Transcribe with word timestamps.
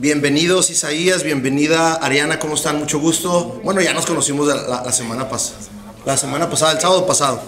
Bienvenidos 0.00 0.70
Isaías, 0.70 1.22
bienvenida 1.22 1.94
Ariana, 1.94 2.38
¿cómo 2.38 2.54
están? 2.54 2.78
Mucho 2.78 2.98
gusto. 2.98 3.60
Bueno, 3.64 3.80
ya 3.80 3.92
nos 3.92 4.06
conocimos 4.06 4.46
la, 4.46 4.82
la 4.84 4.92
semana 4.92 5.28
pasada. 5.28 5.58
La 6.06 6.16
semana 6.16 6.48
pasada, 6.48 6.72
el 6.72 6.80
sábado 6.80 7.04
pasado. 7.04 7.42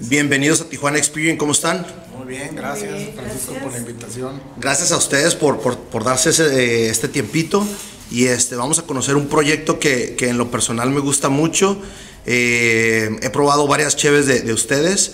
Bienvenidos 0.00 0.60
a 0.60 0.68
Tijuana 0.68 0.96
Experience, 0.96 1.36
¿cómo 1.36 1.52
están? 1.52 1.84
Muy 2.16 2.28
bien, 2.28 2.54
gracias 2.54 2.94
Francisco 3.14 3.54
por 3.62 3.72
la 3.72 3.78
invitación. 3.78 4.40
Gracias 4.56 4.92
a 4.92 4.96
ustedes 4.96 5.34
por, 5.34 5.58
por, 5.58 5.76
por 5.76 6.04
darse 6.04 6.30
ese, 6.30 6.46
eh, 6.46 6.88
este 6.88 7.08
tiempito 7.08 7.66
y 8.10 8.26
este, 8.26 8.56
vamos 8.56 8.78
a 8.78 8.82
conocer 8.82 9.16
un 9.16 9.26
proyecto 9.26 9.78
que, 9.78 10.14
que 10.16 10.28
en 10.28 10.38
lo 10.38 10.50
personal 10.50 10.88
me 10.90 11.00
gusta 11.00 11.28
mucho. 11.28 11.78
Eh, 12.30 13.18
he 13.22 13.30
probado 13.30 13.66
varias 13.66 13.96
cheves 13.96 14.26
de, 14.26 14.40
de, 14.40 14.52
ustedes 14.52 15.12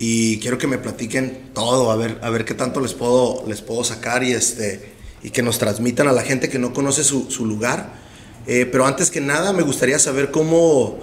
y 0.00 0.40
quiero 0.40 0.58
que 0.58 0.66
me 0.66 0.76
platiquen 0.76 1.50
todo, 1.54 1.92
a 1.92 1.94
ver, 1.94 2.18
a 2.20 2.30
ver 2.30 2.44
qué 2.44 2.52
tanto 2.52 2.80
les 2.80 2.94
puedo, 2.94 3.44
les 3.46 3.62
puedo 3.62 3.84
sacar 3.84 4.24
y, 4.24 4.32
este, 4.32 4.92
y 5.22 5.30
que 5.30 5.40
nos 5.40 5.60
transmitan 5.60 6.08
a 6.08 6.12
la 6.12 6.22
gente 6.22 6.48
que 6.48 6.58
no 6.58 6.72
conoce 6.72 7.04
su, 7.04 7.30
su 7.30 7.46
lugar. 7.46 7.92
Eh, 8.48 8.66
pero 8.66 8.86
antes 8.86 9.08
que 9.08 9.20
nada 9.20 9.52
me 9.52 9.62
gustaría 9.62 10.00
saber 10.00 10.32
cómo, 10.32 10.98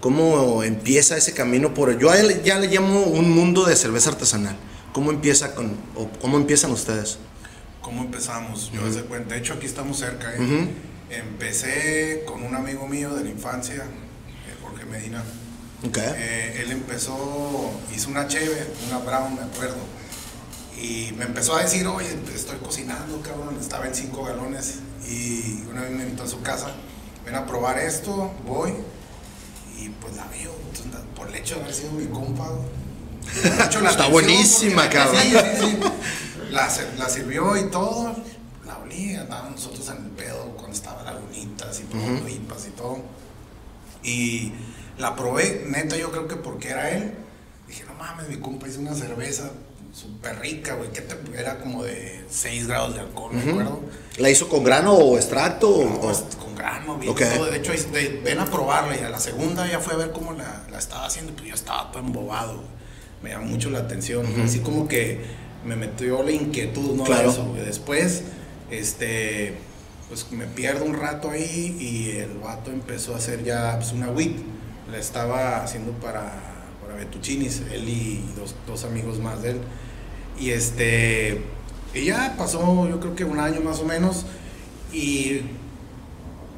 cómo 0.00 0.62
empieza 0.62 1.16
ese 1.16 1.32
camino 1.32 1.72
por... 1.72 1.98
Yo 1.98 2.10
ya 2.44 2.58
le 2.58 2.68
llamo 2.68 3.04
un 3.04 3.30
mundo 3.30 3.64
de 3.64 3.76
cerveza 3.76 4.10
artesanal. 4.10 4.58
¿Cómo 4.92 5.10
empieza 5.10 5.54
con, 5.54 5.74
o 5.96 6.10
cómo 6.20 6.36
empiezan 6.36 6.70
ustedes? 6.70 7.16
¿Cómo 7.80 8.02
empezamos? 8.02 8.70
Yo 8.74 8.82
uh 8.82 8.84
-huh. 8.84 9.04
cuenta, 9.04 9.36
de 9.36 9.40
hecho 9.40 9.54
aquí 9.54 9.64
estamos 9.64 9.98
cerca. 9.98 10.34
¿eh? 10.34 10.38
Uh 10.38 10.42
-huh. 10.42 10.68
Empecé 11.08 12.24
con 12.26 12.42
un 12.42 12.54
amigo 12.54 12.86
mío 12.86 13.14
de 13.14 13.24
la 13.24 13.30
infancia, 13.30 13.86
Medina. 14.86 15.22
Okay. 15.86 16.12
Eh, 16.16 16.62
él 16.62 16.70
empezó, 16.70 17.72
hizo 17.94 18.10
una 18.10 18.28
cheve, 18.28 18.66
una 18.88 18.98
brown, 18.98 19.34
me 19.34 19.42
acuerdo. 19.42 19.76
Y 20.80 21.12
me 21.16 21.24
empezó 21.24 21.56
a 21.56 21.62
decir, 21.62 21.86
oye, 21.86 22.16
estoy 22.34 22.58
cocinando, 22.58 23.20
cabrón. 23.20 23.56
Estaba 23.60 23.86
en 23.86 23.94
cinco 23.94 24.24
galones. 24.24 24.78
Y 25.08 25.64
una 25.68 25.82
vez 25.82 25.90
me 25.90 26.04
invitó 26.04 26.22
a 26.22 26.28
su 26.28 26.40
casa, 26.42 26.68
ven 27.24 27.34
a 27.34 27.46
probar 27.46 27.78
esto, 27.78 28.32
voy. 28.46 28.72
Y 29.78 29.88
pues 29.88 30.16
la 30.16 30.26
veo, 30.28 30.54
entonces, 30.70 31.00
por 31.16 31.28
el 31.28 31.34
hecho 31.34 31.56
de 31.56 31.62
haber 31.62 31.74
sido 31.74 31.92
mi 31.92 32.06
compa. 32.06 32.48
Está 33.88 34.08
buenísima, 34.08 34.88
cabrón. 34.88 35.20
Sí, 35.22 35.30
sí, 35.30 35.66
sí. 35.66 35.78
La, 36.50 36.68
la, 36.98 37.08
sirvió 37.08 37.56
y 37.56 37.70
todo. 37.70 38.14
La 38.66 38.78
olí, 38.78 39.14
andábamos 39.14 39.52
nosotros 39.52 39.88
en 39.88 40.04
el 40.04 40.10
pedo 40.10 40.52
cuando 40.56 40.72
estaba 40.72 41.02
lagunitas 41.02 41.80
y 41.80 41.84
todo, 41.84 42.00
uh 42.00 42.04
-huh. 42.04 42.68
y 42.68 42.70
todo. 42.76 42.98
Y 44.02 44.52
la 45.02 45.16
probé, 45.16 45.64
neta, 45.66 45.96
yo 45.96 46.10
creo 46.10 46.28
que 46.28 46.36
porque 46.36 46.70
era 46.70 46.90
él. 46.90 47.12
Dije, 47.66 47.84
no 47.84 47.94
mames, 47.94 48.28
mi 48.28 48.36
compa 48.36 48.68
hizo 48.68 48.80
una 48.80 48.94
cerveza 48.94 49.50
súper 49.92 50.38
rica, 50.38 50.74
güey, 50.74 50.90
que 50.90 51.02
te, 51.02 51.16
era 51.38 51.58
como 51.58 51.84
de 51.84 52.24
6 52.30 52.68
grados 52.68 52.94
de 52.94 53.00
alcohol, 53.00 53.32
uh 53.34 53.38
-huh. 53.38 53.44
me 53.44 53.50
acuerdo. 53.50 53.80
¿La 54.18 54.30
hizo 54.30 54.48
con 54.48 54.64
grano 54.64 54.94
o 54.94 55.16
extracto? 55.16 55.68
No, 55.68 55.96
o? 55.96 56.38
con 56.38 56.54
grano, 56.54 56.96
bien, 56.98 57.12
okay. 57.12 57.36
todo. 57.36 57.50
De 57.50 57.58
hecho, 57.58 57.72
de, 57.72 58.20
ven 58.24 58.38
a 58.38 58.46
probarla 58.46 58.96
y 58.96 59.00
a 59.00 59.10
la 59.10 59.18
segunda 59.18 59.66
ya 59.68 59.80
fue 59.80 59.94
a 59.94 59.96
ver 59.96 60.12
cómo 60.12 60.32
la, 60.32 60.64
la 60.70 60.78
estaba 60.78 61.06
haciendo, 61.06 61.32
pues 61.32 61.48
yo 61.48 61.54
estaba 61.54 61.90
todo 61.90 62.02
embobado, 62.02 62.54
güey. 62.54 62.68
Me 63.22 63.30
llamó 63.30 63.46
mucho 63.46 63.70
la 63.70 63.80
atención, 63.80 64.24
uh 64.24 64.28
-huh. 64.28 64.44
así 64.44 64.60
como 64.60 64.88
que 64.88 65.20
me 65.64 65.76
metió 65.76 66.22
la 66.22 66.32
inquietud, 66.32 66.94
¿no? 66.94 67.04
Claro. 67.04 67.22
De 67.24 67.28
eso, 67.28 67.44
güey. 67.44 67.64
Después, 67.64 68.22
este, 68.70 69.54
pues 70.08 70.30
me 70.30 70.46
pierdo 70.46 70.84
un 70.84 70.94
rato 70.94 71.30
ahí 71.30 71.76
y 71.78 72.18
el 72.18 72.38
vato 72.38 72.70
empezó 72.70 73.14
a 73.14 73.18
hacer 73.18 73.44
ya 73.44 73.76
pues, 73.78 73.92
una 73.92 74.10
WIT. 74.10 74.36
La 74.92 74.98
estaba 74.98 75.64
haciendo 75.64 75.92
para, 75.92 76.30
para 76.82 76.94
Betuchinis, 76.96 77.62
él 77.72 77.88
y 77.88 78.24
dos, 78.36 78.54
dos 78.66 78.84
amigos 78.84 79.18
más 79.20 79.40
de 79.40 79.52
él. 79.52 79.60
Y 80.38 80.50
este, 80.50 81.40
y 81.94 82.04
ya 82.04 82.34
pasó 82.36 82.86
yo 82.86 83.00
creo 83.00 83.14
que 83.16 83.24
un 83.24 83.40
año 83.40 83.62
más 83.62 83.80
o 83.80 83.86
menos 83.86 84.26
y 84.92 85.40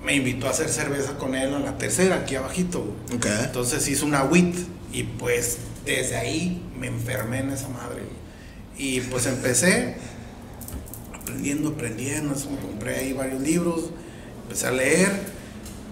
me 0.04 0.16
invitó 0.16 0.48
a 0.48 0.50
hacer 0.50 0.68
cerveza 0.68 1.16
con 1.16 1.36
él 1.36 1.52
en 1.52 1.64
la 1.64 1.78
tercera, 1.78 2.16
aquí 2.16 2.34
abajito. 2.34 2.84
Okay. 3.16 3.30
Entonces 3.44 3.86
hizo 3.86 4.04
una 4.04 4.24
WIT 4.24 4.56
y 4.92 5.04
pues 5.04 5.58
desde 5.84 6.16
ahí 6.16 6.60
me 6.76 6.88
enfermé 6.88 7.38
en 7.38 7.50
esa 7.50 7.68
madre. 7.68 8.02
Y 8.76 9.00
pues 9.02 9.26
empecé 9.26 9.94
aprendiendo, 11.14 11.68
aprendiendo, 11.70 12.34
me 12.50 12.58
compré 12.58 12.96
ahí 12.96 13.12
varios 13.12 13.40
libros, 13.40 13.90
empecé 14.42 14.66
a 14.66 14.72
leer, 14.72 15.33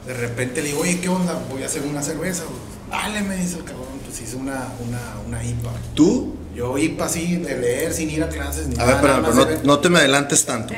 de 0.07 0.15
repente 0.15 0.63
le 0.63 0.69
digo, 0.69 0.81
oye, 0.81 1.01
¿qué 1.01 1.09
onda? 1.09 1.41
Voy 1.51 1.63
a 1.63 1.67
hacer 1.67 1.83
una 1.83 2.03
cerveza. 2.03 2.45
Dale, 2.91 3.23
me 3.23 3.37
dice 3.37 3.59
el 3.59 3.65
cabrón, 3.65 3.87
pues 4.05 4.21
hice 4.21 4.37
una, 4.37 4.69
una, 4.87 5.01
una 5.27 5.45
IPA. 5.45 5.73
¿Tú? 5.95 6.35
Yo 6.55 6.77
IPA 6.77 7.05
así, 7.05 7.37
de 7.37 7.57
leer, 7.57 7.95
sin 7.95 8.11
ir 8.11 8.23
a 8.23 8.29
clases 8.29 8.67
ni 8.67 8.75
a 8.75 8.79
nada. 8.79 9.01
Ver, 9.01 9.23
pero, 9.23 9.47
pero 9.47 9.57
no, 9.57 9.63
no, 9.65 9.79
te 9.79 9.89
me 9.89 10.01
adelantes 10.01 10.45
tanto. 10.45 10.75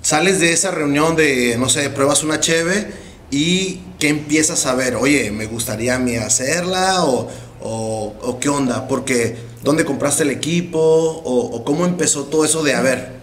Sales 0.00 0.40
de 0.40 0.52
esa 0.52 0.70
reunión 0.70 1.14
de, 1.14 1.56
no 1.58 1.68
sé, 1.68 1.88
pruebas 1.90 2.24
una 2.24 2.40
cheve 2.40 2.90
y 3.30 3.80
¿qué 3.98 4.08
empiezas 4.08 4.66
a 4.66 4.74
ver? 4.74 4.96
Oye, 4.96 5.30
me 5.30 5.46
gustaría 5.46 5.94
a 5.94 5.98
mí 5.98 6.16
hacerla 6.16 7.04
o, 7.04 7.30
o, 7.60 8.14
o 8.20 8.40
qué 8.40 8.48
onda, 8.48 8.88
porque 8.88 9.36
¿dónde 9.62 9.84
compraste 9.84 10.24
el 10.24 10.30
equipo? 10.30 10.78
O, 10.78 11.56
o, 11.56 11.64
cómo 11.64 11.86
empezó 11.86 12.24
todo 12.24 12.44
eso 12.44 12.62
de, 12.62 12.74
a 12.74 12.82
ver, 12.82 13.20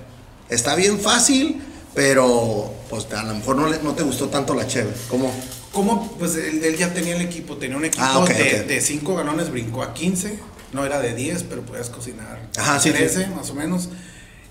está 0.49 0.75
bien 0.75 0.99
fácil, 0.99 1.61
pero 1.93 2.73
pues 2.89 3.11
a 3.13 3.23
lo 3.23 3.35
mejor 3.35 3.55
no, 3.55 3.67
le, 3.67 3.79
no 3.81 3.93
te 3.93 4.03
gustó 4.03 4.29
tanto 4.29 4.53
la 4.53 4.67
cheve. 4.67 4.93
¿Cómo? 5.09 5.31
¿Cómo? 5.71 6.11
Pues 6.17 6.35
él, 6.35 6.63
él, 6.63 6.77
ya 6.77 6.93
tenía 6.93 7.15
el 7.15 7.21
equipo, 7.21 7.57
tenía 7.57 7.77
un 7.77 7.85
equipo 7.85 8.03
ah, 8.03 8.19
okay, 8.19 8.65
de 8.67 8.81
5 8.81 9.11
okay. 9.11 9.25
galones, 9.25 9.51
brincó 9.51 9.83
a 9.83 9.93
15, 9.93 10.39
no 10.73 10.85
era 10.85 10.99
de 10.99 11.13
10, 11.13 11.43
pero 11.43 11.61
podías 11.61 11.89
cocinar 11.89 12.49
Ajá, 12.57 12.79
13 12.79 13.25
sí, 13.25 13.31
más 13.35 13.49
o 13.49 13.53
menos. 13.53 13.89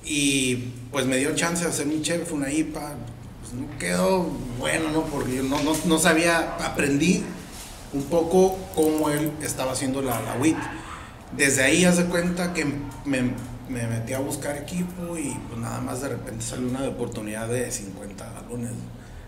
Y 0.05 0.73
pues 0.91 1.07
me 1.07 1.17
dio 1.17 1.35
chance 1.35 1.65
de 1.65 1.71
hacer 1.71 1.87
mi 1.87 2.01
cheve, 2.03 2.25
fue 2.25 2.39
una 2.39 2.53
IPA, 2.53 2.95
pues 3.41 3.53
no 3.53 3.79
quedó 3.79 4.31
bueno, 4.59 4.91
¿no? 4.91 5.05
Porque 5.07 5.37
yo 5.37 5.43
no, 5.43 5.63
no, 5.63 5.73
no 5.85 5.99
sabía, 5.99 6.57
aprendí 6.65 7.25
un 7.93 8.05
poco 8.05 8.59
cómo 8.75 9.11
él 9.11 9.33
estaba 9.43 9.73
haciendo 9.73 10.03
la, 10.03 10.21
la 10.21 10.35
WIT. 10.41 10.57
Desde 11.37 11.63
ahí 11.63 11.85
hace 11.85 12.05
cuenta 12.05 12.55
que 12.55 12.65
me, 13.05 13.33
me, 13.69 13.87
metí 13.87 14.13
a 14.13 14.19
buscar 14.19 14.57
equipo 14.57 15.17
y 15.17 15.39
pues 15.49 15.61
nada 15.61 15.81
más 15.81 16.01
de 16.03 16.09
repente 16.09 16.45
salió 16.45 16.69
una 16.69 16.85
oportunidad 16.89 17.49
de 17.49 17.71
50 17.71 18.33
galones. 18.33 18.73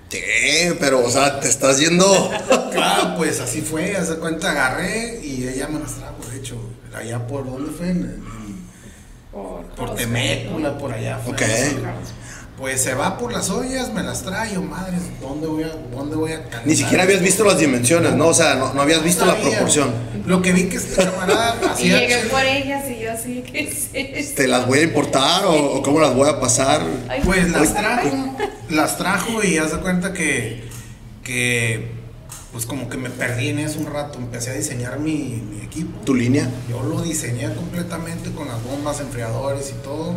Sí, 0.09 0.19
pero 0.81 1.05
o 1.05 1.11
sea, 1.11 1.39
te 1.41 1.49
estás 1.49 1.79
yendo. 1.79 2.31
claro, 2.73 3.17
pues 3.17 3.41
así 3.41 3.61
fue, 3.61 3.97
hace 3.97 4.17
cuenta, 4.17 4.51
agarré 4.51 5.21
y 5.25 5.47
ella 5.47 5.69
me 5.69 5.79
las 5.79 5.95
trajo, 5.95 6.19
de 6.31 6.39
hecho, 6.39 6.57
allá 6.95 7.27
por 7.27 7.47
dónde 7.47 7.71
fue, 7.71 7.91
en, 7.91 8.03
en, 8.05 8.61
por, 9.31 9.65
por 9.77 9.95
Temécula, 9.95 10.77
por 10.77 10.93
allá 10.93 11.19
fue. 11.19 11.33
Ok. 11.33 11.43
Pues 12.61 12.83
se 12.83 12.93
va 12.93 13.17
por 13.17 13.33
las 13.33 13.49
ollas, 13.49 13.91
me 13.91 14.03
las 14.03 14.23
trae, 14.23 14.53
yo, 14.53 14.61
madre, 14.61 14.99
¿dónde 15.19 15.47
voy 15.47 15.63
a, 15.63 15.69
dónde 15.97 16.15
voy 16.15 16.33
a 16.33 16.43
Ni 16.67 16.77
siquiera 16.77 17.05
habías 17.05 17.23
visto 17.23 17.43
las 17.43 17.59
dimensiones, 17.59 18.13
¿no? 18.13 18.27
O 18.29 18.35
sea, 18.35 18.57
no, 18.57 18.75
no 18.75 18.83
habías 18.83 19.03
visto 19.03 19.25
no 19.25 19.33
la 19.33 19.41
proporción. 19.41 19.91
Lo 20.27 20.43
que 20.43 20.53
vi 20.53 20.65
que 20.65 20.77
este 20.77 21.03
camarada 21.03 21.57
hacía. 21.73 21.97
Y 21.97 22.01
llegué 22.01 22.29
por 22.29 22.45
ellas 22.45 22.85
y 22.91 23.03
yo 23.03 23.13
así, 23.13 23.43
¿qué 23.51 23.61
es 23.61 23.89
esto? 23.95 24.43
¿Te 24.43 24.47
las 24.47 24.67
voy 24.67 24.81
a 24.81 24.83
importar 24.83 25.47
o, 25.47 25.55
o 25.55 25.83
cómo 25.83 26.01
las 26.01 26.15
voy 26.15 26.29
a 26.29 26.39
pasar? 26.39 26.83
Ay, 27.09 27.23
pues 27.25 27.49
las 27.49 27.73
trajo, 27.73 28.37
las 28.69 28.99
trajo 28.99 29.43
y 29.43 29.57
haz 29.57 29.73
de 29.73 29.79
cuenta 29.79 30.13
que, 30.13 30.63
que 31.25 31.93
pues 32.53 32.67
como 32.67 32.91
que 32.91 32.99
me 32.99 33.09
perdí 33.09 33.49
en 33.49 33.61
eso 33.61 33.81
un 33.81 33.87
rato, 33.87 34.19
empecé 34.19 34.51
a 34.51 34.53
diseñar 34.53 34.99
mi, 34.99 35.43
mi 35.51 35.65
equipo. 35.65 35.99
¿Tu 36.01 36.15
línea? 36.15 36.47
Yo 36.69 36.83
lo 36.83 37.01
diseñé 37.01 37.55
completamente 37.55 38.31
con 38.33 38.49
las 38.49 38.63
bombas, 38.63 39.01
enfriadores 39.01 39.71
y 39.71 39.83
todo. 39.83 40.17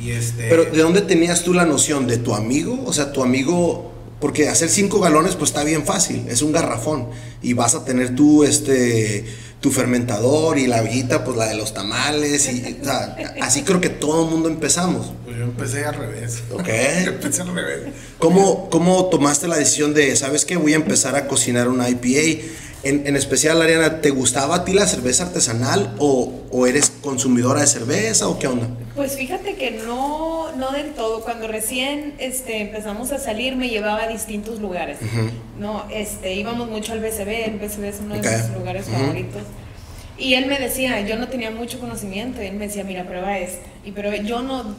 Y 0.00 0.10
este... 0.10 0.48
Pero 0.48 0.64
¿de 0.64 0.82
dónde 0.82 1.00
tenías 1.02 1.42
tú 1.42 1.54
la 1.54 1.64
noción? 1.64 2.06
¿De 2.06 2.18
tu 2.18 2.34
amigo? 2.34 2.82
O 2.86 2.92
sea, 2.92 3.12
tu 3.12 3.22
amigo... 3.22 3.92
Porque 4.20 4.48
hacer 4.48 4.70
cinco 4.70 4.98
galones 4.98 5.36
pues 5.36 5.50
está 5.50 5.62
bien 5.62 5.84
fácil, 5.84 6.24
es 6.28 6.40
un 6.40 6.50
garrafón. 6.50 7.08
Y 7.42 7.52
vas 7.52 7.74
a 7.74 7.84
tener 7.84 8.14
tú 8.14 8.44
este 8.44 9.26
tu 9.60 9.70
fermentador 9.70 10.58
y 10.58 10.66
la 10.66 10.82
ollita, 10.82 11.24
pues 11.24 11.36
la 11.36 11.46
de 11.46 11.54
los 11.54 11.74
tamales. 11.74 12.48
Y, 12.52 12.78
o 12.80 12.84
sea, 12.84 13.16
así 13.40 13.62
creo 13.62 13.80
que 13.80 13.88
todo 13.88 14.24
el 14.24 14.30
mundo 14.30 14.48
empezamos. 14.48 15.12
Pues 15.24 15.36
yo 15.36 15.42
empecé 15.44 15.84
al 15.84 15.94
revés. 15.94 16.42
Ok. 16.52 16.68
yo 17.04 17.10
empecé 17.12 17.42
al 17.42 17.54
revés. 17.54 17.92
¿Cómo, 18.18 18.70
¿Cómo 18.70 19.06
tomaste 19.06 19.48
la 19.48 19.56
decisión 19.56 19.94
de, 19.94 20.14
sabes 20.16 20.44
qué, 20.44 20.56
voy 20.56 20.74
a 20.74 20.76
empezar 20.76 21.16
a 21.16 21.26
cocinar 21.26 21.68
una 21.68 21.88
IPA? 21.88 22.44
En, 22.86 23.04
en, 23.04 23.16
especial, 23.16 23.60
Ariana, 23.60 24.00
¿te 24.00 24.10
gustaba 24.10 24.54
a 24.54 24.64
ti 24.64 24.72
la 24.72 24.86
cerveza 24.86 25.24
artesanal 25.24 25.96
o, 25.98 26.32
o, 26.52 26.66
eres 26.68 26.90
consumidora 27.02 27.62
de 27.62 27.66
cerveza 27.66 28.28
o 28.28 28.38
qué 28.38 28.46
onda? 28.46 28.68
Pues 28.94 29.16
fíjate 29.16 29.56
que 29.56 29.72
no, 29.72 30.52
no 30.52 30.70
del 30.70 30.92
todo. 30.92 31.22
Cuando 31.22 31.48
recién 31.48 32.14
este, 32.18 32.60
empezamos 32.60 33.10
a 33.10 33.18
salir 33.18 33.56
me 33.56 33.68
llevaba 33.68 34.04
a 34.04 34.08
distintos 34.08 34.60
lugares. 34.60 34.98
Uh 35.00 35.04
-huh. 35.04 35.30
No, 35.58 35.84
este, 35.90 36.34
íbamos 36.34 36.70
mucho 36.70 36.92
al 36.92 37.00
BCB, 37.00 37.46
el 37.46 37.58
BCB 37.58 37.84
es 37.86 38.00
uno 38.00 38.18
okay. 38.18 38.30
de 38.30 38.42
mis 38.44 38.56
lugares 38.56 38.86
uh 38.86 38.90
-huh. 38.90 39.00
favoritos. 39.00 39.42
Y 40.16 40.34
él 40.34 40.46
me 40.46 40.58
decía, 40.60 41.00
yo 41.00 41.16
no 41.16 41.26
tenía 41.26 41.50
mucho 41.50 41.80
conocimiento, 41.80 42.40
y 42.40 42.46
él 42.46 42.54
me 42.54 42.68
decía, 42.68 42.84
mira, 42.84 43.04
prueba 43.04 43.36
esta. 43.36 43.66
Y 43.84 43.90
pero 43.90 44.14
yo 44.14 44.42
no, 44.42 44.76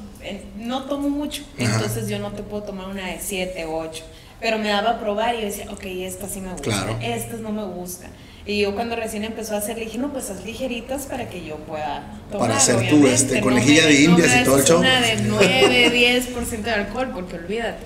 no 0.58 0.84
tomo 0.86 1.10
mucho, 1.10 1.44
Ajá. 1.60 1.76
entonces 1.76 2.08
yo 2.08 2.20
no 2.20 2.32
te 2.32 2.42
puedo 2.42 2.64
tomar 2.64 2.88
una 2.88 3.08
de 3.08 3.20
7 3.20 3.66
o 3.66 3.78
8. 3.78 4.04
Pero 4.40 4.58
me 4.60 4.70
daba 4.70 4.92
a 4.92 5.00
probar 5.00 5.36
y 5.36 5.40
yo 5.40 5.46
decía, 5.46 5.66
ok, 5.72 5.84
esta 5.86 6.28
sí 6.28 6.42
me 6.42 6.52
gusta, 6.52 6.64
claro. 6.64 6.98
estas 7.02 7.40
no 7.40 7.52
me 7.52 7.64
gustan. 7.66 8.12
Y 8.46 8.62
yo 8.62 8.74
cuando 8.74 8.96
recién 8.96 9.26
empezó 9.26 9.56
a 9.56 9.58
hacer, 9.58 9.78
le 9.78 9.86
dije, 9.86 9.98
no, 9.98 10.14
pues 10.14 10.30
haz 10.30 10.46
ligeritas 10.46 11.06
para 11.06 11.28
que 11.30 11.44
yo 11.44 11.58
pueda 11.58 12.18
tomar, 12.32 12.48
Para 12.48 12.58
hacer 12.58 12.90
tu 12.90 13.06
este, 13.06 13.42
conejilla 13.42 13.86
de 13.86 14.04
indias 14.04 14.38
y 14.42 14.44
todo 14.46 14.58
el 14.58 14.64
show. 14.64 14.80
Una 14.80 15.02
de 15.02 15.18
9, 15.18 15.92
10% 15.92 16.62
de 16.64 16.72
alcohol, 16.72 17.12
porque 17.14 17.36
olvídate. 17.36 17.84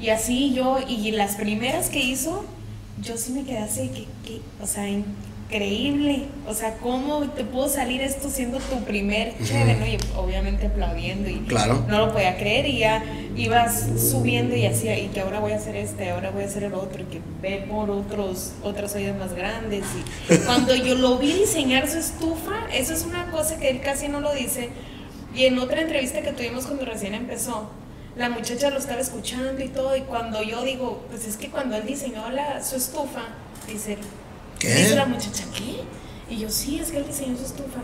Y 0.00 0.10
así 0.10 0.54
yo, 0.54 0.78
y 0.88 1.10
las 1.10 1.34
primeras 1.34 1.88
que 1.88 1.98
hizo, 1.98 2.44
yo 3.00 3.16
sí 3.16 3.32
me 3.32 3.44
quedé 3.44 3.58
así, 3.58 3.88
que, 3.88 4.06
que, 4.24 4.40
o 4.60 4.66
sea, 4.68 4.84
increíble. 5.52 6.26
O 6.46 6.54
sea, 6.54 6.76
¿cómo 6.78 7.22
te 7.30 7.44
pudo 7.44 7.68
salir 7.68 8.00
esto 8.00 8.30
siendo 8.30 8.58
tu 8.58 8.82
primer 8.84 9.34
chévere, 9.44 9.76
¿no? 9.76 9.86
Y 9.86 9.98
obviamente 10.16 10.66
aplaudiendo 10.66 11.28
y 11.28 11.40
claro. 11.40 11.84
no 11.88 12.06
lo 12.06 12.12
podía 12.12 12.36
creer 12.38 12.66
y 12.66 12.78
ya 12.78 13.04
ibas 13.36 13.88
subiendo 13.98 14.56
y 14.56 14.66
hacía, 14.66 14.98
y 14.98 15.08
que 15.08 15.20
ahora 15.20 15.40
voy 15.40 15.52
a 15.52 15.56
hacer 15.56 15.76
este, 15.76 16.10
ahora 16.10 16.30
voy 16.30 16.42
a 16.44 16.46
hacer 16.46 16.64
el 16.64 16.74
otro, 16.74 17.02
y 17.02 17.04
que 17.04 17.20
ve 17.40 17.66
por 17.68 17.90
otros, 17.90 18.52
otras 18.62 18.94
ollas 18.94 19.16
más 19.16 19.34
grandes. 19.34 19.84
Y 20.30 20.36
cuando 20.46 20.74
yo 20.74 20.94
lo 20.94 21.18
vi 21.18 21.32
diseñar 21.32 21.88
su 21.88 21.98
estufa, 21.98 22.66
eso 22.72 22.94
es 22.94 23.04
una 23.04 23.30
cosa 23.30 23.58
que 23.58 23.68
él 23.68 23.80
casi 23.80 24.08
no 24.08 24.20
lo 24.20 24.32
dice. 24.32 24.70
Y 25.34 25.44
en 25.44 25.58
otra 25.58 25.82
entrevista 25.82 26.22
que 26.22 26.32
tuvimos 26.32 26.66
cuando 26.66 26.84
recién 26.84 27.14
empezó, 27.14 27.70
la 28.16 28.28
muchacha 28.28 28.68
lo 28.70 28.78
estaba 28.78 29.00
escuchando 29.00 29.62
y 29.62 29.68
todo, 29.68 29.96
y 29.96 30.02
cuando 30.02 30.42
yo 30.42 30.62
digo, 30.62 31.04
pues 31.10 31.26
es 31.26 31.36
que 31.36 31.48
cuando 31.48 31.76
él 31.76 31.86
diseñó 31.86 32.30
la, 32.30 32.62
su 32.62 32.76
estufa, 32.76 33.22
dice, 33.66 33.96
¿Qué? 34.62 34.74
Dice 34.74 34.94
la 34.94 35.06
muchacha, 35.06 35.44
¿qué? 35.56 35.82
Y 36.32 36.38
yo, 36.38 36.48
sí, 36.48 36.78
es 36.78 36.92
que 36.92 36.98
él 36.98 37.04
diseñó 37.04 37.36
su 37.36 37.46
estufa. 37.46 37.80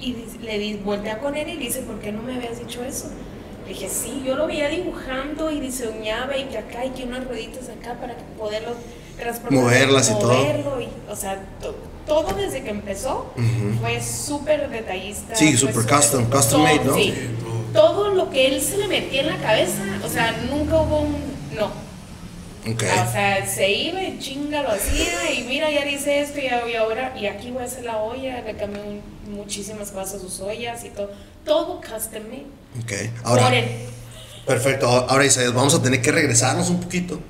Y 0.00 0.16
le 0.42 0.58
di, 0.58 0.74
voltea 0.82 1.18
con 1.18 1.36
él 1.36 1.46
y 1.50 1.54
le 1.54 1.64
dice, 1.66 1.82
¿por 1.82 2.00
qué 2.00 2.10
no 2.10 2.22
me 2.22 2.34
habías 2.34 2.58
dicho 2.58 2.82
eso? 2.82 3.08
Le 3.66 3.74
dije, 3.74 3.90
sí, 3.90 4.22
yo 4.26 4.34
lo 4.34 4.46
veía 4.46 4.68
dibujando 4.68 5.50
y 5.50 5.60
diseñaba 5.60 6.34
y 6.38 6.44
que 6.44 6.56
acá 6.56 6.86
y 6.86 6.90
que 6.90 7.04
unas 7.04 7.28
rueditas 7.28 7.68
acá 7.68 8.00
para 8.00 8.16
poderlo 8.38 8.70
transportar. 9.18 9.52
Moverlas 9.52 10.10
y 10.10 10.14
todo. 10.14 10.80
Y, 10.80 10.88
o 11.10 11.14
sea, 11.14 11.44
todo 12.06 12.34
desde 12.36 12.62
que 12.62 12.70
empezó 12.70 13.30
fue 13.80 14.00
súper 14.00 14.70
detallista. 14.70 15.36
Sí, 15.36 15.58
súper 15.58 15.86
custom, 15.86 16.24
custom 16.24 16.62
made, 16.62 16.84
¿no? 16.86 16.94
Sí, 16.94 17.12
todo 17.74 18.14
lo 18.14 18.30
que 18.30 18.46
él 18.46 18.62
se 18.62 18.78
le 18.78 18.88
metía 18.88 19.20
en 19.20 19.26
la 19.26 19.36
cabeza, 19.36 19.82
o 20.02 20.08
sea, 20.08 20.32
nunca 20.50 20.80
hubo 20.80 21.00
un 21.00 21.16
no 21.54 21.81
o 22.64 23.12
sea, 23.12 23.44
se 23.46 23.70
iba 23.70 24.02
y 24.02 24.18
chinga 24.20 24.62
lo 24.62 24.70
hacía 24.70 25.32
y 25.32 25.42
mira, 25.44 25.68
ya 25.70 25.84
dice 25.84 26.20
esto 26.20 26.38
y 26.38 26.74
ahora, 26.76 27.12
y 27.18 27.26
aquí 27.26 27.50
voy 27.50 27.62
a 27.62 27.66
hacer 27.66 27.84
la 27.84 27.98
olla, 27.98 28.40
le 28.42 28.56
cambié 28.56 29.00
muchísimas 29.28 29.90
cosas 29.90 30.14
a 30.14 30.18
sus 30.20 30.40
ollas 30.40 30.84
y 30.84 30.90
todo. 30.90 31.10
Todo 31.44 31.80
custom 31.80 32.22
made. 32.28 32.46
Ok, 32.82 33.10
ahora. 33.24 33.50
Perfecto, 34.46 34.86
ahora 34.86 35.24
Isaías, 35.24 35.52
vamos 35.52 35.74
a 35.74 35.82
tener 35.82 36.02
que 36.02 36.12
regresarnos 36.12 36.70
un 36.70 36.80
poquito. 36.80 37.20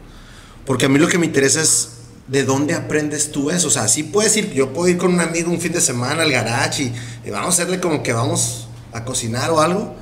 Porque 0.67 0.87
a 0.87 0.89
mí 0.89 0.99
lo 0.99 1.09
que 1.09 1.19
me 1.19 1.27
interesa 1.27 1.63
es 1.63 1.93
de 2.29 2.45
dónde 2.45 2.75
aprendes 2.75 3.33
tú 3.33 3.51
eso. 3.51 3.69
O 3.69 3.71
sea, 3.71 3.89
sí 3.89 4.03
puedes 4.03 4.37
ir, 4.37 4.53
yo 4.53 4.73
puedo 4.73 4.89
ir 4.89 4.99
con 4.99 5.15
un 5.15 5.21
amigo 5.21 5.51
un 5.51 5.61
fin 5.61 5.73
de 5.73 5.81
semana 5.81 6.23
al 6.23 6.31
garage 6.31 6.93
y, 7.25 7.31
vamos 7.31 7.47
a 7.47 7.63
hacerle 7.63 7.81
como 7.81 8.03
que 8.03 8.13
vamos 8.13 8.69
a 8.93 9.05
cocinar 9.05 9.51
o 9.51 9.61
algo. 9.61 9.95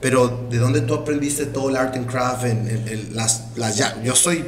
Pero 0.00 0.46
de 0.50 0.58
dónde 0.58 0.82
tú 0.82 0.94
aprendiste 0.94 1.46
todo 1.46 1.70
el 1.70 1.76
art 1.76 1.96
and 1.96 2.06
craft, 2.06 2.44
en, 2.44 3.10
las, 3.14 3.46
las 3.56 3.76
ya, 3.76 4.00
yo 4.02 4.14
soy 4.14 4.44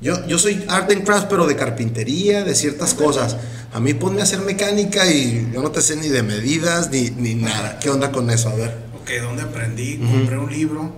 yo, 0.00 0.26
yo 0.26 0.38
soy 0.38 0.64
art 0.68 0.90
and 0.90 1.04
craft, 1.04 1.28
pero 1.28 1.46
de 1.46 1.56
carpintería, 1.56 2.44
de 2.44 2.54
ciertas 2.54 2.94
cosas. 2.94 3.36
A 3.72 3.80
mí 3.80 3.94
ponme 3.94 4.20
a 4.20 4.24
hacer 4.24 4.40
mecánica 4.40 5.10
y 5.10 5.50
yo 5.52 5.62
no 5.62 5.70
te 5.70 5.80
sé 5.80 5.96
ni 5.96 6.08
de 6.08 6.22
medidas 6.22 6.90
ni, 6.90 7.10
ni 7.10 7.34
nada. 7.34 7.78
¿Qué 7.78 7.90
onda 7.90 8.12
con 8.12 8.30
eso? 8.30 8.48
A 8.48 8.54
ver. 8.54 8.76
Ok, 9.00 9.10
¿dónde 9.22 9.42
aprendí? 9.42 9.98
Compré 9.98 10.38
un 10.38 10.50
libro 10.50 10.92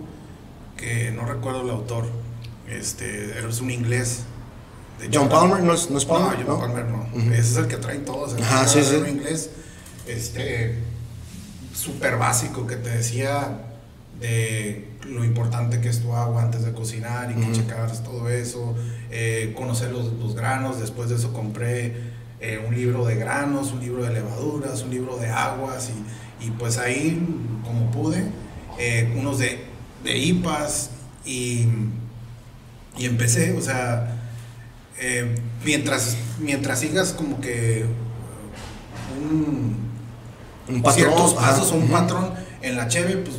que 0.77 1.11
no 1.13 1.25
recuerdo 1.25 1.63
el 1.63 1.71
autor. 1.71 2.07
Este, 2.69 3.39
es 3.39 3.61
un 3.61 3.71
inglés. 3.71 4.21
De 4.99 5.09
John, 5.17 5.29
Palmer, 5.29 5.61
¿no 5.63 5.75
es, 5.75 5.91
no 5.91 5.99
es 5.99 6.05
Palmer? 6.05 6.39
No, 6.41 6.57
John 6.57 6.61
Palmer 6.73 6.85
no. 6.87 7.33
Ese 7.33 7.41
es 7.53 7.57
el 7.57 7.69
que 7.69 7.77
traen 7.77 8.05
todos. 8.05 8.35
El 8.35 8.43
Ajá, 8.43 8.67
sí, 8.67 8.81
sí. 8.83 8.97
inglés. 8.97 9.51
Este, 10.07 10.77
súper 11.75 12.17
básico 12.17 12.67
que 12.67 12.77
te 12.77 12.91
decía 12.91 13.61
de 14.21 14.89
lo 15.07 15.25
importante 15.25 15.81
que 15.81 15.89
es 15.89 16.01
tu 16.01 16.13
agua 16.15 16.43
antes 16.43 16.65
de 16.65 16.73
cocinar 16.73 17.31
y 17.31 17.35
que 17.35 17.53
checar 17.53 17.91
todo 18.03 18.29
eso, 18.29 18.75
eh, 19.11 19.55
conocer 19.57 19.93
los, 19.93 20.35
granos, 20.35 20.81
después 20.81 21.09
de 21.09 21.17
eso 21.17 21.33
compré 21.33 21.97
eh, 22.41 22.63
un 22.67 22.75
libro 22.75 23.05
de 23.07 23.17
granos, 23.17 23.73
un 23.73 23.81
libro 23.81 24.05
de 24.05 24.13
levaduras, 24.13 24.83
un 24.83 24.91
libro 24.91 25.17
de 25.17 25.29
aguas 25.29 25.91
y, 26.41 26.51
pues 26.53 26.79
ahí 26.79 27.21
como 27.65 27.91
pude, 27.91 28.25
eh, 28.79 29.13
unos 29.17 29.39
de, 29.39 29.65
de 30.05 30.19
IPAs 30.19 30.91
y, 31.25 31.67
y 32.97 33.07
empecé, 33.07 33.53
o 33.53 33.61
sea, 33.61 34.15
mientras, 35.65 36.17
mientras 36.41 36.81
sigas 36.81 37.13
como 37.13 37.41
que 37.41 37.85
un, 39.21 39.77
un 40.69 40.83
patrón, 40.83 40.95
ciertos 40.95 41.35
pasos, 41.35 41.73
un 41.73 41.89
patrón 41.89 42.35
en 42.63 42.77
la 42.77 42.89
cheve, 42.89 43.17
pues 43.17 43.37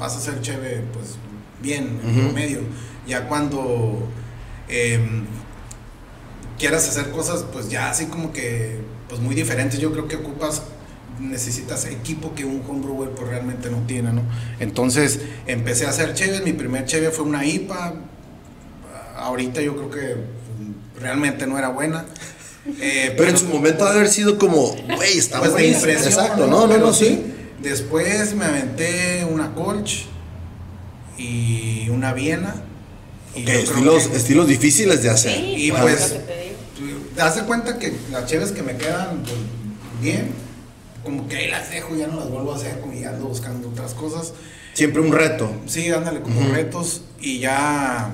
vas 0.00 0.16
a 0.16 0.20
ser 0.20 0.40
chévere, 0.40 0.82
pues 0.92 1.16
bien, 1.62 2.00
en 2.02 2.34
medio. 2.34 2.60
Ya 3.06 3.28
cuando 3.28 4.08
em, 4.68 5.26
quieras 6.58 6.88
hacer 6.88 7.10
cosas, 7.10 7.44
pues 7.52 7.68
ya 7.68 7.90
así 7.90 8.06
como 8.06 8.32
que, 8.32 8.80
pues 9.08 9.20
muy 9.20 9.34
diferentes, 9.34 9.78
yo 9.78 9.92
creo 9.92 10.08
que 10.08 10.16
ocupas 10.16 10.62
necesitas 11.20 11.84
equipo 11.84 12.34
que 12.34 12.46
un 12.46 12.62
homebrewer 12.66 13.10
pues 13.10 13.28
realmente 13.28 13.68
no 13.70 13.78
tiene, 13.86 14.10
¿no? 14.12 14.22
Entonces 14.58 15.20
empecé 15.46 15.84
a 15.84 15.90
hacer 15.90 16.14
cheves, 16.14 16.42
mi 16.44 16.54
primer 16.54 16.86
cheve 16.86 17.10
fue 17.10 17.26
una 17.26 17.44
IPA, 17.44 17.94
ahorita 19.16 19.60
yo 19.60 19.76
creo 19.76 19.90
que 19.90 20.16
realmente 20.98 21.46
no 21.46 21.58
era 21.58 21.68
buena. 21.68 22.06
Eh, 22.80 23.14
pero, 23.16 23.30
en 23.30 23.38
su 23.38 23.46
momento 23.46 23.86
ha 23.86 23.90
haber 23.90 24.08
sido 24.08 24.38
como, 24.38 24.74
güey, 24.94 25.18
estaba 25.18 25.46
pues 25.46 25.84
Exacto, 25.86 26.46
no, 26.46 26.66
no, 26.66 26.78
no, 26.78 26.92
sí. 26.92 27.34
Después 27.62 28.34
me 28.34 28.46
aventé 28.46 29.26
una 29.30 29.54
Colch 29.54 30.06
y 31.18 31.88
una 31.90 32.12
Viena. 32.14 32.54
Y 33.34 33.48
estilos, 33.48 34.06
estilos 34.06 34.48
difíciles 34.48 35.02
de 35.02 35.10
hacer. 35.10 35.38
y 35.38 35.70
pues, 35.70 36.16
te 37.14 37.20
das 37.20 37.40
cuenta 37.42 37.78
que 37.78 37.92
las 38.10 38.26
cheves 38.26 38.52
que 38.52 38.62
me 38.62 38.76
quedan 38.76 39.22
pues, 39.22 39.36
bien, 40.00 40.32
como 41.04 41.28
que 41.28 41.36
ahí 41.36 41.48
las 41.48 41.70
dejo, 41.70 41.94
ya 41.94 42.08
no 42.08 42.16
las 42.16 42.30
vuelvo 42.30 42.52
a 42.52 42.56
hacer, 42.56 42.80
como 42.80 42.94
ya 42.94 43.10
ando 43.10 43.26
buscando 43.26 43.68
otras 43.68 43.94
cosas. 43.94 44.32
Siempre 44.72 45.02
un 45.02 45.12
reto. 45.12 45.52
Sí, 45.66 45.90
ándale, 45.90 46.22
como 46.22 46.40
retos. 46.52 47.02
Y 47.20 47.40
ya 47.40 48.10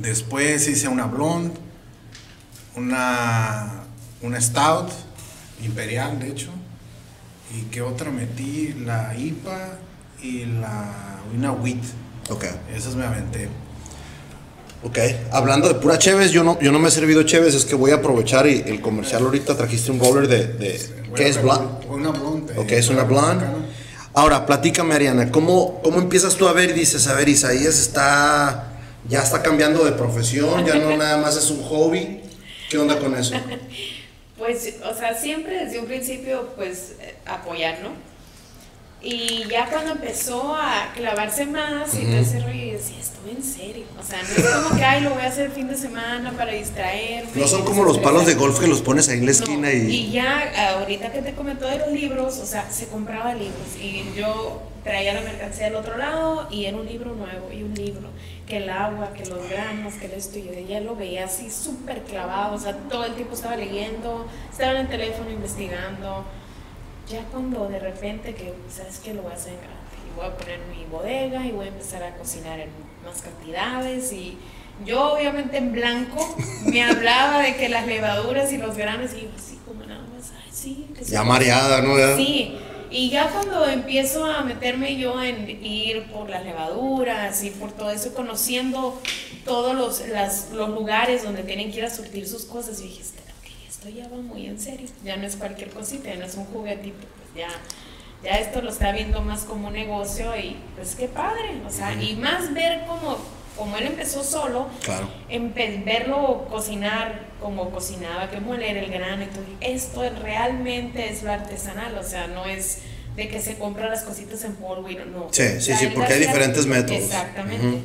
después 0.00 0.68
hice 0.68 0.88
una 0.88 1.06
blonde, 1.06 1.54
una, 2.76 3.84
una 4.22 4.40
stout, 4.40 4.90
imperial 5.60 6.18
de 6.18 6.28
hecho 6.28 6.50
¿Y 7.54 7.62
qué 7.70 7.82
otra 7.82 8.10
metí? 8.10 8.74
La 8.84 9.14
IPA 9.16 9.78
y 10.22 10.44
la 10.46 11.20
una 11.34 11.52
WIT. 11.52 11.82
Ok. 12.30 12.44
Esas 12.74 12.94
me 12.94 13.04
aventé. 13.04 13.48
Ok, 14.84 14.98
hablando 15.30 15.68
de 15.68 15.74
pura 15.74 15.96
Cheves, 15.96 16.32
yo 16.32 16.42
no, 16.42 16.58
yo 16.60 16.72
no 16.72 16.80
me 16.80 16.88
he 16.88 16.90
servido 16.90 17.22
Cheves, 17.22 17.54
es 17.54 17.64
que 17.64 17.76
voy 17.76 17.92
a 17.92 17.96
aprovechar 17.96 18.48
y 18.48 18.64
el 18.66 18.80
comercial 18.80 19.22
ahorita 19.22 19.56
trajiste 19.56 19.92
un 19.92 20.00
roller 20.00 20.26
de, 20.26 20.46
de 20.54 20.80
¿qué 21.14 21.28
es 21.28 21.40
blonde? 21.40 21.86
Una 21.88 22.10
blonde. 22.10 22.58
Ok, 22.58 22.72
es 22.72 22.88
una 22.88 23.04
blonde. 23.04 23.46
Ahora, 24.12 24.44
platícame 24.44 24.94
Ariana, 24.94 25.30
¿cómo, 25.30 25.80
¿cómo 25.82 25.98
empiezas 25.98 26.34
tú 26.34 26.48
a 26.48 26.52
ver 26.52 26.70
y 26.70 26.72
dices, 26.72 27.06
a 27.06 27.14
ver, 27.14 27.28
Isaías 27.28 27.78
está, 27.78 28.72
ya 29.08 29.22
está 29.22 29.40
cambiando 29.40 29.84
de 29.84 29.92
profesión, 29.92 30.66
ya 30.66 30.74
no 30.74 30.96
nada 30.96 31.16
más 31.18 31.36
es 31.36 31.48
un 31.50 31.62
hobby? 31.62 32.20
¿Qué 32.68 32.76
onda 32.76 32.98
con 32.98 33.14
eso? 33.14 33.36
Pues, 34.42 34.80
o 34.84 34.92
sea, 34.92 35.14
siempre 35.14 35.66
desde 35.66 35.78
un 35.78 35.86
principio, 35.86 36.48
pues, 36.56 36.96
eh, 37.00 37.14
apoyar, 37.26 37.78
¿no? 37.80 37.90
Y 39.02 39.44
ya 39.50 39.66
cuando 39.66 39.92
empezó 39.92 40.54
a 40.54 40.92
clavarse 40.94 41.44
más 41.46 41.92
y 41.94 42.04
todo 42.04 42.18
ese 42.18 42.38
rollo, 42.40 42.72
decía, 42.72 42.98
estoy 43.00 43.30
en 43.36 43.42
serio. 43.42 43.84
O 43.98 44.02
sea, 44.02 44.22
no 44.22 44.28
es 44.28 44.54
como 44.54 44.76
que, 44.76 44.84
ay, 44.84 45.02
lo 45.02 45.10
voy 45.10 45.22
a 45.22 45.26
hacer 45.26 45.46
el 45.46 45.52
fin 45.52 45.68
de 45.68 45.76
semana 45.76 46.30
para 46.32 46.52
distraerme. 46.52 47.30
No 47.34 47.48
son 47.48 47.64
como 47.64 47.84
los 47.84 47.98
palos 47.98 48.26
de 48.26 48.34
golf 48.34 48.60
que 48.60 48.68
los 48.68 48.80
pones 48.80 49.08
ahí 49.08 49.18
en 49.18 49.26
la 49.26 49.32
esquina 49.32 49.72
y... 49.72 49.90
Y 49.90 50.12
ya, 50.12 50.76
ahorita 50.78 51.10
que 51.10 51.22
te 51.22 51.34
comentó 51.34 51.66
de 51.66 51.78
los 51.78 51.88
libros, 51.88 52.38
o 52.38 52.46
sea, 52.46 52.70
se 52.70 52.86
compraba 52.88 53.34
libros 53.34 53.76
y 53.80 54.04
yo 54.16 54.62
traía 54.84 55.14
la 55.14 55.20
mercancía 55.22 55.64
del 55.64 55.76
otro 55.76 55.96
lado 55.96 56.48
y 56.50 56.66
era 56.66 56.76
un 56.76 56.86
libro 56.86 57.14
nuevo 57.14 57.52
y 57.52 57.62
un 57.62 57.74
libro 57.74 58.08
que 58.46 58.58
el 58.58 58.68
agua, 58.68 59.12
que 59.14 59.24
los 59.26 59.48
granos, 59.48 59.94
que 59.94 60.06
esto, 60.14 60.38
y 60.38 60.44
yo 60.44 60.52
ya 60.68 60.80
lo 60.80 60.96
veía 60.96 61.24
así 61.24 61.50
súper 61.50 62.02
clavado, 62.02 62.54
o 62.54 62.58
sea, 62.58 62.76
todo 62.88 63.04
el 63.04 63.14
tiempo 63.14 63.34
estaba 63.34 63.56
leyendo, 63.56 64.26
estaba 64.50 64.72
en 64.72 64.78
el 64.78 64.88
teléfono 64.88 65.30
investigando, 65.30 66.24
ya 67.08 67.22
cuando 67.30 67.68
de 67.68 67.78
repente 67.78 68.34
que, 68.34 68.54
¿sabes 68.70 69.00
qué? 69.02 69.14
Lo 69.14 69.22
voy 69.22 69.32
a 69.32 69.34
hacer 69.34 69.54
en 69.54 69.58
grande, 69.60 69.78
y 70.06 70.16
voy 70.16 70.26
a 70.26 70.36
poner 70.36 70.58
mi 70.74 70.84
bodega 70.86 71.44
y 71.44 71.52
voy 71.52 71.66
a 71.66 71.68
empezar 71.68 72.02
a 72.02 72.14
cocinar 72.16 72.60
en 72.60 72.70
más 73.04 73.22
cantidades, 73.22 74.12
y 74.12 74.38
yo 74.86 75.14
obviamente 75.14 75.58
en 75.58 75.72
blanco 75.72 76.36
me 76.66 76.82
hablaba 76.90 77.42
de 77.42 77.56
que 77.56 77.68
las 77.68 77.86
levaduras 77.86 78.52
y 78.52 78.58
los 78.58 78.76
granos, 78.76 79.12
y 79.14 79.22
yo 79.22 79.28
así 79.36 79.58
como 79.66 79.84
nada 79.84 80.02
más, 80.14 80.32
ay, 80.36 80.50
sí, 80.52 80.88
que 80.96 81.04
Ya 81.04 81.22
mareada, 81.24 81.82
¿no? 81.82 82.16
Sí, 82.16 82.56
Y 82.90 83.10
ya 83.10 83.28
cuando 83.30 83.66
empiezo 83.68 84.24
a 84.26 84.42
meterme 84.42 84.96
yo 84.96 85.22
en 85.22 85.48
ir 85.64 86.04
por 86.12 86.28
las 86.28 86.44
levaduras 86.44 87.42
y 87.42 87.50
por 87.50 87.72
todo 87.72 87.90
eso, 87.90 88.14
conociendo 88.14 89.00
todos 89.44 89.74
los, 89.74 90.02
los 90.52 90.68
lugares 90.70 91.24
donde 91.24 91.42
tienen 91.42 91.72
que 91.72 91.78
ir 91.78 91.84
a 91.84 91.90
surtir 91.90 92.28
sus 92.28 92.44
cosas, 92.44 92.80
y 92.80 92.84
dije, 92.84 93.02
esto 93.82 93.98
ya 93.98 94.08
va 94.08 94.22
muy 94.22 94.46
en 94.46 94.60
serio, 94.60 94.86
ya 95.04 95.16
no 95.16 95.26
es 95.26 95.34
cualquier 95.34 95.70
cosita, 95.70 96.10
ya 96.10 96.16
no 96.16 96.24
es 96.24 96.34
un 96.36 96.44
juguetito, 96.44 96.98
pues 97.16 97.34
ya, 97.34 97.48
ya 98.22 98.38
esto 98.38 98.62
lo 98.62 98.70
está 98.70 98.92
viendo 98.92 99.22
más 99.22 99.40
como 99.42 99.68
un 99.68 99.74
negocio 99.74 100.36
y 100.36 100.56
pues 100.76 100.94
qué 100.94 101.08
padre, 101.08 101.60
o 101.66 101.70
sea, 101.70 101.92
y 102.00 102.14
más 102.14 102.54
ver 102.54 102.84
cómo 102.86 103.18
como 103.56 103.76
él 103.76 103.88
empezó 103.88 104.24
solo, 104.24 104.68
claro. 104.82 105.10
verlo 105.84 106.46
cocinar 106.48 107.26
como 107.40 107.70
cocinaba, 107.70 108.30
que 108.30 108.40
moler 108.40 108.78
el 108.78 108.90
grano 108.90 109.24
y 109.24 109.26
todo, 109.26 109.44
esto 109.60 110.08
realmente 110.22 111.10
es 111.10 111.22
lo 111.22 111.32
artesanal, 111.32 111.98
o 111.98 112.04
sea, 112.04 112.28
no 112.28 112.46
es 112.46 112.78
de 113.16 113.28
que 113.28 113.42
se 113.42 113.58
compra 113.58 113.90
las 113.90 114.04
cositas 114.04 114.42
en 114.44 114.54
polvo 114.54 114.88
y 114.88 114.94
no. 114.94 115.28
Sí, 115.32 115.60
sí, 115.60 115.74
sí, 115.74 115.88
porque 115.94 116.14
hay 116.14 116.20
diferentes 116.20 116.66
métodos. 116.66 117.02
Exactamente. 117.02 117.80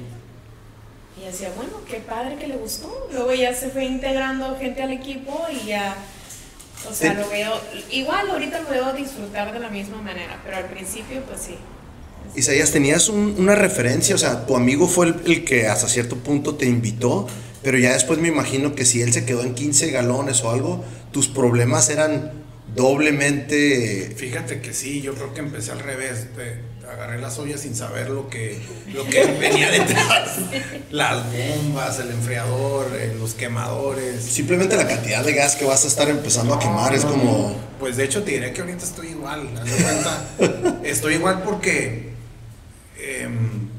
Y 1.21 1.25
decía, 1.25 1.51
bueno, 1.55 1.81
qué 1.89 1.97
padre 1.97 2.35
que 2.35 2.47
le 2.47 2.57
gustó. 2.57 3.07
Luego 3.11 3.33
ya 3.33 3.53
se 3.53 3.69
fue 3.69 3.85
integrando 3.85 4.57
gente 4.57 4.83
al 4.83 4.91
equipo 4.91 5.45
y 5.51 5.67
ya, 5.67 5.95
o 6.89 6.93
sea, 6.93 7.13
lo 7.13 7.27
veo, 7.29 7.59
igual 7.91 8.29
ahorita 8.29 8.61
lo 8.61 8.69
veo 8.69 8.93
disfrutar 8.93 9.51
de 9.51 9.59
la 9.59 9.69
misma 9.69 10.01
manera, 10.01 10.39
pero 10.45 10.57
al 10.57 10.65
principio 10.65 11.21
pues 11.23 11.41
sí, 11.41 11.57
Isaías, 12.35 12.71
tenías 12.71 13.09
una 13.09 13.55
referencia, 13.55 14.13
o 14.13 14.17
sea, 14.17 14.45
tu 14.45 14.55
amigo 14.55 14.87
fue 14.87 15.07
el, 15.25 15.43
que 15.43 15.67
hasta 15.67 15.87
cierto 15.87 16.17
punto 16.17 16.55
te 16.55 16.67
invitó, 16.67 17.27
pero 17.63 17.79
ya 17.79 17.93
después 17.93 18.19
me 18.19 18.27
imagino 18.27 18.75
que 18.75 18.85
si 18.85 19.01
él 19.01 19.11
se 19.11 19.25
quedó 19.25 19.41
en 19.41 19.55
15 19.55 19.89
galones 19.89 20.43
o 20.43 20.51
algo, 20.51 20.83
tus 21.11 21.27
problemas 21.27 21.89
eran 21.89 22.31
doblemente... 22.75 24.13
Fíjate 24.15 24.61
que 24.61 24.73
sí, 24.73 25.01
yo 25.01 25.15
creo 25.15 25.33
que 25.33 25.39
empecé 25.39 25.71
al 25.71 25.79
revés. 25.79 26.27
Agarré 26.91 27.19
las 27.19 27.37
ollas 27.39 27.61
sin 27.61 27.75
saber 27.75 28.09
lo 28.09 28.29
que, 28.29 28.59
lo 28.93 29.05
que 29.05 29.25
venía 29.39 29.69
detrás. 29.71 30.37
Las 30.91 31.23
bombas, 31.31 31.99
el 31.99 32.11
enfriador, 32.11 32.87
eh, 32.95 33.15
los 33.19 33.33
quemadores. 33.33 34.23
Simplemente 34.23 34.75
la 34.75 34.87
cantidad 34.87 35.23
de 35.23 35.33
gas 35.33 35.55
que 35.55 35.65
vas 35.65 35.83
a 35.85 35.87
estar 35.87 36.09
empezando 36.09 36.53
a 36.53 36.59
quemar 36.59 36.93
es 36.93 37.05
como... 37.05 37.55
Pues 37.79 37.95
de 37.97 38.05
hecho 38.05 38.23
te 38.23 38.31
diré 38.31 38.53
que 38.53 38.61
ahorita 38.61 38.83
estoy 38.83 39.09
igual. 39.09 39.49
estoy 40.83 41.15
igual 41.15 41.43
porque 41.43 42.07
Em, 42.99 43.69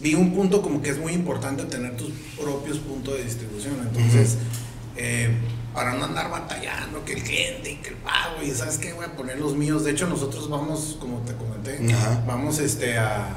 vi 0.00 0.14
un 0.14 0.34
punto 0.34 0.60
como 0.62 0.82
que 0.82 0.90
es 0.90 0.98
muy 0.98 1.12
importante 1.12 1.64
tener 1.64 1.96
tus 1.96 2.10
propios 2.38 2.78
puntos 2.78 3.16
de 3.16 3.24
distribución. 3.24 3.76
Entonces, 3.80 4.36
eh, 4.96 5.30
para 5.74 5.94
no 5.94 6.04
andar 6.04 6.30
batallando, 6.30 7.04
que 7.04 7.14
el 7.14 7.22
cliente 7.22 7.72
y 7.72 7.76
que 7.76 7.90
el 7.90 7.96
pago, 7.96 8.42
y 8.42 8.50
sabes 8.50 8.78
qué, 8.78 8.92
voy 8.92 9.04
a 9.04 9.16
poner 9.16 9.38
los 9.38 9.54
míos. 9.54 9.84
De 9.84 9.92
hecho, 9.92 10.06
nosotros 10.06 10.48
vamos, 10.48 10.96
como 11.00 11.18
te 11.20 11.34
comenté, 11.34 11.78
vamos 12.26 12.58
este, 12.58 12.98
a 12.98 13.28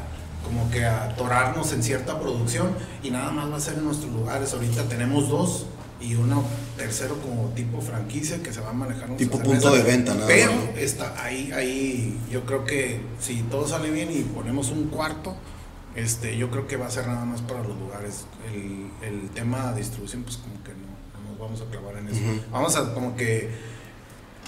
como 0.43 0.69
que 0.69 0.83
a 0.85 1.05
atorarnos 1.05 1.71
en 1.71 1.81
cierta 1.81 2.19
producción 2.19 2.75
y 3.01 3.11
nada 3.11 3.31
más 3.31 3.49
va 3.49 3.57
a 3.57 3.59
ser 3.61 3.75
en 3.75 3.85
nuestros 3.85 4.11
lugares. 4.11 4.53
Ahorita 4.53 4.83
tenemos 4.89 5.29
dos 5.29 5.67
y 6.01 6.15
uno 6.15 6.43
tercero 6.75 7.15
como 7.21 7.49
tipo 7.49 7.79
franquicia 7.79 8.43
que 8.43 8.51
se 8.51 8.59
va 8.59 8.71
a 8.71 8.73
manejar 8.73 9.09
un 9.09 9.15
tipo 9.15 9.39
punto 9.39 9.73
de 9.73 9.83
venta 9.83 10.13
nada 10.13 10.27
pero 10.27 10.51
está 10.75 11.23
ahí 11.23 11.49
ahí 11.53 12.19
yo 12.29 12.45
creo 12.45 12.65
que 12.65 12.99
si 13.21 13.41
todo 13.43 13.65
sale 13.65 13.89
bien 13.89 14.09
y 14.11 14.23
ponemos 14.23 14.69
un 14.69 14.89
cuarto 14.89 15.33
este 15.95 16.35
yo 16.37 16.49
creo 16.49 16.67
que 16.67 16.77
va 16.77 16.87
a 16.87 16.89
ser 16.89 17.07
nada 17.07 17.25
más 17.25 17.41
para 17.41 17.61
los 17.61 17.77
lugares. 17.77 18.25
El, 18.51 18.89
el 19.07 19.29
tema 19.29 19.71
de 19.71 19.79
distribución 19.79 20.23
pues 20.23 20.37
como 20.37 20.63
que 20.63 20.71
nos 21.33 21.39
vamos 21.39 21.61
a 21.61 21.65
clavar 21.65 21.97
en 21.97 22.07
eso. 22.07 22.21
Vamos 22.51 22.75
a 22.75 22.93
como 22.93 23.15
que 23.15 23.49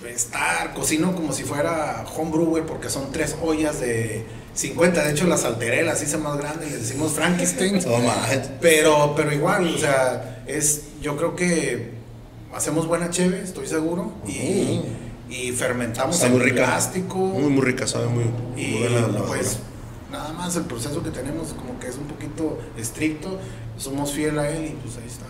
estar 0.08 0.74
cocino 0.74 1.16
como 1.16 1.34
si 1.34 1.44
fuera 1.44 2.06
homebrewer 2.16 2.66
porque 2.66 2.90
son 2.90 3.12
tres 3.12 3.36
ollas 3.42 3.80
de 3.80 4.26
50 4.54 5.04
de 5.04 5.12
hecho 5.12 5.26
las 5.26 5.46
alteré 5.46 5.84
las 5.84 6.04
hice 6.04 6.18
más 6.18 6.38
grandes 6.38 6.72
les 6.72 6.82
decimos 6.82 7.14
Frankenstein. 7.14 7.80
Pero 8.62 9.14
pero 9.16 9.34
igual 9.34 9.74
o 9.74 9.78
sea 9.78 10.44
es, 10.48 10.84
yo 11.02 11.16
creo 11.18 11.36
que 11.36 11.92
hacemos 12.54 12.88
buena 12.88 13.10
cheve, 13.10 13.42
estoy 13.42 13.68
seguro, 13.68 14.14
y, 14.28 14.82
y 15.30 15.52
fermentamos 15.52 16.22
en 16.22 16.38
plástico. 16.40 17.18
Muy, 17.18 17.50
muy 17.50 17.66
rica, 17.66 17.88
sabe 17.88 18.08
muy, 18.08 18.26
y 18.56 18.86
pues 19.28 19.58
nada 20.12 20.32
más 20.34 20.56
el 20.56 20.64
proceso 20.64 21.02
que 21.04 21.10
tenemos 21.10 21.54
como 21.54 21.80
que 21.80 21.88
es 21.88 21.98
un 21.98 22.06
poquito 22.06 22.60
estricto, 22.78 23.40
somos 23.78 24.14
fiel 24.14 24.38
a 24.40 24.50
él 24.50 24.66
y 24.66 24.70
pues 24.82 24.98
ahí 24.98 25.08
está. 25.08 25.26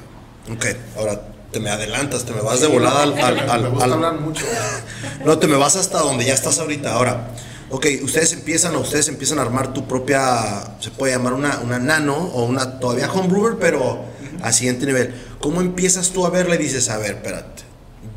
Ok, 0.54 0.78
ahora 0.98 1.35
te 1.52 1.60
me 1.60 1.70
adelantas, 1.70 2.26
te 2.26 2.34
me 2.34 2.42
vas 2.42 2.62
de 2.62 2.68
volada 2.68 3.04
al... 3.04 3.18
al, 3.50 3.62
me 3.64 3.70
gusta 3.70 3.94
hablar 3.94 4.20
mucho. 4.20 4.46
no, 5.26 5.38
te 5.38 5.48
me 5.48 5.56
vas 5.56 5.76
hasta 5.76 6.00
donde 6.00 6.26
ya 6.26 6.34
estás 6.34 6.60
ahorita. 6.60 6.94
Ahora, 6.94 7.30
ok, 7.70 7.86
ustedes 8.04 8.34
empiezan 8.34 8.76
o 8.76 8.82
ustedes 8.82 9.08
empiezan 9.08 9.40
a 9.40 9.44
armar 9.44 9.74
tu 9.74 9.88
propia, 9.88 10.76
se 10.80 10.92
puede 10.92 11.14
llamar 11.14 11.34
una, 11.34 11.60
una 11.60 11.80
nano 11.80 12.16
o 12.16 12.44
una 12.44 12.80
todavía 12.80 13.12
homebrewer, 13.12 13.58
pero 13.60 14.04
a 14.42 14.52
siguiente 14.52 14.86
nivel. 14.86 15.14
¿Cómo 15.40 15.62
empiezas 15.62 16.10
tú 16.12 16.26
a 16.26 16.30
verla 16.30 16.56
y 16.56 16.60
dices, 16.60 16.90
a 16.90 16.98
ver, 16.98 17.16
espérate, 17.16 17.64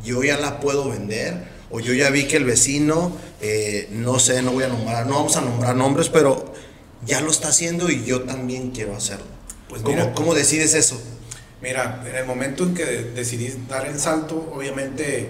yo 0.03 0.23
ya 0.23 0.37
la 0.37 0.59
puedo 0.59 0.89
vender? 0.89 1.59
O 1.71 1.79
yo 1.79 1.93
ya 1.93 2.09
vi 2.09 2.25
que 2.25 2.37
el 2.37 2.45
vecino, 2.45 3.11
eh, 3.41 3.87
no 3.91 4.19
sé, 4.19 4.41
no 4.41 4.51
voy 4.51 4.63
a 4.63 4.67
nombrar, 4.69 5.05
no 5.05 5.15
vamos 5.15 5.35
a 5.37 5.41
nombrar 5.41 5.75
nombres, 5.75 6.09
pero 6.09 6.51
ya 7.05 7.21
lo 7.21 7.29
está 7.29 7.49
haciendo 7.49 7.89
y 7.89 8.03
yo 8.03 8.23
también 8.23 8.71
quiero 8.71 8.95
hacerlo. 8.95 9.25
Pues 9.67 9.83
¿Cómo, 9.83 10.13
¿Cómo 10.15 10.33
decides 10.33 10.73
eso? 10.73 10.99
Mira, 11.61 12.03
en 12.07 12.15
el 12.15 12.25
momento 12.25 12.63
en 12.63 12.73
que 12.73 12.85
decidí 12.85 13.53
dar 13.67 13.85
el 13.85 13.99
salto, 13.99 14.51
obviamente 14.53 15.29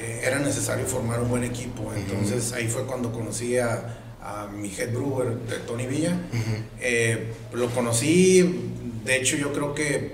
eh, 0.00 0.20
era 0.24 0.40
necesario 0.40 0.86
formar 0.86 1.20
un 1.20 1.28
buen 1.28 1.44
equipo. 1.44 1.92
Entonces 1.94 2.52
ahí 2.52 2.66
fue 2.68 2.84
cuando 2.84 3.12
conocí 3.12 3.56
a, 3.58 3.98
mi 4.52 4.72
head 4.72 4.92
brewer, 4.92 5.36
Tony 5.66 5.86
Villa. 5.86 6.16
Eh, 6.80 7.32
lo 7.52 7.70
conocí, 7.70 8.70
de 9.04 9.16
hecho 9.16 9.36
yo 9.36 9.52
creo 9.52 9.74
que 9.74 10.12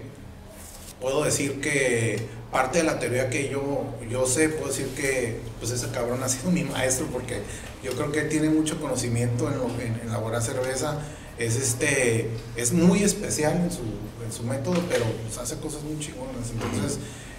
puedo 1.00 1.24
decir 1.24 1.60
que 1.60 2.18
parte 2.50 2.78
de 2.78 2.84
la 2.84 2.98
teoría 2.98 3.28
que 3.28 3.48
yo, 3.50 3.84
yo 4.10 4.26
sé, 4.26 4.48
puedo 4.48 4.68
decir 4.68 4.88
que 4.96 5.36
pues 5.58 5.72
ese 5.72 5.88
cabrón 5.90 6.22
ha 6.22 6.28
sido 6.28 6.50
mi 6.50 6.64
maestro 6.64 7.06
porque 7.12 7.40
yo 7.82 7.92
creo 7.92 8.12
que 8.12 8.22
tiene 8.22 8.50
mucho 8.50 8.80
conocimiento 8.80 9.48
en, 9.48 9.86
en, 9.86 10.08
elaborar 10.08 10.42
cerveza. 10.42 10.98
Es, 11.38 11.56
este, 11.56 12.28
es 12.56 12.72
muy 12.72 13.04
especial 13.04 13.56
en 13.58 13.70
su, 13.70 13.82
en 14.28 14.32
su 14.32 14.42
método, 14.44 14.80
pero 14.88 15.04
pues, 15.24 15.38
hace 15.38 15.56
cosas 15.56 15.82
muy 15.82 15.98
chingonas. 15.98 16.50
Entonces, 16.50 16.98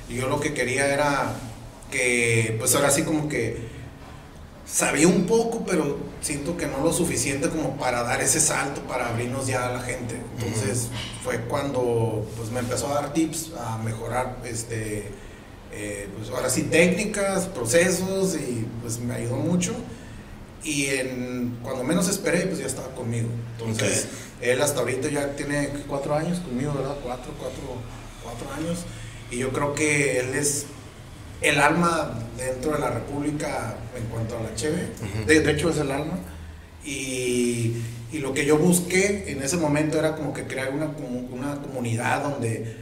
yo 0.09 0.27
lo 0.27 0.39
que 0.39 0.53
quería 0.53 0.91
era 0.91 1.35
que, 1.91 2.55
pues 2.59 2.75
ahora 2.75 2.89
sí 2.89 3.03
como 3.03 3.29
que 3.29 3.57
sabía 4.65 5.07
un 5.07 5.25
poco, 5.25 5.63
pero 5.65 5.97
siento 6.21 6.57
que 6.57 6.67
no 6.67 6.83
lo 6.83 6.91
suficiente 6.91 7.49
como 7.49 7.77
para 7.77 8.03
dar 8.03 8.21
ese 8.21 8.39
salto, 8.39 8.81
para 8.81 9.09
abrirnos 9.09 9.47
ya 9.47 9.67
a 9.67 9.73
la 9.73 9.81
gente. 9.81 10.15
Entonces 10.37 10.87
fue 11.23 11.39
cuando 11.41 12.27
pues, 12.37 12.51
me 12.51 12.59
empezó 12.59 12.87
a 12.89 12.95
dar 12.95 13.13
tips 13.13 13.51
a 13.59 13.77
mejorar, 13.79 14.37
este, 14.45 15.11
eh, 15.71 16.09
pues 16.17 16.29
ahora 16.29 16.49
sí, 16.49 16.63
técnicas, 16.63 17.45
procesos, 17.45 18.35
y 18.35 18.67
pues 18.81 18.99
me 18.99 19.13
ayudó 19.13 19.35
mucho. 19.35 19.73
Y 20.63 20.87
en, 20.87 21.57
cuando 21.63 21.83
menos 21.83 22.09
esperé, 22.09 22.41
pues 22.41 22.59
ya 22.59 22.65
estaba 22.65 22.89
conmigo. 22.89 23.29
Entonces, 23.57 24.07
él 24.41 24.61
hasta 24.61 24.79
ahorita 24.79 25.09
ya 25.09 25.35
tiene 25.35 25.69
cuatro 25.87 26.15
años 26.15 26.39
conmigo, 26.39 26.73
¿verdad? 26.73 26.95
Cuatro, 27.03 27.33
cuatro, 27.39 27.61
cuatro 28.23 28.47
años. 28.53 28.85
Y 29.31 29.37
yo 29.37 29.51
creo 29.51 29.73
que 29.73 30.19
él 30.19 30.33
es 30.33 30.65
el 31.41 31.59
alma 31.59 32.17
dentro 32.37 32.71
de 32.71 32.79
la 32.79 32.89
República 32.89 33.75
en 33.95 34.05
cuanto 34.05 34.37
a 34.37 34.43
la 34.43 34.55
Cheve. 34.55 34.89
de, 35.25 35.51
hecho, 35.51 35.69
es 35.69 35.77
el 35.77 35.91
alma. 35.91 36.17
Y, 36.83 37.75
y, 38.11 38.19
lo 38.19 38.33
que 38.33 38.45
yo 38.45 38.57
busqué 38.57 39.31
en 39.31 39.43
ese 39.43 39.57
momento 39.57 39.99
era 39.99 40.15
como 40.15 40.33
que 40.33 40.45
crear 40.45 40.73
una, 40.73 40.85
una 41.31 41.61
comunidad 41.61 42.23
donde 42.23 42.77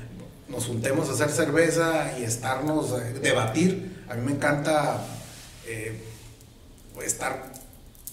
nos 0.48 0.66
juntemos 0.66 1.10
a 1.10 1.14
hacer 1.14 1.30
cerveza 1.30 2.18
y 2.20 2.24
estarnos, 2.24 2.94
eh, 2.94 3.14
debatir. 3.22 4.06
A 4.08 4.14
mí 4.16 4.22
me 4.26 4.32
encanta 4.32 5.04
eh, 5.66 6.00
estar 7.04 7.52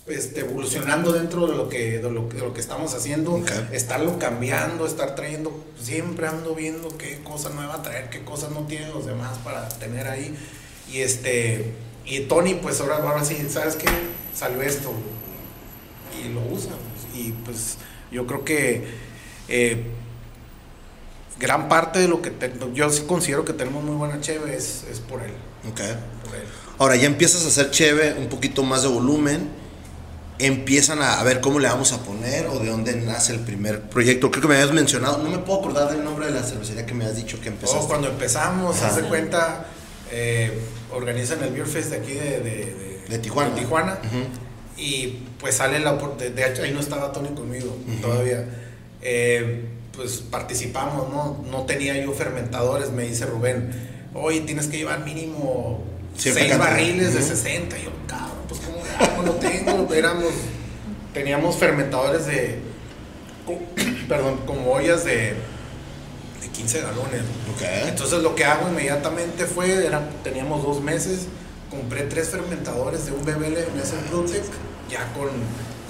este, 0.07 0.41
evolucionando 0.41 1.13
dentro 1.13 1.47
de 1.47 1.57
lo 1.57 1.69
que, 1.69 1.99
de 1.99 2.11
lo, 2.11 2.29
que 2.29 2.61
estamos 2.61 2.95
haciendo, 2.95 3.43
estarlo 3.73 4.19
cambiando, 4.19 4.87
estar 4.87 5.15
trayendo, 5.15 5.65
siempre 5.81 6.27
ando 6.27 6.55
viendo 6.55 6.89
qué 6.99 7.21
cosa 7.25 7.51
nueva 7.51 7.83
traer, 7.83 8.11
qué 8.11 8.23
cosas 8.23 8.51
no 8.51 8.67
tienen 8.67 8.91
los 8.93 9.07
demás 9.07 9.39
para 9.39 9.69
tener 9.71 10.07
ahí. 10.09 10.37
Y 10.93 10.99
este, 10.99 11.73
y 12.05 12.21
Tony, 12.21 12.55
pues 12.55 12.81
ahora, 12.81 12.97
ahora 12.97 13.25
sí, 13.25 13.47
¿sabes 13.49 13.77
qué? 13.77 13.87
Salió 14.35 14.61
esto 14.61 14.93
y 16.23 16.29
lo 16.29 16.43
usa. 16.55 16.73
Y 17.15 17.33
pues 17.45 17.77
yo 18.13 18.27
creo 18.27 18.45
que 18.45 18.85
eh, 19.49 19.85
gran 21.41 21.69
parte 21.69 21.99
de 21.99 22.09
lo 22.09 22.21
que 22.21 22.33
yo 22.75 22.91
sí 22.91 23.05
considero 23.07 23.45
que 23.47 23.55
tenemos 23.55 23.83
muy 23.83 23.97
buena 23.97 24.21
cheve 24.21 24.55
es, 24.55 24.85
por 25.09 25.23
él. 25.23 25.33
Ahora 26.77 26.97
ya 26.97 27.07
empiezas 27.07 27.45
a 27.47 27.49
hacer 27.49 27.71
cheve 27.71 28.15
un 28.19 28.29
poquito 28.29 28.63
más 28.63 28.83
de 28.83 28.89
volumen 28.89 29.64
empiezan 30.39 31.01
a, 31.03 31.23
ver 31.23 31.41
cómo 31.41 31.59
le 31.59 31.69
vamos 31.69 31.93
a 31.93 31.99
poner 31.99 32.47
o 32.47 32.59
de 32.59 32.71
dónde 32.71 32.95
nace 32.97 33.33
el 33.33 33.41
primer 33.41 33.83
proyecto. 33.83 34.31
Creo 34.31 34.43
que 34.43 34.49
me 34.49 34.55
habías 34.55 34.73
mencionado, 34.73 35.19
no 35.19 35.31
me 35.31 35.39
puedo 35.39 35.61
acordar 35.61 35.91
del 35.91 36.05
nombre 36.05 36.27
de 36.27 36.33
la 36.33 36.43
cervecería 36.43 36.87
que 36.87 36.95
me 36.95 37.05
has 37.05 37.17
dicho 37.17 37.41
que 37.41 37.49
empezaste. 37.49 37.85
Oh, 37.85 37.89
cuando 37.89 38.09
empezamos, 38.09 38.83
hace 38.83 39.03
cuenta, 39.03 39.67
eh, 40.11 40.59
organizan 40.93 41.43
el 41.43 41.53
Beer 41.53 41.67
Fest 41.67 41.91
de 41.91 41.97
aquí 41.97 42.13
de, 42.13 43.01
de 43.09 43.19
Tijuana. 43.19 43.55
Tijuana. 43.55 43.99
Y 44.77 45.19
pues 45.39 45.57
sale 45.57 45.79
la 45.79 45.93
oportunidad, 45.93 46.35
de 46.35 46.51
hecho 46.51 46.63
ahí 46.63 46.73
no 46.73 46.81
estaba 46.81 47.13
Tony 47.13 47.29
conmigo 47.29 47.77
todavía. 48.03 48.45
Eh, 49.03 49.69
pues 49.93 50.25
participamos, 50.31 51.09
¿no? 51.11 51.45
No 51.51 51.65
tenía 51.65 51.97
yo 52.03 52.13
fermentadores, 52.13 52.91
me 52.91 53.05
dice 53.05 53.27
Rubén, 53.27 53.71
oye, 54.15 54.41
tienes 54.41 54.67
que 54.67 54.79
llevar 54.79 55.05
mínimo 55.05 55.85
seis 56.17 56.59
barriles 56.59 57.15
de 57.15 57.23
60. 57.23 57.79
Y 57.79 57.85
yo, 57.85 57.91
cabrón, 58.07 58.34
pues 58.49 58.61
¿cómo 58.61 58.79
hago? 58.99 59.23
No 59.23 59.33
tengo, 59.33 59.93
éramos, 59.95 60.33
teníamos 61.13 61.57
fermentadores 61.57 62.27
de, 62.27 62.59
perdón, 64.09 64.41
como 64.47 64.73
ollas 64.73 65.05
de, 65.05 65.35
de 66.41 66.49
15 66.53 66.81
galones. 66.81 67.23
Entonces 67.87 68.23
lo 68.23 68.35
que 68.35 68.45
hago 68.45 68.69
inmediatamente 68.69 69.47
fue, 69.47 69.87
era, 69.87 70.09
teníamos 70.23 70.63
dos 70.63 70.81
meses, 70.81 71.27
compré 71.71 72.03
tres 72.03 72.29
fermentadores 72.29 73.07
de 73.07 73.13
un 73.13 73.25
BBL 73.25 73.59
en 73.59 73.81
ese 73.81 73.97
Bluetech, 74.11 74.45
ya 74.91 75.13
con, 75.13 75.29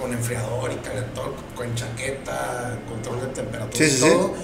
con 0.00 0.12
enfriador 0.12 0.72
y 0.72 0.76
calentor, 0.76 1.34
con 1.54 1.74
chaqueta, 1.74 2.78
control 2.88 3.20
de 3.20 3.26
temperatura 3.28 3.86
y 3.86 4.00
todo, 4.00 4.34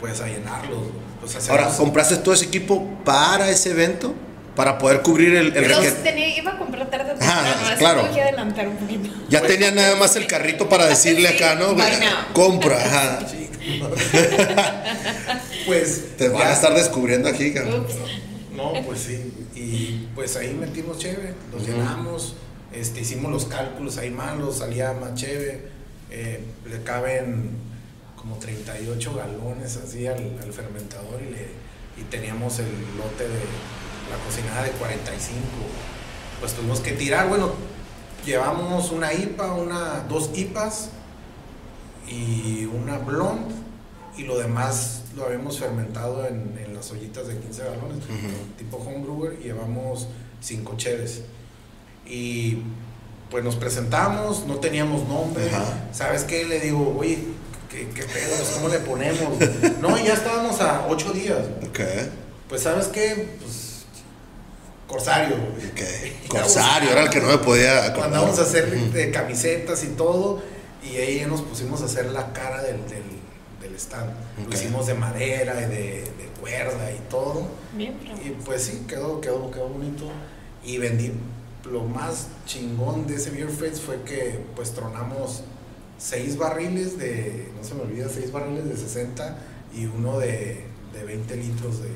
pues 0.00 0.20
a 0.20 0.26
llenarlos. 0.26 0.80
Pues, 1.20 1.48
Ahora, 1.48 1.68
¿compraste 1.76 2.16
todo 2.16 2.34
ese 2.34 2.46
equipo 2.46 2.84
para 3.04 3.48
ese 3.50 3.70
evento? 3.70 4.14
Para 4.54 4.78
poder 4.78 5.00
cubrir 5.02 5.34
el, 5.34 5.56
el 5.56 6.02
tenía, 6.02 6.36
iba 6.36 6.52
a 6.52 6.58
comprar 6.58 6.90
tarde 6.90 7.14
ah, 7.22 7.74
claro. 7.78 8.12
que 8.12 8.20
adelantar 8.20 8.68
un 8.68 8.76
poquito. 8.76 9.08
Ya 9.28 9.40
tenía 9.40 9.70
nada 9.70 9.96
más 9.96 10.14
el 10.16 10.26
carrito 10.26 10.68
para 10.68 10.86
decirle 10.88 11.28
acá, 11.28 11.54
¿no? 11.54 11.74
Compra, 12.34 12.76
ajá. 12.84 13.20
pues 15.66 16.16
te 16.16 16.28
van 16.28 16.48
a 16.48 16.52
estar 16.52 16.74
descubriendo 16.74 17.28
aquí, 17.28 17.52
cabrón. 17.54 17.86
No, 18.54 18.72
pues 18.84 19.00
sí. 19.00 19.32
Y 19.54 20.08
pues 20.14 20.36
ahí 20.36 20.52
metimos 20.54 20.98
chévere, 20.98 21.34
nos 21.52 21.66
llenamos, 21.66 22.34
este, 22.72 23.00
hicimos 23.00 23.30
los 23.30 23.46
cálculos 23.46 23.96
ahí 23.98 24.10
malos, 24.10 24.58
salía 24.58 24.92
más 24.92 25.14
chévere. 25.14 25.72
Eh, 26.10 26.44
le 26.68 26.82
caben 26.82 27.50
como 28.16 28.36
38 28.36 29.14
galones 29.14 29.78
así 29.78 30.06
al, 30.06 30.18
fermentador 30.52 31.22
y, 31.22 31.30
le, 31.32 31.46
y 31.96 32.04
teníamos 32.10 32.58
el 32.58 32.66
lote 32.98 33.24
de 33.24 33.40
la 34.10 34.16
cocinada 34.24 34.64
de 34.64 34.70
45. 34.72 35.40
Pues 36.40 36.52
tuvimos 36.54 36.80
que 36.80 36.92
tirar, 36.92 37.28
bueno, 37.28 37.52
llevamos 38.24 38.90
una 38.90 39.12
IPA, 39.12 39.54
una, 39.54 40.04
dos 40.08 40.30
IPAs 40.34 40.90
y 42.08 42.64
una 42.64 42.98
blonde 42.98 43.54
y 44.16 44.24
lo 44.24 44.38
demás 44.38 45.02
lo 45.16 45.24
habíamos 45.26 45.58
fermentado 45.58 46.26
en, 46.26 46.58
en 46.64 46.74
las 46.74 46.90
ollitas 46.90 47.28
de 47.28 47.38
15 47.38 47.62
galones, 47.64 48.04
tipo 48.58 48.76
homebrewer, 48.78 49.38
y 49.40 49.44
llevamos 49.44 50.08
cinco 50.40 50.74
cheves. 50.76 51.22
Y 52.06 52.58
pues 53.30 53.44
nos 53.44 53.56
presentamos, 53.56 54.46
no 54.46 54.56
teníamos 54.56 55.06
nombre, 55.08 55.50
¿sabes 55.92 56.24
qué? 56.24 56.44
Le 56.44 56.60
digo, 56.60 56.94
oye, 56.98 57.18
¿qué, 57.70 57.88
qué 57.88 58.02
pedo? 58.02 58.34
¿Cómo 58.54 58.68
le 58.68 58.78
ponemos? 58.80 59.38
no, 59.80 59.96
ya 59.96 60.14
estábamos 60.14 60.60
a 60.60 60.86
ocho 60.88 61.12
días. 61.12 61.40
Pues, 62.48 62.62
¿sabes 62.62 62.88
qué? 62.88 63.36
Pues 63.40 63.61
Corsario. 64.92 65.36
Corsario, 66.28 66.90
era 66.90 67.04
el 67.04 67.10
que 67.10 67.20
no 67.20 67.28
me 67.28 67.38
podía 67.38 67.94
Mandamos 67.98 68.38
a 68.38 68.42
hacer 68.42 68.72
eh, 68.94 69.10
camisetas 69.10 69.82
y 69.84 69.88
todo, 69.88 70.42
y 70.82 70.96
ahí 70.96 71.24
nos 71.26 71.40
pusimos 71.40 71.80
a 71.80 71.86
hacer 71.86 72.06
la 72.06 72.32
cara 72.34 72.62
del, 72.62 72.78
del, 72.88 73.74
stand. 73.76 74.12
Lo 74.46 74.52
hicimos 74.52 74.86
de 74.86 74.94
madera 74.94 75.58
y 75.62 75.64
de, 75.64 76.04
cuerda 76.40 76.92
y 76.92 76.98
todo. 77.08 77.48
Bien, 77.72 77.94
y 78.22 78.30
pues 78.44 78.64
sí, 78.64 78.84
quedó, 78.86 79.20
quedó, 79.20 79.50
quedó 79.50 79.68
bonito. 79.68 80.04
Y 80.62 80.76
vendí. 80.78 81.12
Lo 81.64 81.84
más 81.84 82.26
chingón 82.44 83.06
de 83.06 83.14
ese 83.14 83.30
Beer 83.30 83.48
Fest 83.48 83.82
fue 83.82 84.02
que 84.02 84.40
pues 84.54 84.72
tronamos 84.72 85.44
seis 85.96 86.36
barriles 86.36 86.98
de, 86.98 87.50
no 87.56 87.64
se 87.64 87.74
me 87.74 87.82
olvida, 87.82 88.08
seis 88.08 88.32
barriles 88.32 88.68
de 88.68 88.76
60 88.76 89.38
y 89.72 89.86
uno 89.86 90.18
de, 90.18 90.64
de 90.92 91.04
20 91.04 91.36
litros 91.36 91.80
de, 91.80 91.88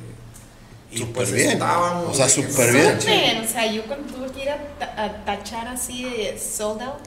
y 0.90 1.04
pues 1.04 1.32
bien. 1.32 1.50
Estábamos, 1.50 2.12
o 2.12 2.14
sea, 2.14 2.28
súper 2.28 2.72
bien. 2.72 3.44
O 3.44 3.48
sea, 3.48 3.70
yo 3.70 3.84
cuando 3.84 4.12
tuve 4.12 4.30
que 4.32 4.42
ir 4.42 4.50
a, 4.50 5.24
tachar 5.24 5.68
así 5.68 6.04
de 6.04 6.38
sold 6.38 6.82
out, 6.82 7.00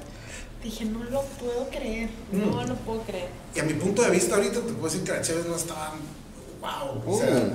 dije, 0.63 0.85
no 0.85 1.03
lo 1.05 1.23
puedo 1.23 1.69
creer. 1.69 2.09
No 2.31 2.47
mm. 2.47 2.67
lo 2.67 2.75
puedo 2.75 3.01
creer. 3.03 3.29
Y 3.55 3.59
a 3.59 3.63
mi 3.63 3.73
punto 3.73 4.01
de 4.01 4.11
vista, 4.11 4.35
ahorita 4.35 4.61
te 4.61 4.73
puedo 4.73 4.85
decir 4.85 5.03
que 5.03 5.11
las 5.11 5.27
Chévez 5.27 5.45
no 5.45 5.55
estaban. 5.55 5.91
¡Wow! 6.61 7.03
O 7.05 7.19
sea, 7.19 7.29
uh. 7.29 7.51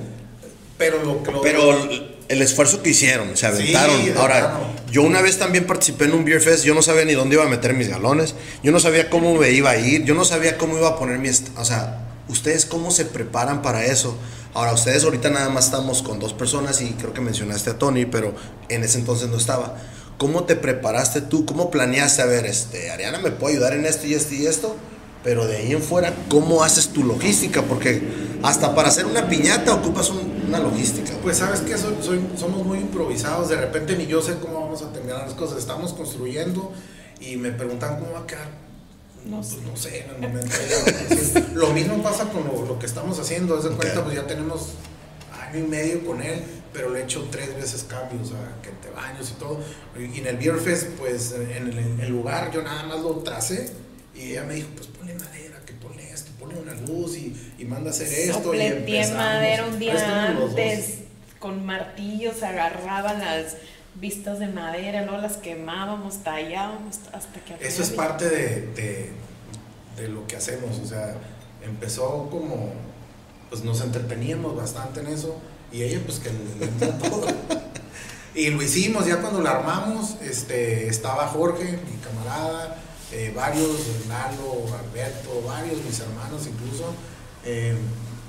pero 0.79 1.03
lo, 1.05 1.21
lo, 1.21 1.43
Pero 1.43 1.89
el 2.29 2.43
esfuerzo 2.43 2.83
que 2.83 2.91
hicieron, 2.91 3.37
se 3.37 3.47
aventaron. 3.47 4.01
Ahora, 4.17 4.61
yo 4.91 5.03
una 5.03 5.21
vez 5.21 5.39
también 5.39 5.67
participé 5.67 6.05
en 6.05 6.15
un 6.15 6.25
Beer 6.25 6.41
Fest, 6.41 6.65
yo 6.65 6.75
no 6.75 6.83
sabía 6.83 7.05
ni 7.05 7.13
dónde 7.13 7.35
iba 7.37 7.45
a 7.45 7.49
meter 7.49 7.75
mis 7.75 7.89
galones, 7.89 8.35
yo 8.63 8.73
no 8.73 8.81
sabía 8.81 9.11
cómo 9.11 9.35
me 9.35 9.51
iba 9.51 9.71
a 9.71 9.77
ir, 9.77 10.05
yo 10.05 10.15
no 10.15 10.25
sabía 10.25 10.57
cómo 10.57 10.79
iba 10.79 10.89
a 10.89 10.99
poner 10.99 11.19
mi... 11.19 11.29
O 11.29 11.65
sea, 11.65 12.07
¿ustedes 12.29 12.65
cómo 12.65 12.91
se 12.91 13.05
preparan 13.05 13.63
para 13.63 13.85
eso? 13.85 14.17
Ahora, 14.55 14.73
ustedes 14.73 15.03
ahorita 15.03 15.31
nada 15.31 15.49
más 15.49 15.65
estamos 15.65 16.01
con 16.03 16.21
dos 16.21 16.33
personas 16.33 16.81
y 16.81 16.91
creo 16.93 17.13
que 17.13 17.21
mencionaste 17.21 17.71
a 17.71 17.79
Tony, 17.79 18.07
pero 18.07 18.33
en 18.69 18.85
ese 18.85 18.99
entonces 18.99 19.29
no 19.29 19.37
estaba. 19.37 19.77
¿Cómo 20.17 20.45
te 20.45 20.55
preparaste 20.55 21.21
tú? 21.23 21.45
¿Cómo 21.45 21.73
planeaste? 21.73 22.23
A 22.23 22.27
ver, 22.27 22.47
este, 22.47 22.93
Ariana 22.93 23.19
me 23.19 23.33
puede 23.33 23.55
ayudar 23.55 23.73
en 23.73 23.85
esto 23.85 24.07
y 24.07 24.15
esto 24.15 24.33
y 24.33 24.47
esto, 24.47 24.77
pero 25.25 25.49
de 25.49 25.57
ahí 25.57 25.73
en 25.73 25.83
fuera, 25.83 26.15
¿cómo 26.29 26.63
haces 26.63 26.91
tu 26.91 27.03
logística? 27.03 27.63
Porque 27.63 28.01
hasta 28.45 28.77
para 28.77 28.91
hacer 28.91 29.07
una 29.07 29.29
piñata 29.29 29.75
ocupas 29.75 30.11
una 30.11 30.61
logística. 30.61 31.13
Pues 31.21 31.39
sabes 31.39 31.61
que 31.61 31.77
somos 31.77 32.65
muy 32.65 32.79
improvisados, 32.79 33.49
de 33.49 33.57
repente 33.57 33.97
ni 33.97 34.07
yo 34.07 34.23
sé 34.23 34.35
cómo 34.41 34.61
vamos 34.61 34.83
a 34.83 34.93
terminar 34.93 35.27
las 35.27 35.35
cosas, 35.35 35.59
estamos 35.59 35.95
construyendo 35.95 36.73
y 37.19 37.37
me 37.39 37.51
preguntan 37.51 37.99
cómo 37.99 38.13
va 38.13 38.21
a 38.21 38.27
quedar 38.29 38.64
no, 39.25 39.39
pues 39.39 39.57
no 39.63 39.77
sé, 39.77 40.05
en 40.05 40.11
el 40.11 40.21
momento. 40.21 40.55
lo 41.55 41.71
mismo 41.71 42.03
pasa 42.03 42.29
con 42.29 42.45
lo, 42.45 42.79
que 42.79 42.87
estamos 42.87 43.19
haciendo. 43.19 43.57
Desde 43.57 43.75
cuenta, 43.75 44.05
pues 44.05 44.17
ya 44.17 44.27
tenemos 44.27 44.75
año 45.33 45.61
y 45.61 45.69
medio 45.69 46.05
con 46.05 46.21
él, 46.23 46.43
pero 46.73 46.91
le 46.91 47.01
he 47.01 47.03
hecho 47.05 47.27
tres 47.31 47.55
veces 47.57 47.85
cambios, 47.85 48.33
a 48.33 48.61
que 48.63 48.71
te 48.71 48.91
baños 48.91 49.31
y 49.31 49.35
todo. 49.35 49.61
Y 49.99 50.19
en 50.19 50.27
el 50.27 50.37
Beer 50.37 50.59
Fest, 50.59 50.89
pues 50.99 51.33
en 51.33 51.69
el, 52.01 52.09
lugar 52.09 52.51
yo 52.53 52.63
nada 52.63 52.83
más 52.85 53.01
lo 53.01 53.13
tracé 53.21 53.73
y 54.15 54.33
ella 54.33 54.45
me 54.45 54.55
dijo, 54.55 54.69
pues 54.77 54.89
ponle 54.89 55.15
madera, 55.15 55.61
que 55.65 55.73
ponle 55.73 56.11
esto, 56.11 56.31
ponle 56.39 56.57
una 56.61 56.75
luz 56.75 57.17
y, 57.17 57.55
y 57.59 57.65
manda 57.65 57.91
a 57.91 57.93
hacer 57.93 58.09
esto. 58.09 58.55
y 58.55 58.59
madera 59.13 59.67
un 59.67 59.79
día 59.79 60.27
antes, 60.29 60.99
con 61.39 61.65
martillos 61.65 62.43
agarraban 62.43 63.21
las 63.21 63.57
vistas 64.01 64.39
de 64.39 64.49
madera, 64.49 65.03
¿no? 65.03 65.19
Las 65.19 65.37
quemábamos, 65.37 66.19
tallábamos 66.23 66.99
hasta 67.13 67.41
que... 67.41 67.67
Eso 67.67 67.83
es 67.83 67.91
parte 67.91 68.29
de, 68.29 69.13
de, 69.97 70.09
lo 70.09 70.27
que 70.27 70.37
hacemos, 70.37 70.79
o 70.81 70.87
sea, 70.87 71.15
empezó 71.63 72.29
como, 72.31 72.73
pues 73.49 73.63
nos 73.63 73.81
entreteníamos 73.81 74.57
bastante 74.57 75.01
en 75.01 75.07
eso 75.07 75.37
y 75.73 75.83
ella 75.83 76.01
pues 76.05 76.19
que 76.19 76.31
le, 76.31 76.87
todo. 77.09 77.27
y 78.35 78.51
lo 78.51 78.63
hicimos, 78.63 79.07
ya 79.07 79.21
cuando 79.21 79.41
la 79.41 79.53
armamos, 79.53 80.17
este, 80.21 80.89
estaba 80.89 81.29
Jorge, 81.29 81.65
mi 81.65 81.97
camarada, 81.99 82.77
eh, 83.13 83.33
varios, 83.35 83.79
Nalo, 84.09 84.67
Alberto, 84.77 85.43
varios, 85.47 85.83
mis 85.85 86.01
hermanos 86.01 86.47
incluso, 86.47 86.93
eh, 87.45 87.77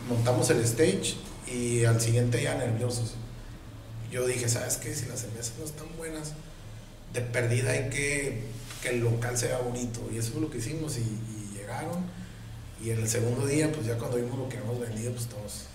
montamos 0.08 0.50
el 0.52 0.60
stage 0.62 1.16
y 1.48 1.86
al 1.86 2.00
siguiente 2.00 2.42
ya 2.42 2.56
nerviosos 2.56 3.16
yo 4.12 4.26
dije, 4.26 4.48
¿sabes 4.50 4.78
qué? 4.78 4.94
Si 4.94 5.06
las 5.08 5.22
cervezas 5.22 5.54
no 5.60 5.66
están 5.66 5.88
buenas, 5.98 6.34
de 7.14 7.22
perdida 7.22 7.72
hay 7.72 7.90
que 7.90 8.56
que 8.86 8.96
el 8.96 9.02
local 9.02 9.38
sea 9.38 9.58
bonito. 9.60 10.02
Y 10.14 10.18
eso 10.18 10.34
fue 10.34 10.42
lo 10.42 10.50
que 10.50 10.60
hicimos 10.60 10.98
y, 10.98 11.58
llegaron. 11.58 12.06
Y 12.84 12.92
en 12.92 13.00
el 13.00 13.10
segundo 13.10 13.48
día, 13.48 13.72
pues 13.72 13.88
ya 13.88 13.98
cuando 13.98 14.18
vimos 14.18 14.38
lo 14.38 14.48
que 14.48 14.58
hemos 14.58 14.80
vendido, 14.80 15.12
pues 15.14 15.26
todos, 15.26 15.66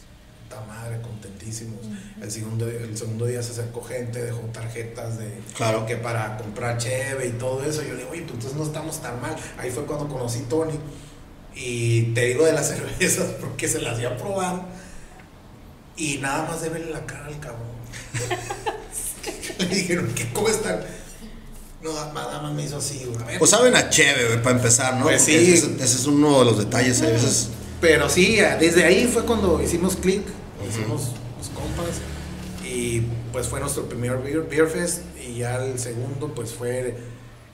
puta 0.45 0.61
madre, 0.67 1.01
contentísimos. 1.01 1.81
el, 2.23 2.31
segundo, 2.31 2.69
el 2.69 2.97
segundo 2.97 3.27
día 3.27 3.43
se 3.43 3.53
acercó 3.53 3.83
gente, 3.83 4.23
dejó 4.23 4.41
tarjetas 4.53 5.19
de 5.19 5.41
claro. 5.57 5.87
que 5.87 5.97
para 5.97 6.37
comprar 6.37 6.79
cheve 6.79 7.27
y 7.27 7.33
todo 7.33 7.65
eso. 7.65 7.83
Yo 7.83 7.95
le 7.95 8.01
digo, 8.01 8.11
oye, 8.11 8.23
pues 8.23 8.35
entonces 8.35 8.57
no 8.57 8.65
estamos 8.65 9.03
tan 9.03 9.21
mal. 9.21 9.35
Ahí 9.59 9.71
fue 9.71 9.85
cuando 9.87 10.09
conocí 10.09 10.41
Tony. 10.49 10.79
Y 11.55 12.15
te 12.15 12.27
digo 12.27 12.45
de 12.45 12.53
las 12.53 12.69
cervezas 12.77 13.33
porque 13.41 13.67
se 13.67 13.81
las 13.81 13.99
di 13.99 14.05
a 14.05 14.17
probar. 14.17 14.67
Y 15.97 16.19
nada 16.19 16.49
más 16.49 16.63
de 16.63 16.69
verle 16.69 16.91
la 16.91 17.05
cara 17.07 17.27
al 17.27 17.41
cabrón 17.41 17.70
Le 19.59 19.67
dijeron, 19.67 20.13
¿qué, 20.15 20.33
¿cómo 20.33 20.49
están? 20.49 20.81
No, 21.83 21.93
nada 21.93 22.43
más 22.43 22.53
me 22.53 22.65
hizo 22.65 22.77
así, 22.77 23.07
güey. 23.07 23.39
Pues 23.39 23.51
saben 23.51 23.75
a 23.75 23.89
chévere, 23.89 24.39
para 24.39 24.57
empezar, 24.57 24.97
¿no? 24.97 25.05
Pues 25.05 25.23
sí. 25.23 25.35
Ese, 25.35 25.83
es 25.83 26.07
uno 26.07 26.41
de 26.41 26.45
los 26.45 26.59
detalles. 26.59 27.03
Pero 27.81 28.09
sí, 28.11 28.37
desde 28.59 28.85
ahí 28.85 29.07
fue 29.11 29.25
cuando 29.25 29.63
hicimos 29.63 29.97
click, 29.97 30.23
hicimos 30.69 31.13
los 31.39 31.49
compas. 31.49 32.01
Y 32.65 33.01
pues 33.33 33.47
fue 33.47 33.61
nuestro 33.61 33.89
primer 33.89 34.19
Beer, 34.19 34.69
Fest. 34.69 35.03
Y 35.27 35.39
ya 35.39 35.57
el 35.65 35.79
segundo, 35.79 36.35
pues 36.35 36.53
fue. 36.53 36.97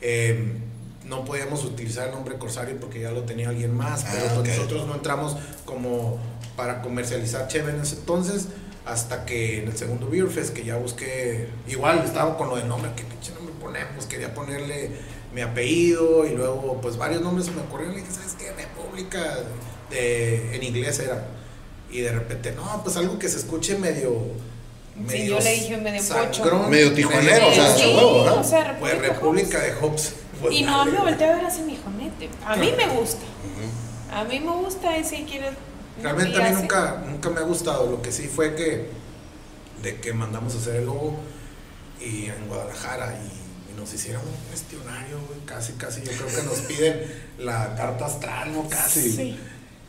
Em, 0.00 0.58
no 1.04 1.24
podíamos 1.24 1.64
utilizar 1.64 2.08
el 2.08 2.14
nombre 2.14 2.36
Corsario 2.36 2.78
porque 2.80 3.00
ya 3.00 3.12
lo 3.12 3.22
tenía 3.22 3.50
alguien 3.50 3.74
más. 3.74 4.04
pero 4.10 4.26
ah, 4.28 4.42
nosotros 4.44 4.86
no 4.88 4.94
entramos 4.94 5.36
como 5.64 6.18
para 6.56 6.82
comercializar 6.82 7.46
chévere 7.46 7.76
en 7.76 7.82
ese 7.82 7.96
entonces 7.96 8.48
Hasta 8.86 9.26
que 9.26 9.62
en 9.62 9.68
el 9.68 9.76
segundo 9.76 10.08
Beer 10.08 10.28
Fest, 10.28 10.54
que 10.54 10.64
ya 10.64 10.76
busqué, 10.76 11.48
igual 11.66 12.02
estaba 12.04 12.38
con 12.38 12.48
lo 12.48 12.56
de 12.56 12.64
nombre, 12.64 12.92
¿qué 12.96 13.02
pinche 13.02 13.32
nombre 13.32 13.52
ponemos? 13.60 14.06
Quería 14.06 14.32
ponerle 14.32 14.90
mi 15.34 15.40
apellido 15.42 16.24
y 16.24 16.30
luego 16.30 16.80
pues 16.80 16.96
varios 16.96 17.20
nombres 17.20 17.50
me 17.52 17.62
ocurrieron 17.62 17.96
y 17.96 18.00
dije, 18.00 18.12
¿sabes 18.12 18.34
qué? 18.38 18.52
República, 18.52 19.22
de, 19.90 20.54
en 20.54 20.62
inglés 20.62 21.00
era. 21.00 21.26
Y 21.90 22.00
de 22.00 22.12
repente, 22.12 22.52
no, 22.52 22.80
pues 22.82 22.96
algo 22.96 23.18
que 23.18 23.28
se 23.28 23.38
escuche 23.38 23.76
medio... 23.76 24.22
sí, 25.08 25.26
yo 25.26 25.40
le 25.40 25.52
dije 25.52 25.76
medio 25.76 26.02
pocho. 26.02 26.68
Medio 26.68 26.94
tijuanero, 26.94 27.48
o 27.48 27.52
sea, 27.52 27.76
sí, 27.76 27.92
o 27.92 28.44
sea, 28.44 28.64
República, 28.64 28.98
pues 28.98 29.08
República 29.08 29.60
de 29.60 29.72
Hobbs. 29.74 30.12
Pues 30.36 30.54
y 30.54 30.64
no 30.64 30.84
me 30.84 30.98
volteé 30.98 31.30
a 31.30 31.36
ver 31.36 31.46
así 31.46 31.62
mi 31.62 31.78
jonete. 31.82 32.28
A 32.44 32.56
mí 32.56 32.70
me 32.76 32.86
gusta. 32.88 33.24
A 34.12 34.24
mí 34.24 34.38
me 34.38 34.52
gusta 34.52 34.98
y 34.98 35.02
si 35.02 35.24
quieres 35.24 35.52
Realmente 36.02 36.42
a 36.42 36.50
mí 36.50 36.56
nunca, 36.56 37.02
nunca 37.06 37.30
me 37.30 37.40
ha 37.40 37.44
gustado. 37.44 37.90
Lo 37.90 38.02
que 38.02 38.12
sí 38.12 38.28
fue 38.28 38.54
que 38.54 38.90
de 39.82 40.00
que 40.00 40.12
mandamos 40.12 40.54
a 40.54 40.58
hacer 40.58 40.76
el 40.76 40.86
logo 40.86 41.16
y 42.00 42.26
en 42.26 42.48
Guadalajara 42.48 43.14
y, 43.14 43.46
nos 43.76 43.92
hicieron 43.92 44.22
un 44.22 44.48
cuestionario, 44.48 45.18
casi, 45.44 45.74
casi. 45.74 46.00
Yo 46.00 46.10
creo 46.12 46.28
que 46.28 46.42
nos 46.44 46.60
piden 46.66 47.12
la 47.38 47.74
carta 47.76 48.06
astral, 48.06 48.54
¿no? 48.54 48.66
Casi. 48.70 49.38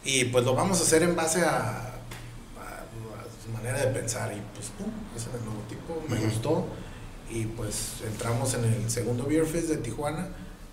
Y 0.04 0.26
pues 0.26 0.43
lo 0.43 0.54
vamos 0.56 0.82
a 0.82 0.84
hacer 0.84 1.04
en 1.04 1.15
base 1.15 1.41
a, 1.41 1.93
su 3.41 3.50
manera 3.50 3.80
de 3.80 3.88
pensar. 3.88 4.34
Y 4.34 4.41
pues, 4.54 4.72
pum, 4.78 4.91
ese 5.15 5.30
es 5.30 5.36
el 5.36 5.46
logotipo, 5.46 6.04
me 6.10 6.20
gustó. 6.20 6.67
Y 7.30 7.46
pues 7.46 7.93
entramos 8.06 8.54
en 8.56 8.65
el 8.65 8.91
segundo 8.91 9.24
Beer 9.24 9.46
Fest 9.46 9.70
de 9.70 9.78
Tijuana 9.78 10.28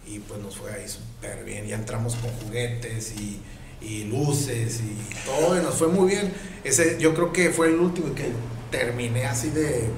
y 0.05 0.18
pues 0.18 0.40
nos 0.40 0.57
fue 0.57 0.73
ahí 0.73 0.88
súper 0.88 1.44
bien. 1.44 1.68
Ya 1.68 1.77
entramos 1.77 2.16
con 2.16 2.31
juguetes 2.31 3.12
y 3.12 3.40
y 3.87 4.05
luces 4.05 4.81
y 4.81 5.27
todo, 5.27 5.59
y 5.59 5.62
nos 5.62 5.75
fue 5.75 5.88
muy 5.88 6.11
bien. 6.11 6.33
Ese 6.62 6.97
yo 6.99 7.14
creo 7.14 7.33
que 7.33 7.51
fue 7.51 7.68
el 7.68 7.75
último 7.75 8.14
que 8.14 8.33
terminé 8.70 9.27
así 9.27 9.51
de... 9.51 9.88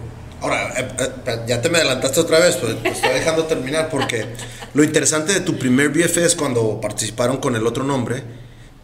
Ahora, 0.41 0.75
eh, 0.77 0.89
eh, 1.27 1.39
ya 1.47 1.63
te 1.63 1.71
me 1.71 1.79
adelantaste 1.79 2.21
otra 2.21 2.39
vez, 2.39 2.57
pues 2.57 2.83
te 2.83 2.91
estoy 2.91 3.15
dejando 3.15 3.45
terminar 3.45 3.89
porque 3.89 4.27
lo 4.75 4.85
interesante 4.85 5.33
de 5.33 5.41
tu 5.41 5.59
primer 5.59 5.89
BFS 5.89 6.35
cuando 6.37 6.79
participaron 6.81 7.39
con 7.39 7.57
el 7.57 7.67
otro 7.67 7.85
nombre, 7.85 8.23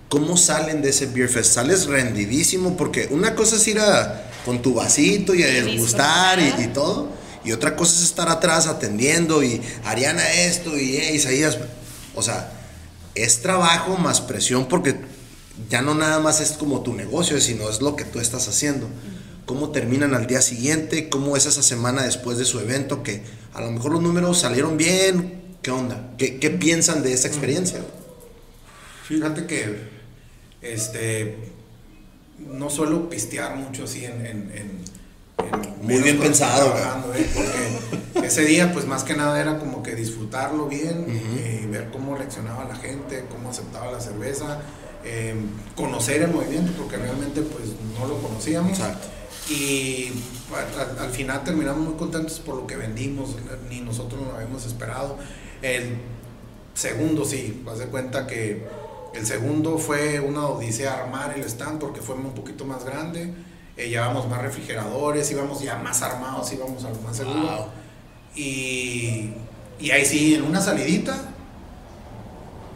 ¿cómo 0.08 0.36
salen 0.36 0.80
de 0.80 0.90
ese 0.90 1.06
BFS? 1.06 1.46
Sales 1.48 1.86
rendidísimo 1.86 2.76
porque 2.76 3.08
una 3.10 3.34
cosa 3.34 3.56
es 3.56 3.68
ir 3.68 3.80
a, 3.80 4.30
con 4.46 4.62
tu 4.62 4.74
vasito 4.74 5.34
y 5.34 5.42
a 5.42 5.46
desgustar 5.46 6.38
y, 6.40 6.62
y, 6.62 6.66
todo, 6.68 7.10
y 7.44 7.52
otra 7.52 7.76
cosa 7.76 7.96
es 7.96 8.04
estar 8.04 8.30
atrás 8.30 8.66
atendiendo 8.66 9.42
y 9.42 9.60
Ariana 9.84 10.32
esto 10.32 10.78
y 10.78 10.96
eh, 10.96 11.14
Isaías, 11.14 11.58
o 12.14 12.22
sea, 12.22 12.50
es 13.14 13.42
trabajo 13.42 13.96
más 13.96 14.20
presión 14.20 14.66
porque 14.68 14.96
ya 15.68 15.83
no 15.83 15.94
nada 15.94 16.20
más 16.20 16.40
es 16.40 16.53
como 16.53 16.83
tu 16.83 16.94
negocio, 16.94 17.40
sino 17.40 17.68
es 17.68 17.81
lo 17.81 17.96
que 17.96 18.05
tú 18.05 18.20
estás 18.20 18.48
haciendo. 18.48 18.88
Cómo 19.46 19.70
terminan 19.70 20.14
al 20.14 20.27
día 20.27 20.40
siguiente, 20.40 21.09
cómo 21.09 21.37
es 21.37 21.46
esa 21.46 21.62
semana 21.62 22.03
después 22.03 22.38
de 22.38 22.44
su 22.44 22.61
evento, 22.61 23.03
que 23.03 23.22
a 23.53 23.61
lo 23.61 23.70
mejor 23.70 23.92
los 23.92 24.03
números 24.03 24.38
salieron 24.38 24.77
bien, 24.77 25.42
¿qué 25.62 25.70
onda? 25.70 26.14
¿Qué, 26.16 26.57
piensan 26.59 27.03
de 27.03 27.12
esa 27.12 27.29
experiencia? 27.29 27.85
Fíjate 29.07 29.46
que 29.46 29.90
este 30.62 31.37
no 32.38 32.70
suelo 32.70 33.11
pistear 33.11 33.57
mucho 33.57 33.85
así 33.85 34.05
en 34.05 34.83
muy 35.83 36.00
bien 36.02 36.18
pensado. 36.18 36.74
¿eh? 36.76 37.26
Porque 37.35 38.26
ese 38.26 38.44
día, 38.44 38.72
pues 38.72 38.87
más 38.87 39.05
que 39.05 39.14
nada 39.14 39.40
era 39.40 39.59
como 39.59 39.83
que 39.83 39.94
disfrutarlo 39.94 40.66
bien, 40.66 41.07
y 41.09 41.66
ver 41.66 41.90
cómo 41.90 42.16
reaccionaba 42.16 42.64
la 42.64 42.76
gente, 42.76 43.26
cómo 43.31 43.50
aceptaba 43.50 43.90
la 43.90 44.00
cerveza, 44.00 44.61
em, 45.05 45.48
conocer 45.74 46.22
el 46.22 46.31
movimiento, 46.31 46.72
porque 46.78 46.96
realmente 46.96 47.42
pues 47.42 47.70
no 47.98 48.07
lo 48.07 48.18
conocíamos. 48.22 48.78
Y 49.50 50.12
al, 51.00 51.11
final 51.11 51.42
terminamos 51.42 51.85
muy 51.85 51.94
contentos 51.94 52.38
por 52.38 52.57
lo 52.57 52.66
que 52.66 52.76
vendimos, 52.76 53.37
ni 53.68 53.81
nosotros 53.81 54.22
lo 54.22 54.35
habíamos 54.35 54.64
esperado. 54.66 55.18
El 55.62 55.96
segundo, 56.74 57.24
sí, 57.24 57.61
vas 57.64 57.78
de 57.78 57.87
cuenta 57.87 58.26
que 58.26 58.64
el 59.14 59.26
segundo 59.26 59.78
fue 59.78 60.20
una 60.20 60.46
odisea 60.46 60.94
armar 60.94 61.37
el 61.37 61.44
stand 61.44 61.81
porque 61.81 62.00
fue 62.00 62.14
un 62.14 62.33
poquito 62.35 62.64
más 62.64 62.85
grande 62.85 63.35
eh, 63.76 63.88
llevamos 63.88 64.28
más 64.28 64.42
refrigeradores, 64.42 65.30
íbamos 65.30 65.61
ya 65.61 65.76
más 65.76 66.02
armados, 66.02 66.52
íbamos 66.52 66.85
a 66.85 66.90
lo 66.90 66.96
más 67.00 67.16
seguro. 67.16 67.68
Y, 68.35 69.30
y 69.78 69.90
ahí 69.90 70.04
sí, 70.04 70.35
en 70.35 70.42
una 70.42 70.61
salidita, 70.61 71.16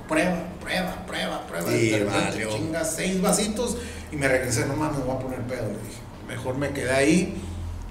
prueba, 0.08 0.36
prueba, 0.60 1.06
prueba, 1.06 1.46
prueba. 1.46 1.72
Y 1.72 1.90
de 1.90 2.48
chinga 2.48 2.84
seis 2.84 3.20
vasitos 3.20 3.76
y 4.12 4.16
me 4.16 4.28
regresé, 4.28 4.66
no 4.66 4.76
mames, 4.76 4.98
me 4.98 5.04
voy 5.04 5.16
a 5.16 5.18
poner 5.18 5.40
pedo, 5.42 5.68
le 5.68 5.78
dije. 5.78 6.00
Mejor 6.28 6.56
me 6.56 6.70
quedé 6.70 6.90
ahí 6.90 7.34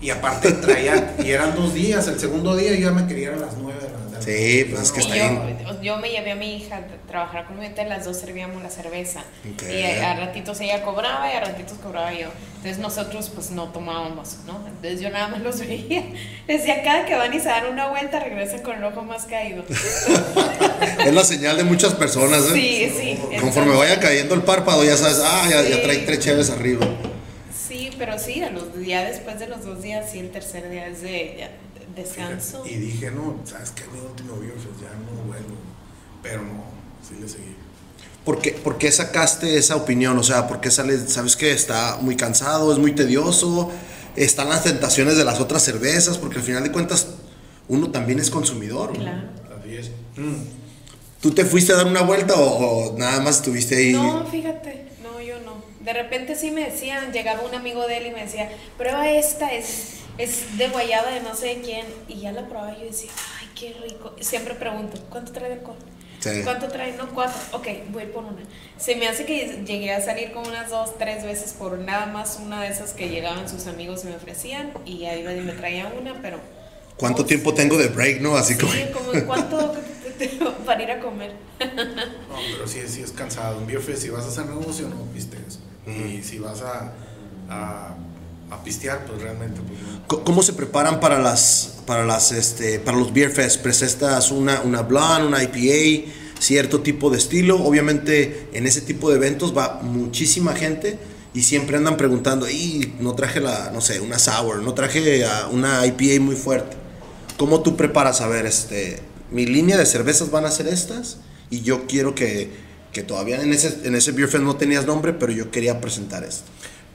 y 0.02 0.10
aparte 0.10 0.52
traía, 0.52 1.16
y 1.20 1.32
eran 1.32 1.56
dos 1.56 1.74
días, 1.74 2.08
el 2.08 2.20
segundo 2.20 2.56
día 2.56 2.72
yo 2.76 2.90
ya 2.90 2.92
me 2.92 3.08
quería 3.08 3.34
a 3.34 3.38
las 3.38 3.56
nueve 3.58 3.80
Sí, 4.26 4.66
pues 4.72 4.82
es 4.82 4.92
que 4.92 5.00
está 5.02 5.16
yo, 5.16 5.82
yo, 5.84 5.98
me 5.98 6.10
llevé 6.10 6.32
a 6.32 6.36
mi 6.36 6.56
hija 6.56 6.78
a 6.78 7.08
trabajar 7.08 7.46
con 7.46 7.60
mi 7.60 7.68
las 7.88 8.06
dos 8.06 8.18
servíamos 8.18 8.64
la 8.64 8.72
cerveza. 8.72 9.24
Y 9.44 9.84
a, 9.84 10.16
ratitos 10.16 10.60
ella 10.62 10.82
cobraba 10.84 11.32
y 11.32 11.36
a 11.36 11.42
ratitos 11.42 11.78
cobraba 11.78 12.12
yo. 12.12 12.30
Entonces 12.56 12.80
nosotros 12.80 13.30
pues 13.30 13.52
no 13.52 13.66
tomábamos, 13.66 14.38
¿no? 14.48 14.66
Entonces 14.68 15.00
yo 15.00 15.12
nada 15.12 15.28
más 15.28 15.42
los 15.42 15.60
veía. 15.68 16.06
Decía, 16.48 16.82
cada 16.84 17.06
que 17.06 17.14
van 17.14 17.32
y 17.36 17.40
se 17.40 17.50
dan 17.50 17.68
una 17.68 17.90
vuelta 17.90 18.20
regresan 18.20 18.62
con 18.62 18.78
el 18.78 18.84
ojo 18.86 19.04
más 19.04 19.26
caído. 19.26 19.64
es 21.06 21.14
la 21.14 21.24
señal 21.24 21.58
de 21.58 21.64
muchas 21.64 21.94
personas, 21.94 22.46
¿eh? 22.50 22.54
Sí, 22.54 22.94
sí. 22.98 23.38
Conforme 23.40 23.76
vaya 23.76 24.00
cayendo 24.00 24.34
el 24.34 24.42
párpado 24.42 24.84
ya 24.84 24.98
sabes, 24.98 25.22
ah, 25.24 25.48
ya, 25.48 25.62
ya 25.62 25.84
trae 25.84 25.98
tres 25.98 26.20
cheves 26.20 26.50
arriba. 26.50 26.88
Sí, 27.68 27.92
pero 28.00 28.18
sí, 28.18 28.42
a 28.42 28.50
los, 28.50 28.64
ya 28.84 29.04
después 29.04 29.40
de 29.40 29.48
los 29.48 29.64
dos 29.64 29.84
días, 29.84 30.10
sí, 30.12 30.18
el 30.18 30.32
tercer 30.32 30.70
día 30.72 30.88
es 30.88 31.02
de 31.02 31.48
descanso. 31.96 32.64
y 32.66 32.76
dije, 32.76 33.12
no, 33.12 33.40
¿sabes 33.46 33.72
qué? 33.72 33.84
Mi 33.94 34.00
último 34.00 34.36
virus 34.38 34.64
ya 34.82 34.90
no 34.90 35.24
vuelvo. 35.28 35.56
Pero 36.22 36.42
no, 36.42 36.64
sí 37.08 37.16
le 37.20 37.28
seguí. 37.28 37.56
¿Por 38.24 38.40
qué, 38.40 38.52
¿Por 38.52 38.78
qué, 38.78 38.92
sacaste 38.92 39.58
esa 39.58 39.76
opinión? 39.76 40.18
O 40.18 40.24
sea, 40.24 40.48
¿por 40.48 40.60
qué 40.60 40.72
sales, 40.72 41.12
sabes 41.12 41.36
que 41.36 41.52
está 41.52 42.00
muy 42.02 42.16
cansado, 42.16 42.74
es 42.74 42.80
muy 42.80 42.94
tedioso? 42.94 43.72
Están 44.16 44.50
las 44.50 44.64
tentaciones 44.64 45.16
de 45.16 45.24
las 45.24 45.40
otras 45.40 45.64
cervezas, 45.64 46.18
porque 46.18 46.38
al 46.38 46.44
final 46.44 46.64
de 46.64 46.72
cuentas 46.72 47.08
uno 47.68 47.92
también 47.92 48.20
es 48.20 48.32
consumidor. 48.32 48.94
Claro. 48.94 49.30
Así 49.60 49.76
es. 49.76 49.92
Mm. 50.16 50.44
¿Tú 51.22 51.32
te 51.32 51.46
fuiste 51.46 51.74
a 51.74 51.78
dar 51.78 51.88
una 51.88 52.02
vuelta 52.02 52.34
o, 52.36 52.96
nada 52.98 53.22
más 53.22 53.38
estuviste 53.38 53.76
ahí? 53.78 53.94
No, 53.94 54.26
fíjate, 54.26 54.88
no, 55.04 55.22
yo 55.22 55.40
no. 55.42 55.64
De 55.82 55.94
repente 55.94 56.36
sí 56.36 56.52
me 56.52 56.66
decían, 56.70 57.12
llegaba 57.12 57.44
un 57.44 57.54
amigo 57.54 57.88
de 57.88 57.98
él 57.98 58.08
y 58.08 58.12
me 58.12 58.24
decía, 58.24 58.50
prueba 58.78 59.08
esta, 59.10 59.54
es 59.54 60.05
es 60.18 60.58
de 60.58 60.68
guayaba 60.70 61.12
de 61.12 61.22
no 61.22 61.36
sé 61.36 61.62
quién. 61.64 61.86
Y 62.08 62.22
ya 62.22 62.32
la 62.32 62.48
probaba 62.48 62.74
y 62.78 62.82
yo 62.82 62.86
decía, 62.88 63.12
ay, 63.40 63.50
qué 63.56 63.76
rico. 63.84 64.16
Siempre 64.20 64.56
pregunto, 64.56 64.98
¿cuánto 65.10 65.32
trae 65.32 65.50
de 65.50 65.56
alcohol? 65.56 65.78
¿Cuánto 66.44 66.68
trae? 66.68 66.94
No, 66.94 67.08
cuatro. 67.10 67.40
Ok, 67.52 67.68
voy 67.92 68.06
por 68.08 68.24
una. 68.24 68.42
Se 68.78 68.96
me 68.96 69.08
hace 69.08 69.26
que 69.26 69.64
llegué 69.66 69.94
a 69.94 70.02
salir 70.02 70.32
como 70.32 70.48
unas 70.48 70.70
dos, 70.70 70.98
tres 70.98 71.24
veces 71.24 71.54
por 71.54 71.78
nada 71.78 72.08
más 72.08 72.40
una 72.44 72.62
de 72.62 72.70
esas 72.70 72.94
que 72.94 73.10
llegaban 73.10 73.48
sus 73.48 73.68
amigos 73.68 74.04
y 74.04 74.08
me 74.08 74.16
ofrecían. 74.16 74.72
Y 74.86 75.06
ahí 75.06 75.24
me 75.24 75.54
traía 75.54 75.88
una, 76.00 76.20
pero. 76.22 76.40
¿Cuánto 76.98 77.26
tiempo 77.26 77.54
tengo 77.54 77.78
de 77.78 77.90
break, 77.90 78.22
no? 78.22 78.36
Así 78.36 78.58
como. 78.58 78.72
como 78.94 79.26
¿cuánto 79.26 79.76
para 80.66 80.82
ir 80.82 80.92
a 80.92 81.00
comer? 81.00 81.34
no, 81.60 82.36
pero 82.54 82.68
sí, 82.68 82.80
sí 82.88 83.02
es 83.02 83.12
cansado. 83.12 83.60
Un 83.60 83.68
bife, 83.68 83.96
si 83.96 84.10
vas 84.10 84.26
a 84.26 84.30
hacer 84.30 84.46
negocio, 84.48 84.88
no 84.88 85.04
pistes. 85.14 85.60
Y 85.86 86.24
si 86.24 86.40
vas 86.40 86.62
a, 86.62 86.94
a 87.50 87.96
a 88.52 88.64
pistear, 88.64 89.06
pues 89.06 89.22
realmente. 89.22 89.62
Pues, 90.08 90.22
¿Cómo 90.24 90.44
se 90.44 90.54
preparan 90.54 91.00
para 91.00 91.20
las 91.20 91.78
para 91.86 92.06
las 92.06 92.32
este 92.32 92.80
para 92.80 92.98
los 92.98 93.14
beer 93.14 93.32
fest? 93.32 93.62
Presentas 93.62 94.32
una 94.32 94.62
una 94.62 94.84
blonde, 94.84 95.28
una 95.28 95.44
IPA, 95.44 96.12
cierto 96.40 96.82
tipo 96.82 97.10
de 97.10 97.18
estilo. 97.18 97.64
Obviamente 97.64 98.50
en 98.54 98.68
ese 98.68 98.82
tipo 98.82 99.10
de 99.10 99.16
eventos 99.16 99.56
va 99.56 99.80
muchísima 99.82 100.54
gente 100.54 101.00
y 101.34 101.44
siempre 101.44 101.78
andan 101.78 101.98
preguntando, 101.98 102.50
"Y 102.50 102.94
no 103.00 103.16
traje 103.16 103.42
la, 103.42 103.72
no 103.72 103.82
sé, 103.82 104.00
una 104.00 104.20
sour, 104.20 104.62
no 104.62 104.74
traje 104.74 105.26
una 105.52 105.86
IPA 105.86 106.22
muy 106.22 106.36
fuerte." 106.36 106.78
¿Cómo 107.38 107.62
tú 107.62 107.76
preparas 107.76 108.22
a 108.22 108.28
ver 108.28 108.46
este 108.46 109.02
mi 109.32 109.46
línea 109.46 109.78
de 109.78 109.86
cervezas 109.86 110.30
van 110.30 110.46
a 110.46 110.52
ser 110.52 110.68
estas 110.68 111.18
y 111.50 111.62
yo 111.62 111.88
quiero 111.88 112.16
que 112.16 112.64
que 112.94 113.04
todavía 113.04 113.42
en 113.42 113.52
ese 113.52 113.80
en 113.84 113.96
ese 113.96 114.14
beer 114.14 114.30
fest 114.30 114.44
no 114.44 114.56
tenías 114.56 114.86
nombre, 114.86 115.12
pero 115.14 115.34
yo 115.34 115.52
quería 115.52 115.82
presentar 115.82 116.24
esto. 116.24 116.46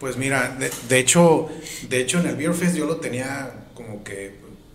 Pues 0.01 0.17
mira, 0.17 0.57
de, 0.89 0.99
hecho, 0.99 1.51
de 1.91 2.01
hecho 2.01 2.21
en 2.21 2.27
el 2.27 2.37
Beer 2.37 2.55
Fest 2.55 2.75
yo 2.75 2.87
lo 2.87 2.97
tenía 2.97 3.53
como 3.75 4.03
que 4.03 4.35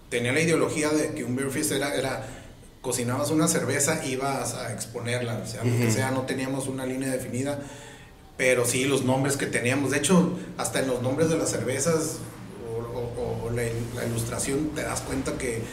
tenía 0.09 0.31
la 0.31 0.39
ideología 0.39 0.89
de 0.89 1.13
que 1.15 1.23
un 1.23 1.35
Beer 1.35 1.49
Fest 1.49 1.71
era, 1.71 1.95
era 1.95 2.27
cocinabas 2.81 3.31
una 3.31 3.47
cerveza, 3.47 4.05
ibas 4.05 4.53
a 4.53 4.71
exponerla, 4.71 5.41
o 5.43 5.47
sea, 5.47 5.63
lo 5.63 5.75
que 5.77 5.91
sea, 5.91 6.11
no 6.11 6.21
teníamos 6.21 6.67
una 6.67 6.85
línea 6.85 7.09
definida, 7.09 7.59
pero 8.37 8.65
sí 8.65 8.85
los 8.85 9.03
nombres 9.03 9.35
que 9.35 9.47
teníamos, 9.47 9.89
de 9.89 9.97
hecho, 9.97 10.37
hasta 10.57 10.81
en 10.81 10.87
los 10.87 11.01
nombres 11.01 11.29
de 11.31 11.39
las 11.39 11.49
cervezas 11.49 12.17
o, 12.93 13.49
la, 13.49 13.63
la, 13.95 14.05
ilustración 14.05 14.69
te 14.75 14.83
das 14.83 15.01
cuenta 15.01 15.37
que 15.39 15.63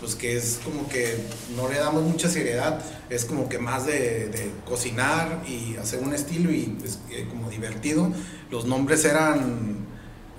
pues 0.00 0.14
que 0.14 0.36
es 0.36 0.60
como 0.62 0.88
que 0.88 1.16
no 1.56 1.68
le 1.68 1.78
damos 1.78 2.02
mucha 2.02 2.28
seriedad, 2.28 2.80
es 3.08 3.24
como 3.24 3.48
que 3.48 3.58
más 3.58 3.86
de, 3.86 4.50
cocinar 4.64 5.42
y 5.48 5.76
hacer 5.76 6.00
un 6.00 6.12
estilo 6.12 6.52
y 6.52 6.76
es 6.84 6.98
pues, 7.08 7.24
como 7.28 7.50
divertido. 7.50 8.12
Los 8.50 8.66
nombres 8.66 9.04
eran 9.04 9.86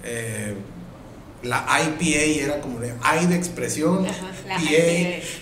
eh, 0.04 0.56
la 1.44 1.66
IPA 1.82 2.44
era 2.44 2.62
como 2.62 2.80
de 2.80 2.94
I 3.22 3.26
de 3.28 3.36
expresión, 3.36 4.06
Ajá, 4.06 4.28
PA, 4.48 4.60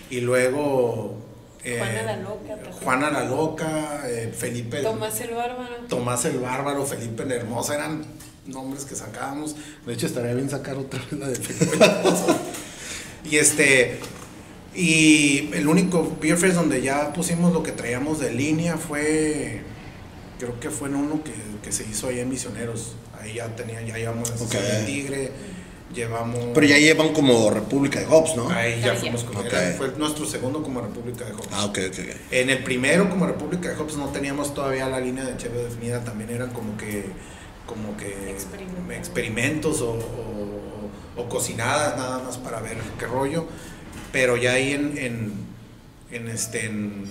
y 0.09 0.21
luego 0.21 1.17
eh, 1.63 1.77
Juana 1.79 2.03
la 2.03 2.17
Loca, 2.17 2.55
¿te 2.55 2.71
Juana 2.71 3.11
la 3.11 3.23
Loca, 3.23 4.01
eh, 4.05 4.33
Felipe 4.37 4.81
Tomás 4.81 5.19
el 5.21 5.33
Bárbaro. 5.33 5.75
Tomás 5.89 6.25
el 6.25 6.39
Bárbaro, 6.39 6.85
Felipe 6.85 7.25
la 7.25 7.35
Hermosa, 7.35 7.75
eran 7.75 8.05
nombres 8.45 8.85
que 8.85 8.95
sacábamos. 8.95 9.55
De 9.85 9.93
hecho, 9.93 10.05
estaría 10.05 10.33
bien 10.33 10.49
sacar 10.49 10.75
otra 10.77 10.99
vez 10.99 11.19
la 11.19 11.27
de 11.27 11.35
Felipe. 11.35 11.77
y 13.29 13.37
este, 13.37 13.99
y 14.75 15.49
el 15.53 15.67
único 15.67 16.17
Beer 16.21 16.37
Fest 16.37 16.55
donde 16.55 16.81
ya 16.81 17.13
pusimos 17.13 17.53
lo 17.53 17.63
que 17.63 17.71
traíamos 17.71 18.19
de 18.19 18.31
línea 18.33 18.77
fue, 18.77 19.61
creo 20.39 20.59
que 20.59 20.69
fue 20.69 20.89
en 20.89 20.95
uno 20.95 21.23
que, 21.23 21.31
que 21.63 21.71
se 21.71 21.83
hizo 21.89 22.09
ahí 22.09 22.19
en 22.19 22.29
Misioneros. 22.29 22.95
Ahí 23.21 23.35
ya 23.35 23.47
tenía, 23.55 23.81
ya 23.81 23.97
llevamos 23.97 24.29
de 24.49 24.83
Tigre, 24.85 25.31
llevamos... 25.93 26.39
Pero 26.53 26.67
ya 26.67 26.77
llevan 26.77 27.13
como 27.13 27.49
República 27.49 27.99
de 28.01 28.05
Hops, 28.07 28.35
¿no? 28.35 28.49
Ahí 28.49 28.81
ya 28.83 28.93
fuimos 28.95 29.23
con 29.23 29.37
Ok. 29.37 29.45
era- 29.45 29.73
Fue 29.77 29.91
nuestro 29.97 30.25
segundo 30.25 30.61
como 30.61 30.81
República 30.81 31.23
de 31.25 31.31
Hops. 31.31 31.47
Ah, 31.51 31.65
ok, 31.65 31.79
ok, 31.87 31.99
ok. 31.99 32.15
En 32.31 32.49
el 32.49 32.63
primero, 32.63 33.09
como 33.09 33.25
República 33.25 33.69
de 33.69 33.77
Hops, 33.81 33.95
no 33.95 34.09
teníamos 34.09 34.53
todavía 34.53 34.87
la 34.89 34.99
línea 34.99 35.23
de 35.23 35.37
cheve 35.37 35.63
definida, 35.63 36.03
también 36.03 36.29
eran 36.29 36.51
como 36.51 36.77
que, 36.77 37.05
como 37.65 37.95
que 37.97 38.29
Experimentos. 38.29 38.95
experimentos 38.97 39.81
o, 39.81 39.91
o- 39.91 40.54
o 41.17 41.29
cocinadas 41.29 41.97
nada 41.97 42.19
más 42.19 42.37
para 42.37 42.59
ver 42.59 42.77
qué 42.99 43.05
rollo. 43.05 43.45
Pero 44.11 44.37
ya 44.37 44.53
ahí 44.53 44.71
en, 44.71 44.97
en, 44.97 45.33
en 46.11 46.27
este, 46.29 46.65
en, 46.65 47.03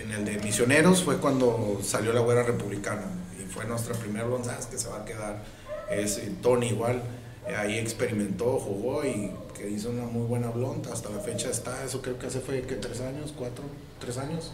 en 0.00 0.12
el 0.12 0.24
de 0.24 0.38
Misioneros 0.38 1.02
fue 1.02 1.18
cuando 1.18 1.80
salió 1.82 2.12
la 2.12 2.20
güera 2.20 2.42
republicana 2.42 3.06
y 3.38 3.50
fue 3.50 3.64
nuestra 3.64 3.94
primera 3.94 4.26
lonzas 4.26 4.66
que 4.66 4.78
se 4.78 4.88
va 4.88 4.98
a 4.98 5.04
quedar. 5.04 5.42
Es 5.90 6.18
eh, 6.18 6.32
Tony 6.42 6.68
igual, 6.68 7.02
eh, 7.48 7.56
ahí 7.56 7.78
experimentó, 7.78 8.58
jugó 8.58 9.04
y 9.04 9.32
que 9.56 9.68
hizo 9.68 9.90
una 9.90 10.04
muy 10.04 10.26
buena 10.26 10.50
blonda. 10.50 10.92
Hasta 10.92 11.10
la 11.10 11.18
fecha 11.18 11.50
está, 11.50 11.84
eso 11.84 12.00
creo 12.02 12.18
que 12.18 12.26
hace 12.26 12.40
fue 12.40 12.62
que 12.62 12.76
tres 12.76 13.00
años, 13.00 13.34
cuatro, 13.36 13.64
tres 13.98 14.18
años, 14.18 14.52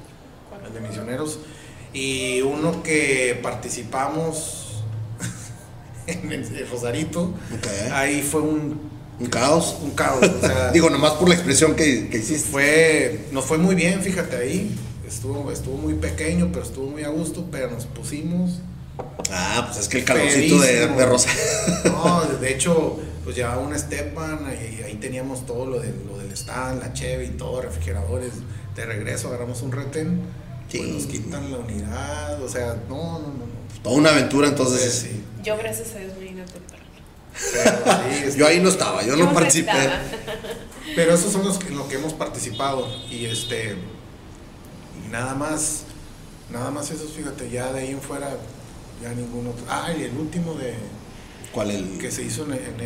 el 0.66 0.72
de 0.72 0.80
Misioneros. 0.80 1.40
Y 1.92 2.40
uno 2.40 2.82
que 2.82 3.38
participamos 3.42 4.63
en 6.06 6.32
el 6.32 6.68
Rosarito, 6.70 7.22
Ok. 7.22 7.66
ahí 7.92 8.22
fue 8.22 8.40
un, 8.40 8.80
Un 9.20 9.26
caos. 9.26 9.76
un 9.82 9.90
caos. 9.92 10.24
o 10.26 10.40
sea, 10.46 10.70
Digo, 10.72 10.90
nomás 10.90 11.12
por 11.12 11.28
la 11.28 11.34
expresión 11.34 11.74
que, 11.74 12.08
que 12.08 12.18
hiciste. 12.18 12.50
fue, 12.50 13.26
nos 13.32 13.44
fue 13.44 13.58
muy 13.58 13.74
bien, 13.74 14.00
fíjate 14.02 14.36
ahí. 14.36 14.74
Estuvo, 15.06 15.50
estuvo 15.52 15.76
muy 15.76 15.94
pequeño, 15.94 16.48
pero 16.52 16.64
estuvo 16.64 16.86
muy 16.90 17.04
a 17.04 17.08
gusto, 17.08 17.46
pero 17.50 17.70
nos 17.70 17.84
pusimos. 17.86 18.60
Ah, 19.30 19.64
pues 19.66 19.80
es 19.80 19.88
que 19.88 19.98
el 19.98 20.04
calorcito 20.04 20.58
de, 20.60 20.86
de 20.88 21.06
Rosa. 21.06 21.28
No, 21.84 22.22
de 22.40 22.52
hecho, 22.52 22.98
pues 23.22 23.36
llevaba 23.36 23.58
un 23.60 23.76
Stepan 23.78 24.40
y 24.78 24.82
ahí 24.82 24.94
teníamos 25.00 25.46
todo 25.46 25.66
lo, 25.66 25.80
de, 25.80 25.92
lo 26.08 26.18
del 26.18 26.32
stand, 26.32 26.80
la 26.82 26.92
Chevy, 26.92 27.28
todo, 27.30 27.60
refrigeradores. 27.62 28.32
De 28.76 28.84
regreso 28.86 29.28
agarramos 29.28 29.62
un 29.62 29.70
retén, 29.72 30.20
pues 30.70 30.82
Sí. 30.82 30.90
nos 30.92 31.04
quitan 31.06 31.50
la 31.52 31.58
unidad, 31.58 32.42
o 32.42 32.48
sea, 32.48 32.76
no, 32.88 33.18
no, 33.18 33.18
no. 33.18 33.28
no. 33.28 33.82
Toda 33.82 33.96
una 33.96 34.10
aventura, 34.10 34.48
entonces. 34.48 34.80
Pues, 34.80 35.12
sí. 35.14 35.24
Yo, 35.42 35.56
gracias 35.58 35.94
a 35.94 35.98
Dios, 35.98 36.12
me 36.18 36.24
vine 36.24 36.42
a 36.42 36.46
preparar. 36.46 36.84
Pero, 37.52 38.32
sí, 38.32 38.34
Yo 38.38 38.46
ahí 38.46 38.60
no 38.60 38.68
estaba, 38.68 39.02
yo 39.04 39.16
no 39.16 39.32
participé. 39.34 39.70
estaba. 39.72 40.00
Pero 40.96 41.14
esos 41.14 41.32
son 41.32 41.44
los 41.44 41.58
que, 41.58 41.68
en 41.68 41.76
los 41.76 41.86
que 41.88 41.96
hemos 41.96 42.12
participado. 42.14 42.86
Y 43.10 43.26
este. 43.26 43.76
Y 45.04 45.10
nada 45.10 45.34
más. 45.34 45.82
Nada 46.50 46.70
más 46.70 46.90
esos, 46.90 47.10
fíjate, 47.12 47.50
ya 47.50 47.72
de 47.72 47.80
ahí 47.80 47.90
en 47.90 48.00
fuera, 48.00 48.36
ya 49.02 49.10
ningún 49.14 49.46
otro. 49.48 49.64
Ah, 49.68 49.88
y 49.98 50.02
el 50.04 50.16
último 50.16 50.54
de. 50.54 50.74
¿Cuál 51.52 51.70
el? 51.72 51.98
que 51.98 52.10
se 52.10 52.22
hizo 52.22 52.44
en, 52.44 52.52
en, 52.52 52.58
en 52.58 52.80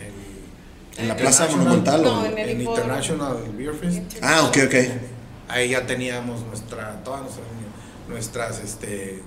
el. 0.00 0.98
¿En 0.98 1.08
la 1.08 1.16
Plaza 1.16 1.46
Monumental 1.48 2.02
No, 2.02 2.20
o? 2.22 2.24
en 2.26 2.38
el 2.38 2.48
en. 2.50 2.60
International 2.62 3.36
Beer 3.56 3.74
Fest. 3.74 4.18
Ah, 4.22 4.44
ok, 4.48 4.56
ok. 4.66 4.74
Ahí 5.48 5.70
ya 5.70 5.86
teníamos 5.86 6.40
nuestra, 6.46 7.02
todas 7.04 7.22
nuestras, 7.22 7.46
nuestras, 8.08 8.58
este, 8.64 9.22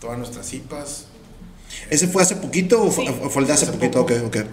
todas 0.00 0.18
nuestras 0.18 0.46
cipas. 0.46 1.06
¿Ese 1.90 2.06
fue 2.06 2.22
hace 2.22 2.36
poquito 2.36 2.82
o 2.84 2.90
fue, 2.90 3.04
Sí. 3.06 3.12
fue 3.30 3.42
el 3.42 3.48
de 3.48 3.54
hace, 3.54 3.66
poquito? 3.66 4.06
poco, 4.06 4.14
hace. 4.14 4.46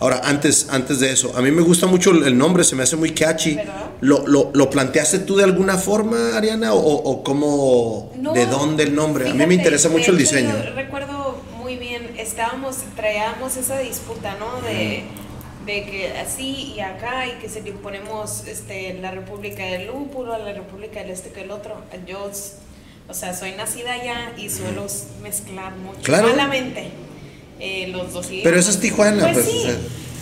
Ahora, 0.00 0.20
antes, 0.24 0.68
antes 0.70 1.00
de 1.00 1.10
eso, 1.12 1.32
a 1.34 1.40
mí 1.40 1.50
me 1.50 1.62
gusta 1.62 1.86
mucho 1.86 2.10
el 2.10 2.36
nombre, 2.36 2.62
se 2.62 2.76
me 2.76 2.82
hace 2.82 2.96
muy 2.96 3.12
catchy. 3.12 3.58
¿Lo, 4.00 4.26
lo, 4.26 4.50
lo 4.52 4.68
planteaste 4.68 5.20
tú 5.20 5.36
de 5.36 5.44
alguna 5.44 5.78
forma, 5.78 6.36
Ariana? 6.36 6.74
¿O, 6.74 6.78
o 6.80 7.22
cómo, 7.24 8.12
No, 8.16 8.34
de 8.34 8.44
dónde 8.46 8.82
el 8.84 8.94
nombre? 8.94 9.30
a 9.30 9.34
mí 9.34 9.46
me 9.46 9.54
interesa 9.54 9.88
mucho 9.88 10.10
el 10.10 10.18
diseño. 10.18 10.54
Yo 10.62 10.74
recuerdo 10.74 11.40
muy 11.58 11.76
bien, 11.76 12.10
estábamos, 12.18 12.76
traíamos 12.96 13.56
esa 13.56 13.78
disputa, 13.78 14.36
¿no? 14.38 14.60
De, 14.60 15.04
de 15.68 15.84
que 15.84 16.08
así 16.18 16.72
y 16.74 16.80
acá 16.80 17.26
y 17.26 17.32
que 17.40 17.48
se 17.48 17.62
le 17.62 17.70
ponemos 17.72 18.44
este, 18.48 18.94
la 18.94 19.10
República 19.12 19.64
del 19.64 19.86
Lúpulo, 19.86 20.36
la 20.38 20.52
República 20.52 21.00
del 21.00 21.10
Este 21.10 21.30
que 21.30 21.42
el 21.42 21.50
otro. 21.52 21.76
Yo, 22.06 22.30
o 23.08 23.14
sea, 23.14 23.34
soy 23.34 23.52
nacida 23.52 23.92
allá 23.92 24.32
y 24.36 24.50
suelo 24.50 24.86
mezclar 25.22 25.76
mucho. 25.76 26.02
Claro. 26.02 26.28
Malamente. 26.28 26.90
eh, 27.60 27.88
los 27.88 28.12
dos 28.12 28.26
idiomas. 28.26 28.44
Pero 28.44 28.58
eso 28.60 28.70
es 28.70 28.78
Tijuana, 28.80 29.20
Pues, 29.32 29.34
pues, 29.34 29.46
sí. 29.50 29.58
o 29.58 29.62
sea, 29.62 29.78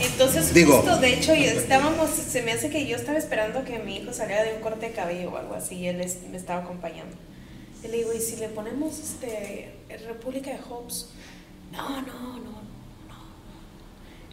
Entonces, 0.09 0.55
digo- 0.55 0.79
justo, 0.79 0.97
de 0.99 1.15
hecho, 1.15 1.33
estábamos, 1.33 2.09
se 2.11 2.41
me 2.43 2.53
hace 2.53 2.71
que 2.71 2.87
yo 2.87 2.97
estaba 2.97 3.19
esperando 3.19 3.63
que 3.65 3.79
mi 3.79 3.97
hijo 3.99 4.13
saliera 4.15 4.43
de 4.43 4.55
un 4.55 4.61
corte 4.63 4.87
de 4.87 4.93
cabello 4.93 5.31
o 5.33 5.37
algo 5.37 5.55
así, 5.55 5.75
y 5.77 5.89
él 5.89 6.01
es- 6.01 6.19
me 6.31 6.37
estaba 6.39 6.63
acompañando. 6.63 7.15
Y 7.85 7.89
le 7.89 7.99
digo, 7.99 8.13
¿y 8.15 8.21
si 8.21 8.37
le 8.37 8.49
ponemos 8.49 8.99
este, 8.99 9.71
República 10.07 10.51
de 10.51 10.59
Hobbes? 10.59 11.11
No, 11.73 12.01
no, 12.03 12.39
no, 12.39 12.63
no. 13.09 13.19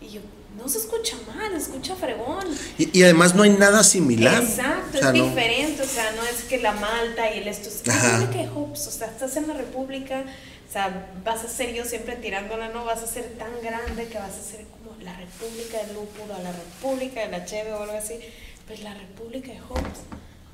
Y 0.01 0.09
yo, 0.11 0.21
no 0.57 0.69
se 0.69 0.77
escucha 0.77 1.17
mal, 1.35 1.51
se 1.51 1.57
escucha 1.57 1.95
fregón. 1.95 2.45
Y, 2.77 2.97
y 2.97 3.03
además 3.03 3.35
no 3.35 3.43
hay 3.43 3.49
nada 3.51 3.83
similar. 3.83 4.41
Exacto, 4.43 4.97
O 4.97 4.99
sea, 5.01 5.09
es 5.11 5.15
no- 5.17 5.25
diferente, 5.25 5.81
o 5.81 5.87
sea, 5.87 6.11
no 6.13 6.23
es 6.23 6.43
que 6.43 6.57
la 6.59 6.71
Malta 6.73 7.33
y 7.33 7.39
el 7.39 7.47
esto 7.47 7.69
es 7.69 7.83
de 7.83 8.47
Hobbes, 8.47 8.87
o 8.87 8.91
sea, 8.91 9.07
estás 9.07 9.35
en 9.37 9.47
la 9.47 9.53
República, 9.55 10.23
o 10.69 10.71
sea, 10.71 11.07
vas 11.23 11.43
a 11.43 11.47
ser 11.49 11.73
yo 11.73 11.85
siempre 11.85 12.15
tirándola, 12.15 12.69
no 12.69 12.85
vas 12.85 13.01
a 13.03 13.07
ser 13.07 13.33
tan 13.37 13.51
grande 13.61 14.07
que 14.07 14.17
vas 14.17 14.31
a 14.37 14.41
ser 14.51 14.65
como 14.67 14.95
la 15.01 15.15
República 15.17 15.77
del 15.85 15.95
Lúpulo, 15.95 16.33
la 16.41 16.51
República 16.51 17.21
de 17.21 17.29
la 17.29 17.45
Cheve 17.45 17.73
o 17.73 17.81
algo 17.83 17.97
así, 17.97 18.19
pues 18.67 18.81
la 18.81 18.93
República 18.93 19.51
de 19.51 19.59
Hobbes, 19.59 19.99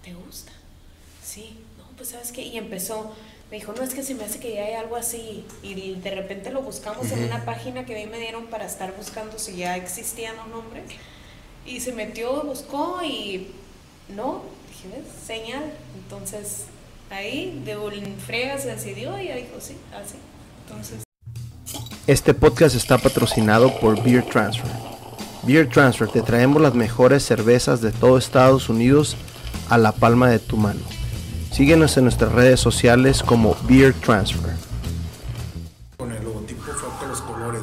¿te 0.04 0.14
gusta? 0.14 0.52
Sí, 1.24 1.58
no, 1.78 1.86
pues 1.96 2.10
sabes 2.10 2.32
qué, 2.32 2.42
y 2.42 2.58
empezó, 2.58 3.14
me 3.52 3.58
dijo, 3.58 3.74
no, 3.74 3.82
es 3.82 3.94
que 3.94 4.04
se 4.04 4.14
me 4.14 4.26
hace 4.26 4.40
que 4.40 4.54
ya 4.54 4.64
hay 4.64 4.74
algo 4.74 4.96
así, 4.96 5.44
y 5.64 5.96
de 5.96 6.12
repente 6.12 6.52
lo 6.52 6.62
buscamos 6.62 7.12
en 7.12 7.24
una 7.24 7.46
página 7.46 7.86
que 7.86 7.96
a 7.96 8.06
mí 8.06 8.12
me 8.12 8.20
dieron 8.20 8.46
para 8.46 8.66
estar 8.66 8.94
buscando 8.96 9.40
si 9.40 9.56
ya 9.58 9.76
existían 9.76 10.36
los 10.38 10.48
nombres, 10.48 10.84
y 11.66 11.80
se 11.80 11.92
metió, 11.92 12.44
buscó 12.44 13.02
y 13.04 13.48
no, 14.16 14.44
dije, 14.70 14.98
¿ves? 14.98 15.06
Señal. 15.26 15.72
Entonces, 15.96 16.66
ahí 17.10 17.62
de 17.66 17.76
frega 18.26 18.58
se 18.58 18.70
decidió 18.70 19.18
y 19.20 19.28
ella 19.28 19.36
dijo, 19.36 19.60
sí, 19.60 19.78
así. 19.94 20.16
Entonces, 20.66 21.04
Este 22.08 22.34
podcast 22.34 22.76
está 22.76 22.98
patrocinado 22.98 23.80
por 23.80 24.02
Beer 24.04 24.24
Transfer. 24.26 24.72
Beer 25.44 25.70
Transfer, 25.70 26.08
te 26.08 26.22
traemos 26.22 26.62
las 26.62 26.74
mejores 26.74 27.24
cervezas 27.24 27.82
de 27.82 27.92
todo 27.92 28.18
Estados 28.18 28.70
Unidos 28.70 29.16
a 29.70 29.78
la 29.78 29.92
palma 29.92 30.30
de 30.30 30.40
tu 30.40 30.58
mano. 30.58 30.82
Síguenos 31.60 31.98
en 31.98 32.06
nuestras 32.06 32.32
redes 32.32 32.58
sociales 32.58 33.22
como 33.22 33.54
Beer 33.64 33.94
Transfer. 33.94 34.54
Con 35.98 36.10
el 36.14 36.24
logotipo 36.24 36.62
fue 36.62 36.90
por 36.98 37.10
los 37.10 37.20
colores. 37.20 37.60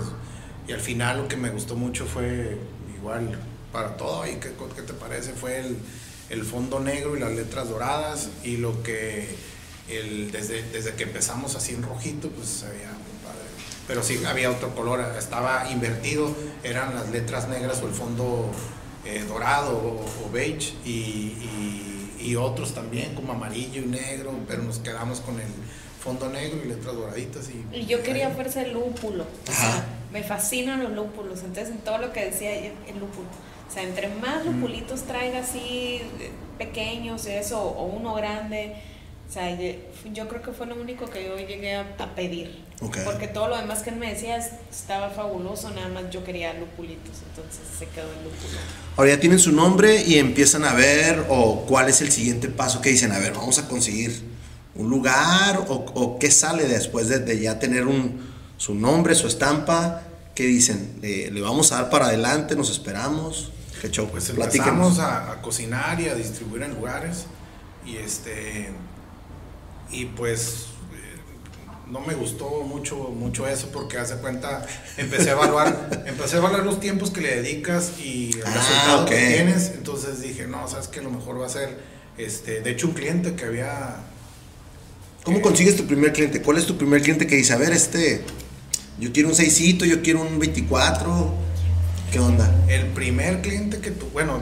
Y 0.69 0.73
al 0.73 0.81
final 0.81 1.17
lo 1.17 1.29
que 1.29 1.39
me 1.39 1.49
gustó 1.49 1.77
mucho 1.77 2.05
fue 2.05 2.59
igual 2.95 3.39
para 3.73 3.97
todo. 3.97 4.27
¿Y 4.27 4.35
qué, 4.35 4.51
te 4.51 4.93
parece? 4.93 5.33
Fue 5.33 5.61
el, 5.61 5.79
el 6.29 6.45
fondo 6.45 6.79
negro 6.79 7.17
y 7.17 7.21
las 7.21 7.33
letras 7.33 7.71
doradas. 7.71 8.29
Y 8.45 8.59
lo 8.59 8.83
que 8.83 9.35
el, 9.89 10.31
desde, 10.31 10.63
desde 10.73 10.93
que 10.93 11.05
empezamos 11.05 11.57
así 11.57 11.73
en 11.73 11.83
rojito, 11.83 12.29
pues 12.29 12.49
se 12.49 12.69
veía 12.69 12.89
muy 12.89 13.25
padre. 13.25 13.47
Pero 13.89 14.03
sí 14.03 14.23
había 14.27 14.51
otro 14.51 14.75
color, 14.75 15.01
estaba 15.19 15.71
invertido, 15.71 16.37
eran 16.65 16.95
las 16.95 17.09
letras 17.09 17.49
negras 17.49 17.81
o 17.83 17.87
el 17.87 17.95
fondo 17.95 18.51
eh, 19.07 19.25
dorado 19.27 19.73
o, 19.73 20.31
beige 20.31 20.75
y- 20.85 21.86
y 22.27 22.37
otros 22.37 22.75
también 22.75 23.15
como 23.15 23.33
amarillo 23.33 23.83
y 23.83 23.87
negro, 23.87 24.33
pero 24.49 24.63
nos 24.63 24.79
quedamos 24.81 25.21
con 25.21 25.39
el 25.39 25.47
fondo 26.03 26.29
negro 26.29 26.61
y 26.65 26.69
letras 26.69 26.95
doraditas. 26.95 27.49
Y, 27.51 27.77
y 27.77 27.87
yo 27.87 28.03
quería 28.03 28.31
fuerza 28.31 28.63
el 28.63 28.73
lúpulo. 28.73 29.25
O 29.49 29.53
sea, 29.53 29.85
me 30.13 30.23
fascinan 30.23 30.83
los 30.83 30.93
lúpulos. 30.93 31.41
Entonces, 31.45 31.71
en 31.71 31.79
todo 31.79 31.99
lo 31.99 32.13
que 32.13 32.25
decía 32.25 32.55
el 32.57 32.99
lúpulo. 32.99 33.29
O 33.69 33.73
sea, 33.73 33.83
entre 33.83 34.09
más 34.09 34.45
lúpulitos 34.45 35.03
traiga 35.03 35.41
así, 35.41 36.01
eh, 36.21 36.31
pequeños, 36.59 37.27
eso, 37.27 37.63
o 37.63 37.87
uno 37.87 38.15
grande. 38.15 38.75
O 39.29 39.33
sea, 39.33 39.51
yo, 39.59 39.73
yo 40.13 40.29
creo 40.29 40.43
que 40.43 40.53
fue 40.53 40.67
lo 40.67 40.77
único 40.77 41.07
que 41.07 41.25
yo 41.25 41.37
llegué 41.37 41.75
a, 41.75 41.95
a 41.99 42.15
pedir. 42.15 42.66
Porque 42.79 43.27
todo 43.29 43.49
lo 43.49 43.57
demás 43.57 43.81
que 43.83 43.91
él 43.91 43.97
me 43.97 44.13
decía 44.13 44.37
es- 44.37 44.51
estaba 44.71 45.11
fabuloso, 45.11 45.71
nada 45.71 45.89
más 45.89 46.11
yo 46.11 46.23
quería 46.25 46.53
lupulitos, 46.55 47.17
entonces 47.31 47.61
se 47.79 47.87
quedó 47.87 48.07
el 48.13 48.25
lúpulo. 48.25 48.59
Ahora 48.97 49.11
ya 49.15 49.21
tienen 49.21 49.39
su 49.39 49.53
nombre 49.53 50.03
y 50.05 50.19
empiezan 50.19 50.65
a 50.65 50.75
ver 50.75 51.25
o 51.31 51.65
cuál 51.67 51.89
es 51.89 52.01
el 52.03 52.13
siguiente 52.13 52.49
paso 52.49 52.81
que 52.83 52.91
dicen, 52.91 53.13
a 53.13 53.19
ver, 53.19 53.33
vamos 53.33 53.59
a 53.59 53.67
conseguir 53.69 54.23
un 54.75 54.91
lugar 54.91 55.65
o, 55.69 55.73
o 55.95 56.19
qué 56.19 56.31
sale 56.31 56.65
después 56.69 57.09
de, 57.09 57.21
de 57.21 57.41
ya 57.41 57.59
tener 57.59 57.87
un, 57.87 58.21
su 58.59 58.75
nombre, 58.75 59.15
su 59.15 59.27
estampa. 59.27 60.03
¿qué 60.35 60.45
dicen? 60.45 60.99
Eh, 61.03 61.31
¿Le 61.33 61.41
vamos 61.41 61.73
a 61.73 61.77
dar 61.77 61.91
para 61.91 62.07
adelante? 62.09 62.57
¿Nos 62.57 62.71
esperamos? 62.71 63.53
¿Qué 63.81 63.91
show? 63.91 64.07
Pues 64.11 64.29
empezamos 64.29 64.99
a, 64.99 65.33
a, 65.33 65.41
cocinar 65.41 65.99
y 65.99 66.11
a 66.11 66.15
distribuir 66.15 66.63
en 66.63 66.75
lugares. 66.75 67.25
Y 67.87 67.97
este. 67.97 68.69
Y 69.91 70.05
pues. 70.05 70.67
Eh, 71.87 71.91
no 71.91 72.01
me 72.01 72.15
gustó 72.15 72.63
mucho, 72.63 72.97
mucho 72.97 73.47
eso 73.47 73.69
porque 73.73 73.99
hace 73.99 74.17
cuenta, 74.17 74.67
empecé 74.97 75.31
a 75.31 75.33
evaluar, 75.33 76.05
empecé 76.07 76.37
a 76.37 76.39
evaluar 76.39 76.65
los 76.65 76.81
tiempos 76.81 77.11
que 77.11 77.21
le 77.21 77.43
dedicas 77.43 77.93
y 77.99 78.33
el 78.37 78.47
ah, 78.47 78.55
resultado 78.55 79.07
que 79.07 79.17
tienes. 79.17 79.73
Entonces 79.75 80.21
dije, 80.21 80.47
no, 80.47 80.67
sabes 80.69 80.89
que 80.89 81.01
lo 81.01 81.11
mejor 81.11 81.41
va 81.41 81.47
a 81.47 81.51
ser, 81.51 81.79
este, 82.19 82.61
de 82.61 82.71
hecho 82.71 82.89
un 82.89 82.95
cliente 82.95 83.35
que 83.35 83.45
había 83.45 83.97
¿Cómo 85.27 85.43
consigues 85.43 85.75
tu 85.75 85.87
primer 85.87 86.13
cliente? 86.13 86.41
¿Cuál 86.41 86.57
es 86.57 86.67
tu 86.67 86.77
primer 86.79 87.03
cliente 87.03 87.27
que 87.27 87.35
dice, 87.35 87.53
a 87.53 87.57
ver, 87.57 87.73
este, 87.73 88.23
yo 89.01 89.13
quiero 89.13 89.29
un 89.29 89.35
seisito, 89.35 89.85
yo 89.85 90.01
quiero 90.01 90.23
un 90.23 90.39
24? 90.39 91.35
¿Qué 92.13 92.21
onda? 92.21 92.65
El 92.69 92.87
primer 92.87 93.43
cliente 93.43 93.81
que 93.81 93.91
tú, 93.91 94.07
bueno, 94.13 94.41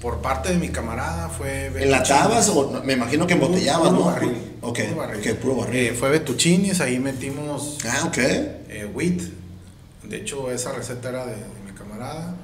por 0.00 0.18
parte 0.18 0.50
de 0.50 0.58
mi 0.58 0.68
camarada 0.68 1.28
fue... 1.28 1.66
¿Enlatabas 1.82 2.48
o 2.50 2.82
me 2.84 2.92
imagino 2.94 3.26
que 3.26 3.34
embotellabas, 3.34 3.90
puro 3.90 4.00
no? 4.00 4.06
Barril, 4.06 4.36
ok, 4.60 4.78
puro 4.80 4.96
barril. 4.96 5.20
Okay, 5.20 5.34
puro 5.34 5.56
barril. 5.56 5.86
Eh, 5.86 5.94
fue 5.94 6.10
Betuchinis, 6.10 6.80
ahí 6.80 6.98
metimos... 6.98 7.78
Ah, 7.84 8.04
ok. 8.06 8.18
Eh, 8.18 8.90
wheat. 8.94 9.22
De 10.04 10.16
hecho, 10.16 10.50
esa 10.50 10.72
receta 10.72 11.08
era 11.08 11.26
de, 11.26 11.34
de 11.34 11.60
mi 11.66 11.72
camarada. 11.72 12.34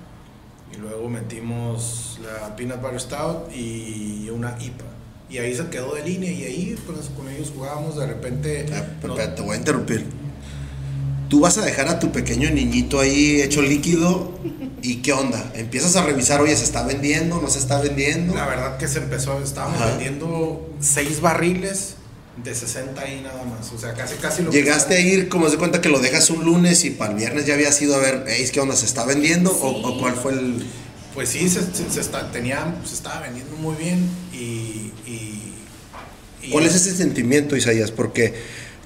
Y 0.72 0.76
luego 0.76 1.08
metimos 1.08 2.18
la 2.22 2.56
peanut 2.56 2.80
butter 2.80 3.00
stout 3.00 3.52
y 3.54 4.28
una 4.30 4.56
IPA 4.60 4.94
y 5.34 5.38
ahí 5.38 5.54
se 5.54 5.66
quedó 5.68 5.94
de 5.94 6.04
línea 6.04 6.30
y 6.30 6.44
ahí 6.44 6.78
pues, 6.86 7.10
con 7.16 7.28
ellos 7.28 7.52
jugábamos 7.54 7.96
de 7.96 8.06
repente... 8.06 8.66
Ah, 8.72 8.84
te 9.34 9.42
voy 9.42 9.54
a 9.54 9.58
interrumpir. 9.58 10.06
Tú 11.28 11.40
vas 11.40 11.58
a 11.58 11.64
dejar 11.64 11.88
a 11.88 11.98
tu 11.98 12.12
pequeño 12.12 12.50
niñito 12.50 13.00
ahí 13.00 13.40
hecho 13.40 13.62
líquido 13.62 14.38
y 14.82 14.96
qué 14.96 15.12
onda? 15.12 15.52
Empiezas 15.54 15.96
a 15.96 16.04
revisar, 16.04 16.40
oye, 16.40 16.54
¿se 16.56 16.64
está 16.64 16.84
vendiendo? 16.84 17.40
¿No 17.40 17.48
se 17.48 17.58
está 17.58 17.80
vendiendo? 17.80 18.34
La 18.34 18.46
verdad 18.46 18.76
que 18.76 18.88
se 18.88 18.98
empezó, 18.98 19.42
estábamos 19.42 19.80
vendiendo 19.84 20.70
seis 20.80 21.20
barriles 21.20 21.94
de 22.42 22.54
60 22.54 23.00
ahí 23.00 23.20
nada 23.22 23.44
más, 23.44 23.72
o 23.72 23.78
sea, 23.78 23.94
casi 23.94 24.16
casi 24.16 24.42
lo 24.42 24.50
Llegaste 24.50 24.96
a 24.96 25.00
ir, 25.00 25.28
como 25.28 25.48
se 25.48 25.56
cuenta 25.56 25.80
que 25.80 25.88
lo 25.88 26.00
dejas 26.00 26.30
un 26.30 26.44
lunes 26.44 26.84
y 26.84 26.90
para 26.90 27.12
el 27.12 27.16
viernes 27.16 27.46
ya 27.46 27.54
había 27.54 27.70
sido 27.70 27.94
a 27.94 27.98
ver, 27.98 28.24
¿qué 28.52 28.60
onda? 28.60 28.74
¿Se 28.74 28.86
está 28.86 29.04
vendiendo? 29.04 29.52
¿O, 29.52 29.88
¿O, 29.88 30.00
cuál 30.00 30.14
fue 30.14 30.32
el...? 30.32 30.66
Pues 31.14 31.28
sí, 31.28 31.48
se, 31.48 31.60
se, 31.62 32.00
está, 32.00 32.32
tenía, 32.32 32.74
se 32.84 32.94
estaba 32.94 33.20
vendiendo 33.20 33.56
muy 33.56 33.76
bien 33.76 34.08
y, 34.32 34.90
¿Cuál 36.50 36.66
es 36.66 36.74
ese 36.74 36.94
sentimiento, 36.94 37.56
Isaías? 37.56 37.90
Porque 37.90 38.34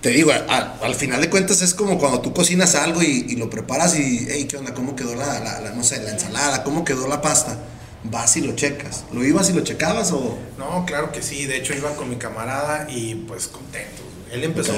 te 0.00 0.10
digo, 0.10 0.30
al 0.30 0.94
final 0.94 1.20
de 1.20 1.28
cuentas 1.28 1.60
es 1.60 1.74
como 1.74 1.98
cuando 1.98 2.20
tú 2.20 2.32
cocinas 2.32 2.74
algo 2.76 3.02
y, 3.02 3.34
lo 3.36 3.50
preparas 3.50 3.98
y, 3.98 4.26
hey, 4.30 4.46
¿qué 4.48 4.56
onda? 4.56 4.72
¿Cómo 4.72 4.94
quedó 4.94 5.14
la, 5.14 5.40
la, 5.40 5.72
no 5.72 5.82
sé, 5.82 6.02
la 6.02 6.12
ensalada? 6.12 6.62
¿Cómo 6.62 6.84
quedó 6.84 7.08
la 7.08 7.20
pasta? 7.20 7.58
Vas 8.04 8.36
y 8.36 8.42
lo 8.42 8.54
checas. 8.54 9.04
¿Lo 9.12 9.24
ibas 9.24 9.50
y 9.50 9.54
lo 9.54 9.62
checabas 9.62 10.12
o...? 10.12 10.38
No, 10.56 10.84
claro 10.86 11.10
que 11.10 11.20
sí. 11.20 11.46
De 11.46 11.56
hecho, 11.56 11.74
iba 11.74 11.94
con 11.96 12.08
mi 12.08 12.16
camarada 12.16 12.86
y 12.88 13.16
pues 13.26 13.48
contento. 13.48 14.02
Él 14.30 14.44
empezó 14.44 14.72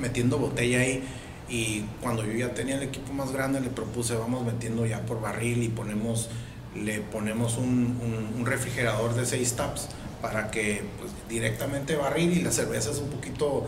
metiendo 0.00 0.38
botella 0.38 0.80
ahí 0.80 1.04
y 1.48 1.84
cuando 2.00 2.24
yo 2.24 2.32
ya 2.32 2.54
tenía 2.54 2.74
el 2.76 2.82
equipo 2.82 3.12
más 3.12 3.30
grande 3.30 3.60
le 3.60 3.68
propuse, 3.68 4.16
vamos 4.16 4.44
metiendo 4.44 4.86
ya 4.86 5.04
por 5.06 5.20
barril 5.20 5.62
y 5.62 5.68
ponemos, 5.68 6.30
le 6.74 7.00
ponemos 7.00 7.58
un, 7.58 7.98
un 8.36 8.46
refrigerador 8.46 9.14
de 9.14 9.26
seis 9.26 9.52
taps 9.52 9.88
para 10.22 10.50
que 10.50 10.82
pues, 10.98 11.12
directamente 11.28 11.96
barril 11.96 12.32
y 12.32 12.40
la 12.40 12.50
cerveza 12.50 12.90
es 12.90 12.98
un 12.98 13.10
poquito 13.10 13.66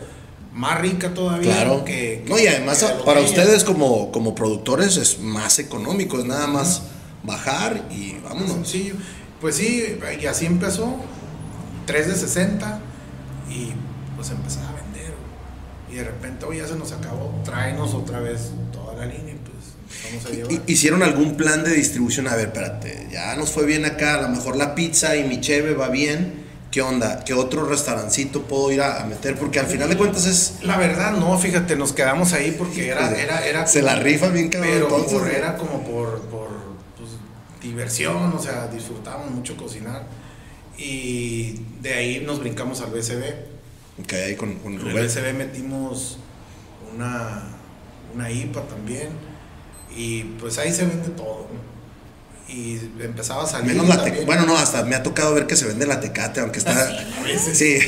más 0.57 0.81
rica 0.81 1.13
todavía. 1.13 1.53
Claro. 1.53 1.85
Que, 1.85 2.23
no, 2.27 2.37
y 2.37 2.47
además 2.47 2.83
para 3.05 3.21
ustedes 3.21 3.63
como, 3.63 4.11
como 4.11 4.35
productores 4.35 4.97
es 4.97 5.19
más 5.19 5.59
económico, 5.59 6.19
es 6.19 6.25
nada 6.25 6.47
más 6.47 6.81
bajar 7.23 7.85
y 7.91 8.17
vámonos. 8.23 8.67
Sí, 8.67 8.91
pues 9.39 9.55
sí, 9.55 9.99
y 10.19 10.25
así 10.25 10.47
empezó, 10.47 10.95
3 11.85 12.07
de 12.07 12.15
60 12.15 12.79
y 13.49 13.71
pues 14.15 14.31
empezaba 14.31 14.69
a 14.69 14.73
vender. 14.73 15.13
Y 15.91 15.95
de 15.95 16.03
repente, 16.03 16.45
hoy 16.45 16.57
ya 16.57 16.67
se 16.67 16.75
nos 16.75 16.91
acabó, 16.91 17.39
tráenos 17.45 17.93
otra 17.93 18.19
vez 18.19 18.51
toda 18.73 18.95
la 18.95 19.05
línea. 19.05 19.35
Pues, 19.45 20.11
vamos 20.11 20.25
a 20.25 20.29
llevar. 20.29 20.63
¿Hicieron 20.67 21.03
algún 21.03 21.37
plan 21.37 21.63
de 21.63 21.71
distribución? 21.71 22.27
A 22.27 22.35
ver, 22.35 22.47
espérate, 22.47 23.07
ya 23.11 23.35
nos 23.35 23.51
fue 23.51 23.67
bien 23.67 23.85
acá, 23.85 24.15
a 24.15 24.21
lo 24.23 24.29
mejor 24.29 24.57
la 24.57 24.73
pizza 24.73 25.15
y 25.15 25.23
mi 25.23 25.39
cheve 25.39 25.75
va 25.75 25.89
bien 25.89 26.46
¿qué 26.71 26.81
onda? 26.81 27.23
¿Qué 27.23 27.33
otro 27.33 27.65
restaurancito 27.65 28.43
puedo 28.43 28.71
ir 28.71 28.81
a, 28.81 29.05
meter? 29.05 29.37
Porque 29.37 29.59
al 29.59 29.67
final 29.67 29.89
de 29.89 29.97
cuentas 29.97 30.25
es... 30.25 30.59
La 30.63 30.77
verdad, 30.77 31.13
no, 31.13 31.37
fíjate, 31.37 31.75
nos 31.75 31.93
quedamos 31.93 32.33
ahí 32.33 32.55
porque 32.57 32.89
era... 32.89 33.11
era, 33.19 33.45
era 33.45 33.67
se 33.67 33.81
la 33.81 33.95
rifa 33.95 34.29
bien 34.29 34.49
cabrón. 34.49 34.71
Pero 34.73 34.87
por, 35.05 35.29
era 35.29 35.57
como 35.57 35.83
por, 35.83 36.21
por 36.23 36.49
pues, 36.97 37.11
diversión, 37.61 38.33
o 38.33 38.39
sea, 38.39 38.67
disfrutábamos 38.67 39.31
mucho 39.31 39.55
cocinar. 39.57 40.05
Y 40.77 41.61
de 41.81 41.93
ahí 41.93 42.23
nos 42.25 42.39
brincamos 42.39 42.81
al 42.81 42.91
BCB. 42.91 43.23
Ok, 44.01 44.37
con, 44.37 44.55
con 44.55 44.73
En 44.73 44.87
el 44.87 44.93
BCB 44.93 45.33
metimos 45.33 46.19
una, 46.93 47.43
una 48.13 48.31
IPA 48.31 48.61
también. 48.63 49.09
Y 49.95 50.23
pues 50.39 50.57
ahí 50.59 50.71
se 50.71 50.85
vende 50.85 51.09
todo, 51.09 51.47
¿no? 51.51 51.76
Y 52.47 52.79
empezaba 52.99 53.43
a 53.43 53.47
salir. 53.47 53.75
Menos 53.75 53.87
la 53.87 54.25
bueno, 54.25 54.45
no, 54.45 54.57
hasta 54.57 54.83
me 54.83 54.95
ha 54.95 55.03
tocado 55.03 55.33
ver 55.33 55.47
que 55.47 55.55
se 55.55 55.65
vende 55.65 55.85
la 55.85 55.99
tecate, 55.99 56.39
aunque 56.39 56.59
está. 56.59 56.89
Sí. 57.53 57.79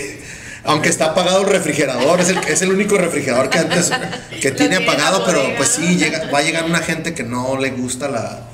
Aunque 0.65 0.89
está 0.89 1.12
apagado 1.12 1.41
el 1.43 1.48
refrigerador, 1.48 2.19
es 2.19 2.30
el, 2.30 2.38
es 2.39 2.62
el 2.62 2.72
único 2.72 2.98
refrigerador 2.98 3.50
que 3.50 3.60
antes 3.60 3.91
que 4.41 4.52
tiene 4.52 4.76
apagado, 4.76 5.24
pero 5.26 5.41
pues 5.56 5.69
sí, 5.69 5.95
llega, 5.98 6.30
va 6.30 6.39
a 6.39 6.41
llegar 6.41 6.65
una 6.65 6.80
gente 6.80 7.13
que 7.13 7.24
no 7.24 7.58
le 7.58 7.72
gusta 7.72 8.10
la, 8.10 8.50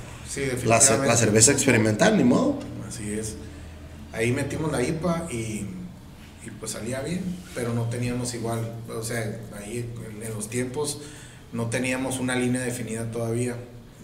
la, 0.65 0.80
la, 1.06 1.18
cerveza 1.18 1.52
experimental, 1.52 2.15
ni 2.15 2.24
modo. 2.24 2.60
Así 2.88 3.12
es. 3.12 3.36
Ahí 4.13 4.32
metimos 4.32 4.72
la 4.72 4.84
IPA 4.84 5.28
y, 5.32 5.65
y, 6.46 6.52
pues 6.60 6.72
salía 6.74 7.02
bien, 7.02 7.24
pero 7.56 7.74
no 7.74 7.89
teníamos 7.89 8.34
igual, 8.36 8.72
o 8.88 9.04
sea, 9.04 9.39
ahí 9.58 9.91
en 10.22 10.34
los 10.34 10.48
tiempos 10.48 11.02
no 11.54 11.70
teníamos 11.70 12.20
una 12.20 12.36
línea 12.36 12.62
definida 12.62 13.10
todavía. 13.12 13.56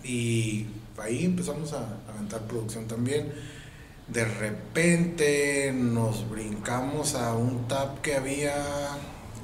Y 0.03 0.65
ahí 1.01 1.25
empezamos 1.25 1.73
a 1.73 1.85
aventar 2.13 2.41
producción 2.41 2.87
también. 2.87 3.31
De 4.07 4.25
repente 4.25 5.71
nos 5.73 6.29
brincamos 6.29 7.15
a 7.15 7.33
un 7.33 7.67
tap 7.67 8.01
que 8.01 8.15
había 8.15 8.53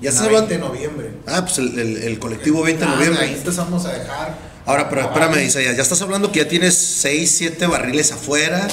ya 0.01 0.11
se 0.11 0.27
20 0.27 0.53
de 0.53 0.59
noviembre. 0.59 1.11
Ah, 1.25 1.41
pues 1.43 1.57
el, 1.57 1.77
el, 1.79 2.19
colectivo 2.19 2.61
20 2.61 2.83
de 2.83 2.91
noviembre. 2.91 3.23
Ahí 3.23 3.33
empezamos 3.33 3.85
a 3.85 3.93
dejar. 3.93 4.37
Ahora, 4.65 4.89
pero 4.89 5.01
espérame, 5.01 5.43
Isaías, 5.43 5.75
ya 5.75 5.81
estás 5.81 6.01
hablando 6.01 6.31
que 6.31 6.39
ya 6.39 6.47
tienes 6.47 6.75
6, 6.75 7.31
7 7.31 7.67
barriles 7.67 8.11
afuera. 8.11 8.67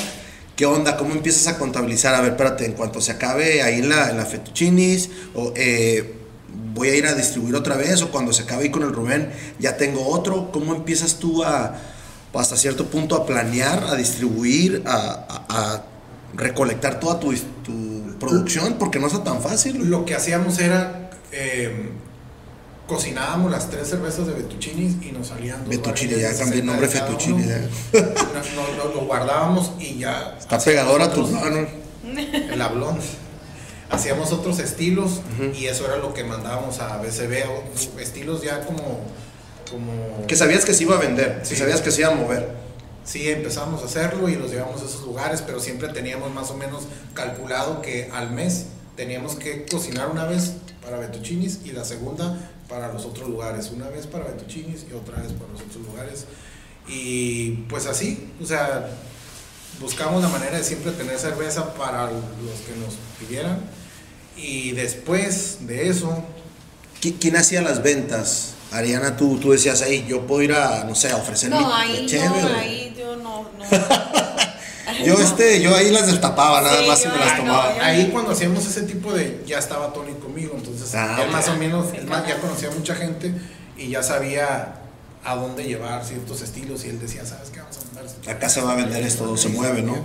¿Qué 0.56 0.66
onda? 0.66 0.96
¿Cómo 0.96 1.14
empiezas 1.14 1.46
a 1.46 1.58
contabilizar? 1.58 2.14
A 2.14 2.20
ver, 2.20 2.32
espérate, 2.32 2.66
en 2.66 2.72
cuanto 2.72 3.00
se 3.00 3.12
acabe 3.12 3.62
ahí 3.62 3.78
en 3.78 3.88
la, 3.88 4.10
en 4.10 4.16
la 4.18 4.26
Fettuccinis, 4.26 5.10
o 5.34 5.52
eh, 5.56 6.14
voy 6.74 6.88
a 6.88 6.94
ir 6.94 7.06
a 7.06 7.14
distribuir 7.14 7.54
otra 7.56 7.76
vez, 7.76 8.02
o 8.02 8.10
cuando 8.10 8.32
se 8.32 8.42
acabe 8.42 8.64
ahí 8.64 8.70
con 8.70 8.82
el 8.82 8.92
Rubén, 8.92 9.32
ya 9.58 9.76
tengo 9.76 10.06
otro. 10.06 10.52
¿Cómo 10.52 10.74
empiezas 10.74 11.18
tú 11.18 11.42
a, 11.42 11.76
hasta 12.40 12.56
cierto 12.56 12.86
punto 12.86 13.16
a 13.16 13.26
planear, 13.26 13.84
a 13.84 13.94
distribuir, 13.94 14.82
a, 14.86 15.82
recolectar 16.34 16.98
toda 16.98 17.20
tu, 17.20 17.32
producción, 18.18 18.74
porque 18.78 18.98
no 18.98 19.06
es 19.06 19.24
tan 19.24 19.40
fácil. 19.40 19.90
Lo 19.90 20.04
que 20.04 20.14
hacíamos 20.14 20.58
era, 20.58 21.10
eh, 21.32 21.90
cocinábamos 22.86 23.50
las 23.50 23.70
tres 23.70 23.88
cervezas 23.88 24.26
de 24.26 24.34
Betuccini 24.34 25.08
y 25.08 25.12
nos 25.12 25.28
salían 25.28 25.64
dos 25.68 26.00
ya 26.00 26.36
cambié 26.36 26.60
el 26.60 26.66
nombre 26.66 26.88
Fettuccini. 26.88 27.44
lo 28.94 29.06
guardábamos 29.06 29.72
y 29.78 29.98
ya... 29.98 30.36
Está 30.38 30.58
pegador 30.58 31.02
a 31.02 31.12
tu 31.12 31.26
mano. 31.26 31.66
El 32.52 32.60
hablón. 32.60 32.98
Hacíamos 33.90 34.32
otros 34.32 34.58
estilos 34.58 35.20
y 35.58 35.66
eso 35.66 35.86
era 35.86 35.98
lo 35.98 36.14
que 36.14 36.24
mandábamos 36.24 36.80
a 36.80 36.98
BCB, 36.98 38.00
estilos 38.00 38.42
ya 38.42 38.60
como 38.64 39.00
que 40.26 40.36
sabías 40.36 40.64
que 40.64 40.74
se 40.74 40.84
iba 40.84 40.96
a 40.96 41.00
vender, 41.00 41.42
que 41.42 41.56
sabías 41.56 41.80
que 41.80 41.90
se 41.90 42.02
iba 42.02 42.12
a 42.12 42.14
mover. 42.14 42.48
Sí, 43.04 43.28
empezamos 43.28 43.82
a 43.82 43.84
hacerlo 43.84 44.28
y 44.28 44.36
los 44.36 44.50
llevamos 44.50 44.80
a 44.80 44.86
esos 44.86 45.02
lugares, 45.02 45.42
pero 45.42 45.60
siempre 45.60 45.88
teníamos 45.88 46.32
más 46.32 46.50
o 46.50 46.56
menos 46.56 46.84
calculado 47.12 47.82
que 47.82 48.10
al 48.12 48.30
mes 48.30 48.66
teníamos 48.96 49.34
que 49.36 49.66
cocinar 49.66 50.08
una 50.08 50.24
vez 50.24 50.52
para 50.82 50.98
Betuchinis 50.98 51.60
y 51.64 51.72
la 51.72 51.84
segunda 51.84 52.50
para 52.68 52.92
los 52.92 53.04
otros 53.04 53.28
lugares. 53.28 53.70
Una 53.70 53.88
vez 53.88 54.06
para 54.06 54.24
Betuchinis 54.24 54.86
y 54.90 54.94
otra 54.94 55.20
vez 55.20 55.32
para 55.32 55.52
los 55.52 55.60
otros 55.60 55.84
lugares. 55.86 56.24
Y 56.88 57.50
pues 57.68 57.86
así, 57.86 58.30
o 58.42 58.46
sea, 58.46 58.88
buscamos 59.80 60.22
la 60.22 60.28
manera 60.28 60.56
de 60.56 60.64
siempre 60.64 60.92
tener 60.92 61.18
cerveza 61.18 61.74
para 61.74 62.04
los 62.06 62.60
que 62.66 62.76
nos 62.80 62.94
pidieran. 63.18 63.58
Y 64.36 64.72
después 64.72 65.58
de 65.66 65.88
eso... 65.88 66.24
¿Quién 67.20 67.36
hacía 67.36 67.60
las 67.60 67.82
ventas? 67.82 68.53
Ariana, 68.72 69.16
tú, 69.16 69.38
tú 69.38 69.52
decías 69.52 69.82
ahí, 69.82 70.04
yo 70.08 70.26
puedo 70.26 70.42
ir 70.42 70.52
a, 70.52 70.84
no 70.84 70.94
sé, 70.94 71.10
a 71.10 71.16
ofrecer 71.16 71.50
no, 71.50 71.74
ahí 71.74 72.06
no, 72.12 72.56
ahí 72.56 72.94
yo 72.98 73.16
no, 73.16 73.48
no. 73.58 73.64
yo 75.04 75.14
este, 75.14 75.62
yo 75.62 75.74
ahí 75.74 75.90
las 75.90 76.06
destapaba 76.06 76.60
nada 76.60 76.86
más 76.86 77.04
y 77.04 77.08
me 77.08 77.18
las 77.18 77.36
tomaba. 77.36 77.74
ahí 77.80 78.10
cuando 78.10 78.32
hacíamos 78.32 78.66
ese 78.66 78.82
tipo 78.82 79.12
de, 79.12 79.42
ya 79.46 79.58
estaba 79.58 79.92
Tony 79.92 80.12
conmigo, 80.14 80.54
entonces 80.56 80.94
ah, 80.94 81.18
él 81.22 81.30
más 81.30 81.48
o 81.48 81.56
menos, 81.56 81.86
más, 82.06 82.26
ya 82.26 82.38
conocía 82.40 82.68
a 82.68 82.72
mucha 82.72 82.94
gente 82.94 83.32
y 83.76 83.90
ya 83.90 84.02
sabía 84.02 84.80
a 85.24 85.36
dónde 85.36 85.64
llevar 85.64 86.04
ciertos 86.04 86.42
estilos 86.42 86.84
y 86.84 86.90
él 86.90 87.00
decía, 87.00 87.24
¿sabes 87.24 87.50
qué? 87.50 87.60
Vamos 87.60 87.78
a 87.78 87.94
mandar. 87.94 88.36
Acá 88.36 88.48
se 88.48 88.60
va 88.60 88.72
a 88.72 88.76
vender 88.76 89.02
esto, 89.04 89.36
se 89.36 89.48
mueve, 89.48 89.82
¿no? 89.82 89.96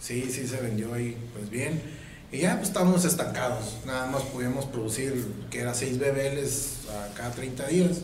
Sí, 0.00 0.28
sí, 0.32 0.46
se 0.46 0.56
vendió 0.56 0.94
ahí, 0.94 1.16
pues 1.32 1.48
bien. 1.50 1.80
Y 2.32 2.38
ya 2.38 2.56
pues 2.56 2.68
estábamos 2.68 3.04
estancados, 3.04 3.76
nada 3.84 4.06
más 4.06 4.22
pudimos 4.22 4.64
producir, 4.64 5.26
que 5.50 5.60
era 5.60 5.74
6 5.74 5.98
BBLs 5.98 6.88
a 6.88 7.14
cada 7.14 7.30
30 7.30 7.66
días. 7.68 7.98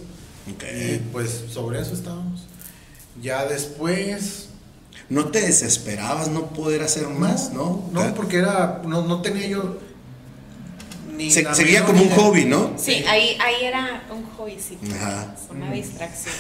Y 0.47 0.99
pues 1.12 1.45
sobre 1.51 1.81
eso 1.81 1.95
estábamos. 1.95 2.43
Ya 3.22 3.47
después... 3.47 4.45
¿No 5.09 5.31
te 5.31 5.41
desesperabas 5.41 6.29
no 6.29 6.49
poder 6.49 6.83
hacer 6.83 7.09
más, 7.09 7.53
no? 7.55 7.89
No, 7.93 8.14
porque 8.14 8.37
era, 8.39 8.83
no, 8.85 9.07
no 9.07 9.22
tenía 9.22 9.47
yo... 9.47 9.79
Ni 11.16 11.31
seguía 11.31 11.85
como 11.87 12.03
un 12.03 12.11
hobby, 12.11 12.45
¿no? 12.45 12.74
Sí, 12.76 13.03
ahí, 13.09 13.37
ahí 13.41 13.64
era 13.64 14.05
un 14.12 14.24
hobbycito, 14.37 14.95
Ajá. 14.95 15.35
una 15.51 15.72
distracción. 15.72 16.35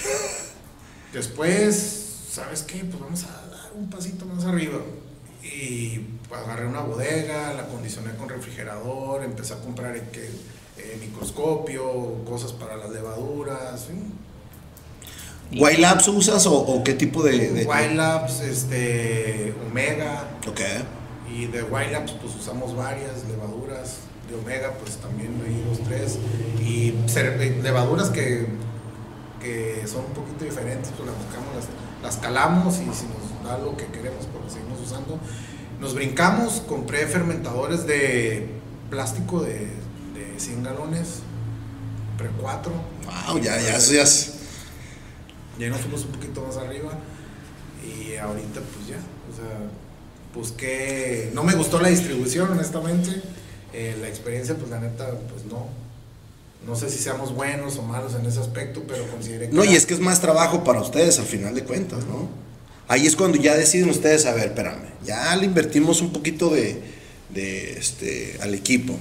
Después, 1.12 2.16
¿sabes 2.30 2.62
qué? 2.62 2.84
Pues 2.84 3.00
vamos 3.00 3.24
a 3.24 3.50
dar 3.50 3.72
un 3.74 3.88
pasito 3.88 4.24
más 4.26 4.44
arriba. 4.44 4.78
Y 5.42 6.00
agarré 6.34 6.66
una 6.66 6.80
bodega, 6.80 7.52
la 7.54 7.62
acondicioné 7.62 8.14
con 8.16 8.28
refrigerador, 8.28 9.24
empecé 9.24 9.54
a 9.54 9.58
comprar 9.58 9.96
eh, 9.96 10.98
microscopio, 11.00 12.24
cosas 12.24 12.52
para 12.52 12.76
las 12.76 12.90
levaduras. 12.90 13.88
¿White 15.50 15.80
Labs 15.80 16.08
usas 16.08 16.46
o, 16.46 16.82
qué 16.84 16.92
tipo 16.92 17.22
de, 17.22 17.52
de, 17.52 17.94
Labs, 17.94 18.40
este, 18.40 19.54
Omega. 19.70 20.28
Ok. 20.46 20.60
Y 21.34 21.46
de 21.46 21.62
White 21.62 21.92
Labs 21.92 22.12
pues 22.12 22.34
usamos 22.36 22.76
varias 22.76 23.24
levaduras. 23.28 24.00
De 24.28 24.36
Omega 24.36 24.72
pues 24.78 24.96
también 24.96 25.40
hay 25.44 25.64
dos, 25.66 25.80
tres. 25.88 26.18
Y 26.60 26.90
eh, 26.90 27.60
levaduras 27.62 28.10
que, 28.10 28.46
que 29.40 29.86
son 29.86 30.04
un 30.04 30.12
poquito 30.12 30.44
diferentes, 30.44 30.92
pues 30.94 31.08
las 31.08 31.16
buscamos, 31.16 31.54
las, 31.54 31.66
las 32.02 32.16
calamos 32.22 32.74
y 32.74 32.92
si 32.92 33.06
nos 33.06 33.42
da 33.42 33.56
lo 33.56 33.74
que 33.74 33.86
queremos 33.86 34.26
pues 34.26 34.52
seguimos 34.52 34.80
usando. 34.80 35.18
Nos 35.80 35.94
brincamos, 35.94 36.62
compré 36.66 37.06
fermentadores 37.06 37.86
de 37.86 38.48
plástico 38.90 39.42
de, 39.42 39.68
de 40.14 40.38
100 40.38 40.64
galones, 40.64 41.20
compré 42.10 42.28
cuatro. 42.40 42.72
Wow, 43.04 43.38
ya, 43.38 43.60
ya, 43.60 43.78
ya. 43.78 44.04
Ya 45.58 45.68
nos 45.68 45.80
fuimos 45.80 46.04
un 46.04 46.12
poquito 46.12 46.42
más 46.42 46.56
arriba 46.56 46.92
y 47.84 48.16
ahorita 48.16 48.60
pues 48.60 48.88
ya, 48.88 48.96
o 48.96 49.36
sea, 49.36 49.58
busqué, 50.34 51.30
no 51.34 51.42
me 51.42 51.54
gustó 51.54 51.80
la 51.80 51.88
distribución 51.88 52.50
honestamente, 52.50 53.22
eh, 53.72 53.96
la 54.00 54.08
experiencia 54.08 54.54
pues 54.56 54.70
la 54.70 54.78
neta 54.78 55.10
pues 55.32 55.46
no, 55.46 55.66
no 56.66 56.76
sé 56.76 56.90
si 56.90 56.98
seamos 56.98 57.34
buenos 57.34 57.76
o 57.76 57.82
malos 57.82 58.14
en 58.14 58.26
ese 58.26 58.40
aspecto, 58.40 58.82
pero 58.86 59.06
consideré 59.08 59.48
que... 59.48 59.54
No, 59.54 59.64
y 59.64 59.74
es 59.74 59.86
que 59.86 59.94
es 59.94 60.00
más 60.00 60.20
trabajo 60.20 60.64
para 60.64 60.80
ustedes 60.80 61.18
al 61.18 61.26
final 61.26 61.54
de 61.54 61.64
cuentas, 61.64 62.04
¿no? 62.06 62.28
Ahí 62.88 63.06
es 63.06 63.16
cuando 63.16 63.36
ya 63.36 63.54
deciden 63.54 63.90
ustedes, 63.90 64.24
a 64.24 64.32
ver, 64.32 64.46
espérame, 64.46 64.80
ya 65.04 65.36
le 65.36 65.44
invertimos 65.44 66.00
un 66.00 66.10
poquito 66.10 66.50
de, 66.50 66.82
este, 67.78 68.38
al 68.40 68.54
equipo. 68.54 68.98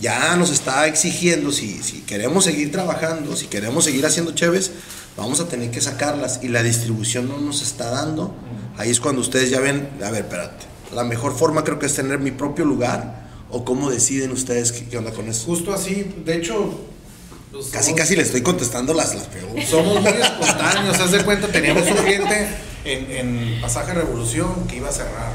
Ya 0.00 0.34
nos 0.36 0.50
está 0.50 0.86
exigiendo, 0.86 1.52
si, 1.52 1.82
si 1.82 2.00
queremos 2.00 2.44
seguir 2.44 2.72
trabajando, 2.72 3.36
si 3.36 3.46
queremos 3.46 3.84
seguir 3.84 4.06
haciendo 4.06 4.32
chéves, 4.32 4.70
vamos 5.18 5.38
a 5.40 5.48
tener 5.48 5.70
que 5.70 5.82
sacarlas 5.82 6.40
y 6.42 6.48
la 6.48 6.62
distribución 6.62 7.28
no 7.28 7.38
nos 7.38 7.60
está 7.60 7.90
dando. 7.90 8.34
Ahí 8.78 8.90
es 8.90 9.00
cuando 9.00 9.20
ustedes 9.20 9.50
ya 9.50 9.60
ven, 9.60 9.90
a 10.02 10.10
ver, 10.10 10.22
espérate, 10.22 10.64
la 10.94 11.04
mejor 11.04 11.36
forma 11.36 11.62
creo 11.62 11.78
que 11.78 11.86
es 11.86 11.94
tener 11.94 12.18
mi 12.20 12.30
propio 12.30 12.64
lugar 12.64 13.28
o 13.50 13.66
cómo 13.66 13.90
deciden 13.90 14.30
ustedes 14.30 14.72
qué, 14.72 14.96
onda 14.96 15.12
con 15.12 15.28
eso. 15.28 15.44
Justo 15.44 15.74
así, 15.74 16.10
de 16.24 16.36
hecho, 16.36 16.80
pues, 17.52 17.66
casi, 17.66 17.92
casi 17.92 18.16
le 18.16 18.22
estoy 18.22 18.40
contestando 18.40 18.94
las, 18.94 19.14
las 19.14 19.26
preguntas. 19.26 19.68
Somos 19.68 20.00
muy 20.00 20.12
espontáneos, 20.12 20.98
haz 20.98 21.10
de 21.10 21.22
cuenta, 21.22 21.48
teníamos 21.48 21.86
un 21.86 21.96
cliente 21.98 22.48
en, 22.84 23.10
en 23.10 23.60
Pasaje 23.60 23.94
Revolución 23.94 24.66
que 24.68 24.76
iba 24.76 24.88
a 24.88 24.92
cerrar. 24.92 25.32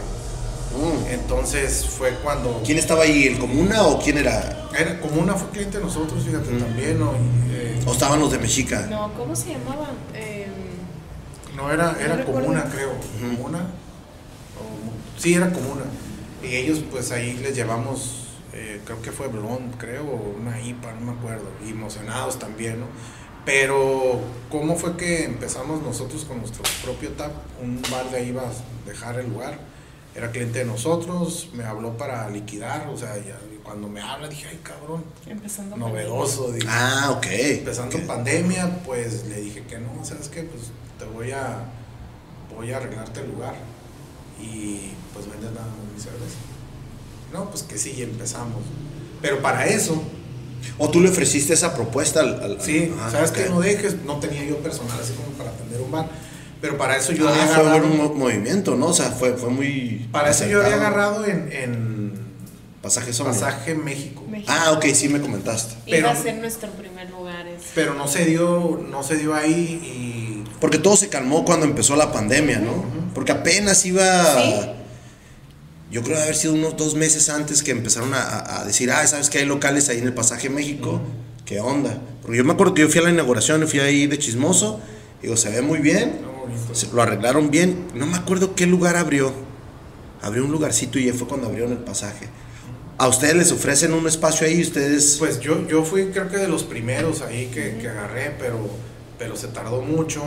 Mm. 0.75 1.07
Entonces 1.13 1.85
fue 1.85 2.11
cuando. 2.23 2.61
¿Quién 2.65 2.77
estaba 2.77 3.03
ahí? 3.03 3.25
¿El 3.25 3.39
Comuna 3.39 3.83
o 3.83 3.99
quién 3.99 4.17
era? 4.17 4.67
Era 4.77 4.99
Comuna 4.99 5.35
fue 5.35 5.49
cliente 5.49 5.77
de 5.77 5.83
nosotros, 5.83 6.23
fíjate, 6.23 6.51
mm. 6.51 6.59
también. 6.59 6.99
Eh, 7.49 7.81
¿O 7.85 7.91
estaban 7.91 8.19
los 8.19 8.31
de 8.31 8.39
Mexica? 8.39 8.87
No, 8.87 9.13
¿cómo 9.13 9.35
se 9.35 9.49
llamaban? 9.49 9.95
Eh, 10.13 10.47
no, 11.55 11.71
era, 11.71 11.95
era 11.99 12.23
Comuna, 12.25 12.65
creo. 12.71 12.91
¿Comuna? 13.37 13.67
sí, 15.17 15.33
era 15.33 15.51
Comuna. 15.51 15.83
Y 16.43 16.55
ellos, 16.55 16.83
pues 16.91 17.11
ahí 17.11 17.33
les 17.41 17.55
llevamos. 17.55 18.21
Eh, 18.53 18.79
creo 18.85 19.01
que 19.01 19.11
fue 19.11 19.27
Blond, 19.27 19.77
creo, 19.77 20.03
o 20.03 20.35
una 20.39 20.61
IPA, 20.61 20.93
no 20.93 21.11
me 21.11 21.19
acuerdo. 21.19 21.45
Y 21.65 21.71
emocionados 21.71 22.39
también, 22.39 22.79
¿no? 22.79 22.85
Pero, 23.45 24.19
¿cómo 24.49 24.75
fue 24.75 24.97
que 24.97 25.23
empezamos 25.23 25.81
nosotros 25.83 26.25
con 26.25 26.39
nuestro 26.39 26.63
propio 26.83 27.11
tap? 27.11 27.31
Un 27.61 27.81
bar 27.91 28.09
de 28.09 28.17
ahí 28.17 28.29
iba 28.29 28.41
a 28.41 28.51
dejar 28.87 29.19
el 29.19 29.29
lugar. 29.29 29.59
Era 30.15 30.31
cliente 30.31 30.59
de 30.59 30.65
nosotros, 30.65 31.49
me 31.53 31.63
habló 31.63 31.97
para 31.97 32.29
liquidar, 32.29 32.87
o 32.87 32.97
sea, 32.97 33.15
cuando 33.63 33.89
me 33.89 33.99
habla 33.99 34.29
dije, 34.29 34.47
ay 34.47 34.59
cabrón, 34.63 35.03
Empezando 35.25 35.75
novedoso. 35.75 36.51
Dije, 36.51 36.67
ah, 36.69 37.13
ok. 37.17 37.25
Empezando 37.27 37.97
pandemia, 38.07 38.83
pues 38.85 39.25
le 39.25 39.41
dije 39.41 39.63
que 39.63 39.77
no, 39.77 40.05
¿sabes 40.05 40.29
qué? 40.29 40.43
Pues 40.43 40.71
te 40.97 41.05
voy 41.05 41.31
a, 41.31 41.65
voy 42.55 42.71
a 42.71 42.77
arreglarte 42.77 43.19
el 43.19 43.31
lugar 43.31 43.55
y 44.39 44.91
pues 45.13 45.29
vendes 45.29 45.51
nada 45.51 45.67
más 45.67 45.93
mi 45.93 45.99
cerveza. 45.99 46.37
No, 47.33 47.49
pues 47.49 47.63
que 47.63 47.77
sí, 47.77 48.01
empezamos. 48.01 48.63
Pero 49.21 49.41
para 49.41 49.65
eso 49.67 50.01
¿O 50.77 50.89
tú 50.89 50.99
le 50.99 51.09
ofreciste 51.09 51.53
esa 51.53 51.73
propuesta 51.73 52.19
al... 52.19 52.57
sí, 52.59 52.93
sabes 53.11 53.31
que 53.31 53.49
no 53.49 53.61
dejes, 53.61 54.03
no 54.05 54.19
tenía 54.19 54.43
yo 54.43 54.57
personal 54.57 54.97
así 55.01 55.13
como 55.13 55.29
para 55.37 55.51
atender 55.51 55.81
un 55.81 55.91
bar. 55.91 56.09
Pero 56.61 56.77
para 56.77 56.97
eso 56.97 57.11
yo 57.13 57.27
ah, 57.27 57.31
había 57.31 57.47
fue 57.47 57.63
agarrado... 57.63 57.87
un 57.87 58.17
movimiento, 58.17 58.75
¿no? 58.75 58.87
O 58.87 58.93
sea, 58.93 59.11
fue, 59.11 59.33
fue 59.33 59.49
muy... 59.49 60.07
Para 60.11 60.31
eso 60.31 60.45
yo 60.47 60.61
había 60.61 60.75
agarrado 60.75 61.25
en... 61.25 61.51
en 61.51 62.25
Pasaje 62.81 63.11
Pasaje 63.11 63.73
México. 63.73 64.23
Ah, 64.45 64.73
ok, 64.73 64.85
sí 64.93 65.09
me 65.09 65.19
comentaste. 65.19 65.73
Pero, 65.85 65.97
Iba 65.97 66.11
a 66.11 66.15
ser 66.15 66.35
nuestro 66.35 66.69
primer 66.71 67.09
lugar. 67.09 67.47
Pero 67.73 67.95
no 67.95 68.07
se 68.07 68.25
dio, 68.25 68.79
no 68.87 69.01
se 69.01 69.17
dio 69.17 69.33
ahí 69.33 69.81
y... 69.83 70.43
Porque 70.59 70.77
todo 70.77 70.95
se 70.95 71.09
calmó 71.09 71.45
cuando 71.45 71.65
empezó 71.65 71.95
la 71.95 72.11
pandemia, 72.11 72.59
¿no? 72.59 72.85
Porque 73.15 73.31
apenas 73.31 73.83
iba 73.87 74.03
yo 75.95 76.03
creo 76.03 76.21
haber 76.21 76.35
sido 76.35 76.53
unos 76.55 76.75
dos 76.75 76.93
meses 76.93 77.29
antes 77.29 77.63
que 77.63 77.71
empezaron 77.71 78.11
a, 78.13 78.65
decir, 78.65 78.91
ah, 78.91 79.07
sabes 79.07 79.29
que 79.29 79.37
hay 79.37 79.45
locales 79.45 79.87
ahí 79.87 79.99
en 79.99 80.03
el 80.03 80.13
Pasaje 80.13 80.49
México, 80.49 80.99
¿qué 81.45 81.61
onda? 81.61 82.01
Porque 82.21 82.37
yo 82.37 82.43
me 82.43 82.51
acuerdo 82.51 82.73
que 82.73 82.81
yo 82.81 82.89
fui 82.89 82.99
a 82.99 83.03
la 83.03 83.11
inauguración, 83.11 83.65
fui 83.65 83.79
ahí 83.79 84.05
de 84.05 84.19
chismoso, 84.19 84.81
digo, 85.21 85.37
se 85.37 85.51
ve 85.51 85.61
muy 85.61 85.79
bien, 85.79 86.19
lo 86.91 87.01
arreglaron 87.01 87.49
bien, 87.49 87.87
no 87.93 88.07
me 88.07 88.17
acuerdo 88.17 88.55
qué 88.55 88.65
lugar 88.65 88.97
abrió, 88.97 89.31
abrió 90.21 90.43
un 90.43 90.51
lugarcito 90.51 90.99
y 90.99 91.09
fue 91.13 91.29
cuando 91.29 91.47
abrieron 91.47 91.71
el 91.71 91.77
pasaje. 91.77 92.27
¿A 92.97 93.07
ustedes 93.07 93.35
les 93.35 93.53
ofrecen 93.53 93.93
un 93.93 94.05
espacio 94.05 94.45
ahí? 94.45 94.61
¿Ustedes...? 94.61 95.15
Pues 95.17 95.39
yo, 95.39 95.65
yo 95.65 95.85
fui 95.85 96.07
creo 96.07 96.27
que 96.27 96.35
de 96.35 96.49
los 96.49 96.63
primeros 96.63 97.21
ahí 97.21 97.45
que, 97.53 97.77
que 97.77 97.87
agarré, 97.87 98.35
pero, 98.37 98.69
pero 99.17 99.37
se 99.37 99.47
tardó 99.47 99.81
mucho. 99.81 100.21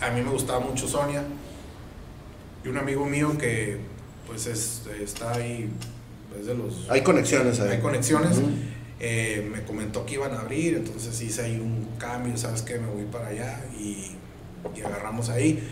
A 0.00 0.10
mí 0.10 0.22
me 0.22 0.30
gustaba 0.30 0.58
mucho 0.58 0.88
Sonia. 0.88 1.22
Y 2.64 2.68
un 2.68 2.78
amigo 2.78 3.04
mío 3.06 3.38
que 3.38 3.91
pues 4.32 4.46
está 4.46 5.34
ahí, 5.34 5.70
es 6.40 6.46
de 6.46 6.54
los... 6.54 6.88
Hay 6.88 7.02
conexiones 7.02 7.60
ahí. 7.60 7.72
Hay 7.72 7.80
conexiones. 7.80 8.40
Eh, 8.98 9.46
me 9.52 9.62
comentó 9.62 10.06
que 10.06 10.14
iban 10.14 10.32
a 10.32 10.40
abrir, 10.40 10.76
entonces 10.76 11.20
hice 11.20 11.42
ahí 11.42 11.56
un 11.56 11.88
cambio, 11.98 12.36
¿sabes 12.36 12.62
qué? 12.62 12.78
Me 12.78 12.86
voy 12.86 13.04
para 13.04 13.28
allá 13.28 13.62
y, 13.78 14.12
y 14.74 14.80
agarramos 14.82 15.28
ahí. 15.28 15.62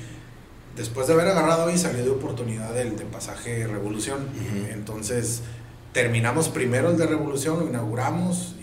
Después 0.77 1.07
de 1.07 1.15
haber 1.15 1.29
agarrado 1.29 1.69
ahí 1.69 1.79
salió 1.79 2.03
de 2.05 2.11
oportunidad 2.11 2.77
el 2.79 2.97
de 2.97 3.05
pasaje 3.05 3.67
Revolución. 3.67 4.29
Entonces 4.73 5.43
terminamos 5.93 6.49
primero 6.49 6.91
el 6.91 6.99
de 6.99 7.07
Revolución, 7.07 7.61
lo 7.61 7.69
inauguramos 7.69 8.57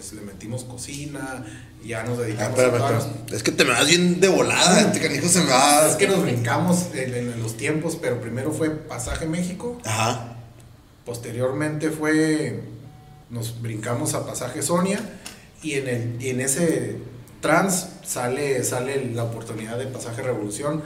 pues 0.00 0.14
le 0.14 0.22
metimos 0.22 0.64
cocina, 0.64 1.44
ya 1.84 2.02
nos 2.04 2.16
dedicamos 2.16 2.58
ah, 2.58 3.00
Es 3.30 3.42
que 3.42 3.52
te 3.52 3.64
me 3.64 3.72
vas 3.72 3.86
bien 3.86 4.18
de 4.18 4.28
volada, 4.28 4.80
este 4.80 4.98
canijo 4.98 5.28
se 5.28 5.40
me 5.40 5.50
va. 5.50 5.88
Es 5.88 5.96
que 5.96 6.08
nos 6.08 6.22
brincamos 6.22 6.86
en, 6.94 7.42
los 7.42 7.58
tiempos, 7.58 7.98
pero 8.00 8.18
primero 8.18 8.50
fue 8.50 8.70
Pasaje 8.70 9.26
México. 9.26 9.78
Ajá. 9.84 10.36
Posteriormente 11.04 11.90
fue. 11.90 12.62
Nos 13.28 13.60
brincamos 13.60 14.14
a 14.14 14.26
Pasaje 14.26 14.62
Sonia. 14.62 15.00
Y 15.62 15.74
en, 15.74 15.88
el, 15.88 16.16
en 16.20 16.40
ese 16.40 16.96
trans 17.42 17.88
sale, 18.02 18.64
sale 18.64 19.04
la 19.12 19.24
oportunidad 19.24 19.76
de 19.76 19.86
Pasaje 19.86 20.22
Revolución. 20.22 20.82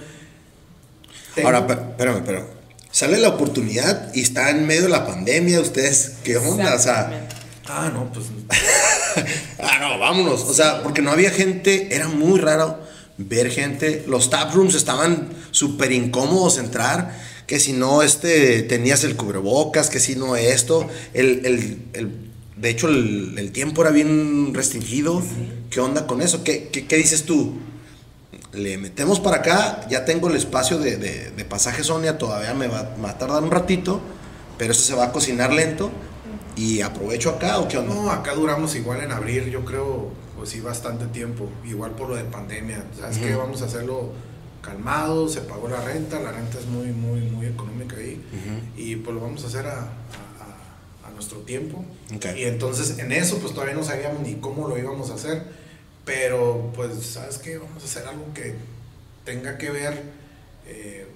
Ahora, 1.45 1.59
espérame, 1.69 2.23
pero 2.27 2.49
sale 2.91 3.19
la 3.19 3.29
oportunidad 3.29 4.13
y 4.13 4.23
está 4.23 4.51
en 4.51 4.67
medio 4.67 4.83
de 4.83 4.89
la 4.89 5.07
pandemia. 5.07 5.61
¿Ustedes 5.61 6.15
qué 6.25 6.37
onda? 6.37 6.75
O 6.75 6.79
sea. 6.81 7.29
Ah, 7.67 7.91
no, 7.93 8.13
pues. 8.13 8.27
ah, 9.63 9.79
no, 9.81 9.99
vámonos. 9.99 10.43
O 10.43 10.55
sea, 10.55 10.83
porque 10.83 11.03
no 11.03 11.11
había 11.11 11.31
gente, 11.31 11.95
era 11.95 12.09
muy 12.09 12.39
raro 12.39 12.79
ver 13.17 13.51
gente. 13.51 14.05
Los 14.07 14.31
tap 14.31 14.55
rooms 14.55 14.75
estaban 14.75 15.29
súper 15.51 15.93
incómodos 15.93 16.59
entrar. 16.59 17.35
Que 17.47 17.61
si 17.61 17.73
no 17.75 18.03
este, 18.03 18.63
tenías 18.63 19.05
el 19.05 19.17
cubrebocas, 19.17 19.91
que 19.91 20.01
si 20.01 20.17
no 20.17 20.37
esto. 20.37 20.89
El, 21.13 21.83
de 22.57 22.71
hecho, 22.71 22.89
el, 22.89 23.51
tiempo 23.53 23.83
era 23.83 23.91
bien 23.91 24.55
restringido. 24.55 25.23
¿Qué 25.71 25.81
onda 25.81 26.07
con 26.07 26.23
eso? 26.23 26.45
¿Qué, 26.45 26.69
qué, 26.69 26.97
dices 26.97 27.25
tú? 27.25 27.59
le 28.53 28.79
metemos 28.79 29.19
para 29.19 29.39
acá, 29.39 29.85
ya 29.91 30.05
tengo 30.05 30.29
el 30.29 30.37
espacio 30.37 30.79
de, 30.79 30.97
de, 30.97 31.45
pasaje 31.45 31.83
Sonia, 31.83 32.19
todavía 32.19 32.55
me 32.55 32.69
va, 32.69 32.95
a 33.05 33.19
tardar 33.19 33.43
un 33.43 33.51
ratito, 33.51 34.01
pero 34.59 34.71
eso 34.71 34.83
se 34.83 34.95
va 34.95 35.07
a 35.07 35.13
cocinar 35.13 35.53
lento. 35.53 35.91
¿Y 36.57 36.81
aprovecho 36.83 37.31
acá 37.31 37.59
o 37.59 37.69
qué 37.69 37.79
onda? 37.79 37.95
No, 37.95 38.11
acá 38.11 38.35
duramos 38.35 38.75
igual 38.75 39.01
en 39.01 39.13
abrir, 39.13 39.51
yo 39.51 39.65
creo, 39.65 40.11
pues 40.37 40.51
sí, 40.51 40.61
bastante 40.61 41.07
tiempo. 41.07 41.49
Igual 41.65 41.93
por 41.93 42.09
lo 42.09 42.17
de 42.17 42.25
pandemia. 42.25 42.85
¿Sabes 42.99 43.19
que 43.19 43.35
Vamos 43.35 43.63
a 43.63 43.67
hacerlo 43.67 44.13
calmado, 44.63 45.29
se 45.29 45.43
pagó 45.43 45.69
la 45.69 45.81
renta, 45.81 46.21
la 46.21 46.33
renta 46.33 46.59
es 46.59 46.67
muy, 46.67 46.87
muy, 46.89 47.21
muy 47.21 47.47
económica 47.47 47.97
ahí. 47.97 48.23
Y 48.77 48.97
pues 48.97 49.15
lo 49.15 49.21
vamos 49.21 49.45
a 49.45 49.49
hacer 49.49 49.67
a, 49.67 49.81
a, 49.81 51.11
nuestro 51.15 51.39
tiempo. 51.41 51.85
Y 52.37 52.45
entonces 52.45 52.99
en 52.99 53.13
eso, 53.13 53.39
pues 53.39 53.53
todavía 53.53 53.75
no 53.75 53.85
sabíamos 53.85 54.21
ni 54.21 54.35
cómo 54.35 54.67
lo 54.69 54.79
íbamos 54.79 55.11
a 55.11 55.15
hacer 55.15 55.65
pero, 56.05 56.71
pues, 56.75 56.95
¿sabes 57.05 57.39
qué? 57.39 57.59
Vamos 57.59 57.83
a 57.83 57.87
hacer 57.87 58.07
algo 58.07 58.33
que 58.35 58.55
tenga 59.25 59.57
que 59.57 59.71
ver 59.71 60.03
eh, 60.67 61.07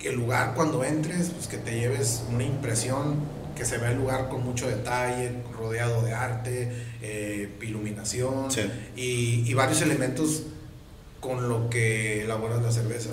el 0.00 0.14
lugar 0.14 0.54
cuando 0.54 0.84
entres, 0.84 1.30
pues 1.30 1.48
que 1.48 1.58
te 1.58 1.72
lleves 1.72 2.22
una 2.32 2.44
impresión, 2.44 3.16
que 3.56 3.64
se 3.64 3.78
vea 3.78 3.90
el 3.90 3.98
lugar 3.98 4.28
con 4.28 4.44
mucho 4.44 4.68
detalle, 4.68 5.32
rodeado 5.58 6.02
de 6.02 6.12
arte, 6.12 6.70
eh, 7.02 7.48
iluminación 7.62 8.48
y, 8.94 9.52
varios 9.54 9.82
elementos 9.82 10.42
con 11.20 11.48
lo 11.48 11.68
que 11.70 12.22
elaboras 12.22 12.62
la 12.62 12.70
cerveza. 12.70 13.10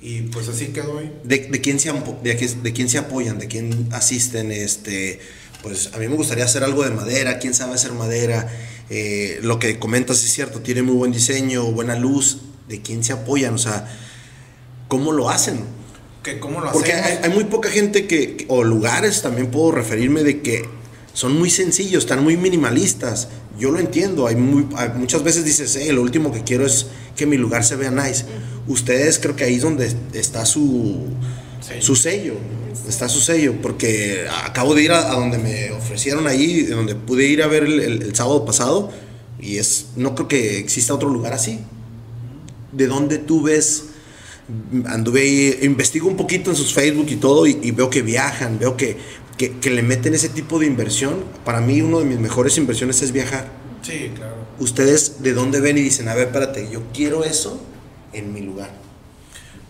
Y 0.00 0.22
pues 0.22 0.48
así 0.48 0.68
quedó 0.68 0.98
ahí. 0.98 1.12
¿De, 1.24 1.38
de, 1.38 1.60
quién, 1.60 1.78
se, 1.78 1.92
de, 1.92 2.34
de 2.62 2.72
quién 2.72 2.88
se 2.88 2.98
apoyan? 2.98 3.38
¿De 3.38 3.46
quién 3.46 3.88
asisten? 3.92 4.50
Este, 4.50 5.20
pues 5.62 5.90
a 5.94 5.98
mí 5.98 6.08
me 6.08 6.16
gustaría 6.16 6.44
hacer 6.44 6.64
algo 6.64 6.84
de 6.84 6.90
madera, 6.90 7.38
quién 7.38 7.54
sabe 7.54 7.74
hacer 7.74 7.92
madera. 7.92 8.48
Eh, 8.88 9.40
lo 9.42 9.58
que 9.58 9.78
comentas 9.78 10.22
es 10.22 10.32
cierto, 10.32 10.60
tiene 10.60 10.82
muy 10.82 10.94
buen 10.94 11.12
diseño, 11.12 11.64
buena 11.72 11.96
luz, 11.96 12.42
de 12.68 12.82
quién 12.82 13.02
se 13.02 13.12
apoyan, 13.12 13.54
o 13.54 13.58
sea, 13.58 13.88
cómo 14.88 15.12
lo 15.12 15.30
hacen. 15.30 15.64
¿Qué, 16.26 16.40
¿Cómo 16.40 16.60
lo 16.60 16.72
Porque 16.72 16.92
hay, 16.92 17.30
muy 17.30 17.44
poca 17.44 17.70
gente 17.70 18.06
que, 18.06 18.44
o 18.48 18.64
lugares 18.64 19.22
también 19.22 19.50
puedo 19.50 19.70
referirme 19.70 20.24
de 20.24 20.42
que 20.42 20.64
son 21.12 21.38
muy 21.38 21.50
sencillos, 21.50 22.04
están 22.04 22.24
muy 22.24 22.36
minimalistas. 22.36 23.28
Yo 23.58 23.70
lo 23.70 23.78
entiendo, 23.78 24.26
hay, 24.26 24.34
muy, 24.34 24.66
muchas 24.96 25.22
veces 25.22 25.44
dices, 25.44 25.76
eh, 25.76 25.92
lo 25.92 26.02
último 26.02 26.32
que 26.32 26.42
quiero 26.42 26.66
es 26.66 26.88
que 27.14 27.26
mi 27.26 27.36
lugar 27.36 27.64
se 27.64 27.76
vea 27.76 27.90
nice. 27.90 28.24
Ustedes 28.66 29.20
creo 29.20 29.36
que 29.36 29.44
ahí 29.44 29.54
es 29.54 29.62
donde 29.62 29.90
está 30.12 30.44
su, 30.44 31.06
su 31.80 31.94
sello 31.94 32.34
está 32.88 33.08
su 33.08 33.20
sello, 33.20 33.54
porque 33.62 34.26
acabo 34.44 34.74
de 34.74 34.82
ir 34.82 34.92
a, 34.92 35.12
donde 35.14 35.38
me 35.38 35.72
ofrecieron 35.72 36.26
ahí, 36.26 36.62
donde 36.62 36.94
pude 36.94 37.26
ir 37.26 37.42
a 37.42 37.46
ver 37.46 37.64
el, 37.64 38.14
sábado 38.14 38.44
pasado, 38.44 38.90
y 39.40 39.58
es, 39.58 39.86
no 39.96 40.14
creo 40.14 40.28
que 40.28 40.58
exista 40.58 40.94
otro 40.94 41.08
lugar 41.08 41.32
así. 41.32 41.60
¿De 42.72 42.86
dónde 42.86 43.18
tú 43.18 43.42
ves? 43.42 43.84
Anduve 44.86 45.22
ahí, 45.22 45.58
investigo 45.62 46.08
un 46.08 46.16
poquito 46.16 46.50
en 46.50 46.56
sus 46.56 46.72
Facebook 46.72 47.06
y 47.08 47.16
todo, 47.16 47.46
y, 47.46 47.70
veo 47.72 47.90
que 47.90 48.02
viajan, 48.02 48.58
veo 48.58 48.76
que, 48.76 48.96
que, 49.36 49.70
le 49.70 49.82
meten 49.82 50.14
ese 50.14 50.28
tipo 50.28 50.58
de 50.58 50.66
inversión. 50.66 51.24
Para 51.44 51.60
mí, 51.60 51.80
una 51.80 51.98
de 51.98 52.04
mis 52.04 52.20
mejores 52.20 52.56
inversiones 52.56 53.02
es 53.02 53.12
viajar. 53.12 53.48
Sí, 53.82 54.12
claro. 54.14 54.36
¿Ustedes 54.58 55.22
de 55.22 55.32
dónde 55.32 55.60
ven 55.60 55.78
y 55.78 55.82
dicen, 55.82 56.08
a 56.08 56.14
ver, 56.14 56.28
espérate, 56.28 56.68
yo 56.70 56.82
quiero 56.94 57.24
eso 57.24 57.60
en 58.12 58.32
mi 58.32 58.40
lugar? 58.40 58.70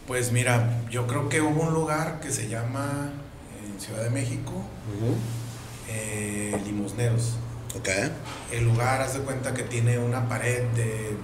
Pues 0.06 0.30
mira, 0.30 0.82
yo 0.90 1.06
creo 1.06 1.28
que 1.28 1.40
hubo 1.40 1.62
un 1.62 1.74
lugar 1.74 2.20
que 2.20 2.30
se 2.30 2.48
llama 2.48 3.12
en 3.58 3.80
Ciudad 3.80 4.04
de 4.04 4.10
México, 4.10 4.64
eh, 5.88 6.56
Limosneros. 6.64 7.36
Okay. 7.80 8.12
El 8.52 8.64
lugar, 8.64 9.02
haz 9.02 9.14
de 9.14 9.20
cuenta 9.20 9.52
que 9.52 9.62
tiene 9.62 9.98
una 9.98 10.28
pared 10.28 10.62
de, 10.74 11.16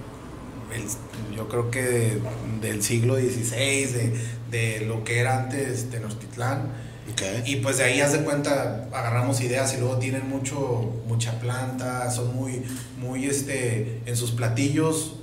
yo 1.35 1.47
creo 1.47 1.71
que 1.71 2.19
del 2.61 2.83
siglo 2.83 3.15
XVI, 3.15 3.85
de, 3.85 4.13
de, 4.51 4.85
lo 4.85 5.03
que 5.03 5.19
era 5.19 5.43
antes 5.43 5.89
Tenochtitlán. 5.89 6.71
Okay. 7.11 7.43
Y 7.45 7.57
pues 7.57 7.77
de 7.77 7.83
ahí, 7.83 7.99
haz 7.99 8.13
de 8.13 8.19
cuenta, 8.23 8.87
agarramos 8.91 9.41
ideas 9.41 9.73
y 9.75 9.79
luego 9.79 9.97
tienen 9.97 10.27
mucho, 10.29 11.01
mucha 11.07 11.39
planta, 11.39 12.09
son 12.09 12.35
muy, 12.35 12.63
muy, 12.97 13.25
este, 13.25 14.01
en 14.05 14.15
sus 14.15 14.31
platillos, 14.31 15.17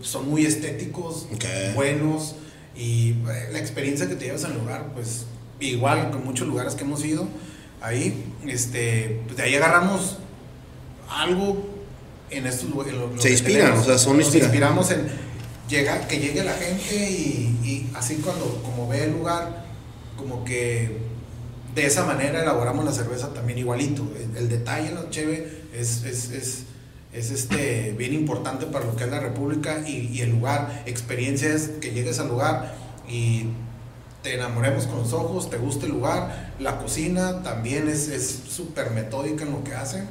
son 0.00 0.28
muy 0.28 0.46
estéticos, 0.46 1.26
buenos. 1.74 2.36
Y 2.76 3.10
eh, 3.10 3.48
la 3.50 3.58
experiencia 3.58 4.08
que 4.08 4.14
te 4.14 4.26
llevas 4.26 4.44
al 4.44 4.54
lugar, 4.54 4.92
pues 4.94 5.26
igual 5.58 6.10
con 6.10 6.24
muchos 6.24 6.46
lugares 6.46 6.74
que 6.76 6.84
hemos 6.84 7.04
ido, 7.04 7.26
ahí, 7.80 8.32
este, 8.46 9.20
pues 9.26 9.36
de 9.36 9.42
ahí 9.42 9.54
agarramos 9.56 10.18
algo 11.08 11.77
en 12.30 12.46
estos. 12.46 12.68
Se 13.18 13.30
inspiran, 13.30 13.72
o 13.72 13.84
sea, 13.84 13.98
son 13.98 14.18
Nos 14.18 14.34
inspiramos 14.34 14.90
en 14.90 15.08
llega, 15.68 16.06
que 16.08 16.18
llegue 16.18 16.42
la 16.42 16.54
gente 16.54 17.10
y, 17.10 17.58
y, 17.62 17.90
así 17.94 18.16
cuando 18.16 18.62
como 18.64 18.88
ve 18.88 19.04
el 19.04 19.12
lugar, 19.12 19.64
como 20.16 20.44
que 20.44 20.98
de 21.74 21.86
esa 21.86 22.04
manera 22.04 22.42
elaboramos 22.42 22.84
la 22.84 22.92
cerveza 22.92 23.32
también 23.32 23.58
igualito. 23.58 24.06
El, 24.36 24.48
detalle 24.48 24.88
en 24.88 24.94
la 24.96 25.10
cheve 25.10 25.64
es, 25.74 26.04
es, 26.04 26.30
es 26.30 26.62
es 27.10 27.30
este, 27.30 27.94
bien 27.96 28.12
importante 28.12 28.66
para 28.66 28.84
lo 28.84 28.94
que 28.94 29.04
es 29.04 29.10
la 29.10 29.20
República 29.20 29.82
y, 29.88 30.20
el 30.20 30.30
lugar. 30.30 30.82
Experiencias 30.86 31.70
que 31.80 31.92
llegues 31.92 32.18
al 32.18 32.28
lugar 32.28 32.74
y 33.08 33.46
te 34.22 34.34
enamoremos 34.34 34.86
con 34.86 34.98
los 34.98 35.14
ojos, 35.14 35.48
te 35.48 35.56
guste 35.56 35.86
el 35.86 35.92
lugar. 35.92 36.52
La 36.58 36.78
cocina 36.78 37.42
también 37.42 37.88
es 37.88 38.42
súper 38.46 38.90
metódica 38.90 39.44
en 39.44 39.52
lo 39.52 39.64
que 39.64 39.74
hace 39.74 40.04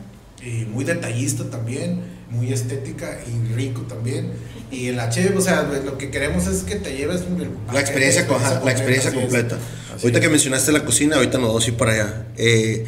y 0.43 0.65
muy 0.65 0.85
detallista 0.85 1.49
también, 1.49 2.01
muy 2.29 2.53
estética 2.53 3.19
y 3.27 3.53
rico 3.53 3.81
también. 3.81 4.31
Y 4.71 4.87
en 4.87 4.97
la 4.97 5.09
Cheve, 5.09 5.35
o 5.37 5.41
sea, 5.41 5.63
lo 5.63 5.97
que 5.97 6.11
queremos 6.11 6.47
es 6.47 6.63
que 6.63 6.75
te 6.75 6.95
lleves 6.95 7.23
la 7.71 7.79
experiencia, 7.79 8.27
la 8.63 8.71
experiencia 8.71 9.13
completa. 9.13 9.57
ahorita 10.01 10.19
que 10.19 10.29
mencionaste 10.29 10.71
la 10.71 10.83
cocina, 10.83 11.15
ahorita 11.15 11.37
nos 11.37 11.47
vamos 11.47 11.65
a 11.65 11.67
ir 11.69 11.77
para 11.77 11.93
allá. 11.93 12.27
Eh, 12.37 12.85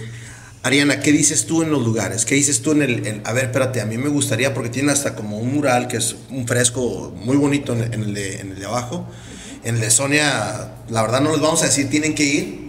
Ariana, 0.61 0.99
¿qué 0.99 1.13
dices 1.13 1.45
tú 1.45 1.63
en 1.63 1.71
los 1.71 1.81
lugares? 1.83 2.25
¿Qué 2.25 2.35
dices 2.35 2.61
tú 2.61 2.73
en 2.73 2.81
el, 2.81 3.21
a 3.23 3.31
ver, 3.31 3.45
espérate, 3.45 3.79
a 3.79 3.85
mí 3.85 3.97
me 3.97 4.09
gustaría, 4.09 4.53
porque 4.53 4.69
tiene 4.69 4.91
hasta 4.91 5.15
como 5.15 5.39
un 5.39 5.53
mural 5.53 5.87
que 5.87 5.97
es 5.97 6.17
un 6.29 6.45
fresco 6.45 7.15
muy 7.15 7.37
bonito 7.37 7.73
en, 7.73 7.93
el, 7.93 8.13
de, 8.13 8.41
en 8.41 8.51
el 8.51 8.59
de 8.59 8.65
abajo. 8.65 9.07
En 9.63 9.75
el 9.75 9.81
de 9.81 9.89
Sonia, 9.89 10.73
la 10.89 11.01
verdad 11.01 11.21
no 11.21 11.31
les 11.31 11.39
vamos 11.39 11.61
a 11.63 11.65
decir, 11.65 11.89
tienen 11.89 12.13
que 12.13 12.23
ir. 12.23 12.68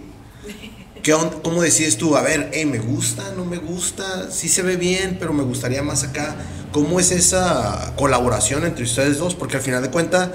¿Qué 1.03 1.15
¿Cómo 1.43 1.63
decides 1.63 1.97
tú? 1.97 2.15
A 2.15 2.21
ver, 2.21 2.51
hey, 2.53 2.65
¿me 2.65 2.77
gusta? 2.77 3.31
¿No 3.35 3.43
me 3.43 3.57
gusta? 3.57 4.29
Sí 4.29 4.47
se 4.47 4.61
ve 4.61 4.75
bien, 4.75 5.17
pero 5.19 5.33
me 5.33 5.43
gustaría 5.43 5.81
más 5.81 6.03
acá. 6.03 6.35
¿Cómo 6.71 6.99
es 6.99 7.11
esa 7.11 7.93
colaboración 7.95 8.65
entre 8.65 8.83
ustedes 8.83 9.17
dos? 9.17 9.33
Porque 9.33 9.57
al 9.57 9.63
final 9.63 9.81
de 9.81 9.89
cuentas 9.89 10.29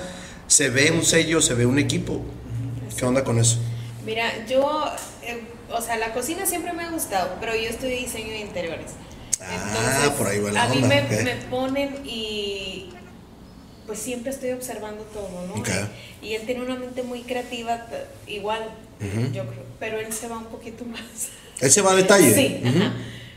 se 0.49 0.69
ve 0.71 0.91
un 0.91 1.05
sello, 1.05 1.41
se 1.41 1.55
ve 1.55 1.67
un 1.67 1.79
equipo. 1.79 2.21
¿Qué 2.97 3.05
onda 3.05 3.23
con 3.23 3.39
eso? 3.39 3.59
Mira, 4.05 4.45
yo... 4.47 4.87
Eh, 5.23 5.41
o 5.71 5.81
sea, 5.81 5.97
la 5.97 6.13
cocina 6.13 6.47
siempre 6.47 6.73
me 6.73 6.85
ha 6.85 6.91
gustado, 6.91 7.37
pero 7.41 7.55
yo 7.55 7.69
estudié 7.69 7.97
diseño 7.97 8.31
de 8.31 8.41
interiores. 8.41 8.93
ah, 9.41 10.15
por 10.17 10.27
ahí 10.27 10.41
va 10.41 10.51
la 10.51 10.65
A 10.65 10.69
mí 10.69 10.81
me, 10.83 11.03
ponen 11.51 12.01
y 12.05 12.91
pues 13.87 14.01
siempre 14.01 14.33
estoy 14.33 14.51
observando 14.51 15.05
todo, 15.05 15.29
¿no? 15.47 15.63
Y 16.23 16.35
él 16.35 16.43
tiene 16.45 16.63
una 16.63 16.77
mente 16.77 17.03
muy 17.03 17.23
creativa, 17.23 17.87
igual, 18.27 18.69
yo 19.33 19.47
creo, 19.47 19.65
pero 19.79 19.99
él 19.99 20.13
se 20.13 20.29
va 20.29 20.39
un 20.39 20.47
poquito 20.47 20.85
más. 20.85 21.29
Él 21.61 21.71
se 21.71 21.83
va 21.83 21.93
a 21.93 21.97
detalle. 21.97 22.35
Sí, 22.35 22.63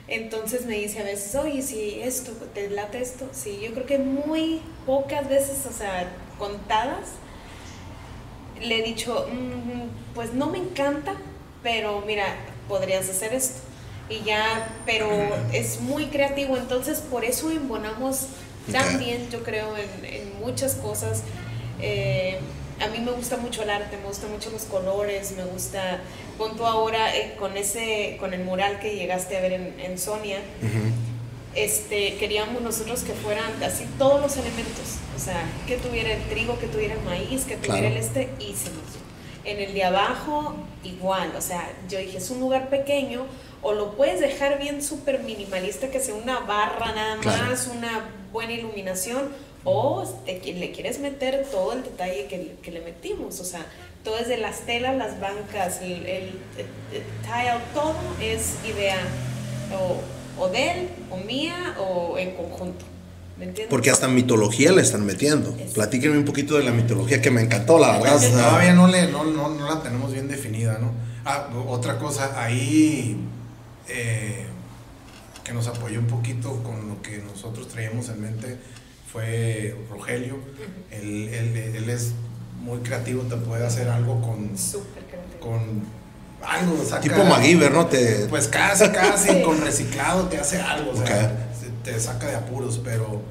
Entonces 0.08 0.66
me 0.66 0.76
dice 0.76 1.00
a 1.00 1.04
veces, 1.04 1.36
oye, 1.36 1.62
si 1.62 2.02
esto, 2.02 2.32
¿te 2.54 2.70
late 2.70 3.02
esto? 3.02 3.30
Sí, 3.32 3.60
yo 3.64 3.74
creo 3.74 3.86
que 3.86 4.00
muy 4.00 4.62
pocas 4.86 5.30
veces, 5.30 5.66
o 5.68 5.72
sea, 5.72 6.12
contadas, 6.38 7.10
le 8.62 8.80
he 8.80 8.84
dicho, 8.84 9.28
mm, 9.32 10.14
pues 10.16 10.34
no 10.34 10.48
me 10.50 10.58
encanta, 10.58 11.16
pero 11.62 12.04
mira, 12.06 12.26
podrías 12.68 13.10
hacer 13.10 13.34
esto. 13.34 13.60
Y 14.10 14.24
ya, 14.24 14.76
pero 14.86 15.08
es 15.54 15.82
muy 15.82 16.06
creativo, 16.08 16.58
entonces 16.58 17.00
por 17.00 17.24
eso 17.24 17.52
embonamos 17.52 18.28
también, 18.72 19.30
yo 19.30 19.44
creo, 19.44 19.76
en, 19.78 20.40
muchas 20.40 20.76
cosas. 20.76 21.24
Eh, 21.82 22.40
a 22.82 22.88
mí 22.88 23.00
me 23.00 23.12
gusta 23.12 23.38
mucho 23.38 23.64
el 23.64 23.70
arte, 23.70 23.98
me 23.98 24.08
gustan 24.08 24.32
mucho 24.32 24.50
los 24.52 24.64
colores, 24.64 25.32
me 25.32 25.44
gusta, 25.46 26.00
con 26.38 26.56
tú 26.56 26.66
ahora 26.66 27.16
eh, 27.16 27.36
con 27.38 27.58
ese, 27.58 28.18
con 28.20 28.34
el 28.34 28.44
mural 28.44 28.80
que 28.80 28.96
llegaste 28.96 29.38
a 29.38 29.42
ver 29.42 29.54
en, 29.54 29.98
Sonia, 29.98 30.40
este, 31.56 32.16
queríamos 32.16 32.62
nosotros 32.62 33.02
que 33.02 33.14
fueran 33.14 33.62
así 33.64 33.86
todos 33.98 34.22
los 34.22 34.38
elementos, 34.38 34.98
o 35.16 35.20
sea, 35.20 35.44
que 35.68 35.78
tuviera 35.78 36.14
el 36.14 36.24
trigo, 36.24 36.58
que 36.60 36.68
tuviera 36.68 36.94
el 36.94 37.02
maíz, 37.02 37.44
que 37.46 37.58
tuviera 37.58 37.88
el 37.88 37.98
este, 37.98 38.30
y 38.40 38.54
se 38.56 38.70
nos 38.70 39.00
en 39.46 39.60
el 39.60 39.74
de 39.74 39.84
abajo, 39.84 40.56
igual, 40.84 41.34
o 41.38 41.42
sea, 41.42 41.72
yo 41.90 41.98
dije, 42.00 42.18
es 42.18 42.30
un 42.30 42.40
lugar 42.40 42.70
pequeño, 42.70 43.26
o 43.62 43.74
lo 43.74 43.96
puedes 43.96 44.20
dejar 44.20 44.60
bien 44.60 44.84
súper 44.84 45.20
minimalista, 45.24 45.90
que 45.90 46.00
sea 46.00 46.16
una 46.16 46.40
barra 46.42 46.94
nada 46.94 47.16
más, 47.18 47.68
una 47.68 48.10
buena 48.32 48.54
iluminación, 48.54 49.30
o 49.64 50.04
te, 50.26 50.40
le 50.54 50.72
quieres 50.72 51.00
meter 51.00 51.46
todo 51.52 51.74
el 51.74 51.84
detalle 51.84 52.28
que, 52.28 52.72
le 52.72 52.82
metimos, 52.82 53.40
o 53.40 53.46
sea, 53.46 53.66
todo 54.04 54.18
desde 54.18 54.38
las 54.38 54.62
telas, 54.62 54.96
las 54.98 55.20
bancas, 55.20 55.82
el, 55.82 56.06
el, 56.06 56.32
tile, 57.22 57.60
todo 57.74 57.96
es 58.22 58.56
idea 58.66 59.00
o, 59.78 60.42
o 60.42 60.48
de 60.48 60.72
él, 60.72 60.90
o 61.10 61.18
mía, 61.18 61.76
o 61.80 62.18
en 62.18 62.36
conjunto. 62.36 62.86
Porque 63.70 63.90
hasta 63.90 64.08
mitología 64.08 64.72
le 64.72 64.82
están 64.82 65.06
metiendo. 65.06 65.56
Platíquenme 65.74 66.18
un 66.18 66.26
poquito 66.26 66.58
de 66.58 66.64
la 66.64 66.72
mitología 66.72 67.22
que 67.22 67.32
me 67.32 67.42
encantó, 67.42 67.80
la 67.80 67.98
verdad. 67.98 68.20
todavía 68.20 68.74
no, 68.74 68.88
le, 68.88 69.10
no, 69.10 69.24
no, 69.24 69.70
la 69.70 69.82
tenemos 69.82 70.12
bien 70.12 70.28
definida, 70.28 70.78
¿no? 70.80 70.92
Ah, 71.24 71.50
otra 71.68 71.98
cosa, 71.98 72.42
ahí 72.42 73.18
eh, 73.88 74.46
que 75.44 75.54
nos 75.54 75.68
apoyó 75.68 76.00
un 76.00 76.08
poquito 76.08 76.62
con 76.64 76.90
lo 76.90 77.02
que 77.02 77.20
nosotros 77.20 77.68
traíamos 77.70 78.10
en 78.10 78.22
mente 78.22 78.58
fue 79.12 79.76
Rogelio. 79.90 80.38
él, 80.92 81.30
él, 81.30 81.58
él, 81.76 81.90
es 81.90 82.12
muy 82.62 82.80
creativo, 82.80 83.24
te 83.24 83.36
puede 83.38 83.66
hacer 83.66 83.90
algo 83.90 84.22
con... 84.22 84.52
Con 85.40 86.00
algo, 86.42 86.84
saca, 86.86 87.02
Tipo 87.02 87.24
MacGyver, 87.24 87.72
¿no? 87.72 87.88
Te... 87.88 88.28
Pues 88.30 88.48
casi, 88.48 88.90
casi, 88.90 89.42
con 89.42 89.62
reciclado 89.62 90.28
te 90.28 90.38
hace 90.38 90.62
algo, 90.62 90.92
o 90.92 90.96
sea, 90.96 91.50
te 91.84 92.00
saca 92.00 92.28
de 92.28 92.36
apuros, 92.36 92.80
pero 92.84 93.22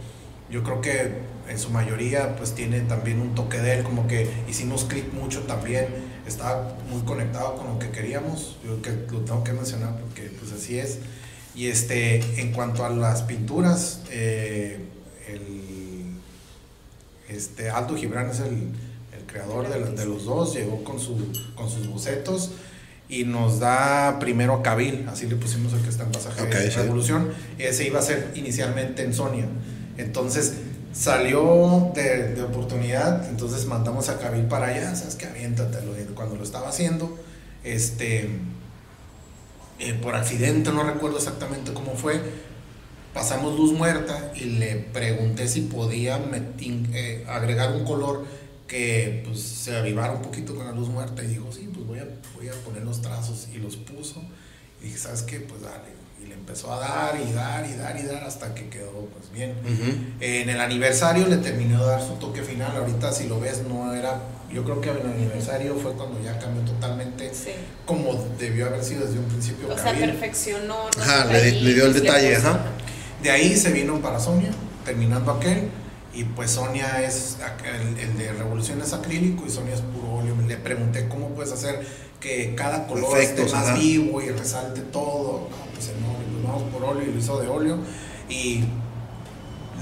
yo 0.50 0.62
creo 0.62 0.80
que 0.80 1.12
en 1.48 1.58
su 1.58 1.70
mayoría 1.70 2.36
pues 2.36 2.54
tiene 2.54 2.80
también 2.80 3.20
un 3.20 3.34
toque 3.34 3.58
de 3.58 3.78
él, 3.78 3.82
como 3.82 4.06
que 4.06 4.28
hicimos 4.48 4.84
clic 4.84 5.12
mucho 5.12 5.40
también, 5.42 5.86
estaba 6.26 6.76
muy 6.90 7.02
conectado 7.02 7.56
con 7.56 7.68
lo 7.68 7.78
que 7.78 7.90
queríamos, 7.90 8.58
yo 8.64 8.82
que 8.82 8.90
lo 9.10 9.20
tengo 9.20 9.42
que 9.44 9.52
mencionar 9.52 9.96
porque 9.96 10.30
pues 10.38 10.52
así 10.52 10.78
es. 10.78 10.98
Y 11.54 11.68
este, 11.68 12.40
en 12.40 12.52
cuanto 12.52 12.84
a 12.84 12.90
las 12.90 13.22
pinturas, 13.22 14.02
eh, 14.10 14.78
el, 15.26 15.57
este, 17.28 17.70
Aldo 17.70 17.96
Gibran 17.96 18.30
es 18.30 18.40
el, 18.40 18.72
el 19.16 19.26
creador 19.26 19.68
de, 19.68 19.96
de, 19.96 20.06
los 20.06 20.24
dos, 20.24 20.54
llegó 20.54 20.82
con, 20.84 20.98
su, 20.98 21.16
con 21.54 21.70
sus 21.70 21.86
bocetos 21.88 22.52
y 23.08 23.24
nos 23.24 23.58
da 23.58 24.18
primero 24.18 24.54
a 24.54 24.62
Cabil, 24.62 25.06
así 25.08 25.26
le 25.26 25.36
pusimos 25.36 25.72
el 25.72 25.80
que 25.80 25.88
está 25.88 26.04
en 26.04 26.12
pasaje 26.12 26.44
de 26.44 26.70
Revolución. 26.70 27.32
Ese 27.58 27.86
iba 27.86 27.98
a 27.98 28.02
ser 28.02 28.32
inicialmente 28.34 29.02
en 29.02 29.14
Sonia. 29.14 29.46
Entonces 29.96 30.54
salió 30.92 31.90
de, 31.94 32.34
de, 32.34 32.42
oportunidad, 32.42 33.28
entonces 33.28 33.66
mandamos 33.66 34.08
a 34.08 34.18
Cabil 34.18 34.44
para 34.44 34.66
allá, 34.66 34.94
sabes 34.94 35.14
que 35.14 35.26
aviéntatelo. 35.26 35.92
Cuando 36.14 36.36
lo 36.36 36.42
estaba 36.42 36.68
haciendo, 36.68 37.18
este, 37.64 38.28
eh, 39.78 39.94
por 40.02 40.14
accidente, 40.14 40.72
no 40.72 40.82
recuerdo 40.82 41.18
exactamente 41.18 41.72
cómo 41.72 41.94
fue, 41.94 42.20
pasamos 43.12 43.56
luz 43.56 43.72
muerta 43.72 44.32
y 44.34 44.44
le 44.44 44.76
pregunté 44.76 45.48
si 45.48 45.62
podía 45.62 46.20
eh, 46.92 47.24
agregar 47.28 47.72
un 47.72 47.84
color 47.84 48.24
que 48.66 49.22
pues, 49.26 49.40
se 49.40 49.76
avivara 49.76 50.12
un 50.12 50.22
poquito 50.22 50.54
con 50.54 50.66
la 50.66 50.72
luz 50.72 50.88
muerta 50.88 51.24
y 51.24 51.28
dijo, 51.28 51.50
sí, 51.50 51.68
pues 51.72 51.86
voy 51.86 51.98
a, 51.98 52.06
voy 52.36 52.48
a 52.48 52.52
poner 52.64 52.82
los 52.82 53.00
trazos 53.00 53.48
y 53.52 53.58
los 53.58 53.76
puso. 53.76 54.22
Y 54.80 54.84
dije, 54.86 54.98
¿sabes 54.98 55.22
qué? 55.22 55.40
Pues 55.40 55.62
dale. 55.62 55.98
Y 56.22 56.26
le 56.26 56.34
empezó 56.34 56.72
a 56.72 56.80
dar 56.80 57.18
y 57.20 57.32
dar 57.32 57.64
y 57.66 57.74
dar 57.74 57.98
y 57.98 58.02
dar 58.02 58.24
hasta 58.24 58.54
que 58.54 58.68
quedó 58.68 59.08
pues 59.12 59.32
bien. 59.32 59.54
En 60.20 60.48
el 60.50 60.60
aniversario 60.60 61.26
le 61.26 61.36
terminó 61.36 61.80
de 61.80 61.86
dar 61.86 62.02
su 62.02 62.14
toque 62.14 62.42
final. 62.42 62.76
Ahorita 62.76 63.12
si 63.12 63.28
lo 63.28 63.40
ves 63.40 63.62
no 63.62 63.92
era, 63.94 64.20
yo 64.52 64.64
creo 64.64 64.80
que 64.80 64.90
en 64.90 64.96
el 64.98 65.06
aniversario 65.06 65.76
fue 65.76 65.92
cuando 65.92 66.20
ya 66.22 66.38
cambió 66.38 66.62
totalmente 66.62 67.30
como 67.86 68.14
debió 68.38 68.66
haber 68.66 68.82
sido 68.82 69.06
desde 69.06 69.18
un 69.18 69.26
principio. 69.26 69.68
O 69.72 69.78
sea, 69.78 69.92
perfeccionó. 69.92 70.88
Ajá, 71.00 71.26
le, 71.26 71.52
dio 71.52 71.86
el 71.86 71.94
detalle, 71.94 72.36
ajá. 72.36 72.64
De 73.22 73.30
ahí 73.30 73.56
se 73.56 73.72
vino 73.72 74.00
para 74.00 74.20
Sonia, 74.20 74.50
terminando 74.84 75.32
aquel 75.32 75.70
y 76.14 76.24
pues 76.24 76.50
Sonia 76.52 77.02
es, 77.02 77.36
el, 77.64 78.18
de 78.18 78.32
Revolución 78.32 78.80
es 78.80 78.92
acrílico 78.92 79.44
y 79.46 79.50
Sonia 79.50 79.74
es 79.74 79.82
puro 79.82 80.14
óleo. 80.14 80.34
Le 80.46 80.56
pregunté 80.56 81.08
cómo 81.08 81.28
puedes 81.28 81.52
hacer 81.52 81.86
que 82.20 82.54
cada 82.56 82.86
color 82.86 83.18
esté 83.18 83.44
más 83.44 83.78
vivo 83.78 84.20
y 84.20 84.30
resalte 84.30 84.80
todo. 84.80 85.48
No, 85.50 85.56
pues 85.72 85.92
no, 86.00 86.14
pues 86.14 86.44
vamos 86.44 86.62
por 86.72 86.82
óleo 86.82 87.08
y 87.08 87.12
lo 87.12 87.18
hizo 87.18 87.40
de 87.40 87.48
óleo. 87.48 87.78
Y 88.28 88.64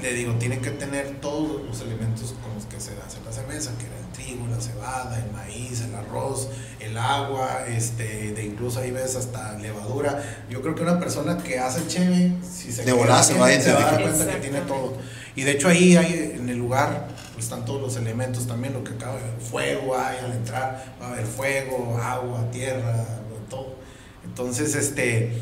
le 0.03 0.13
digo, 0.13 0.35
tiene 0.35 0.59
que 0.59 0.71
tener 0.71 1.21
todos 1.21 1.65
los 1.65 1.81
elementos 1.81 2.35
con 2.43 2.55
los 2.55 2.67
que 2.67 2.81
se 2.81 2.91
hace 3.07 3.19
la 3.25 3.33
cerveza, 3.33 3.73
que 3.79 3.87
trigo, 4.27 4.47
la 4.49 4.61
cebada, 4.61 5.19
el 5.19 5.33
maíz, 5.33 5.83
el 5.83 5.95
arroz, 5.95 6.49
el 6.81 6.97
agua, 6.97 7.65
este, 7.69 8.33
de 8.33 8.45
incluso 8.45 8.81
ahí 8.81 8.91
ves 8.91 9.17
hasta 9.17 9.59
levadura. 9.59 10.23
Yo 10.51 10.63
creo 10.63 10.75
que 10.75 10.83
una 10.83 10.99
persona 10.99 11.39
que 11.39 11.59
hace 11.59 11.87
cheve, 11.87 12.33
si 12.43 12.73
se, 12.73 12.83
de 12.83 12.91
se, 12.91 13.39
va 13.39 13.47
a 13.47 13.93
dar 13.93 14.03
cuenta 14.03 14.27
que 14.27 14.41
tiene 14.41 14.61
todo. 14.63 14.97
Y 15.35 15.43
de 15.43 15.53
hecho 15.53 15.69
ahí 15.69 15.97
hay, 15.97 16.35
en 16.37 16.49
el 16.49 16.57
lugar 16.59 17.09
están 17.39 17.65
todos 17.65 17.81
los 17.81 17.97
elementos 17.97 18.47
también, 18.47 18.73
lo 18.73 18.83
que 18.83 18.93
acaba 18.93 19.17
de 19.17 19.45
fuego 19.51 19.97
hay 19.97 20.19
al 20.25 20.33
entrar, 20.33 20.97
va 21.01 21.09
a 21.09 21.13
haber 21.13 21.27
fuego, 21.27 21.99
agua, 22.03 22.51
tierra, 22.51 23.05
todo. 23.51 23.77
Entonces, 24.25 24.75
este, 24.75 25.33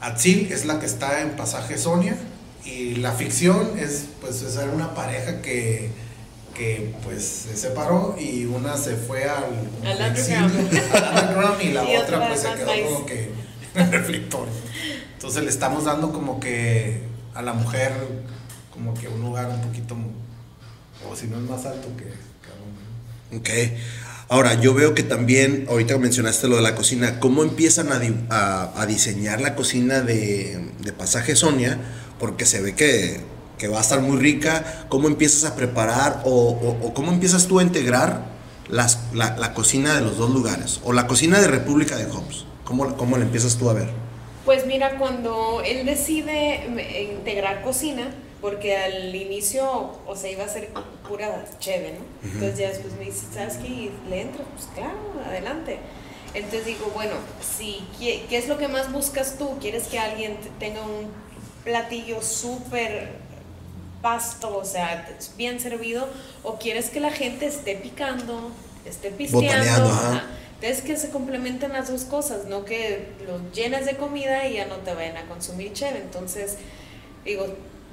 Atzil 0.00 0.52
es 0.52 0.66
la 0.66 0.78
que 0.78 0.86
está 0.86 1.22
en 1.22 1.30
pasaje 1.30 1.78
Sonia 1.78 2.16
y 2.64 2.96
la 2.96 3.12
ficción 3.12 3.78
es, 3.78 4.06
pues, 4.20 4.42
es 4.42 4.56
una 4.72 4.94
pareja 4.94 5.40
que, 5.40 5.90
que 6.60 6.92
pues 7.02 7.46
se 7.48 7.56
separó 7.56 8.16
y 8.20 8.44
una 8.44 8.76
se 8.76 8.94
fue 8.94 9.24
al, 9.24 9.44
underground. 9.80 11.62
y 11.62 11.72
la 11.72 11.82
otra 12.02 12.28
pues 12.28 12.40
se 12.40 12.52
quedó 12.52 12.66
como 12.84 13.06
que 13.06 13.30
en 13.74 13.90
reflectorio. 13.90 14.52
Entonces 15.14 15.42
le 15.42 15.48
estamos 15.48 15.84
dando 15.84 16.12
como 16.12 16.38
que 16.38 17.00
a 17.34 17.40
la 17.40 17.54
mujer 17.54 17.94
como 18.74 18.92
que 18.92 19.08
un 19.08 19.22
lugar 19.22 19.48
un 19.48 19.62
poquito, 19.62 19.96
o 21.10 21.16
si 21.16 21.28
no 21.28 21.38
es 21.38 21.42
más 21.44 21.64
alto 21.64 21.88
que, 21.96 22.04
que 22.04 23.38
Ok. 23.38 23.48
Ahora, 24.28 24.60
yo 24.60 24.74
veo 24.74 24.94
que 24.94 25.02
también, 25.02 25.64
ahorita 25.68 25.96
mencionaste 25.96 26.46
lo 26.46 26.56
de 26.56 26.62
la 26.62 26.74
cocina, 26.74 27.20
¿cómo 27.20 27.42
empiezan 27.42 27.88
a, 27.90 28.00
a, 28.80 28.86
diseñar 28.86 29.40
la 29.40 29.56
cocina 29.56 30.02
de, 30.02 30.70
de, 30.78 30.92
Pasaje 30.92 31.34
Sonia? 31.34 31.80
Porque 32.18 32.44
se 32.44 32.60
ve 32.60 32.74
que, 32.74 33.20
que, 33.60 33.68
va 33.68 33.78
a 33.78 33.80
estar 33.82 34.00
muy 34.00 34.18
rica. 34.18 34.86
¿Cómo 34.88 35.08
empiezas 35.08 35.50
a 35.50 35.54
preparar 35.54 36.22
o, 36.24 36.78
o, 36.82 36.94
cómo 36.94 37.12
empiezas 37.12 37.46
tú 37.46 37.60
a 37.60 37.62
integrar 37.62 38.24
las, 38.68 39.00
la, 39.12 39.36
la, 39.36 39.54
cocina 39.54 39.94
de 39.94 40.00
los 40.00 40.16
dos 40.16 40.30
lugares? 40.30 40.80
O 40.84 40.92
la 40.92 41.06
cocina 41.06 41.40
de 41.40 41.48
República 41.48 41.96
de 41.96 42.06
Hobbs. 42.06 42.46
¿Cómo, 42.64 42.96
¿Cómo 42.96 43.16
la 43.16 43.24
empiezas 43.24 43.56
tú 43.56 43.68
a 43.68 43.74
ver? 43.74 43.88
Pues 44.44 44.66
mira, 44.66 44.98
cuando 44.98 45.62
él 45.64 45.84
decide 45.84 46.66
integrar 47.12 47.62
cocina, 47.62 48.10
porque 48.40 48.76
al 48.76 49.14
inicio, 49.14 49.98
o 50.06 50.16
sea, 50.16 50.30
iba 50.30 50.44
a 50.44 50.48
ser 50.48 50.70
pura 51.06 51.44
chévere, 51.58 51.98
¿no? 51.98 52.04
Entonces 52.28 52.58
ya 52.58 52.68
después 52.68 52.94
me 52.94 53.04
dice, 53.04 53.26
¿sabes 53.32 53.56
qué? 53.56 53.90
¿Le 54.08 54.22
entro? 54.22 54.44
Pues 54.54 54.68
claro, 54.74 54.98
adelante. 55.26 55.78
Entonces 56.32 56.64
digo, 56.64 56.90
bueno, 56.94 57.14
si, 57.42 57.84
¿qué, 57.98 58.26
es 58.30 58.48
lo 58.48 58.56
que 58.56 58.68
más 58.68 58.92
buscas 58.92 59.36
tú? 59.36 59.58
¿Quieres 59.60 59.88
que 59.88 59.98
alguien 59.98 60.38
tenga 60.58 60.80
un 60.82 61.10
platillo 61.64 62.22
súper 62.22 63.18
pasto, 64.02 64.56
o 64.56 64.64
sea, 64.64 65.08
bien 65.36 65.60
servido? 65.60 66.08
¿O 66.42 66.58
quieres 66.58 66.90
que 66.90 67.00
la 67.00 67.10
gente 67.10 67.46
esté 67.46 67.74
picando, 67.76 68.50
esté 68.84 69.10
pisteando? 69.10 70.22
Entonces 70.60 70.84
que 70.84 70.96
se 70.96 71.08
complementen 71.08 71.72
las 71.72 71.90
dos 71.90 72.02
cosas, 72.02 72.44
no 72.44 72.66
que 72.66 73.08
lo 73.26 73.50
llenes 73.52 73.86
de 73.86 73.96
comida 73.96 74.46
y 74.46 74.54
ya 74.56 74.66
no 74.66 74.76
te 74.76 74.92
vayan 74.92 75.16
a 75.16 75.24
consumir 75.24 75.72
chévere. 75.72 76.00
Entonces, 76.00 76.56
digo, 77.24 77.46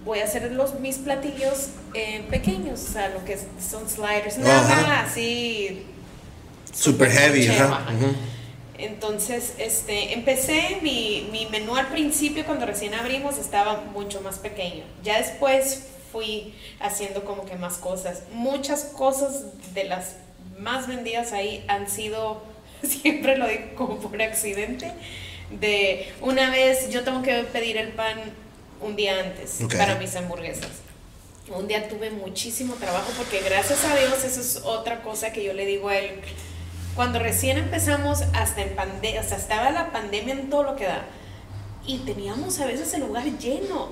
voy 0.03 0.19
a 0.19 0.25
hacer 0.25 0.51
los, 0.51 0.77
mis 0.81 0.97
platillos 0.97 1.69
eh, 1.93 2.25
pequeños, 2.29 2.83
o 2.89 2.91
sea, 2.91 3.09
lo 3.09 3.23
que 3.23 3.37
son 3.37 3.89
sliders, 3.89 4.37
nada 4.37 5.01
así. 5.01 5.85
Super 6.73 7.09
heavy, 7.09 7.49
Entonces, 8.77 9.53
este, 9.57 10.13
empecé 10.13 10.79
mi, 10.81 11.29
mi 11.31 11.45
menú 11.45 11.77
al 11.77 11.87
principio, 11.87 12.45
cuando 12.45 12.65
recién 12.65 12.93
abrimos, 12.93 13.37
estaba 13.37 13.85
mucho 13.93 14.19
más 14.19 14.39
pequeño. 14.39 14.83
Ya 15.03 15.19
después 15.19 15.83
fui 16.11 16.53
haciendo 16.79 17.23
como 17.25 17.45
que 17.45 17.55
más 17.55 17.77
cosas. 17.77 18.23
Muchas 18.31 18.85
cosas 18.85 19.45
de 19.73 19.85
las 19.85 20.15
más 20.57 20.87
vendidas 20.87 21.33
ahí 21.33 21.63
han 21.67 21.89
sido, 21.89 22.41
siempre 22.83 23.37
lo 23.37 23.47
digo 23.47 23.75
como 23.75 23.97
por 23.97 24.21
accidente, 24.21 24.91
de 25.51 26.11
una 26.21 26.49
vez 26.49 26.89
yo 26.89 27.03
tengo 27.03 27.21
que 27.21 27.43
pedir 27.43 27.77
el 27.77 27.89
pan 27.89 28.17
un 28.81 28.95
día 28.95 29.19
antes 29.19 29.59
para 29.77 29.95
mis 29.95 30.15
hamburguesas. 30.15 30.69
Un 31.49 31.67
día 31.67 31.87
tuve 31.87 32.09
muchísimo 32.09 32.75
trabajo 32.75 33.09
porque 33.17 33.41
gracias 33.41 33.85
a 33.85 33.95
Dios 33.95 34.23
eso 34.25 34.41
es 34.41 34.57
otra 34.65 35.01
cosa 35.01 35.31
que 35.31 35.43
yo 35.43 35.53
le 35.53 35.65
digo 35.65 35.87
a 35.87 35.97
él. 35.97 36.19
Cuando 36.93 37.19
recién 37.19 37.57
empezamos, 37.57 38.23
hasta 38.33 38.63
en 38.63 38.75
pandemia, 38.75 39.21
hasta 39.21 39.35
estaba 39.35 39.69
la 39.71 39.91
pandemia 39.91 40.33
en 40.33 40.49
todo 40.49 40.63
lo 40.63 40.75
que 40.75 40.85
da. 40.85 41.05
Y 41.85 41.99
teníamos 41.99 42.59
a 42.59 42.65
veces 42.65 42.93
el 42.95 43.01
lugar 43.01 43.23
lleno. 43.37 43.89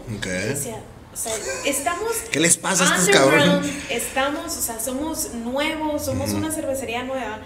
O 1.16 1.18
sea, 1.18 1.34
estamos. 1.64 2.12
¿Qué 2.30 2.42
les 2.42 2.58
pasa 2.58 2.84
a 2.84 2.98
estos 2.98 3.16
cabrones? 3.16 3.72
Estamos, 3.90 4.58
o 4.58 4.62
sea, 4.62 4.82
somos 4.82 5.34
nuevos, 5.34 6.04
somos 6.04 6.32
una 6.32 6.52
cervecería 6.52 7.04
nueva. 7.04 7.40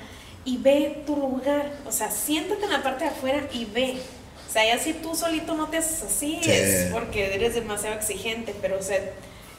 Y 0.43 0.57
ve 0.57 1.03
tu 1.05 1.15
lugar. 1.15 1.71
O 1.85 1.91
sea, 1.91 2.09
siéntate 2.09 2.63
en 2.63 2.71
la 2.71 2.81
parte 2.81 3.03
de 3.03 3.11
afuera 3.11 3.47
y 3.53 3.65
ve. 3.65 4.01
O 4.47 4.51
sea, 4.51 4.65
ya 4.65 4.81
si 4.81 4.93
tú 4.93 5.15
solito 5.15 5.53
no 5.53 5.67
te 5.67 5.77
haces 5.77 6.01
así, 6.01 6.39
es 6.43 6.91
porque 6.91 7.35
eres 7.35 7.53
demasiado 7.53 7.95
exigente, 7.95 8.55
pero 8.59 8.79
o 8.79 8.81
sea, 8.81 8.97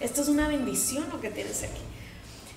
esto 0.00 0.22
es 0.22 0.28
una 0.28 0.48
bendición 0.48 1.06
lo 1.12 1.20
que 1.20 1.30
tienes 1.30 1.62
aquí. 1.62 1.82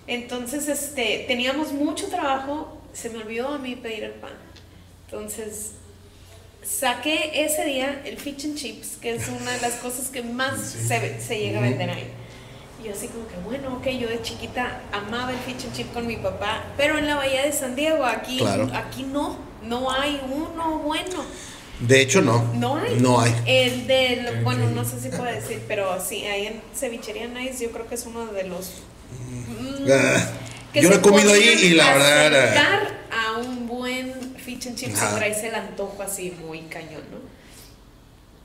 Entonces, 0.07 0.67
este, 0.67 1.25
teníamos 1.27 1.71
mucho 1.71 2.07
trabajo, 2.07 2.81
se 2.93 3.11
me 3.11 3.19
olvidó 3.19 3.49
a 3.49 3.59
mí 3.59 3.75
pedir 3.75 4.05
el 4.05 4.13
pan. 4.13 4.33
Entonces, 5.05 5.73
saqué 6.63 7.43
ese 7.45 7.65
día 7.65 8.01
el 8.05 8.17
fish 8.17 8.45
and 8.45 8.55
chips, 8.55 8.97
que 9.01 9.15
es 9.15 9.27
una 9.27 9.51
de 9.51 9.61
las 9.61 9.73
cosas 9.73 10.09
que 10.09 10.21
más 10.23 10.59
se, 10.61 11.19
se, 11.19 11.39
llega 11.39 11.59
a 11.59 11.61
vender 11.61 11.89
ahí. 11.89 12.07
Y 12.81 12.87
yo 12.87 12.93
así 12.93 13.07
como 13.07 13.27
que, 13.27 13.35
bueno, 13.43 13.77
ok, 13.77 13.87
yo 13.99 14.09
de 14.09 14.21
chiquita 14.21 14.81
amaba 14.91 15.31
el 15.31 15.39
fish 15.39 15.65
and 15.65 15.75
chip 15.75 15.93
con 15.93 16.07
mi 16.07 16.17
papá, 16.17 16.63
pero 16.77 16.97
en 16.97 17.07
la 17.07 17.15
Bahía 17.15 17.43
de 17.43 17.51
San 17.51 17.75
Diego, 17.75 18.05
aquí, 18.05 18.41
aquí 18.73 19.03
no, 19.03 19.37
no 19.67 19.91
hay 19.91 20.19
uno 20.29 20.79
bueno. 20.79 21.23
De 21.79 22.01
hecho, 22.01 22.21
no. 22.21 22.53
No 22.53 22.77
hay. 22.77 22.95
No 22.99 23.19
hay. 23.19 23.33
El 23.45 23.87
de, 23.87 24.41
bueno, 24.43 24.69
no 24.69 24.85
sé 24.85 24.99
si 24.99 25.09
puedo 25.09 25.25
decir, 25.25 25.61
pero 25.67 25.97
sí, 26.03 26.25
ahí 26.25 26.47
en 26.47 26.61
Cevichería 26.73 27.27
Nice 27.27 27.63
yo 27.63 27.71
creo 27.71 27.87
que 27.87 27.95
es 27.95 28.05
uno 28.05 28.27
de 28.27 28.43
los... 28.45 28.83
Mm, 29.59 29.91
ah, 29.91 30.29
yo 30.73 30.89
lo 30.89 30.95
he 30.95 31.01
comido 31.01 31.33
ahí 31.33 31.59
y 31.63 31.69
la 31.71 31.93
verdad... 31.93 32.87
a 33.11 33.37
un 33.37 33.67
buen 33.67 34.13
fish 34.43 34.67
and 34.67 34.75
chips, 34.75 35.01
ahora 35.01 35.25
ahí 35.25 35.33
se 35.33 35.47
el 35.49 35.55
antojo 35.55 36.01
así 36.01 36.31
muy 36.45 36.61
cañón, 36.61 37.03
¿no? 37.11 37.19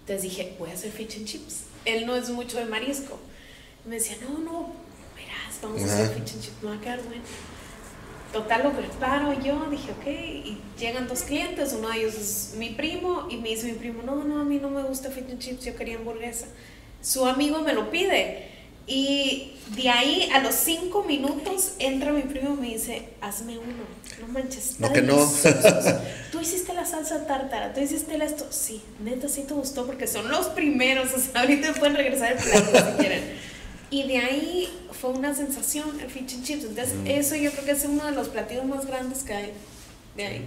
Entonces 0.00 0.22
dije, 0.22 0.54
voy 0.58 0.70
a 0.70 0.74
hacer 0.74 0.90
fish 0.92 1.16
and 1.16 1.26
chips. 1.26 1.64
Él 1.84 2.06
no 2.06 2.16
es 2.16 2.30
mucho 2.30 2.58
de 2.58 2.64
marisco. 2.64 3.18
me 3.84 3.96
decía, 3.96 4.16
no, 4.22 4.38
no, 4.38 4.72
verás, 5.14 5.58
vamos 5.62 5.82
a 5.82 5.84
hacer 5.84 6.08
fish 6.08 6.34
and 6.34 6.42
chips, 6.42 6.62
me 6.62 6.70
va 6.70 6.76
a 6.76 6.80
quedar 6.80 7.02
bueno 7.02 7.22
total 8.32 8.62
lo 8.64 8.72
preparo 8.72 9.32
yo, 9.40 9.66
dije, 9.70 9.90
ok, 9.92 10.06
y 10.06 10.58
llegan 10.78 11.08
dos 11.08 11.22
clientes, 11.22 11.72
uno 11.72 11.88
de 11.88 11.98
ellos 11.98 12.14
es 12.14 12.54
mi 12.58 12.70
primo, 12.70 13.26
y 13.30 13.36
me 13.36 13.50
dice 13.50 13.66
mi 13.66 13.78
primo, 13.78 14.02
no, 14.02 14.24
no, 14.24 14.40
a 14.40 14.44
mí 14.44 14.58
no 14.58 14.70
me 14.70 14.82
gusta 14.82 15.10
fish 15.10 15.24
and 15.30 15.38
chips, 15.38 15.64
yo 15.64 15.74
quería 15.74 15.96
hamburguesa. 15.96 16.46
Su 17.00 17.26
amigo 17.26 17.60
me 17.62 17.72
lo 17.72 17.90
pide, 17.90 18.48
y 18.88 19.52
de 19.76 19.90
ahí 19.90 20.30
a 20.32 20.40
los 20.40 20.54
cinco 20.54 21.04
minutos 21.04 21.74
entra 21.78 22.10
mi 22.10 22.22
primo 22.22 22.54
y 22.54 22.60
me 22.60 22.66
dice, 22.68 23.10
hazme 23.20 23.58
uno, 23.58 23.84
no 24.20 24.28
manches. 24.28 24.80
No 24.80 24.92
que 24.92 25.02
no. 25.02 25.16
tú 26.32 26.40
hiciste 26.40 26.72
la 26.72 26.86
salsa 26.86 27.26
tártara, 27.26 27.74
tú 27.74 27.80
hiciste 27.80 28.16
esto, 28.24 28.46
sí, 28.50 28.82
neta 29.04 29.28
sí 29.28 29.42
te 29.42 29.54
gustó 29.54 29.86
porque 29.86 30.06
son 30.06 30.28
los 30.30 30.46
primeros, 30.48 31.12
o 31.16 31.18
sea, 31.18 31.42
ahorita 31.42 31.74
pueden 31.74 31.96
regresar 31.96 32.32
el 32.32 32.38
plato 32.38 32.70
si 32.70 32.96
quieren. 32.98 33.22
Y 33.90 34.06
de 34.06 34.18
ahí 34.18 34.68
fue 34.92 35.10
una 35.10 35.34
sensación 35.34 35.98
el 36.00 36.10
fish 36.10 36.34
and 36.34 36.44
chips. 36.44 36.64
Entonces, 36.64 36.94
mm. 36.94 37.06
eso 37.06 37.36
yo 37.36 37.50
creo 37.52 37.64
que 37.64 37.70
es 37.72 37.84
uno 37.84 38.04
de 38.04 38.12
los 38.12 38.28
platillos 38.28 38.64
más 38.64 38.86
grandes 38.86 39.22
que 39.22 39.32
hay 39.32 39.52
de 40.16 40.26
ahí. 40.26 40.44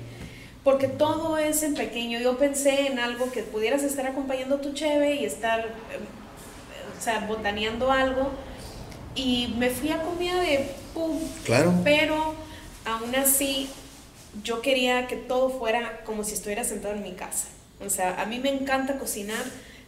Porque 0.63 0.87
todo 0.87 1.39
es 1.39 1.63
en 1.63 1.73
pequeño. 1.73 2.19
Yo 2.19 2.37
pensé 2.37 2.87
en 2.87 2.99
algo 2.99 3.31
que 3.31 3.41
pudieras 3.41 3.81
estar 3.81 4.05
acompañando 4.05 4.57
tu 4.57 4.73
cheve 4.73 5.15
y 5.15 5.25
estar, 5.25 5.59
eh, 5.61 6.20
o 7.01 7.03
sea, 7.03 7.25
botaneando 7.27 7.91
algo. 7.91 8.29
Y 9.15 9.55
me 9.57 9.71
fui 9.71 9.91
a 9.91 10.03
comida 10.03 10.39
de 10.39 10.69
pum. 10.93 11.19
Claro. 11.43 11.73
Pero 11.83 12.35
aún 12.85 13.15
así, 13.15 13.67
yo 14.43 14.61
quería 14.61 15.07
que 15.07 15.15
todo 15.15 15.49
fuera 15.49 16.03
como 16.05 16.23
si 16.23 16.35
estuviera 16.35 16.63
sentado 16.63 16.93
en 16.93 17.01
mi 17.01 17.13
casa. 17.13 17.47
O 17.83 17.89
sea, 17.89 18.21
a 18.21 18.25
mí 18.25 18.39
me 18.39 18.49
encanta 18.49 18.99
cocinar. 18.99 19.43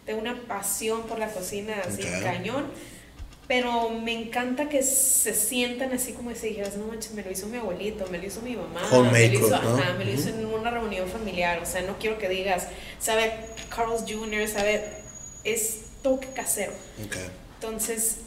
Tengo 0.06 0.20
una 0.20 0.42
pasión 0.42 1.04
por 1.04 1.20
la 1.20 1.28
cocina 1.28 1.76
así, 1.88 2.02
cañón 2.02 2.66
pero 3.48 3.90
me 3.90 4.14
encanta 4.14 4.70
que 4.70 4.82
se 4.84 5.34
sientan 5.34 5.92
así 5.92 6.14
como 6.14 6.34
si 6.34 6.50
dijeras, 6.50 6.78
no 6.78 6.88
manches, 6.88 7.14
me 7.14 7.24
lo 7.24 7.32
hizo 7.32 7.48
mi 7.48 7.58
abuelito, 7.58 8.08
me 8.08 8.18
lo 8.18 8.26
hizo 8.26 8.42
mi 8.42 8.56
mamá, 8.56 8.82
me 9.12 9.28
lo 9.28 9.40
hizo, 9.40 9.62
me 9.98 10.06
lo 10.06 10.12
hizo 10.12 10.30
en 10.30 10.46
una 10.46 10.72
reunión 10.72 11.08
familiar, 11.10 11.60
o 11.62 11.66
sea, 11.66 11.82
no 11.82 11.98
quiero 12.00 12.18
que 12.18 12.30
digas, 12.30 12.68
sabe 13.00 13.34
Carl's 13.70 14.06
Jr., 14.08 14.48
sabe, 14.48 14.84
es 15.44 15.80
toque 16.04 16.28
casero. 16.28 16.74
Entonces, 17.56 18.18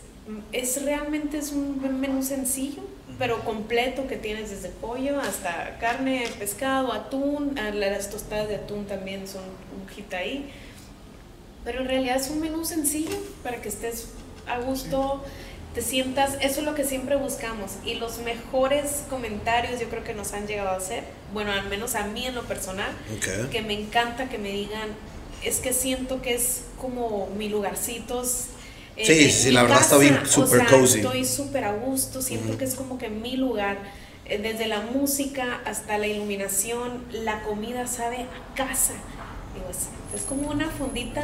es 0.52 0.82
realmente 0.82 1.38
es 1.38 1.52
un 1.52 2.00
menú 2.00 2.22
sencillo, 2.22 2.82
pero 3.18 3.44
completo 3.44 4.06
que 4.06 4.16
tienes 4.16 4.50
desde 4.50 4.68
pollo 4.68 5.20
hasta 5.20 5.78
carne, 5.78 6.24
pescado, 6.38 6.92
atún, 6.92 7.58
ah, 7.58 7.70
las 7.70 8.10
tostadas 8.10 8.48
de 8.48 8.56
atún 8.56 8.86
también 8.86 9.28
son 9.28 9.42
un 9.44 9.88
hit 9.88 10.12
ahí. 10.14 10.50
Pero 11.64 11.80
en 11.80 11.88
realidad 11.88 12.16
es 12.16 12.30
un 12.30 12.40
menú 12.40 12.64
sencillo 12.64 13.16
para 13.42 13.60
que 13.62 13.68
estés 13.68 14.08
a 14.46 14.58
gusto, 14.60 15.24
te 15.74 15.82
sientas, 15.82 16.34
eso 16.40 16.60
es 16.60 16.66
lo 16.66 16.74
que 16.74 16.84
siempre 16.84 17.16
buscamos. 17.16 17.72
Y 17.84 17.94
los 17.94 18.18
mejores 18.18 19.04
comentarios 19.10 19.80
yo 19.80 19.88
creo 19.88 20.04
que 20.04 20.14
nos 20.14 20.32
han 20.32 20.46
llegado 20.46 20.70
a 20.70 20.76
hacer, 20.76 21.04
bueno, 21.32 21.52
al 21.52 21.68
menos 21.68 21.94
a 21.94 22.06
mí 22.06 22.26
en 22.26 22.34
lo 22.34 22.44
personal, 22.44 22.90
que 23.50 23.62
me 23.62 23.74
encanta 23.74 24.28
que 24.28 24.38
me 24.38 24.50
digan, 24.50 24.88
es 25.46 25.58
que 25.58 25.72
siento 25.72 26.20
que 26.20 26.34
es 26.34 26.62
como 26.80 27.28
mi 27.38 27.48
lugarcitos. 27.48 28.46
sí, 29.00 29.30
sí, 29.30 29.52
la 29.52 29.62
verdad 29.62 29.80
está 29.80 29.96
bien 29.96 30.18
súper 30.26 30.66
cozy. 30.66 30.98
Estoy 30.98 31.24
súper 31.24 31.64
a 31.64 31.72
gusto, 31.72 32.20
siento 32.20 32.58
que 32.58 32.64
es 32.64 32.74
como 32.74 32.98
que 32.98 33.08
mi 33.08 33.36
lugar 33.36 33.78
eh, 34.24 34.38
desde 34.42 34.66
la 34.66 34.80
música 34.80 35.60
hasta 35.64 35.98
la 35.98 36.08
iluminación, 36.08 37.04
la 37.12 37.42
comida 37.42 37.86
sabe 37.86 38.16
a 38.22 38.54
casa. 38.56 38.94
Digo, 39.54 39.66
es 40.14 40.22
como 40.22 40.50
una 40.50 40.68
fondita. 40.78 41.22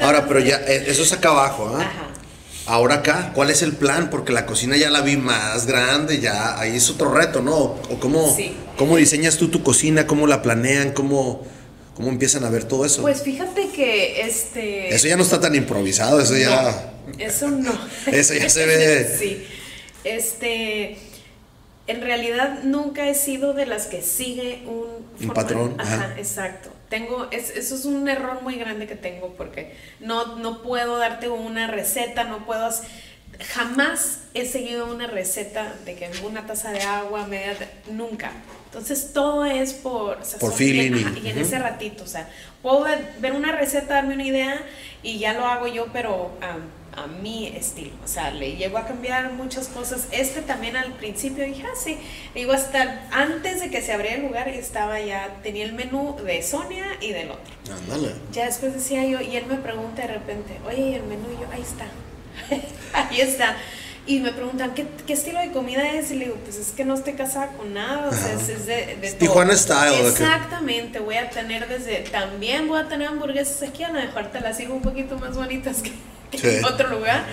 Ahora, 0.00 0.28
pero 0.28 0.40
ya, 0.40 0.56
eh, 0.56 0.84
eso 0.88 1.02
es 1.02 1.12
acá 1.12 1.30
abajo, 1.30 1.74
¿ah? 1.74 1.90
Ahora 2.66 2.96
acá, 2.96 3.32
¿cuál 3.34 3.48
es 3.48 3.62
el 3.62 3.72
plan? 3.76 4.10
Porque 4.10 4.30
la 4.30 4.44
cocina 4.44 4.76
ya 4.76 4.90
la 4.90 5.00
vi 5.00 5.16
más 5.16 5.66
grande, 5.66 6.20
ya 6.20 6.60
ahí 6.60 6.76
es 6.76 6.90
otro 6.90 7.14
reto, 7.14 7.40
¿no? 7.40 7.54
O 7.56 7.98
cómo, 7.98 8.36
cómo 8.76 8.98
diseñas 8.98 9.38
tú 9.38 9.48
tu 9.48 9.62
cocina, 9.62 10.06
cómo 10.06 10.26
la 10.26 10.42
planean, 10.42 10.92
cómo, 10.92 11.46
cómo 11.98 12.10
empiezan 12.10 12.44
a 12.44 12.50
ver 12.50 12.62
todo 12.62 12.84
eso. 12.84 13.02
Pues 13.02 13.22
fíjate 13.22 13.70
que 13.70 14.20
este. 14.20 14.94
Eso 14.94 15.08
ya 15.08 15.16
no 15.16 15.24
está 15.24 15.40
tan 15.40 15.56
improvisado, 15.56 16.20
eso 16.20 16.36
ya. 16.36 16.92
Eso 17.18 17.50
no. 17.50 17.76
eso 18.06 18.34
ya 18.34 18.48
se 18.48 18.66
ve. 18.66 19.16
sí. 19.18 19.44
Este 20.04 20.96
en 21.88 22.00
realidad 22.02 22.60
nunca 22.62 23.08
he 23.08 23.14
sido 23.16 23.52
de 23.52 23.66
las 23.66 23.86
que 23.86 24.02
sigue 24.02 24.62
un, 24.66 25.26
un 25.26 25.34
patrón. 25.34 25.74
Ajá, 25.78 26.14
exacto. 26.18 26.70
Tengo, 26.88 27.28
eso 27.32 27.74
es 27.74 27.84
un 27.84 28.08
error 28.08 28.42
muy 28.42 28.54
grande 28.56 28.86
que 28.86 28.94
tengo 28.94 29.34
porque 29.36 29.74
no, 29.98 30.36
no 30.36 30.62
puedo 30.62 30.98
darte 30.98 31.28
una 31.28 31.66
receta, 31.66 32.24
no 32.24 32.46
puedo... 32.46 32.68
Jamás 33.54 34.20
he 34.34 34.46
seguido 34.46 34.86
una 34.86 35.06
receta 35.06 35.74
de 35.84 35.94
que 35.96 36.10
una 36.24 36.46
taza 36.46 36.70
de 36.72 36.82
agua, 36.82 37.26
media... 37.26 37.56
nunca. 37.90 38.32
Entonces 38.68 39.12
todo 39.12 39.44
es 39.44 39.72
por... 39.72 40.18
por 40.38 40.52
feeling. 40.52 41.16
Y, 41.22 41.28
en 41.28 41.38
ese 41.38 41.58
ratito, 41.58 42.04
o 42.04 42.06
sea, 42.06 42.28
puedo 42.62 42.84
ver, 43.18 43.32
una 43.32 43.52
receta, 43.52 43.94
darme 43.94 44.14
una 44.14 44.24
idea 44.24 44.60
y 45.02 45.18
ya 45.18 45.32
lo 45.32 45.46
hago 45.46 45.66
yo, 45.68 45.86
pero 45.92 46.30
a 46.98 47.06
mi 47.06 47.46
estilo. 47.46 47.92
O 48.04 48.08
sea, 48.08 48.30
le 48.30 48.56
llego 48.56 48.78
a 48.78 48.86
cambiar 48.86 49.32
muchas 49.32 49.68
cosas. 49.68 50.08
Este 50.10 50.42
también 50.42 50.76
al 50.76 50.92
principio 50.92 51.44
dije, 51.44 51.62
ah, 51.64 51.76
sí. 51.76 51.96
Digo, 52.34 52.52
hasta 52.52 53.08
antes 53.10 53.60
de 53.60 53.70
que 53.70 53.82
se 53.82 53.92
abriera 53.92 54.16
el 54.16 54.22
lugar, 54.22 54.48
estaba 54.48 55.00
ya, 55.00 55.38
tenía 55.42 55.64
el 55.64 55.72
menú 55.72 56.16
de 56.24 56.42
Sonia 56.42 56.86
y 57.00 57.12
del 57.12 57.30
otro. 57.30 57.54
Ándale. 57.72 58.14
Ya 58.32 58.46
después 58.46 58.74
decía 58.74 59.04
yo, 59.04 59.20
y 59.20 59.36
él 59.36 59.46
me 59.46 59.56
pregunta 59.56 60.02
de 60.02 60.08
repente, 60.08 60.58
oye, 60.66 60.90
¿y 60.90 60.94
el 60.94 61.04
menú? 61.04 61.26
Y 61.36 61.40
yo, 61.40 61.48
ahí 61.52 61.62
está. 61.62 61.86
ahí 62.92 63.20
está. 63.20 63.56
Y 64.08 64.20
me 64.20 64.32
preguntan, 64.32 64.72
¿qué, 64.72 64.86
¿qué, 65.06 65.12
estilo 65.12 65.38
de 65.38 65.52
comida 65.52 65.92
es? 65.92 66.10
Y 66.10 66.14
le 66.14 66.24
digo, 66.24 66.38
pues 66.42 66.56
es 66.56 66.70
que 66.70 66.82
no 66.82 66.94
estoy 66.94 67.12
casada 67.12 67.48
con 67.48 67.74
nada, 67.74 68.08
o 68.08 68.12
sea, 68.12 68.32
es, 68.32 68.64
de, 68.64 68.96
de 68.96 69.12
Tijuana 69.12 69.54
Style. 69.54 70.08
Exactamente, 70.08 70.98
voy 70.98 71.16
a 71.16 71.28
tener 71.28 71.68
desde, 71.68 71.98
también 72.10 72.68
voy 72.68 72.80
a 72.80 72.88
tener 72.88 73.08
hamburguesas 73.08 73.68
aquí, 73.68 73.84
a 73.84 73.88
lo 73.88 74.00
mejor 74.00 74.28
te 74.28 74.40
las 74.40 74.56
sigo 74.56 74.72
un 74.72 74.80
poquito 74.80 75.18
más 75.18 75.36
bonitas 75.36 75.82
que, 75.82 75.92
en 76.58 76.64
otro 76.64 76.88
lugar, 76.88 77.26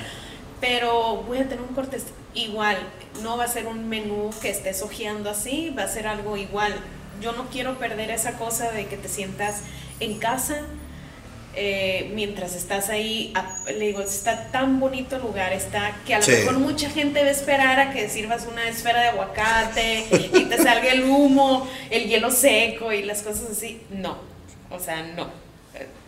pero 0.59 1.23
voy 1.25 1.37
a 1.37 1.43
tener 1.47 1.61
un 1.61 1.73
corte 1.73 1.97
igual, 2.33 2.75
no 3.23 3.37
va 3.37 3.45
a 3.45 3.47
ser 3.47 3.67
un 3.67 3.87
menú 3.87 4.31
que 4.41 4.49
estés 4.49 4.81
ojeando 4.81 5.29
así, 5.29 5.69
va 5.69 5.83
a 5.83 5.87
ser 5.87 6.07
algo 6.07 6.35
igual. 6.35 6.75
Yo 7.21 7.31
no 7.31 7.45
quiero 7.49 7.79
perder 7.79 8.11
esa 8.11 8.33
cosa 8.33 8.71
de 8.73 8.87
que 8.87 8.97
te 8.97 9.07
sientas 9.07 9.61
en 10.01 10.19
casa, 10.19 10.57
eh, 11.57 12.11
mientras 12.13 12.53
estás 12.55 12.89
ahí, 12.89 13.33
le 13.67 13.87
digo, 13.87 14.01
está 14.01 14.51
tan 14.51 14.79
bonito 14.79 15.15
el 15.15 15.21
lugar, 15.21 15.53
está 15.53 15.95
que 16.05 16.13
a 16.13 16.19
lo 16.19 16.27
mejor 16.27 16.59
mucha 16.59 16.89
gente 16.89 17.21
va 17.21 17.27
a 17.27 17.31
esperar 17.31 17.79
a 17.79 17.91
que 17.91 18.09
sirvas 18.09 18.45
una 18.51 18.67
esfera 18.67 19.01
de 19.01 19.07
aguacate 19.09 20.05
y 20.11 20.45
te 20.45 20.57
salga 20.57 20.91
el 20.91 21.05
humo, 21.05 21.67
el 21.89 22.07
hielo 22.07 22.29
seco 22.29 22.91
y 22.91 23.03
las 23.03 23.21
cosas 23.21 23.51
así. 23.51 23.81
No, 23.89 24.17
o 24.69 24.79
sea, 24.79 25.01
no. 25.03 25.29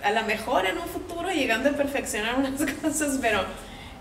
A 0.03 0.11
lo 0.11 0.23
mejor 0.23 0.65
en 0.65 0.77
un 0.77 0.87
futuro 0.87 1.29
llegando 1.31 1.69
a 1.69 1.73
perfeccionar 1.73 2.35
unas 2.37 2.61
cosas, 2.81 3.17
pero 3.21 3.45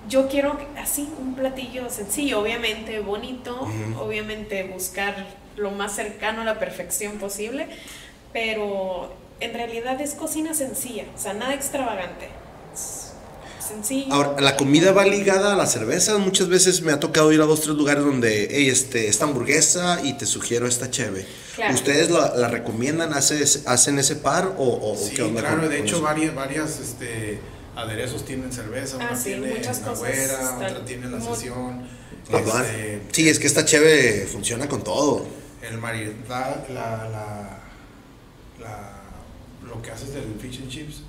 yo 0.09 0.29
quiero 0.29 0.59
así 0.77 1.09
un 1.19 1.35
platillo 1.35 1.91
sencillo, 1.91 2.41
obviamente 2.41 2.99
bonito, 3.01 3.69
obviamente 4.01 4.65
buscar 4.65 5.27
lo 5.57 5.71
más 5.71 5.95
cercano 5.95 6.43
a 6.43 6.45
la 6.45 6.59
perfección 6.59 7.19
posible, 7.19 7.67
pero 8.33 9.15
en 9.41 9.55
realidad 9.55 10.01
es 10.01 10.15
cocina 10.15 10.55
sencilla, 10.55 11.05
o 11.15 11.19
sea, 11.19 11.35
nada 11.35 11.55
extravagante. 11.55 12.29
Sencillo. 13.67 14.15
Ahora, 14.15 14.41
la 14.41 14.57
comida 14.57 14.93
va 14.93 15.05
ligada 15.05 15.53
a 15.53 15.57
la 15.57 15.67
cerveza. 15.67 16.19
Muchas 16.19 16.49
veces 16.49 16.83
me 16.83 16.93
ha 16.93 17.01
tocado 17.01 17.33
ir 17.33 17.41
a 17.41 17.47
dos, 17.47 17.63
tres 17.63 17.75
lugares 17.75 18.05
donde, 18.05 18.47
hey, 18.49 18.69
este, 18.69 19.09
esta 19.09 19.25
hamburguesa 19.25 20.01
y 20.05 20.13
te 20.13 20.25
sugiero 20.25 20.69
esta 20.69 20.89
cheve. 20.89 21.27
¿Ustedes 21.73 22.11
la, 22.11 22.47
recomiendan? 22.49 23.13
¿Hacen 23.13 23.99
ese 23.99 24.17
par 24.17 24.55
o, 24.57 24.97
sí, 24.97 25.17
Claro, 25.17 25.69
de 25.69 25.81
hecho, 25.81 26.01
varias, 26.01 26.33
varias 26.35 26.79
este, 26.79 27.41
aderezos 27.75 28.25
tienen 28.25 28.53
cerveza, 28.53 28.99
ah, 29.01 29.09
una 29.11 29.23
tiene 29.23 29.55
muchas 29.55 29.83
otra 29.83 30.85
tiene 30.85 31.09
la 31.09 31.21
sesión. 31.21 31.87
Este, 32.29 33.03
sí, 33.13 33.29
es 33.29 33.39
que 33.39 33.47
esta 33.47 33.65
cheve 33.65 34.27
funciona 34.31 34.69
con 34.69 34.83
todo. 34.83 35.27
El 35.63 35.79
maridaje, 35.79 36.73
la, 36.73 37.09
la, 37.09 37.59
la, 38.61 38.96
lo 39.77 39.83
que 39.83 39.91
haces 39.91 40.15
del 40.15 40.35
fish 40.41 40.61
and 40.63 40.71
chips. 40.71 41.03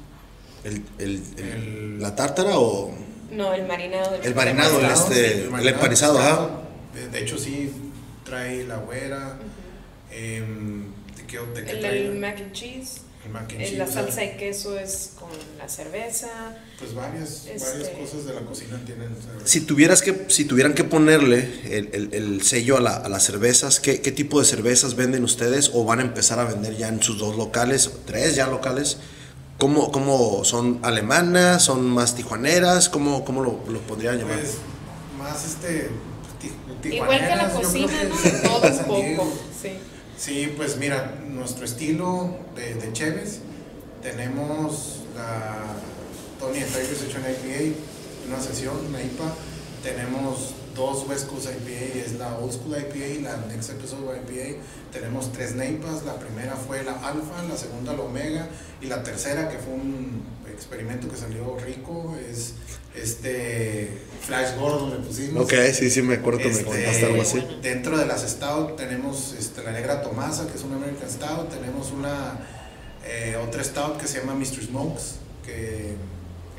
El, 0.63 0.84
el, 0.97 2.01
¿La 2.01 2.15
tártara 2.15 2.59
o...? 2.59 2.93
No, 3.32 3.53
el 3.53 3.65
marinado. 3.68 4.15
El 4.22 4.36
marinado, 4.36 4.80
el, 4.80 4.86
este, 4.86 5.47
el, 5.47 5.68
empanizado, 5.68 6.18
ajá. 6.20 6.61
De, 7.11 7.20
hecho, 7.20 7.38
sí, 7.38 7.72
trae 8.24 8.65
la 8.65 8.78
güera. 8.78 9.38
eh, 10.11 10.43
¿de 11.15 11.26
qué, 11.26 11.38
el, 11.38 11.86
el 11.86 12.15
mac 12.20 12.39
and 12.39 12.51
cheese. 12.53 13.01
La 13.78 13.88
salsa 13.88 14.24
y 14.24 14.38
queso 14.38 14.80
es 14.80 15.13
con 15.28 15.57
la 15.57 15.67
cerveza. 15.67 16.28
Pues 16.80 16.93
varias, 16.93 17.45
varias 17.45 17.61
este, 17.61 17.99
cosas 17.99 18.25
de 18.25 18.34
la 18.34 18.41
cocina 18.41 18.82
tienen 18.86 19.09
Si, 19.43 19.61
tuvieras 19.61 20.01
que, 20.01 20.25
si 20.30 20.45
tuvieran 20.45 20.73
que 20.73 20.84
ponerle 20.84 21.49
el, 21.65 22.09
el, 22.13 22.41
sello 22.41 22.78
a, 22.78 22.82
la, 22.82 22.95
a, 22.95 23.09
las 23.09 23.23
cervezas, 23.23 23.80
¿qué, 23.80 24.01
¿qué, 24.01 24.11
tipo 24.11 24.39
de 24.39 24.45
cervezas 24.45 24.95
venden 24.95 25.23
ustedes 25.23 25.71
o 25.73 25.84
van 25.84 25.99
a 25.99 26.03
empezar 26.03 26.39
a 26.39 26.45
vender 26.45 26.78
ya 26.78 26.88
en 26.88 27.01
sus 27.01 27.17
dos 27.17 27.36
locales, 27.36 27.89
tres 28.05 28.36
ya 28.36 28.47
locales? 28.47 28.97
¿Cómo, 29.57 29.91
cómo 29.91 30.43
son 30.43 30.80
alemanas? 30.84 31.63
¿Son 31.63 31.86
más 31.89 32.15
tijuaneras? 32.15 32.89
¿Cómo, 32.89 33.25
cómo 33.25 33.41
lo, 33.41 33.59
lo 33.67 33.80
podrían 33.82 34.19
llamar? 34.19 34.39
Pues 34.39 34.57
más 35.17 35.45
este... 35.45 35.89
Igual 36.84 37.19
que 37.19 37.36
la 37.36 37.49
cocina, 37.49 38.03
¿no? 38.03 38.49
Todo 38.49 38.67
un 38.67 38.86
poco, 38.86 39.34
sí. 39.61 39.71
Sí, 40.17 40.53
pues 40.55 40.78
mira, 40.78 41.19
nuestro 41.28 41.65
estilo 41.65 42.38
de, 42.55 42.75
de 42.75 42.93
Cheves, 42.93 43.39
tenemos 44.01 45.01
la 45.18 45.76
Tony 46.39 46.59
Tigers 46.59 47.01
hecho 47.01 47.18
en 47.18 47.34
IPA, 47.34 47.78
una 48.28 48.41
sesión, 48.41 48.78
una 48.88 49.01
IPA, 49.01 49.34
tenemos 49.84 50.53
dos 50.76 51.07
West 51.07 51.28
Coast 51.28 51.47
IPA, 51.47 52.05
es 52.05 52.13
la 52.13 52.38
Old 52.38 52.53
School 52.53 52.78
IPA 52.78 53.07
y 53.07 53.22
la 53.22 53.38
Next 53.47 53.72
Episode 53.72 54.22
IPA. 54.22 54.61
Tenemos 54.91 55.32
tres 55.32 55.55
NEIPAs, 55.55 56.03
la 56.03 56.20
primera 56.20 56.55
fue 56.55 56.84
la 56.84 56.93
Alpha, 56.93 57.43
la 57.49 57.57
segunda 57.57 57.93
la 57.93 58.03
Omega 58.03 58.47
y 58.82 58.86
la 58.86 59.03
tercera 59.03 59.49
que 59.49 59.57
fue 59.57 59.74
un 59.74 60.24
experimento 60.53 61.09
que 61.09 61.18
salió 61.18 61.57
rico 61.65 62.15
es 62.32 62.53
este 62.95 63.89
Flash 64.22 64.55
Gordon 64.57 64.89
le 64.89 65.07
pusimos. 65.07 65.43
Ok, 65.43 65.53
sí, 65.74 65.89
sí, 65.89 66.01
me 66.01 66.15
acuerdo 66.15 66.39
que 66.39 66.45
me 66.45 66.51
este, 66.51 66.65
contaste 66.65 67.05
algo 67.05 67.22
así. 67.22 67.43
Dentro 67.61 67.97
de 67.97 68.05
las 68.05 68.28
Stout 68.28 68.76
tenemos 68.76 69.36
este, 69.38 69.63
la 69.63 69.72
Negra 69.72 70.01
Tomasa, 70.01 70.47
que 70.47 70.57
es 70.57 70.63
una 70.63 70.78
American 70.78 71.09
Stout, 71.09 71.49
tenemos 71.49 71.91
una 71.91 72.39
eh, 73.08 73.38
otra 73.38 73.64
Stout 73.64 73.97
que 73.97 74.08
se 74.08 74.20
llama 74.20 74.36
Mr. 74.36 74.64
Smokes, 74.66 75.16
que 75.45 75.95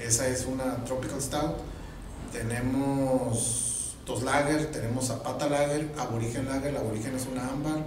esa 0.03 0.26
es 0.28 0.46
una 0.46 0.82
Tropical 0.84 1.20
Stout. 1.20 1.57
Tenemos 2.32 3.96
dos 4.07 4.22
lager, 4.22 4.72
tenemos 4.72 5.07
Zapata 5.09 5.49
Lager, 5.49 5.92
Aborigen 5.99 6.46
Lager, 6.46 6.72
la 6.72 6.80
Aborigen 6.80 7.14
es 7.14 7.26
una 7.30 7.46
ámbar, 7.46 7.84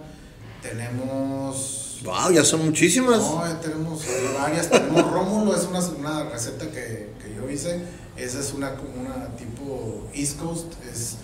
tenemos... 0.61 1.99
¡Wow! 2.03 2.31
Ya 2.31 2.43
son 2.43 2.65
muchísimas. 2.65 3.19
No, 3.19 3.43
tenemos 3.61 4.03
varias, 4.39 4.69
tenemos 4.69 5.11
Rómulo, 5.11 5.55
es 5.55 5.65
una, 5.65 5.79
una 5.79 6.29
receta 6.29 6.65
que, 6.65 7.13
que, 7.21 7.35
yo 7.35 7.49
hice, 7.49 7.81
esa 8.15 8.39
es 8.39 8.53
una, 8.53 8.75
una 8.99 9.35
tipo 9.35 10.07
East 10.13 10.39
Coast, 10.39 10.73
es, 10.91 11.17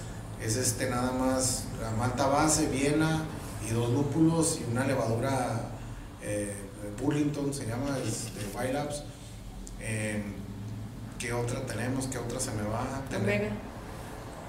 es 0.43 0.55
este 0.55 0.89
nada 0.89 1.11
más 1.11 1.65
la 1.81 1.91
malta 1.91 2.27
base, 2.27 2.67
Viena 2.67 3.25
y 3.67 3.73
dos 3.73 3.91
lúpulos 3.91 4.59
y 4.61 4.71
una 4.71 4.85
levadura 4.85 5.71
eh, 6.23 6.66
Burlington 7.01 7.53
se 7.53 7.65
llama, 7.65 7.97
es 8.05 8.33
de 8.35 8.57
White 8.57 8.73
Labs. 8.73 9.03
Eh, 9.79 10.21
¿Qué 11.19 11.33
otra 11.33 11.65
tenemos? 11.65 12.07
¿Qué 12.07 12.17
otra 12.17 12.39
se 12.39 12.51
me 12.51 12.63
va? 12.63 13.01
Omega. 13.15 13.49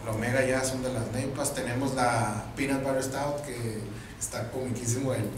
La 0.05 0.13
Omega 0.13 0.45
ya 0.47 0.65
son 0.65 0.83
de 0.83 0.93
las 0.93 1.11
neipas. 1.13 1.55
Tenemos 1.55 1.95
la 1.95 2.45
Peanut 2.57 2.83
Butter 2.83 3.03
Stout, 3.03 3.43
que 3.45 3.79
está 4.19 4.51
comiquísimo 4.51 5.15
el, 5.15 5.29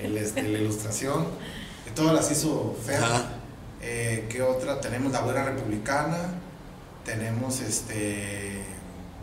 el, 0.00 0.16
este, 0.16 0.42
la 0.42 0.58
ilustración. 0.58 1.26
Y 1.86 1.90
todas 1.90 2.14
las 2.14 2.30
hizo 2.30 2.76
fea. 2.84 3.38
Eh, 3.82 4.26
¿Qué 4.30 4.42
otra? 4.42 4.80
Tenemos 4.80 5.12
la 5.12 5.20
Buena 5.22 5.44
Republicana. 5.44 6.34
Tenemos 7.04 7.60
este 7.60 8.62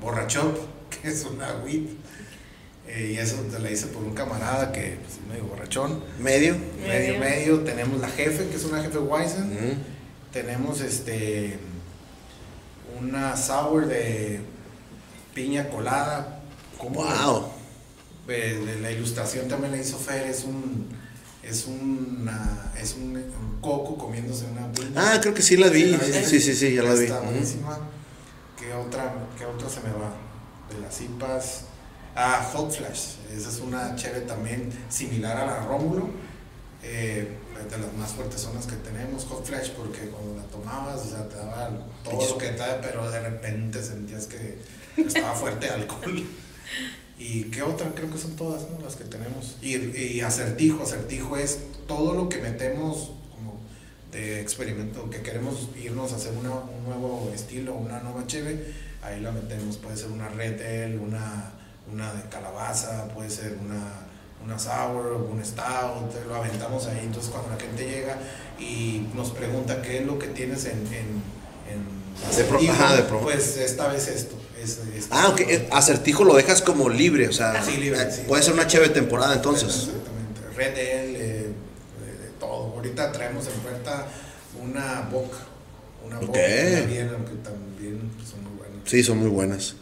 Borrachop, 0.02 0.58
que 0.90 1.10
es 1.10 1.26
una 1.26 1.54
WIP. 1.64 1.90
Eh, 2.88 3.14
y 3.14 3.18
eso 3.18 3.36
te 3.52 3.60
la 3.60 3.70
hice 3.70 3.88
por 3.88 4.04
un 4.04 4.14
camarada 4.14 4.72
que 4.72 4.94
es 4.94 5.00
pues, 5.00 5.20
medio 5.30 5.46
borrachón. 5.46 6.02
¿Medio? 6.20 6.56
Medio, 6.88 7.20
medio. 7.20 7.60
Tenemos 7.62 8.00
la 8.00 8.10
jefe, 8.10 8.48
que 8.48 8.56
es 8.56 8.64
una 8.64 8.82
jefe 8.82 8.98
Weizen. 8.98 9.84
Tenemos 10.32 10.82
este 10.82 11.60
una 13.00 13.36
sour 13.36 13.88
de 13.88 14.40
piña 15.34 15.70
colada. 15.70 16.42
¡Wow! 16.82 17.50
De, 18.28 18.78
la 18.82 18.92
ilustración 18.92 19.48
también 19.48 19.72
la 19.72 19.80
hizo 19.80 19.98
Fer, 19.98 20.28
es 20.28 20.44
un 20.44 20.88
es 21.44 21.66
una 21.66 22.72
es 22.80 22.96
un, 22.96 23.58
coco 23.62 23.98
comiéndose 23.98 24.46
una 24.46 24.72
piña. 24.72 24.92
Ah, 24.96 25.20
creo 25.22 25.34
que 25.34 25.42
sí 25.42 25.58
la 25.58 25.70
vi. 25.70 25.98
Sí, 26.26 26.40
sí, 26.40 26.54
sí, 26.56 26.76
ya 26.76 26.84
la 26.84 26.94
vi. 26.94 27.06
Está 27.06 27.20
buenísima. 27.20 27.80
¿Qué 28.60 28.74
otra, 28.74 29.14
¿Qué 29.38 29.46
otra 29.46 29.70
se 29.70 29.82
me 29.82 29.92
va? 29.92 30.14
De 30.70 30.80
las 30.82 31.02
IPAs. 31.02 31.66
Ah, 32.20 32.44
Hot 32.52 32.72
Flash. 32.72 33.18
Esa 33.32 33.50
es 33.50 33.60
una 33.60 33.96
chévere 33.96 34.22
también 34.22 34.72
similar 34.90 35.38
a 35.38 35.46
la 35.46 35.60
Rómulo. 35.68 36.10
Eh, 36.82 37.28
de 37.70 37.78
las 37.78 37.94
más 37.94 38.12
fuertes 38.12 38.42
zonas 38.42 38.66
que 38.66 38.76
tenemos, 38.78 39.26
Hot 39.26 39.46
Flash, 39.46 39.72
porque 39.72 40.10
cuando 40.10 40.36
la 40.36 40.44
tomabas, 40.44 41.06
o 41.06 41.10
sea, 41.10 41.28
te 41.28 41.36
daba 41.36 41.70
todo 42.04 42.30
lo 42.30 42.38
que 42.38 42.48
te 42.50 42.58
daba, 42.58 42.82
pero 42.82 43.10
de 43.10 43.20
repente 43.20 43.84
sentías 43.84 44.28
que 44.28 44.58
estaba 45.02 45.34
fuerte 45.34 45.70
alcohol. 45.70 46.24
¿Y 47.20 47.44
qué 47.46 47.64
otra? 47.64 47.92
Creo 47.96 48.12
que 48.12 48.18
son 48.18 48.36
todas 48.36 48.70
¿no? 48.70 48.80
las 48.84 48.96
que 48.96 49.04
tenemos. 49.06 49.58
Y, 49.62 49.76
y, 49.76 50.22
acertijo, 50.22 50.84
acertijo 50.84 51.36
es 51.36 51.60
todo 51.88 52.14
lo 52.14 52.30
que 52.30 52.38
metemos 52.38 53.12
como 53.32 53.60
de 54.12 54.40
experimento, 54.42 55.10
que 55.10 55.22
queremos 55.22 55.70
irnos 55.82 56.14
a 56.14 56.18
hacer 56.18 56.34
una, 56.34 56.52
un 56.52 56.84
nuevo 56.86 57.32
estilo, 57.34 57.74
una 57.76 58.00
nueva 58.02 58.26
cheve, 58.28 58.74
ahí 59.02 59.20
la 59.20 59.32
metemos. 59.32 59.78
Puede 59.78 59.98
ser 59.98 60.12
una 60.12 60.30
Red 60.30 61.00
una, 61.00 61.54
una 61.92 62.14
de 62.14 62.24
calabaza, 62.30 63.08
puede 63.14 63.30
ser 63.30 63.58
una 63.64 64.08
una 64.44 64.58
sour, 64.58 65.28
un 65.30 65.44
stout, 65.44 66.14
lo 66.28 66.36
aventamos 66.36 66.88
ahí. 66.88 67.02
Entonces, 67.04 67.32
cuando 67.32 67.50
la 67.50 67.60
gente 67.60 67.86
llega 67.86 68.18
y 68.60 69.08
nos 69.14 69.32
pregunta 69.32 69.82
qué 69.82 70.00
es 70.00 70.06
lo 70.06 70.18
que 70.20 70.28
tienes 70.28 70.66
en, 70.66 70.80
en, 70.92 71.98
acertijo, 72.28 72.96
de 72.96 73.04
pues 73.04 73.58
esta 73.58 73.88
vez 73.88 74.08
esto. 74.08 74.36
ah, 75.12 75.24
aunque 75.26 75.54
eh, 75.54 75.68
acertijo 75.72 76.24
lo 76.24 76.36
dejas 76.36 76.62
como 76.62 76.90
libre, 76.90 77.28
o 77.28 77.34
sea, 77.34 77.62
eh, 77.68 78.26
puede 78.28 78.42
ser 78.42 78.54
una 78.54 78.68
chévere 78.68 78.92
temporada 78.92 79.36
entonces. 79.36 79.70
Exactamente, 79.70 80.42
Red 80.56 80.74
Ale, 80.74 81.40
eh, 81.42 81.52
todo. 82.40 82.74
Ahorita 82.76 83.12
traemos 83.12 83.48
en 83.48 83.54
puerta 83.60 84.08
una 84.64 85.08
boca, 85.12 85.38
una 86.06 86.20
boca 86.20 86.40
también, 86.40 87.12
aunque 87.14 87.34
también 87.44 88.12
son 88.26 88.44
muy 88.44 88.58
buenas. 88.58 88.82
Sí, 88.86 89.04
son 89.04 89.18
muy 89.20 89.30
buenas. 89.30 89.76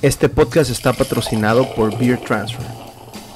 Este 0.00 0.28
podcast 0.28 0.70
está 0.70 0.92
patrocinado 0.92 1.74
por 1.74 1.98
Beer 1.98 2.20
Transfer 2.20 2.64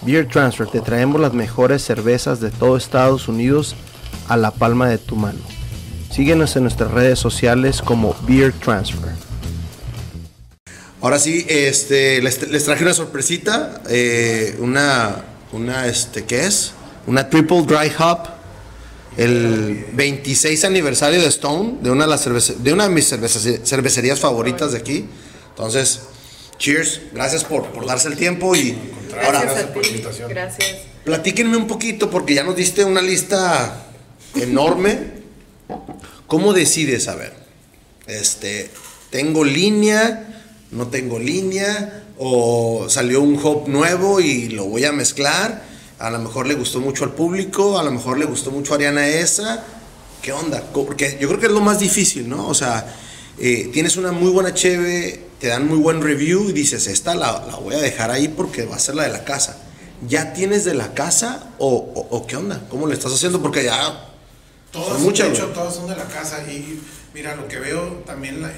Beer 0.03 0.29
Transfer, 0.29 0.69
te 0.69 0.81
traemos 0.81 1.21
las 1.21 1.33
mejores 1.33 1.83
cervezas 1.83 2.39
de 2.39 2.51
todo 2.51 2.77
Estados 2.77 3.27
Unidos 3.27 3.75
a 4.29 4.37
la 4.37 4.53
palma 4.53 4.89
de 4.89 4.99
tu 4.99 5.17
mano. 5.17 5.41
Síguenos 6.13 6.55
en 6.55 6.63
nuestras 6.63 6.91
redes 6.91 7.19
sociales 7.19 7.83
como 7.83 8.15
Beer 8.27 8.53
Transfer. 8.53 9.11
Ahora 11.01 11.19
sí, 11.19 11.45
este, 11.49 12.23
les, 12.23 12.65
traje 12.65 12.85
una 12.85 12.95
sorpresita, 12.95 13.83
eh, 13.89 14.57
una, 14.61 15.25
una, 15.53 15.87
este, 15.87 16.25
¿qué 16.25 16.47
es? 16.47 16.73
Una 17.09 17.29
Triple 17.29 17.63
Dry 17.63 17.93
Hop, 17.99 18.29
el 19.17 19.87
26 19.95 20.65
aniversario 20.65 21.21
de 21.21 21.27
Stone, 21.27 21.79
de 21.81 21.91
una 21.91 22.05
de, 22.05 22.11
las 22.11 22.63
de, 22.63 22.73
una 22.73 22.85
de 22.85 22.91
mis 22.91 23.09
cervecerías 23.09 24.21
favoritas 24.21 24.73
de 24.73 24.79
aquí. 24.79 25.07
Entonces, 25.51 26.03
cheers, 26.63 27.01
gracias 27.13 27.43
por, 27.43 27.67
por 27.73 27.85
darse 27.87 28.07
el 28.07 28.17
tiempo 28.17 28.55
y 28.55 28.79
Ahora, 29.25 29.43
gracias 29.43 29.65
a 29.65 29.73
ti. 29.73 30.25
Gracias. 30.29 30.69
Platíquenme 31.05 31.57
un 31.57 31.67
poquito, 31.67 32.09
porque 32.09 32.35
ya 32.35 32.45
nos 32.45 32.57
diste 32.57 32.85
una 32.85 33.03
lista 33.03 33.89
enorme. 34.37 35.23
¿Cómo 36.27 36.53
decides, 36.53 37.09
a 37.09 37.17
ver, 37.17 37.35
este, 38.07 38.71
tengo 39.11 39.45
línea, 39.45 40.43
no 40.71 40.87
tengo 40.87 41.19
línea, 41.19 42.05
o 42.17 42.87
salió 42.89 43.21
un 43.21 43.39
hop 43.43 43.69
nuevo 43.69 44.21
y 44.21 44.49
lo 44.49 44.67
voy 44.67 44.85
a 44.85 44.93
mezclar? 44.93 45.65
A 45.99 46.11
lo 46.11 46.21
mejor 46.21 46.47
le 46.47 46.55
gustó 46.55 46.81
mucho 46.81 47.05
al 47.05 47.13
público, 47.13 47.79
a 47.79 47.83
lo 47.83 47.91
mejor 47.91 48.19
le 48.19 48.25
gustó 48.25 48.51
mucho 48.51 48.73
a 48.73 48.77
Ariana 48.77 49.07
esa. 49.09 49.65
¿Qué 50.23 50.33
onda? 50.33 50.63
Porque 50.73 51.19
yo 51.21 51.29
creo 51.29 51.41
que 51.41 51.47
es 51.47 51.53
lo 51.53 51.61
más 51.61 51.81
difícil, 51.81 52.29
¿no? 52.29 52.47
O 52.47 52.55
sea, 52.55 52.87
eh, 53.39 53.69
tienes 53.73 53.97
una 53.97 54.13
muy 54.13 54.31
buena 54.31 54.55
cheve, 54.55 55.32
te 55.43 55.49
dan 55.49 55.67
muy 55.67 55.79
buen 55.79 56.01
review 56.01 56.51
y 56.51 56.53
dices, 56.53 56.87
esta 56.87 57.17
la, 57.17 57.33
voy 57.57 57.75
a 57.75 57.79
dejar 57.79 58.13
ahí 58.13 58.29
porque 58.29 58.65
va 58.65 58.77
a 58.77 58.79
ser 58.79 58.95
la 58.95 59.03
de 59.03 59.09
la 59.09 59.25
casa. 59.25 59.59
¿Ya 60.07 60.35
tienes 60.35 60.65
de 60.65 60.73
la 60.73 60.95
casa 60.95 61.51
o, 61.59 62.25
qué 62.29 62.37
onda? 62.37 62.65
¿Cómo 62.71 62.87
le 62.87 62.95
estás 62.95 63.13
haciendo? 63.13 63.43
Porque 63.43 63.65
ya... 63.65 64.09
Todos, 64.71 65.03
son 65.03 65.13
de 65.13 65.29
hecho, 65.29 65.49
todos 65.49 65.75
son 65.75 65.89
de 65.89 65.97
la 65.97 66.05
casa 66.05 66.45
y 66.49 66.81
mira, 67.13 67.35
lo 67.35 67.49
que 67.49 67.59
veo 67.59 68.05
también 68.07 68.41
la, 68.41 68.53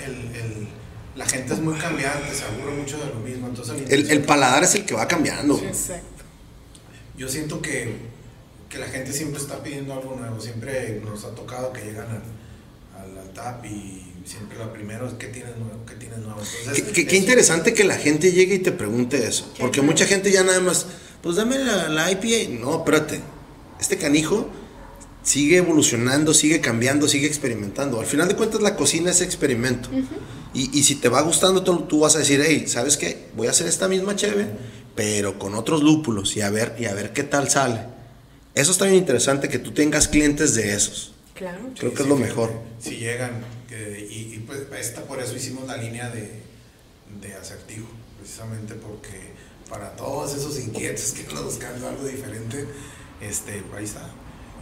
la 1.16 1.24
gente 1.24 1.54
es 1.54 1.60
muy 1.60 1.74
cambiante, 1.78 2.34
se 2.34 2.44
aburre 2.44 2.72
mucho 2.72 2.98
de 2.98 3.06
lo 3.06 3.20
mismo. 3.20 3.46
Entonces, 3.46 3.90
el, 3.90 4.22
paladar 4.24 4.62
es 4.64 4.74
el 4.74 4.84
que 4.84 4.92
va 4.92 5.08
cambiando. 5.08 5.56
exacto. 5.60 6.24
Yo 7.16 7.30
siento 7.30 7.62
que, 7.62 7.96
que, 8.68 8.76
la 8.78 8.88
gente 8.88 9.10
siempre 9.10 9.40
está 9.40 9.62
pidiendo 9.62 9.94
algo 9.94 10.16
nuevo, 10.16 10.38
siempre 10.38 11.00
nos 11.02 11.24
ha 11.24 11.34
tocado 11.34 11.72
que 11.72 11.80
llegan 11.80 12.08
al, 12.08 13.02
al, 13.02 13.18
al 13.20 13.30
tap 13.32 13.64
y 13.64 14.13
siempre 14.24 14.58
lo 14.58 14.72
primero 14.72 15.06
es 15.06 15.14
qué 15.14 15.26
tienes 15.28 15.56
nuevo, 15.56 15.84
qué 15.86 15.94
tienes 15.94 16.18
nuevo. 16.18 16.40
qué, 16.94 17.06
qué, 17.06 17.16
interesante 17.16 17.74
que 17.74 17.84
la 17.84 17.96
gente 17.96 18.32
llegue 18.32 18.56
y 18.56 18.58
te 18.58 18.72
pregunte 18.72 19.26
eso. 19.26 19.52
Porque 19.58 19.82
mucha 19.82 20.06
gente 20.06 20.32
ya 20.32 20.42
nada 20.42 20.60
más, 20.60 20.86
pues 21.22 21.36
dame 21.36 21.58
la, 21.58 21.88
la 21.88 22.10
IPA. 22.10 22.60
No, 22.60 22.78
espérate. 22.78 23.20
Este 23.80 23.98
canijo 23.98 24.48
sigue 25.22 25.56
evolucionando, 25.56 26.32
sigue 26.32 26.60
cambiando, 26.60 27.08
sigue 27.08 27.26
experimentando. 27.26 28.00
Al 28.00 28.06
final 28.06 28.28
de 28.28 28.36
cuentas 28.36 28.60
la 28.60 28.76
cocina 28.76 29.10
es 29.10 29.20
experimento. 29.20 29.88
y, 30.54 30.78
y, 30.78 30.84
si 30.84 30.96
te 30.96 31.08
va 31.08 31.20
gustando, 31.22 31.62
tú, 31.62 31.82
tú, 31.82 32.00
vas 32.00 32.16
a 32.16 32.20
decir, 32.20 32.42
hey, 32.46 32.64
¿sabes 32.66 32.96
qué? 32.96 33.26
Voy 33.36 33.48
a 33.48 33.50
hacer 33.50 33.66
esta 33.66 33.88
misma 33.88 34.16
cheve, 34.16 34.46
pero 34.94 35.38
con 35.38 35.54
otros 35.54 35.82
lúpulos 35.82 36.36
y 36.36 36.42
a 36.42 36.50
ver, 36.50 36.76
y 36.78 36.86
a 36.86 36.94
ver 36.94 37.12
qué 37.12 37.24
tal 37.24 37.50
sale. 37.50 37.80
Eso 38.54 38.70
está 38.70 38.84
bien 38.84 38.98
interesante, 38.98 39.48
que 39.48 39.58
tú 39.58 39.72
tengas 39.72 40.06
clientes 40.06 40.54
de 40.54 40.74
esos. 40.74 41.12
Claro. 41.34 41.70
Creo 41.76 41.92
que 41.92 42.02
es 42.02 42.08
lo 42.08 42.16
mejor. 42.16 42.52
Si 42.78 42.96
llegan, 42.96 43.32
y, 44.10 44.38
pues 44.46 44.66
esta, 44.78 45.02
por 45.02 45.20
eso 45.20 45.34
hicimos 45.36 45.66
la 45.66 45.76
línea 45.76 46.10
de, 46.10 46.42
de 47.20 47.34
acertijo, 47.34 47.88
precisamente 48.18 48.74
porque 48.74 49.32
para 49.68 49.96
todos 49.96 50.34
esos 50.34 50.58
inquietos 50.58 51.12
que 51.12 51.22
están 51.22 51.44
buscando 51.44 51.88
algo 51.88 52.04
diferente, 52.06 52.66
este, 53.20 53.62
ahí 53.76 53.84
está. 53.84 54.08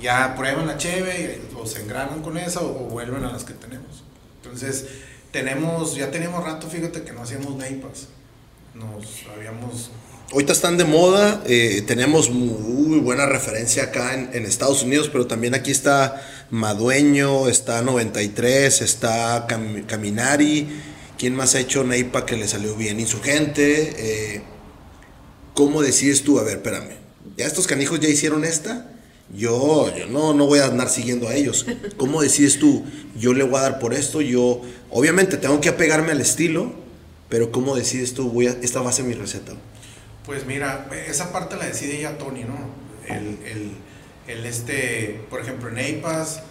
Ya 0.01 0.35
prueban 0.35 0.67
la 0.67 0.77
cheve 0.77 1.41
o 1.57 1.67
se 1.67 1.83
engranan 1.83 2.23
con 2.23 2.37
esa 2.39 2.61
o, 2.61 2.73
vuelven 2.89 3.25
a 3.25 3.33
las 3.33 3.45
que 3.45 3.55
tenemos. 3.55 4.05
Entonces, 4.43 4.87
tenemos, 5.31 5.95
ya 5.95 6.11
teníamos 6.11 6.45
rato, 6.45 6.69
fíjate 6.69 7.03
que 7.03 7.13
no 7.13 7.23
hacíamos 7.23 7.57
neipas. 7.57 8.09
Nos 8.75 9.27
habíamos 9.35 9.91
ahorita 10.33 10.53
están 10.53 10.79
de 10.79 10.85
moda, 10.85 11.43
eh, 11.47 11.83
tenemos 11.87 12.31
muy 12.31 12.99
buena 13.01 13.27
referencia 13.27 13.85
acá 13.85 14.15
en, 14.15 14.47
Estados 14.47 14.83
Unidos, 14.83 15.11
pero 15.13 15.27
también 15.27 15.55
aquí 15.55 15.71
está 15.71 16.23
Madueño, 16.51 17.49
está 17.49 17.83
93, 17.83 18.81
está 18.81 19.47
Cam 19.47 19.85
Caminari, 19.85 20.69
¿quién 21.19 21.35
más 21.35 21.55
ha 21.55 21.61
hecho 21.61 21.85
Neipa 21.85 22.25
que 22.25 22.37
le 22.37 22.49
salió 22.49 22.75
bien? 22.77 22.99
Insurgente, 22.99 23.95
eh, 23.99 24.43
¿cómo 25.55 25.83
decides 25.83 26.23
tú? 26.23 26.39
A 26.39 26.45
ver, 26.45 26.57
espérame, 26.57 26.97
ya 27.37 27.47
estos 27.47 27.67
canijos 27.67 28.01
ya 28.01 28.09
hicieron 28.09 28.45
esta, 28.45 28.91
yo, 29.35 29.95
yo 29.97 30.07
no, 30.07 30.33
no 30.33 30.47
voy 30.47 30.61
a 30.61 30.67
andar 30.67 30.89
siguiendo 30.89 31.29
a 31.29 31.35
ellos. 31.35 31.67
¿Cómo 31.97 32.21
decides 32.23 32.59
tú? 32.59 32.85
Yo 33.19 33.33
le 33.33 33.45
voy 33.45 33.59
a 33.59 33.63
dar 33.63 33.79
por 33.79 33.93
esto, 33.95 34.23
yo, 34.23 34.63
obviamente 34.91 35.37
tengo 35.37 35.61
que 35.61 35.69
apegarme 35.69 36.13
al 36.13 36.21
estilo, 36.21 36.73
pero 37.29 37.53
¿cómo 37.53 37.77
decides 37.77 38.15
tú? 38.15 38.31
Voy 38.31 38.47
a, 38.47 38.57
esta 38.63 38.81
va 38.81 38.91
a 38.91 38.93
ser 38.93 39.05
mi 39.05 39.15
receta. 39.15 39.53
Pues 40.25 40.47
mira, 40.47 40.89
esa 41.09 41.33
parte 41.33 41.57
la 41.57 41.67
decide 41.67 42.01
ya 42.01 42.17
Tony, 42.17 42.45
¿no? 42.45 42.57
El, 43.09 43.39
el, 43.45 43.73
el 44.29 44.47
este, 44.47 45.21
por 45.29 45.41
ejemplo, 45.41 45.69
en 45.69 45.79
EIPAS, 45.79 46.43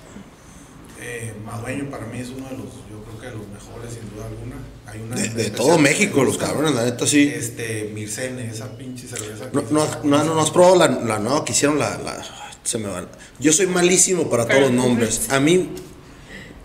eh, 1.02 1.34
Madueño 1.46 1.90
para 1.90 2.06
mí 2.06 2.20
es 2.20 2.30
uno 2.30 2.50
de 2.50 2.58
los, 2.58 2.68
yo 2.90 3.02
creo 3.06 3.20
que 3.20 3.26
de 3.28 3.32
los 3.32 3.48
mejores, 3.48 3.94
sin 3.94 4.14
duda 4.14 4.28
alguna. 4.28 4.56
Hay 4.86 5.02
una 5.02 5.16
de, 5.16 5.30
de 5.30 5.50
todo 5.52 5.78
México, 5.78 6.24
los 6.24 6.38
cabrones, 6.38 6.76
la 6.76 6.84
neta 6.84 7.08
sí. 7.08 7.32
Este, 7.34 7.90
Mircene, 7.94 8.50
esa 8.50 8.78
pinche 8.78 9.08
cerveza. 9.08 9.50
No, 9.54 9.64
no, 9.72 9.88
no, 10.04 10.24
no, 10.36 10.42
has 10.42 10.52
probado 10.52 10.76
la, 10.76 10.88
la 10.88 11.20
nueva 11.20 11.46
que 11.46 11.54
hicieron, 11.54 11.80
la, 11.80 11.98
la, 11.98 12.22
se 12.64 12.78
me 12.78 12.90
van. 12.90 13.08
Yo 13.40 13.54
soy 13.54 13.68
malísimo 13.68 14.30
para 14.30 14.46
todos 14.46 14.62
los 14.62 14.72
nombres. 14.72 15.32
A 15.32 15.40
mí, 15.40 15.70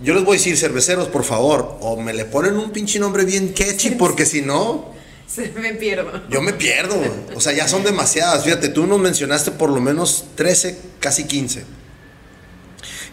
yo 0.03 0.13
les 0.13 0.25
voy 0.25 0.37
a 0.37 0.39
decir, 0.39 0.57
cerveceros, 0.59 1.09
por 1.09 1.23
favor, 1.23 1.79
o 1.81 1.97
me 1.97 2.13
le 2.13 2.25
ponen 2.25 2.57
un 2.57 2.73
pinche 2.73 2.99
nombre 2.99 3.25
bien 3.25 3.55
catchy, 3.55 3.91
porque 3.93 4.27
si 4.27 4.43
no 4.43 4.96
se 5.37 5.53
me 5.53 5.75
pierdo. 5.75 6.23
Yo 6.29 6.41
me 6.41 6.53
pierdo, 6.53 6.97
o 7.35 7.41
sea, 7.41 7.53
ya 7.53 7.69
son 7.69 7.83
demasiadas. 7.85 8.45
Fíjate, 8.45 8.69
tú 8.69 8.87
nos 8.87 8.99
mencionaste 8.99 9.51
por 9.51 9.71
lo 9.71 9.81
menos 9.81 10.27
13, 10.37 10.79
casi 11.01 11.25
15. 11.25 11.65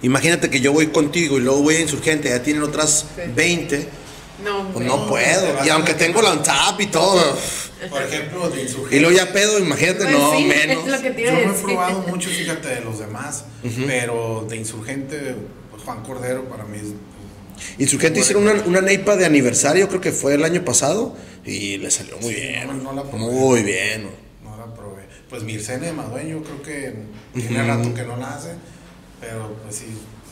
Imagínate 0.04 0.50
que 0.50 0.60
yo 0.60 0.74
voy 0.74 0.88
contigo 0.88 1.38
y 1.38 1.42
luego 1.42 1.62
voy 1.62 1.76
a 1.76 1.80
Insurgente, 1.80 2.30
ya 2.30 2.44
tienen 2.44 2.64
otras 2.64 3.06
20. 3.36 3.88
No, 4.44 4.70
pues 4.74 4.86
no 4.86 5.08
puedo. 5.08 5.66
Y 5.66 5.70
aunque 5.70 5.94
tengo 5.94 6.22
la 6.22 6.42
tap 6.44 6.80
y 6.82 6.88
todo. 6.88 7.38
Por 7.90 8.02
ejemplo, 8.02 8.50
de 8.50 8.64
Insurgente. 8.64 8.98
Y 8.98 9.00
luego 9.00 9.16
ya 9.16 9.32
pedo, 9.32 9.60
imagínate, 9.60 10.04
Pues 10.04 10.12
no, 10.12 10.38
sí, 10.38 10.44
menos. 10.68 10.86
es 10.86 10.92
lo 10.92 11.02
que 11.02 11.12
te 11.12 11.24
Yo 11.24 11.32
no 11.32 11.56
he 11.56 11.62
probado 11.62 12.00
mucho, 12.02 12.30
fíjate, 12.30 12.68
de 12.68 12.82
los 12.82 13.00
demás, 13.00 13.46
pero 13.88 14.46
de 14.50 14.58
Insurgente, 14.58 15.36
pues, 15.72 15.84
Juan 15.84 16.04
Cordero 16.04 16.50
para 16.50 16.66
mí 16.66 16.78
es... 16.80 16.88
Insurgente 17.78 18.20
hicieron 18.20 18.44
una, 18.44 18.62
una 18.64 18.82
neipa 18.82 19.16
de 19.16 19.26
aniversario, 19.26 19.88
creo 19.90 20.02
que 20.02 20.12
fue 20.12 20.34
el 20.36 20.44
año 20.44 20.64
pasado, 20.66 21.16
y 21.46 21.78
le 21.78 21.90
salió 21.92 22.18
muy 22.20 22.34
Sí, 22.34 22.42
bien. 22.42 22.68
no, 22.68 22.74
no 22.74 22.94
la 22.94 23.04
probé. 23.04 23.24
muy 23.24 23.64
bien. 23.64 24.08
No 24.44 24.58
la 24.58 24.74
probé. 24.74 25.04
Pues 25.30 25.44
Mircene 25.44 25.88
de 25.88 25.94
Madueño 25.94 26.44
creo 26.44 26.62
que 26.62 26.94
tiene 27.34 27.64
rato 27.68 27.94
que 27.94 28.04
no 28.04 28.18
la 28.18 28.36
hace, 28.36 28.52
pero 29.20 29.56
pues 29.64 29.76
sí, 29.78 29.86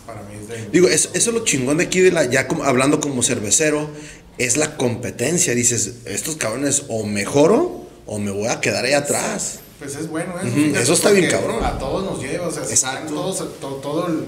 para 0.05 0.21
mí 0.23 0.35
es 0.41 0.47
de... 0.47 0.69
Digo, 0.71 0.87
eso, 0.87 1.09
eso 1.13 1.29
es 1.31 1.35
lo 1.35 1.43
chingón 1.43 1.77
de 1.77 1.85
aquí, 1.85 1.99
de 2.01 2.11
la, 2.11 2.25
ya 2.25 2.47
como- 2.47 2.63
hablando 2.63 2.99
como 2.99 3.23
cervecero, 3.23 3.89
es 4.37 4.57
la 4.57 4.77
competencia. 4.77 5.53
Dices, 5.55 5.95
estos 6.05 6.35
cabrones 6.35 6.83
o 6.89 7.05
mejoro 7.05 7.87
o 8.05 8.19
me 8.19 8.31
voy 8.31 8.47
a 8.47 8.59
quedar 8.61 8.85
ahí 8.85 8.93
atrás. 8.93 9.59
Pues 9.79 9.95
es 9.95 10.07
bueno 10.09 10.33
eso. 10.39 10.79
Eso 10.79 10.93
está 10.93 11.09
bien 11.11 11.29
cabrón. 11.29 11.63
A 11.63 11.79
todos 11.79 12.03
nos 12.03 12.21
lleva, 12.21 12.47
o 12.47 12.51
sea, 12.51 12.63
si 12.65 12.73
Exacto. 12.73 13.13
todos, 13.13 13.59
todo, 13.59 13.75
todo 13.77 14.07
el, 14.07 14.25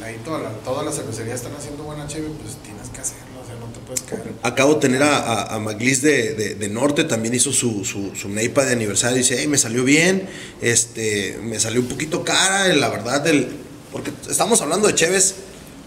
el- 0.00 0.04
ahí 0.04 0.16
toda 0.24 0.38
la, 0.40 0.50
todas 0.64 0.84
las 0.84 0.96
cervecerías 0.96 1.36
están 1.36 1.54
haciendo 1.56 1.84
buena 1.84 2.06
cheve, 2.06 2.28
pues 2.42 2.56
tienes 2.62 2.88
que 2.88 3.00
hacerlo, 3.00 3.40
o 3.42 3.46
sea, 3.46 3.54
no 3.56 3.66
te 3.66 3.80
puedes 3.80 4.00
caer. 4.02 4.32
Acabo 4.42 4.74
de 4.74 4.80
tener 4.80 5.02
a, 5.02 5.16
a, 5.18 5.54
a 5.54 5.58
Maglis 5.58 6.02
de, 6.02 6.34
de- 6.34 6.54
de 6.54 6.68
Norte, 6.68 7.04
también 7.04 7.34
hizo 7.34 7.52
su, 7.52 7.84
su, 7.84 8.14
su 8.14 8.28
neipa 8.28 8.64
de 8.64 8.72
aniversario. 8.72 9.16
Dice, 9.18 9.36
hey, 9.38 9.46
me 9.46 9.58
salió 9.58 9.84
bien, 9.84 10.28
este, 10.60 11.38
me 11.42 11.58
salió 11.60 11.80
un 11.80 11.88
poquito 11.88 12.24
cara, 12.24 12.68
la 12.74 12.88
verdad, 12.88 13.20
del, 13.20 13.48
porque 13.92 14.12
estamos 14.28 14.60
hablando 14.62 14.86
de 14.88 14.94
cheves 14.94 15.34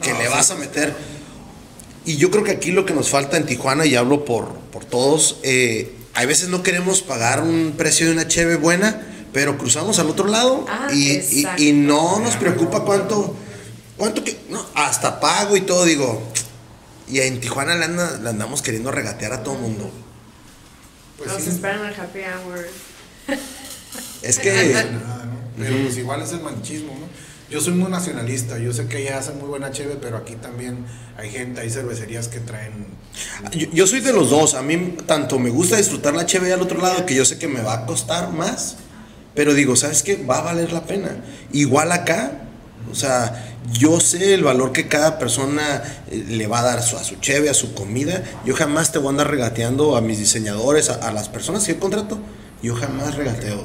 que 0.02 0.12
No, 0.12 0.20
le 0.20 0.26
sí. 0.26 0.32
vas 0.32 0.52
a 0.52 0.56
meter. 0.56 0.94
Y 2.06 2.18
yo 2.18 2.30
creo 2.32 2.44
que 2.44 2.52
aquí 2.52 2.72
lo 2.72 2.86
que 2.86 2.94
nos 2.94 3.10
falta 3.10 3.38
en 3.38 3.46
Tijuana, 3.46 3.86
y 3.86 3.96
hablo 3.96 4.26
por, 4.26 4.54
por 4.72 4.84
todos, 4.84 5.38
eh, 5.44 5.94
hay 6.14 6.26
veces 6.28 6.50
no 6.50 6.62
queremos 6.62 7.02
pagar 7.02 7.42
un 7.42 7.74
precio 7.78 8.06
de 8.08 8.12
una 8.12 8.28
cheve 8.28 8.58
buena, 8.58 9.08
pero 9.32 9.58
cruzamos 9.58 9.98
al 10.00 10.10
otro 10.10 10.28
lado 10.28 10.66
Ah, 10.68 10.90
y, 10.94 11.12
y- 11.14 11.48
y 11.58 11.72
no 11.72 12.20
nos 12.20 12.36
preocupa 12.36 12.84
cuánto, 12.84 13.36
cuánto 13.98 14.24
que, 14.24 14.40
no, 14.50 14.66
hasta 14.76 15.20
pago 15.20 15.56
y 15.58 15.62
todo, 15.62 15.86
digo. 15.86 16.22
Y 17.08 17.20
en 17.20 17.40
Tijuana 17.40 17.76
le, 17.76 17.86
anda- 17.86 18.18
le 18.22 18.30
andamos 18.30 18.62
queriendo 18.62 18.92
regatear 18.92 19.34
a 19.34 19.44
todo 19.44 19.56
mundo. 19.56 19.92
Pues 21.18 21.32
Nos 21.32 21.44
sí, 21.44 21.50
esperan 21.50 21.82
al 21.86 21.94
happy 21.94 22.20
hour. 22.20 22.68
Es 24.24 24.38
no 24.38 24.44
que 24.44 24.52
pasa 24.52 24.86
nada, 24.92 25.26
¿no? 25.26 25.34
Pero 25.58 25.78
pues 25.84 25.98
igual 25.98 26.22
es 26.22 26.32
el 26.32 26.42
manchismo, 26.42 26.94
¿no? 26.94 27.08
Yo 27.50 27.62
soy 27.62 27.74
muy 27.74 27.92
nacionalista, 27.92 28.58
yo 28.58 28.74
sé 28.74 28.88
que 28.88 28.98
allá 28.98 29.20
hacen 29.20 29.38
muy 29.38 29.48
buena 29.48 29.70
cheve, 29.70 29.98
pero 30.02 30.18
aquí 30.18 30.36
también 30.36 30.86
hay 31.18 31.30
gente, 31.30 31.62
hay 31.62 31.70
cervecerías 31.70 32.28
que 32.28 32.40
traen... 32.40 32.88
yo, 33.52 33.68
yo 33.72 33.86
soy 33.86 34.00
de 34.00 34.12
los 34.12 34.32
dos. 34.32 34.56
A 34.56 34.64
mí 34.64 34.96
tanto 35.06 35.38
me 35.38 35.52
gusta 35.52 35.78
disfrutar 35.78 36.16
la 36.16 36.26
cheve 36.26 36.52
al 36.52 36.62
otro 36.62 36.82
lado 36.82 37.06
que 37.06 37.14
yo 37.14 37.26
sé 37.26 37.38
que 37.38 37.48
me 37.48 37.62
va 37.62 37.74
a 37.74 37.86
costar 37.86 38.32
más. 38.32 38.78
Pero 39.36 39.54
digo, 39.54 39.76
¿sabes 39.76 40.02
qué? 40.02 40.16
Va 40.26 40.40
a 40.40 40.42
valer 40.42 40.72
la 40.72 40.86
pena. 40.86 41.18
Igual 41.52 41.92
acá, 41.92 42.32
o 42.92 42.96
sea, 42.96 43.53
yo 43.72 44.00
sé 44.00 44.34
el 44.34 44.44
valor 44.44 44.72
que 44.72 44.88
cada 44.88 45.20
persona 45.20 45.84
eh, 46.12 46.26
le 46.28 46.48
va 46.48 46.60
a 46.60 46.64
dar 46.64 46.80
a 46.80 46.82
su, 46.82 46.98
a 46.98 47.04
su 47.04 47.16
cheve, 47.16 47.50
a 47.50 47.54
su 47.54 47.74
comida. 47.74 48.24
Yo 48.46 48.56
jamás 48.56 48.92
te 48.92 49.00
voy 49.00 49.08
a 49.08 49.10
andar 49.12 49.30
regateando 49.30 49.96
a 49.96 50.02
mis 50.02 50.20
diseñadores, 50.20 50.90
a, 50.90 50.96
a 51.08 51.12
las 51.12 51.30
personas 51.30 51.64
que 51.66 51.74
yo 51.74 51.80
contrato. 51.80 52.20
Yo 52.62 52.76
jamás 52.76 53.16
regateo. 53.16 53.64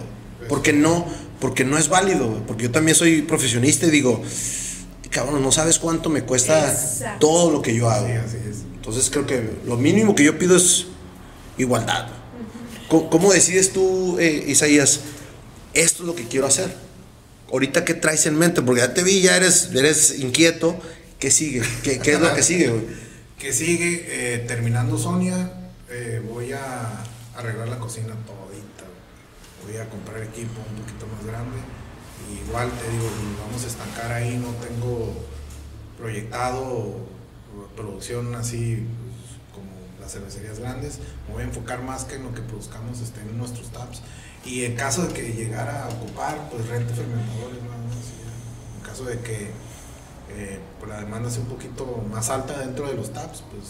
Porque 0.48 0.72
no, 0.72 1.06
porque 1.40 1.64
no 1.64 1.78
es 1.78 1.88
válido. 1.88 2.42
Porque 2.46 2.64
yo 2.64 2.70
también 2.70 2.94
soy 2.94 3.22
profesionista 3.22 3.86
y 3.86 3.90
digo, 3.90 4.22
cabrón, 5.10 5.42
no 5.42 5.52
sabes 5.52 5.78
cuánto 5.78 6.10
me 6.10 6.22
cuesta 6.22 6.70
Exacto. 6.70 7.26
todo 7.26 7.50
lo 7.50 7.62
que 7.62 7.74
yo 7.74 7.90
hago. 7.90 8.06
Sí, 8.06 8.12
así 8.12 8.36
es. 8.48 8.56
Entonces 8.74 9.10
creo 9.10 9.26
que 9.26 9.58
lo 9.66 9.76
mínimo 9.76 10.14
que 10.14 10.24
yo 10.24 10.38
pido 10.38 10.56
es 10.56 10.86
igualdad. 11.58 12.08
¿Cómo, 12.88 13.10
cómo 13.10 13.32
decides 13.32 13.72
tú, 13.72 14.16
eh, 14.18 14.44
Isaías, 14.46 15.00
esto 15.74 16.02
es 16.02 16.06
lo 16.06 16.14
que 16.14 16.24
quiero 16.26 16.46
hacer? 16.46 16.87
Ahorita, 17.50 17.84
¿qué 17.84 17.94
traes 17.94 18.26
en 18.26 18.36
mente? 18.36 18.62
Porque 18.62 18.82
ya 18.82 18.94
te 18.94 19.02
vi, 19.02 19.22
ya 19.22 19.36
eres, 19.36 19.70
eres 19.74 20.18
inquieto. 20.18 20.78
¿Qué 21.18 21.30
sigue? 21.30 21.62
¿Qué, 21.82 21.98
qué 21.98 22.14
es 22.14 22.20
lo 22.20 22.34
que 22.34 22.42
sigue, 22.42 22.68
güey? 22.68 22.84
Que 23.38 23.52
sigue, 23.52 24.06
eh, 24.08 24.38
terminando 24.40 24.98
Sonia, 24.98 25.52
eh, 25.90 26.22
voy 26.28 26.52
a 26.52 27.04
arreglar 27.36 27.68
la 27.68 27.78
cocina 27.78 28.14
todita. 28.26 28.84
Voy 29.64 29.76
a 29.76 29.88
comprar 29.88 30.22
equipo 30.22 30.60
un 30.68 30.82
poquito 30.82 31.06
más 31.06 31.24
grande. 31.24 31.56
Igual 32.46 32.70
te 32.70 32.90
digo, 32.90 33.10
vamos 33.40 33.64
a 33.64 33.66
estancar 33.66 34.12
ahí, 34.12 34.36
no 34.36 34.52
tengo 34.64 35.24
proyectado 35.96 37.08
producción 37.74 38.34
así 38.34 38.84
pues, 38.98 39.54
como 39.54 39.70
las 40.00 40.12
cervecerías 40.12 40.58
grandes. 40.58 40.98
Me 41.26 41.34
voy 41.34 41.42
a 41.42 41.46
enfocar 41.46 41.82
más 41.82 42.04
que 42.04 42.16
en 42.16 42.24
lo 42.24 42.34
que 42.34 42.42
produzcamos 42.42 43.00
este, 43.00 43.20
en 43.20 43.38
nuestros 43.38 43.70
taps. 43.70 44.02
Y 44.44 44.64
en 44.64 44.74
caso 44.74 45.06
de 45.06 45.12
que 45.12 45.32
llegara 45.32 45.84
a 45.84 45.88
ocupar, 45.88 46.48
pues 46.50 46.66
rento 46.68 46.94
fermentadores 46.94 47.62
nada 47.62 47.76
más. 47.76 47.96
En 48.78 48.88
caso 48.88 49.04
de 49.04 49.18
que 49.18 49.50
eh, 50.30 50.58
pues, 50.78 50.90
la 50.90 51.00
demanda 51.00 51.30
sea 51.30 51.42
un 51.42 51.48
poquito 51.48 52.04
más 52.10 52.30
alta 52.30 52.58
dentro 52.58 52.88
de 52.88 52.94
los 52.94 53.12
taps, 53.12 53.42
pues 53.50 53.64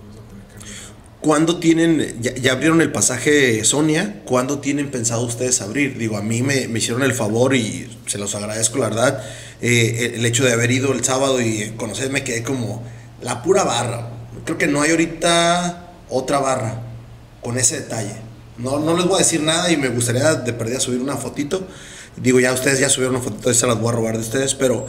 vamos 0.00 0.16
a 0.16 0.28
tener 0.28 0.44
que 0.46 0.54
rentar. 0.54 0.94
¿Cuándo 1.20 1.58
tienen, 1.58 2.20
ya, 2.20 2.34
ya 2.34 2.52
abrieron 2.52 2.80
el 2.80 2.92
pasaje 2.92 3.64
Sonia? 3.64 4.22
¿Cuándo 4.24 4.58
tienen 4.58 4.90
pensado 4.90 5.22
ustedes 5.22 5.60
abrir? 5.62 5.96
Digo, 5.96 6.16
a 6.16 6.22
mí 6.22 6.42
me, 6.42 6.68
me 6.68 6.78
hicieron 6.80 7.02
el 7.02 7.14
favor 7.14 7.54
y 7.54 7.96
se 8.06 8.18
los 8.18 8.34
agradezco, 8.34 8.78
la 8.78 8.88
verdad. 8.88 9.24
eh, 9.60 10.12
el 10.16 10.26
hecho 10.26 10.44
de 10.44 10.52
haber 10.52 10.70
ido 10.70 10.92
el 10.92 11.02
sábado 11.04 11.40
y 11.40 11.72
conocerme 11.76 12.24
quedé 12.24 12.42
como 12.42 12.82
la 13.22 13.42
pura 13.42 13.64
barra. 13.64 14.10
creo 14.44 14.58
que 14.58 14.66
no 14.66 14.82
hay 14.82 14.90
ahorita 14.90 15.92
otra 16.10 16.38
barra 16.38 16.82
con 17.40 17.56
ese 17.56 17.80
detalle. 17.80 18.23
No, 18.58 18.78
no 18.78 18.96
les 18.96 19.06
voy 19.06 19.16
a 19.16 19.18
decir 19.18 19.42
nada 19.42 19.70
y 19.70 19.76
me 19.76 19.88
gustaría 19.88 20.34
de 20.34 20.52
perdida 20.52 20.80
subir 20.80 21.00
una 21.00 21.16
fotito. 21.16 21.66
Digo, 22.16 22.38
ya 22.38 22.52
ustedes 22.52 22.78
ya 22.78 22.88
subieron 22.88 23.16
una 23.16 23.24
fotito, 23.24 23.52
se 23.52 23.66
las 23.66 23.78
voy 23.78 23.88
a 23.88 23.92
robar 23.92 24.14
de 24.14 24.20
ustedes, 24.20 24.54
pero 24.54 24.86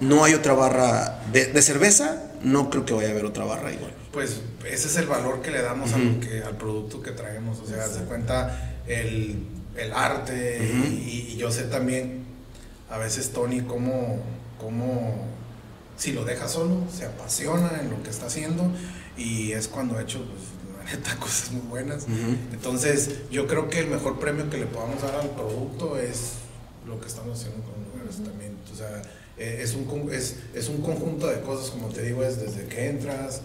no 0.00 0.24
hay 0.24 0.34
otra 0.34 0.54
barra 0.54 1.22
de, 1.32 1.62
cerveza, 1.62 2.22
no 2.42 2.70
creo 2.70 2.84
que 2.84 2.94
vaya 2.94 3.08
a 3.08 3.10
haber 3.12 3.24
otra 3.24 3.44
barra 3.44 3.72
igual. 3.72 3.92
Pues 4.12 4.40
ese 4.64 4.88
es 4.88 4.96
el 4.96 5.06
valor 5.06 5.42
que 5.42 5.50
le 5.50 5.62
damos 5.62 5.92
al 5.92 6.56
producto 6.58 7.02
que 7.02 7.10
traemos, 7.10 7.58
o 7.58 7.66
sea, 7.66 7.86
se 7.88 8.04
cuenta 8.04 8.80
el, 8.86 9.46
arte 9.92 10.58
y, 11.04 11.36
yo 11.36 11.50
sé 11.50 11.64
también 11.64 12.24
a 12.90 12.98
veces 12.98 13.30
Tony 13.32 13.62
cómo, 13.62 14.22
cómo 14.58 15.26
si 15.96 16.12
lo 16.12 16.24
deja 16.24 16.48
solo, 16.48 16.82
se 16.96 17.06
apasiona 17.06 17.80
en 17.80 17.90
lo 17.90 18.02
que 18.02 18.10
está 18.10 18.26
haciendo 18.26 18.70
y 19.16 19.52
es 19.52 19.68
cuando 19.68 19.98
ha 19.98 20.02
hecho 20.02 20.18
pues, 20.18 20.53
neta 20.84 21.16
cosas 21.20 21.52
muy 21.52 21.66
buenas. 21.68 22.06
Entonces 22.52 23.10
yo 23.30 23.46
creo 23.46 23.68
que 23.68 23.80
el 23.80 23.88
mejor 23.88 24.18
premio 24.18 24.48
que 24.50 24.58
le 24.58 24.66
podamos 24.66 25.02
dar 25.02 25.14
al 25.16 25.30
producto 25.30 25.98
es 25.98 26.34
lo 26.86 27.00
que 27.00 27.08
estamos 27.08 27.40
haciendo 27.40 27.62
con 27.64 27.82
los 27.82 27.92
lugares 27.92 28.16
también. 28.24 28.56
O 28.72 28.76
sea, 28.76 29.02
eh, 29.38 29.60
es, 29.62 29.74
un, 29.74 30.12
es, 30.12 30.36
es 30.54 30.68
un 30.68 30.80
conjunto 30.80 31.26
de 31.26 31.40
cosas, 31.40 31.70
como 31.70 31.88
te 31.88 32.02
digo, 32.02 32.22
es 32.22 32.40
desde 32.40 32.66
que 32.66 32.88
entras, 32.88 33.40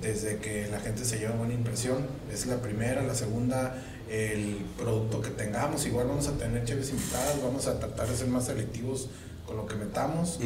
desde 0.00 0.38
que 0.38 0.68
la 0.68 0.80
gente 0.80 1.04
se 1.04 1.18
lleva 1.18 1.34
buena 1.34 1.54
impresión, 1.54 2.06
es 2.32 2.46
la 2.46 2.60
primera, 2.60 3.02
la 3.02 3.14
segunda, 3.14 3.82
el 4.10 4.58
producto 4.78 5.20
que 5.20 5.30
tengamos, 5.30 5.86
igual 5.86 6.08
vamos 6.08 6.28
a 6.28 6.32
tener 6.32 6.64
cheves 6.64 6.90
invitadas, 6.90 7.42
vamos 7.42 7.66
a 7.66 7.78
tratar 7.78 8.08
de 8.08 8.16
ser 8.16 8.28
más 8.28 8.46
selectivos 8.46 9.08
con 9.46 9.56
lo 9.56 9.66
que 9.66 9.74
metamos. 9.74 10.38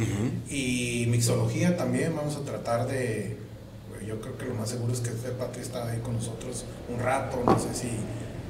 Y 0.49 1.05
mixología 1.09 1.77
también, 1.77 2.15
vamos 2.15 2.35
a 2.35 2.41
tratar 2.41 2.87
de, 2.87 3.37
yo 4.09 4.19
creo 4.19 4.37
que 4.39 4.45
lo 4.45 4.55
más 4.55 4.69
seguro 4.69 4.91
es 4.91 5.01
que 5.01 5.11
Patri 5.11 5.61
está 5.61 5.87
ahí 5.87 5.99
con 5.99 6.15
nosotros 6.15 6.65
un 6.89 6.99
rato, 6.99 7.43
no 7.45 7.59
sé 7.59 7.75
si 7.75 7.89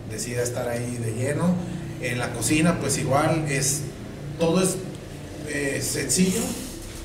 decida 0.10 0.42
estar 0.42 0.70
ahí 0.70 0.96
de 0.98 1.14
lleno. 1.14 1.54
En 2.02 2.18
la 2.18 2.32
cocina 2.32 2.80
pues 2.80 2.98
igual 2.98 3.46
es, 3.50 3.82
todo 4.40 4.64
es 4.64 4.78
eh, 5.50 5.82
sencillo, 5.82 6.40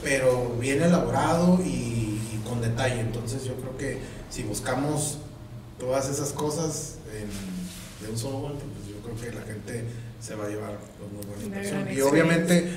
pero 0.04 0.56
bien 0.60 0.82
elaborado 0.82 1.58
y, 1.64 2.20
con 2.48 2.60
detalle. 2.60 3.00
Entonces 3.00 3.44
yo 3.44 3.54
creo 3.56 3.76
que 3.76 3.98
si 4.30 4.44
buscamos 4.44 5.18
todas 5.80 6.08
esas 6.08 6.30
cosas 6.32 6.96
de 8.00 8.08
un 8.08 8.18
solo 8.18 8.38
golpe, 8.38 8.62
pues 8.76 8.86
yo 8.86 9.02
creo 9.02 9.16
que 9.16 9.36
la 9.36 9.42
gente 9.44 9.84
se 10.20 10.36
va 10.36 10.44
a 10.44 10.48
llevar 10.48 10.78
muy 11.12 11.26
buena 11.26 11.42
impresión. 11.42 11.88
Y 11.90 12.00
obviamente 12.02 12.70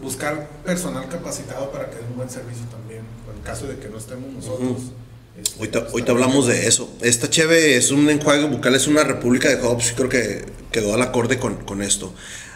buscar 0.00 0.48
personal 0.64 1.08
capacitado 1.08 1.72
para 1.72 1.90
que 1.90 1.96
dé 1.96 2.02
un 2.02 2.16
buen 2.16 2.30
servicio 2.30 2.66
también, 2.66 3.00
en 3.34 3.42
caso 3.42 3.66
de 3.66 3.76
que 3.78 3.88
no 3.88 3.98
estemos 3.98 4.32
nosotros. 4.32 4.92
Este, 5.38 5.78
ahorita, 5.78 6.12
hablamos 6.12 6.46
de 6.46 6.66
eso. 6.66 6.90
Esta 7.02 7.28
cheve 7.28 7.76
es 7.76 7.90
un 7.90 8.08
enjuague 8.08 8.46
bucal, 8.46 8.74
es 8.74 8.86
una 8.86 9.04
república 9.04 9.48
de 9.48 9.60
hops, 9.62 9.92
creo 9.96 10.08
que 10.08 10.44
quedó 10.70 10.94
al 10.94 11.02
acorde 11.02 11.38
con, 11.38 11.56
con 11.56 11.82
esto. 11.82 12.14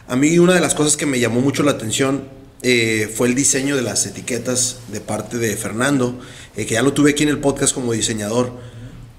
A 0.09 0.17
mí 0.17 0.39
una 0.39 0.55
de 0.55 0.61
las 0.61 0.75
cosas 0.75 0.97
que 0.97 1.07
me 1.07 1.21
llamó 1.21 1.41
mucho 1.41 1.63
la 1.63 1.73
atención 1.73 2.25
eh, 2.63 3.11
fue 3.15 3.29
el 3.29 3.35
diseño 3.35 3.77
de 3.77 3.83
las 3.83 4.05
etiquetas 4.07 4.79
de 4.93 5.01
parte 5.01 5.39
de 5.39 5.57
Fernando, 5.57 6.21
eh, 6.57 6.67
que 6.67 6.75
ya 6.75 6.83
lo 6.83 6.93
tuve 6.93 7.13
aquí 7.13 7.23
en 7.23 7.29
el 7.31 7.39
podcast 7.39 7.75
como 7.75 7.93
diseñador. 7.93 8.53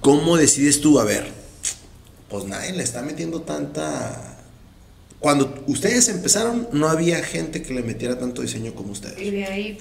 ¿Cómo 0.02 0.38
decides 0.38 0.82
tú? 0.82 1.00
A 1.00 1.06
ver, 1.06 1.28
pues 2.30 2.46
nadie 2.46 2.74
le 2.74 2.84
está 2.84 3.02
metiendo 3.02 3.42
tanta... 3.42 4.38
Cuando 5.20 5.64
ustedes 5.68 6.10
empezaron, 6.10 6.68
no 6.72 6.88
había 6.88 7.24
gente 7.24 7.62
que 7.62 7.74
le 7.74 7.84
metiera 7.84 8.18
tanto 8.18 8.42
diseño 8.42 8.74
como 8.74 8.92
ustedes. 8.92 9.22
Y 9.22 9.32
de 9.32 9.46
ahí... 9.46 9.78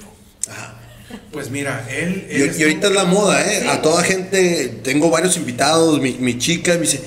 Pues 1.33 1.51
mira, 1.51 1.87
él... 1.91 2.27
y, 2.31 2.63
ahorita 2.63 2.89
es 2.89 2.95
la 2.95 3.05
moda, 3.05 3.41
¿eh? 3.53 3.69
A 3.69 3.83
toda 3.83 4.03
gente, 4.03 4.81
tengo 4.83 5.11
varios 5.11 5.37
invitados, 5.37 6.01
mi, 6.01 6.15
mi 6.15 6.39
chica 6.39 6.75
me 6.75 6.81
dice, 6.81 7.01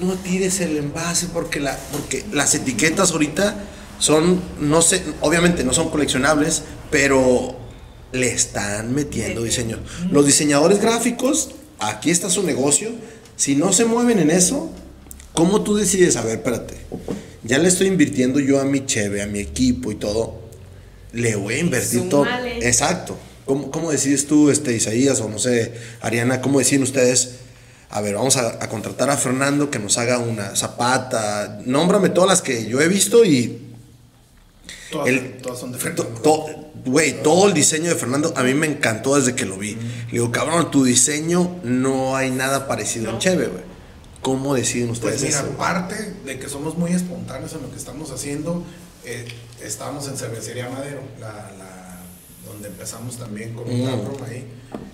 no 0.00 0.14
tires 0.14 0.60
el 0.60 0.76
envase 0.76 1.28
porque, 1.32 1.60
la, 1.60 1.76
porque 1.92 2.24
las 2.32 2.54
etiquetas 2.54 3.12
ahorita 3.12 3.56
son, 3.98 4.42
no 4.60 4.82
sé, 4.82 5.02
obviamente 5.20 5.64
no 5.64 5.72
son 5.72 5.90
coleccionables, 5.90 6.62
pero 6.90 7.56
le 8.12 8.28
están 8.28 8.94
metiendo 8.94 9.42
diseño. 9.42 9.78
Los 10.10 10.26
diseñadores 10.26 10.80
gráficos, 10.80 11.50
aquí 11.78 12.10
está 12.10 12.30
su 12.30 12.42
negocio, 12.42 12.90
si 13.36 13.54
no 13.54 13.72
se 13.72 13.84
mueven 13.84 14.18
en 14.18 14.30
eso, 14.30 14.70
¿cómo 15.32 15.62
tú 15.62 15.76
decides? 15.76 16.16
A 16.16 16.22
ver, 16.22 16.38
espérate, 16.38 16.74
ya 17.42 17.58
le 17.58 17.68
estoy 17.68 17.86
invirtiendo 17.86 18.40
yo 18.40 18.60
a 18.60 18.64
mi 18.64 18.86
cheve, 18.86 19.22
a 19.22 19.26
mi 19.26 19.40
equipo 19.40 19.90
y 19.90 19.94
todo, 19.94 20.40
le 21.12 21.36
voy 21.36 21.54
a 21.54 21.58
invertir 21.58 22.08
todo. 22.08 22.26
Exacto. 22.60 23.16
¿Cómo, 23.46 23.70
¿Cómo, 23.70 23.90
decides 23.90 24.26
tú, 24.26 24.50
este, 24.50 24.74
Isaías, 24.74 25.20
o 25.20 25.28
no 25.28 25.38
sé, 25.38 25.72
Ariana, 26.02 26.42
cómo 26.42 26.58
deciden 26.58 26.82
ustedes? 26.82 27.36
A 27.88 28.00
ver, 28.00 28.16
vamos 28.16 28.36
a, 28.36 28.62
a 28.62 28.68
contratar 28.68 29.08
a 29.08 29.16
Fernando 29.16 29.70
que 29.70 29.78
nos 29.78 29.96
haga 29.96 30.18
una 30.18 30.54
zapata. 30.56 31.60
Nómbrame 31.64 32.10
todas 32.10 32.28
las 32.28 32.42
que 32.42 32.66
yo 32.66 32.80
he 32.80 32.88
visto 32.88 33.24
y 33.24 33.66
Todas, 34.90 35.58
son 35.58 35.72
de 35.72 35.78
Güey, 36.84 37.20
todo 37.22 37.48
el 37.48 37.54
diseño 37.54 37.88
de 37.88 37.96
Fernando 37.96 38.32
a 38.36 38.44
mí 38.44 38.54
me 38.54 38.66
encantó 38.66 39.16
desde 39.16 39.34
que 39.34 39.44
lo 39.44 39.58
vi. 39.58 39.74
Le 39.74 40.12
digo, 40.12 40.30
cabrón, 40.30 40.70
tu 40.70 40.84
diseño 40.84 41.56
no 41.64 42.14
hay 42.14 42.30
nada 42.30 42.68
parecido 42.68 43.10
en 43.10 43.18
Cheve, 43.18 43.48
güey. 43.48 43.64
¿Cómo 44.22 44.54
deciden 44.54 44.90
ustedes 44.90 45.20
pues 45.20 45.34
mira, 45.34 45.40
aparte 45.40 46.14
de 46.24 46.38
que 46.38 46.48
somos 46.48 46.78
muy 46.78 46.92
espontáneos 46.92 47.52
en 47.54 47.62
lo 47.62 47.70
que 47.70 47.76
estamos 47.76 48.12
haciendo, 48.12 48.62
eh, 49.04 49.26
estamos 49.62 50.06
en 50.08 50.16
Cervecería 50.16 50.68
Madero, 50.68 51.00
la, 51.20 51.50
donde 52.46 52.68
empezamos 52.68 53.16
también 53.18 53.54
con 53.54 53.68
un 53.68 53.82
mm. 53.82 54.24
ahí. 54.24 54.46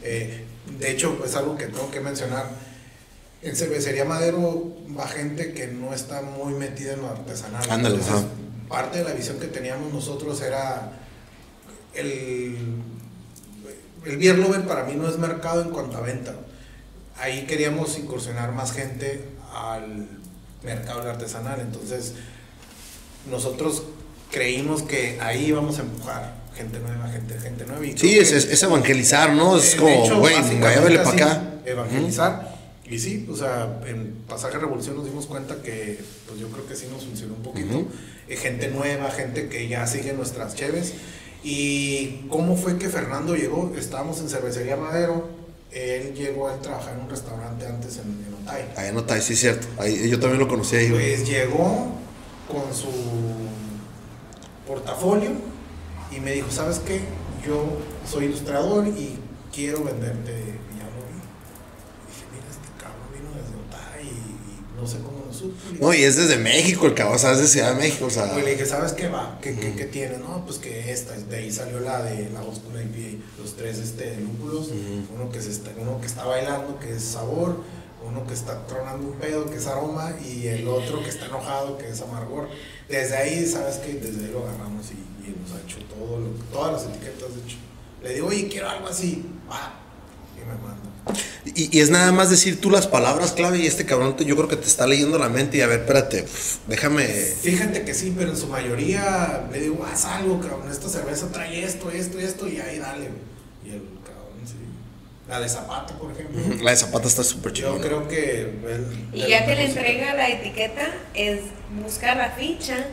Eh, 0.03 0.44
de 0.78 0.90
hecho, 0.90 1.18
es 1.24 1.34
algo 1.36 1.57
que 1.57 1.66
tengo 1.66 1.90
que 1.90 2.00
mencionar. 2.00 2.50
En 3.42 3.57
Cervecería 3.57 4.05
Madero 4.05 4.72
va 4.98 5.07
gente 5.09 5.53
que 5.53 5.66
no 5.66 5.92
está 5.92 6.22
muy 6.22 6.55
metida 6.55 6.94
en 6.94 7.03
lo 7.03 7.09
artesanal. 7.09 7.64
Ándale, 7.70 7.98
parte 8.68 8.98
de 8.98 9.05
la 9.05 9.12
visión 9.12 9.38
que 9.38 9.48
teníamos 9.48 9.92
nosotros 9.92 10.40
era 10.40 10.92
el, 11.94 12.57
el 14.07 14.16
beer 14.16 14.38
lover 14.38 14.66
para 14.66 14.84
mí 14.84 14.94
no 14.94 15.09
es 15.09 15.18
mercado 15.18 15.62
en 15.62 15.70
cuanto 15.70 15.98
a 15.98 16.00
venta. 16.00 16.34
Ahí 17.18 17.44
queríamos 17.46 17.98
incursionar 17.98 18.53
más 18.53 18.72
gente 18.72 19.24
al 19.53 20.09
mercado 20.64 21.03
artesanal, 21.09 21.61
entonces 21.61 22.14
nosotros 23.30 23.82
creímos 24.30 24.82
que 24.82 25.20
ahí 25.20 25.46
íbamos 25.46 25.78
a 25.78 25.82
empujar 25.82 26.41
gente 26.55 26.78
nueva, 26.80 27.09
gente, 27.09 27.38
gente 27.38 27.64
nueva. 27.64 27.84
sí, 27.96 28.18
es, 28.18 28.62
evangelizar, 28.62 29.32
¿no? 29.32 29.57
Es 29.57 29.74
como, 29.74 30.18
güey, 30.18 30.34
para 30.61 31.11
acá. 31.11 31.42
Evangelizar. 31.64 32.53
Y 32.88 32.98
sí, 32.98 33.26
o 33.30 33.36
sea, 33.36 33.80
en 33.86 34.12
Pasaje 34.28 34.59
Revolución 34.59 34.96
nos 34.96 35.07
dimos 35.07 35.26
cuenta 35.26 35.62
que, 35.62 35.98
pues 36.26 36.38
yo 36.38 36.48
creo 36.48 36.66
que 36.66 36.74
sí 36.74 36.86
nos 36.92 37.05
funcionó 37.05 37.34
un 37.34 37.42
poquito. 37.42 37.86
Eh, 38.28 38.37
gente 38.37 38.68
nueva, 38.68 39.11
gente 39.11 39.49
que 39.49 39.68
ya 39.68 39.87
sigue 39.87 40.12
nuestras 40.12 40.54
cheves. 40.54 40.92
¿Y 41.42 42.26
cómo 42.29 42.57
fue 42.57 42.79
que 42.79 42.88
Fernando 42.88 43.34
llegó? 43.34 43.72
Estábamos 43.79 44.20
en 44.20 44.29
Cervecería 44.29 44.76
Madero. 44.76 45.29
Él 45.72 46.12
llegó 46.14 46.49
a 46.49 46.61
trabajar 46.61 46.95
en 46.95 47.04
un 47.04 47.11
restaurante 47.11 47.66
antes 47.66 47.96
en, 47.96 48.24
en 48.26 48.42
Otay. 48.42 48.64
Ahí 48.76 48.88
en 48.91 48.96
Otay, 48.99 49.22
sí, 49.22 49.37
cierto. 49.37 49.66
Ahí, 49.79 50.11
yo 50.11 50.20
también 50.20 50.41
lo 50.41 50.49
conocí 50.49 50.76
ahí. 50.76 50.91
Pues 50.91 51.26
llegó 51.26 51.96
con 52.46 52.74
su 52.74 52.91
portafolio 54.66 55.30
y 56.14 56.21
me 56.21 56.33
dijo, 56.33 56.51
¿sabes 56.51 56.79
qué? 56.80 57.01
Yo 57.47 57.64
soy 58.11 58.26
ilustrador 58.26 58.87
y 58.89 59.18
quiero 59.53 59.84
venderte 59.84 60.63
no 64.83 64.89
sé 64.89 64.99
cómo 64.99 65.25
nos 65.25 65.80
No, 65.80 65.95
y 65.95 66.03
es 66.03 66.17
desde 66.17 66.39
México 66.39 66.87
el 66.87 66.95
cabrón, 66.95 67.17
¿sabes? 67.17 67.39
De 67.39 67.47
Ciudad 67.47 67.72
de 67.75 67.80
México, 67.80 68.07
o 68.07 68.11
sea. 68.11 68.37
le 68.37 68.51
dije, 68.51 68.67
¿sabes 68.67 68.93
qué 68.93 69.09
va? 69.09 69.39
¿Qué, 69.41 69.55
qué, 69.55 69.84
tiene? 69.84 70.18
No, 70.18 70.45
pues 70.45 70.59
que 70.59 70.91
esta, 70.91 71.14
de 71.14 71.37
ahí 71.37 71.53
salió 71.53 71.79
la 71.79 72.03
de 72.03 72.29
la 72.30 72.43
Oscura 72.43 72.83
IPA, 72.83 73.22
los 73.41 73.55
tres 73.55 73.79
este, 73.79 74.17
lúpulos, 74.17 74.71
uno, 75.14 75.30
que 75.30 75.41
se 75.41 75.53
está, 75.53 75.71
uno 75.79 76.01
que 76.01 76.07
está 76.09 76.25
bailando, 76.25 76.80
que 76.80 76.97
es 76.97 77.03
sabor, 77.05 77.61
uno 78.05 78.26
que 78.26 78.34
está 78.34 78.67
tronando 78.67 79.07
un 79.07 79.14
pedo, 79.18 79.49
que 79.49 79.57
es 79.57 79.67
aroma, 79.68 80.14
y 80.21 80.49
el 80.49 80.67
otro 80.67 81.01
que 81.01 81.11
está 81.11 81.26
enojado, 81.26 81.79
que 81.79 81.89
es 81.89 82.01
amargor. 82.01 82.49
Desde 82.89 83.17
ahí, 83.17 83.47
¿sabes 83.47 83.76
qué? 83.76 83.93
Desde 83.93 84.25
ahí 84.25 84.33
lo 84.33 84.41
agarramos 84.41 84.87
y, 84.91 85.12
nos 85.30 85.53
ha 85.53 85.62
hecho 85.64 85.78
todo 85.88 86.18
todas 86.53 86.72
las 86.72 86.94
etiquetas, 86.94 87.34
de 87.34 87.42
hecho. 87.42 87.57
Le 88.03 88.14
digo, 88.14 88.26
oye, 88.28 88.49
quiero 88.49 88.68
algo 88.68 88.88
así, 88.88 89.24
va, 89.49 89.74
y 90.36 90.40
me 90.40 90.54
manda. 90.54 90.92
Y, 91.44 91.80
es 91.80 91.90
nada 91.90 92.12
más 92.12 92.30
decir 92.30 92.61
tú 92.61 92.70
las 92.70 92.86
palabras 92.86 93.32
clave 93.32 93.58
y 93.58 93.66
este 93.66 93.84
cabrón 93.84 94.16
yo 94.16 94.36
creo 94.36 94.49
que 94.49 94.57
te 94.57 94.66
está 94.66 94.86
leyendo 94.86 95.18
la 95.18 95.28
mente 95.28 95.57
y 95.57 95.61
a 95.61 95.66
ver, 95.66 95.80
espérate, 95.80 96.24
déjame... 96.68 97.07
Fíjate 97.07 97.84
que 97.84 97.94
sí, 97.94 98.14
pero 98.16 98.30
en 98.30 98.36
su 98.36 98.46
mayoría 98.46 99.49
le 99.53 99.61
digo, 99.61 99.84
haz 99.84 100.04
algo, 100.04 100.40
cabrón, 100.40 100.70
esta 100.70 100.88
cerveza 100.88 101.28
trae 101.32 101.64
esto, 101.64 101.90
esto, 101.90 102.18
esto 102.18 102.49
y 102.49 102.61
ahí 102.61 102.78
dale. 102.78 103.11
Y 103.64 103.70
el 103.70 103.82
cabrón, 104.04 104.38
sí. 104.44 104.54
La 105.28 105.40
de 105.40 105.49
Zapata, 105.49 105.94
por 105.99 106.12
ejemplo. 106.12 106.40
La 106.62 106.70
de 106.70 106.76
Zapata 106.76 107.08
está 107.08 107.24
súper 107.24 107.53
chida. 107.53 107.68
Yo 107.68 107.80
creo 107.80 108.07
que... 108.07 108.53
y 109.12 109.28
ya 109.28 109.44
que 109.44 109.57
le 109.57 109.66
entrega 109.66 110.14
la 110.14 110.28
etiqueta, 110.28 110.94
es 111.14 111.40
buscar 111.82 112.16
la 112.16 112.30
ficha. 112.30 112.86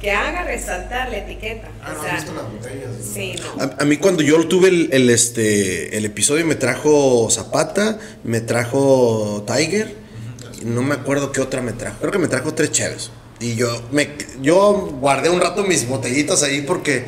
Que 0.00 0.10
haga 0.12 0.44
resaltar 0.44 1.10
la 1.10 1.18
etiqueta. 1.18 1.68
Ah, 1.82 1.92
no, 1.92 2.00
o 2.00 2.04
sea, 2.04 2.14
visto 2.14 2.34
las 2.34 2.44
botellas. 2.52 2.90
sí, 3.12 3.34
no. 3.56 3.62
A, 3.62 3.82
a 3.82 3.84
mí 3.84 3.96
cuando 3.96 4.22
yo 4.22 4.46
tuve 4.46 4.68
el, 4.68 4.88
el, 4.92 5.10
este, 5.10 5.96
el 5.96 6.04
episodio 6.04 6.46
me 6.46 6.54
trajo 6.54 7.28
Zapata, 7.30 7.98
me 8.22 8.40
trajo 8.40 9.44
Tiger, 9.46 9.94
y 10.60 10.64
no 10.66 10.82
me 10.82 10.94
acuerdo 10.94 11.32
qué 11.32 11.40
otra 11.40 11.62
me 11.62 11.72
trajo. 11.72 11.98
Creo 11.98 12.12
que 12.12 12.18
me 12.18 12.28
trajo 12.28 12.54
tres 12.54 12.70
chaves. 12.70 13.10
Y 13.40 13.54
yo, 13.54 13.82
me, 13.92 14.08
yo 14.40 14.88
guardé 15.00 15.30
un 15.30 15.40
rato 15.40 15.64
mis 15.64 15.86
botellitas 15.88 16.42
ahí 16.42 16.62
porque 16.62 17.04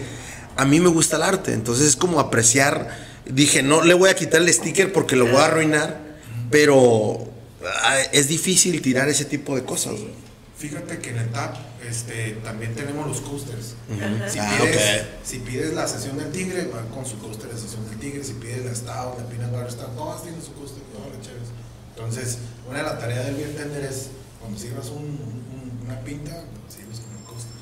a 0.57 0.65
mí 0.65 0.81
me 0.81 0.89
gusta 0.89 1.17
el 1.17 1.23
arte. 1.23 1.53
Entonces 1.53 1.89
es 1.89 1.97
como 1.97 2.21
apreciar. 2.21 3.11
Dije, 3.27 3.63
no 3.63 3.83
le 3.83 3.95
voy 3.95 4.11
a 4.11 4.15
quitar 4.15 4.41
el 4.41 4.53
sticker 4.53 4.93
porque 4.93 5.17
lo 5.17 5.27
voy 5.27 5.37
a 5.37 5.47
arruinar. 5.47 6.01
Pero 6.51 7.29
ah, 7.83 7.99
es 8.13 8.29
difícil 8.29 8.81
tirar 8.83 9.09
ese 9.09 9.25
tipo 9.25 9.55
de 9.57 9.65
cosas. 9.65 9.93
güey. 9.93 10.30
Fíjate 10.61 10.99
que 10.99 11.11
en 11.11 11.17
el 11.19 11.31
TAP 11.31 11.57
este, 11.89 12.33
también 12.45 12.75
tenemos 12.75 13.07
los 13.09 13.21
coasters. 13.23 13.75
Si, 14.31 14.39
Ah, 14.39 14.59
pides, 14.61 15.03
si 15.25 15.39
pides 15.39 15.73
la 15.73 15.89
sesión 15.89 16.19
del 16.19 16.31
tigre, 16.33 16.67
va 16.69 16.83
con 16.95 17.07
su 17.07 17.19
coaster 17.19 17.49
de 17.51 17.59
sesión 17.59 17.89
del 17.89 17.99
tigre. 17.99 18.23
Si 18.23 18.35
pides 18.35 18.65
la 18.67 18.75
Stout, 18.75 19.19
la 19.19 19.25
Peanut 19.25 19.51
Butter 19.51 19.73
Stout, 19.73 19.97
todas 19.97 20.23
tienen 20.23 20.43
su 20.43 20.53
coaster, 20.53 20.83
todas 20.93 21.09
las 21.17 21.27
chéves. 21.27 21.49
Entonces, 21.97 22.39
una 22.69 22.79
de 22.79 22.85
las 22.85 23.01
tareas 23.01 23.25
del 23.25 23.37
bartender 23.37 23.85
es 23.85 24.09
cuando 24.39 24.59
sirvas 24.59 24.89
un, 24.91 25.05
un- 25.05 25.81
una 25.87 25.99
pinta, 26.01 26.45
sirves 26.69 27.01
con 27.01 27.17
el 27.17 27.25
coaster. 27.25 27.57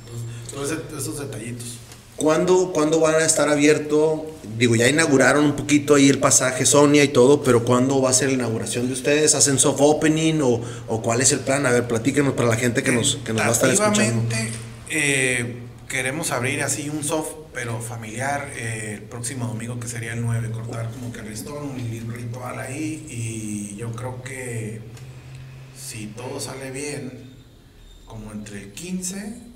Entonces, 0.50 0.88
todos 0.88 1.02
esos 1.04 1.18
detallitos. 1.20 1.77
¿Cuándo, 2.18 2.72
¿Cuándo 2.72 2.98
van 2.98 3.14
a 3.14 3.24
estar 3.24 3.48
abierto? 3.48 4.26
Digo, 4.58 4.74
ya 4.74 4.88
inauguraron 4.88 5.44
un 5.44 5.54
poquito 5.54 5.94
ahí 5.94 6.08
el 6.08 6.18
pasaje 6.18 6.66
Sonia 6.66 7.04
y 7.04 7.08
todo, 7.08 7.44
pero 7.44 7.64
¿cuándo 7.64 8.02
va 8.02 8.10
a 8.10 8.12
ser 8.12 8.30
la 8.30 8.34
inauguración 8.34 8.88
de 8.88 8.94
ustedes? 8.94 9.36
¿Hacen 9.36 9.56
soft 9.60 9.78
opening 9.80 10.40
o, 10.42 10.60
cuál 11.00 11.20
es 11.20 11.30
el 11.30 11.38
plan? 11.38 11.64
A 11.64 11.70
ver, 11.70 11.86
platíquenos 11.86 12.34
para 12.34 12.48
la 12.48 12.56
gente 12.56 12.82
que 12.82 12.90
nos, 12.90 13.20
que 13.24 13.32
nos 13.32 13.42
va 13.42 13.46
a 13.46 13.52
estar 13.52 13.70
escuchando. 13.70 14.34
Eh, 14.90 15.58
queremos 15.88 16.32
abrir 16.32 16.60
así 16.64 16.88
un 16.88 17.04
soft, 17.04 17.30
pero 17.54 17.80
familiar, 17.80 18.50
eh, 18.56 18.94
el 18.94 19.02
próximo 19.02 19.46
domingo 19.46 19.78
que 19.78 19.86
sería 19.86 20.14
el 20.14 20.22
9, 20.22 20.50
cortar 20.50 20.90
como 20.90 21.12
que 21.12 21.20
el 21.20 21.30
listón, 21.30 21.68
un 21.68 22.12
ritual 22.12 22.58
ahí 22.58 23.06
y 23.08 23.76
yo 23.76 23.92
creo 23.92 24.24
que 24.24 24.80
si 25.80 26.08
todo 26.08 26.40
sale 26.40 26.72
bien, 26.72 27.30
como 28.06 28.32
entre 28.32 28.64
el 28.64 28.72
15 28.72 29.47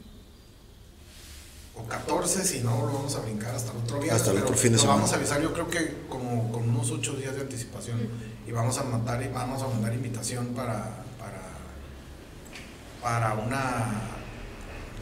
o 1.85 1.89
14, 1.89 2.45
si 2.45 2.61
no 2.61 2.87
lo 2.87 2.93
vamos 2.93 3.15
a 3.17 3.21
brincar 3.21 3.55
hasta 3.55 3.73
el 3.73 3.79
otro 3.79 3.99
viernes. 3.99 4.21
Hasta 4.21 4.31
el 4.31 4.37
pero 4.37 4.47
otro 4.47 4.57
fin 4.57 4.73
de 4.73 4.77
lo 4.77 4.83
semana. 4.83 4.99
vamos 4.99 5.13
a 5.13 5.17
avisar 5.17 5.41
yo 5.43 5.53
creo 5.53 5.69
que 5.69 6.05
como 6.09 6.51
con 6.53 6.69
unos 6.69 6.91
8 6.91 7.15
días 7.15 7.35
de 7.35 7.43
anticipación 7.43 7.99
y 8.47 8.53
vamos 8.53 8.79
a 8.79 8.85
mandar, 8.85 9.29
vamos 9.33 9.63
a 9.63 9.69
mandar 9.69 9.93
invitación 9.95 10.49
para, 10.49 11.05
para 11.19 11.43
para 13.03 13.35
una 13.35 13.87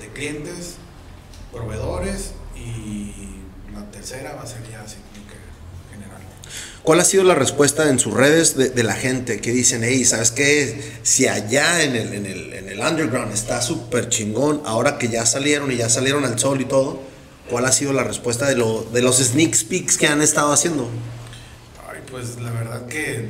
de 0.01 0.09
clientes, 0.09 0.77
proveedores 1.52 2.32
y 2.57 3.43
la 3.74 3.90
tercera 3.90 4.35
va 4.35 4.43
a 4.43 4.47
ser 4.47 4.69
ya 4.70 4.82
así. 4.82 4.97
¿Cuál 6.82 7.01
ha 7.01 7.05
sido 7.05 7.24
la 7.24 7.35
respuesta 7.35 7.89
en 7.90 7.98
sus 7.98 8.15
redes 8.15 8.57
de, 8.57 8.70
de 8.70 8.82
la 8.82 8.94
gente 8.94 9.40
que 9.40 9.52
dicen, 9.52 9.82
hey, 9.85 10.05
¿sabes 10.05 10.31
qué? 10.31 10.82
Si 11.02 11.27
allá 11.28 11.82
en 11.82 11.94
el, 11.94 12.15
en 12.15 12.27
el, 12.27 12.52
en 12.55 12.69
el 12.69 12.81
underground 12.81 13.32
está 13.35 13.61
súper 13.61 14.09
chingón, 14.09 14.62
ahora 14.65 14.97
que 14.98 15.09
ya 15.09 15.27
salieron 15.27 15.70
y 15.70 15.77
ya 15.77 15.90
salieron 15.90 16.24
al 16.24 16.39
sol 16.39 16.61
y 16.61 16.65
todo, 16.65 17.01
¿cuál 17.51 17.66
ha 17.66 17.73
sido 17.73 17.93
la 17.93 18.02
respuesta 18.02 18.47
de, 18.48 18.57
lo, 18.57 18.82
de 18.93 19.02
los 19.02 19.19
sneak 19.19 19.65
peeks 19.69 19.98
que 19.98 20.07
han 20.07 20.23
estado 20.23 20.52
haciendo? 20.52 20.89
Ay, 21.93 22.01
pues 22.11 22.40
la 22.40 22.51
verdad 22.51 22.86
que 22.86 23.28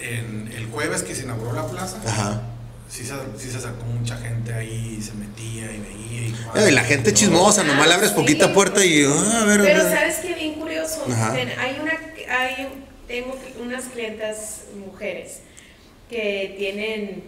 en 0.00 0.52
el 0.56 0.66
jueves 0.66 1.02
que 1.02 1.14
se 1.16 1.24
inauguró 1.24 1.52
la 1.54 1.66
plaza, 1.66 1.96
Ajá. 2.06 2.42
sí, 2.88 3.04
se, 3.04 3.14
sí 3.42 3.50
se 3.50 3.56
acercó 3.58 3.84
mucha 3.86 4.16
gente 4.18 4.54
ahí, 4.54 5.00
se 5.02 5.14
metía 5.14 5.64
y 5.72 5.80
veía. 5.80 6.64
Y, 6.64 6.68
y 6.68 6.70
la 6.70 6.84
gente 6.84 7.12
chismosa, 7.12 7.64
nomás 7.64 7.88
le 7.88 7.94
abres 7.94 8.10
sí. 8.10 8.16
poquita 8.16 8.54
puerta 8.54 8.84
y, 8.84 9.04
ah, 9.04 9.40
a 9.42 9.44
ver, 9.44 9.60
a 9.60 9.64
Pero 9.64 9.84
ver. 9.84 9.92
sabes 9.92 10.16
que 10.18 10.34
bien 10.34 10.54
curioso, 10.54 11.04
Ajá. 11.10 11.32
Hay 11.32 11.78
una, 11.82 11.92
hay, 12.28 12.68
tengo 13.06 13.36
unas 13.60 13.84
clientas 13.86 14.64
mujeres 14.76 15.40
que 16.08 16.54
tienen, 16.58 17.22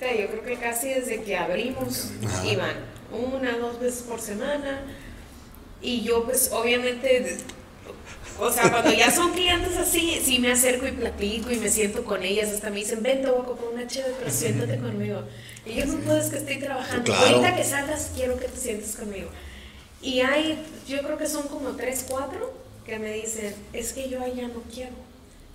yo 0.00 0.26
creo 0.28 0.44
que 0.44 0.56
casi 0.56 0.88
desde 0.88 1.22
que 1.22 1.36
abrimos 1.36 2.10
Ajá. 2.26 2.46
iban 2.46 2.76
una, 3.12 3.56
dos 3.58 3.80
veces 3.80 4.02
por 4.02 4.20
semana 4.20 4.82
y 5.82 6.02
yo 6.02 6.24
pues 6.24 6.50
obviamente, 6.52 7.38
o 8.38 8.50
sea, 8.50 8.70
cuando 8.70 8.92
ya 8.92 9.10
son 9.10 9.32
clientes 9.32 9.76
así, 9.76 10.20
sí 10.22 10.38
me 10.38 10.52
acerco 10.52 10.86
y 10.86 10.92
platico 10.92 11.50
y 11.50 11.56
me 11.56 11.68
siento 11.68 12.04
con 12.04 12.22
ellas, 12.22 12.50
hasta 12.50 12.70
me 12.70 12.76
dicen, 12.76 13.02
ven, 13.02 13.22
te 13.22 13.30
voy 13.30 13.40
a 13.42 13.44
comprar 13.44 13.70
una 13.72 13.86
chévere, 13.86 14.14
pero 14.18 14.30
siéntate 14.30 14.78
conmigo. 14.78 15.22
Y 15.66 15.74
yo 15.74 15.86
no 15.86 15.98
puedes 16.00 16.26
que 16.30 16.38
estoy 16.38 16.58
trabajando, 16.58 17.04
Claro. 17.04 17.26
ahorita 17.26 17.56
que 17.56 17.64
salgas 17.64 18.12
quiero 18.14 18.38
que 18.38 18.48
te 18.48 18.58
sientes 18.58 18.96
conmigo. 18.96 19.28
Y 20.02 20.20
hay, 20.20 20.62
yo 20.88 21.02
creo 21.02 21.18
que 21.18 21.26
son 21.26 21.48
como 21.48 21.70
tres, 21.76 22.06
cuatro 22.08 22.52
que 22.90 22.98
me 22.98 23.12
dicen, 23.12 23.54
es 23.72 23.94
que 23.94 24.10
yo 24.10 24.22
allá 24.22 24.48
no 24.48 24.62
quiero, 24.72 24.92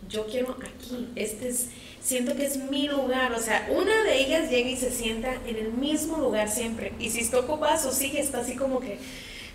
yo 0.09 0.25
quiero 0.25 0.57
aquí, 0.59 1.09
este 1.15 1.49
es, 1.49 1.67
siento 2.01 2.35
que 2.35 2.45
es 2.45 2.57
mi 2.57 2.87
lugar, 2.87 3.33
o 3.33 3.39
sea, 3.39 3.67
una 3.69 4.03
de 4.03 4.19
ellas 4.19 4.49
llega 4.49 4.69
y 4.69 4.77
se 4.77 4.89
sienta 4.89 5.35
en 5.45 5.57
el 5.57 5.71
mismo 5.71 6.17
lugar 6.17 6.49
siempre, 6.49 6.93
y 6.99 7.11
si 7.11 7.19
está 7.19 7.39
ocupada 7.39 7.77
su 7.77 7.91
silla 7.91 8.19
está 8.19 8.39
así 8.39 8.55
como 8.55 8.79
que, 8.79 8.97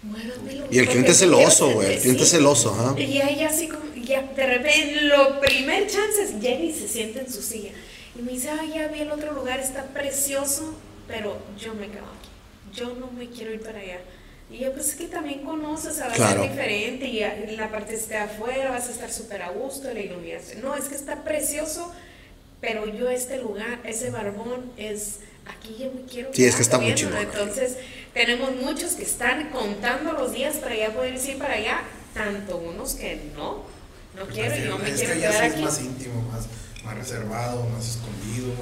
muévamelo. 0.03 0.67
Y 0.71 0.79
el 0.79 0.89
cliente 0.89 1.11
es 1.11 1.19
celoso, 1.19 1.71
güey. 1.71 1.95
El 1.95 2.01
cliente 2.01 2.23
es 2.23 2.31
celoso, 2.31 2.71
ajá. 2.71 3.01
Y 3.01 3.21
ella 3.21 3.49
así 3.49 3.69
como, 3.69 3.83
ya, 3.95 4.23
de 4.23 4.47
repente, 4.47 5.03
lo 5.03 5.41
primer 5.41 5.87
chance 5.87 6.23
es 6.23 6.41
llega 6.41 6.65
y 6.65 6.73
se 6.73 6.89
sienta 6.89 7.21
en 7.21 7.33
su 7.33 7.43
silla. 7.43 7.73
Y 8.19 8.23
me 8.23 8.33
dice, 8.33 8.51
ay, 8.51 8.73
ya 8.75 8.89
vi 8.89 9.01
el 9.01 9.11
otro 9.11 9.33
lugar, 9.33 9.61
está 9.61 9.85
precioso, 9.85 10.75
pero 11.07 11.37
yo 11.59 11.75
me 11.75 11.89
quedo 11.89 12.05
aquí. 12.05 12.29
Yo 12.75 12.95
no 12.95 13.11
me 13.11 13.29
quiero 13.29 13.53
ir 13.53 13.61
para 13.61 13.81
allá. 13.81 14.01
Y 14.51 14.59
yo, 14.59 14.73
pues 14.73 14.89
es 14.89 14.95
que 14.97 15.07
también 15.07 15.45
conoces, 15.45 16.01
va 16.01 16.07
a 16.07 16.15
ser 16.15 16.41
diferente. 16.43 17.07
Y 17.07 17.57
la 17.57 17.71
parte 17.71 17.97
de 17.97 18.17
afuera 18.17 18.71
vas 18.71 18.89
a 18.89 18.91
estar 18.93 19.13
súper 19.13 19.43
a 19.43 19.51
gusto, 19.51 19.93
la 19.93 20.01
iluminación. 20.01 20.61
No, 20.63 20.75
es 20.75 20.87
que 20.87 20.97
está 20.97 21.23
precioso, 21.23 21.93
pero 22.61 22.87
yo 22.87 23.09
este 23.11 23.39
lugar, 23.39 23.79
ese 23.85 24.11
barbón, 24.11 24.73
es 24.77 25.19
aquí 25.47 25.77
yo 25.79 25.93
me 25.93 26.03
quiero 26.11 26.31
Sí, 26.35 26.45
es 26.45 26.57
que 26.57 26.63
está 26.63 26.79
muy 26.79 26.93
viendo". 26.93 27.03
chingón. 27.17 27.23
Entonces, 27.23 27.77
tenemos 28.13 28.51
muchos 28.57 28.93
que 28.95 29.05
están 29.05 29.51
contando 29.51 30.13
los 30.13 30.33
días 30.33 30.57
para 30.57 30.75
ya 30.77 30.93
poder 30.93 31.15
ir 31.15 31.39
para 31.39 31.55
allá, 31.55 31.83
tanto 32.13 32.57
unos 32.59 32.95
que 32.95 33.31
no, 33.37 33.63
no 34.17 34.27
quiero, 34.27 34.57
yo 34.57 34.79
me 34.79 34.91
es 34.91 34.97
quiero 34.99 35.15
que 35.15 35.21
ya 35.21 35.31
quedar 35.31 35.43
sí 35.43 35.47
es 35.47 35.53
aquí. 35.55 35.63
más 35.63 35.81
íntimo, 35.81 36.23
más, 36.23 36.47
más 36.85 36.97
reservado, 36.99 37.65
más 37.69 37.89
escondido. 37.89 38.53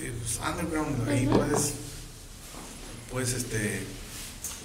Y, 0.00 0.10
pues, 0.10 0.38
underground, 0.46 1.08
ahí 1.08 1.26
puedes, 1.26 1.72
puedes 3.10 3.32
este, 3.32 3.82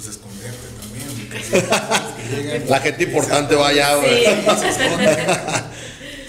pues 0.04 0.16
esconderte 0.16 0.68
también. 0.82 1.30
que 1.30 2.36
llegan- 2.44 2.70
La 2.70 2.80
gente 2.80 3.04
importante 3.04 3.56
va 3.56 3.68
allá, 3.70 3.96
güey. 3.96 4.24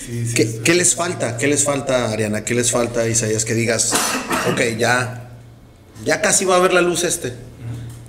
Sí, 0.04 0.26
sí, 0.36 0.60
¿Qué, 0.64 0.74
les 0.74 0.94
falta? 0.94 1.36
¿Qué 1.36 1.46
les 1.46 1.64
falta, 1.64 2.10
Ariana? 2.12 2.44
¿Qué 2.44 2.54
les 2.54 2.70
falta, 2.70 3.06
Isaías? 3.08 3.44
Que 3.44 3.54
digas, 3.54 3.92
ok, 4.52 4.60
ya, 4.78 5.30
ya 6.04 6.20
casi 6.20 6.44
va 6.44 6.56
a 6.56 6.60
ver 6.60 6.72
la 6.72 6.80
luz 6.82 7.04
este. 7.04 7.32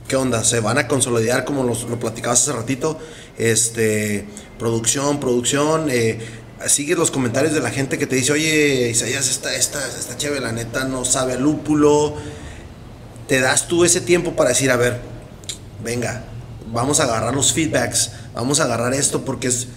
¿Qué 0.07 0.15
onda? 0.15 0.43
¿Se 0.43 0.59
van 0.59 0.77
a 0.77 0.87
consolidar 0.87 1.45
como 1.45 1.63
los- 1.63 1.83
lo 1.89 1.99
platicabas 1.99 2.41
hace 2.43 2.53
ratito? 2.53 2.99
Este, 3.37 4.25
producción, 4.59 5.19
producción. 5.19 5.87
Eh, 5.89 6.19
sigues 6.67 6.97
los 6.97 7.09
comentarios 7.11 7.53
de 7.53 7.59
la 7.59 7.71
gente 7.71 7.97
que 7.97 8.05
te 8.05 8.15
dice, 8.15 8.31
oye, 8.33 8.89
Isaías, 8.89 9.29
esta, 9.29 9.55
esta, 9.55 9.79
esta 9.87 10.15
chévere, 10.17 10.41
la 10.41 10.51
neta 10.51 10.83
no 10.85 11.05
sabe 11.05 11.33
a 11.33 11.37
lúpulo. 11.37 12.15
Te 13.27 13.39
das 13.39 13.67
tú 13.67 13.83
ese 13.83 13.99
tiempo 14.01 14.35
para 14.35 14.49
decir, 14.49 14.69
a 14.69 14.75
ver, 14.75 14.99
venga, 15.85 16.23
vamos 16.73 16.99
a 16.99 17.03
agarrar 17.03 17.33
los 17.33 17.53
feedbacks, 17.53 18.11
vamos 18.33 18.59
a 18.59 18.65
agarrar 18.65 18.93
esto 18.93 19.23
porque 19.23 19.47
es... 19.47 19.67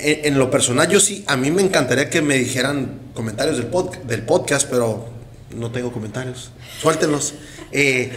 En, 0.00 0.38
lo 0.38 0.48
personal, 0.48 0.88
yo 0.88 1.00
sí, 1.00 1.24
a 1.26 1.36
mí 1.36 1.50
me 1.50 1.60
encantaría 1.60 2.08
que 2.08 2.22
me 2.22 2.36
dijeran 2.36 3.00
comentarios 3.14 3.56
del, 3.56 3.68
pod- 3.68 4.00
del 4.02 4.22
podcast, 4.22 4.68
pero 4.70 5.08
no 5.56 5.72
tengo 5.72 5.92
comentarios. 5.92 6.52
Suéltenlos. 6.80 7.34
Eh, 7.72 8.12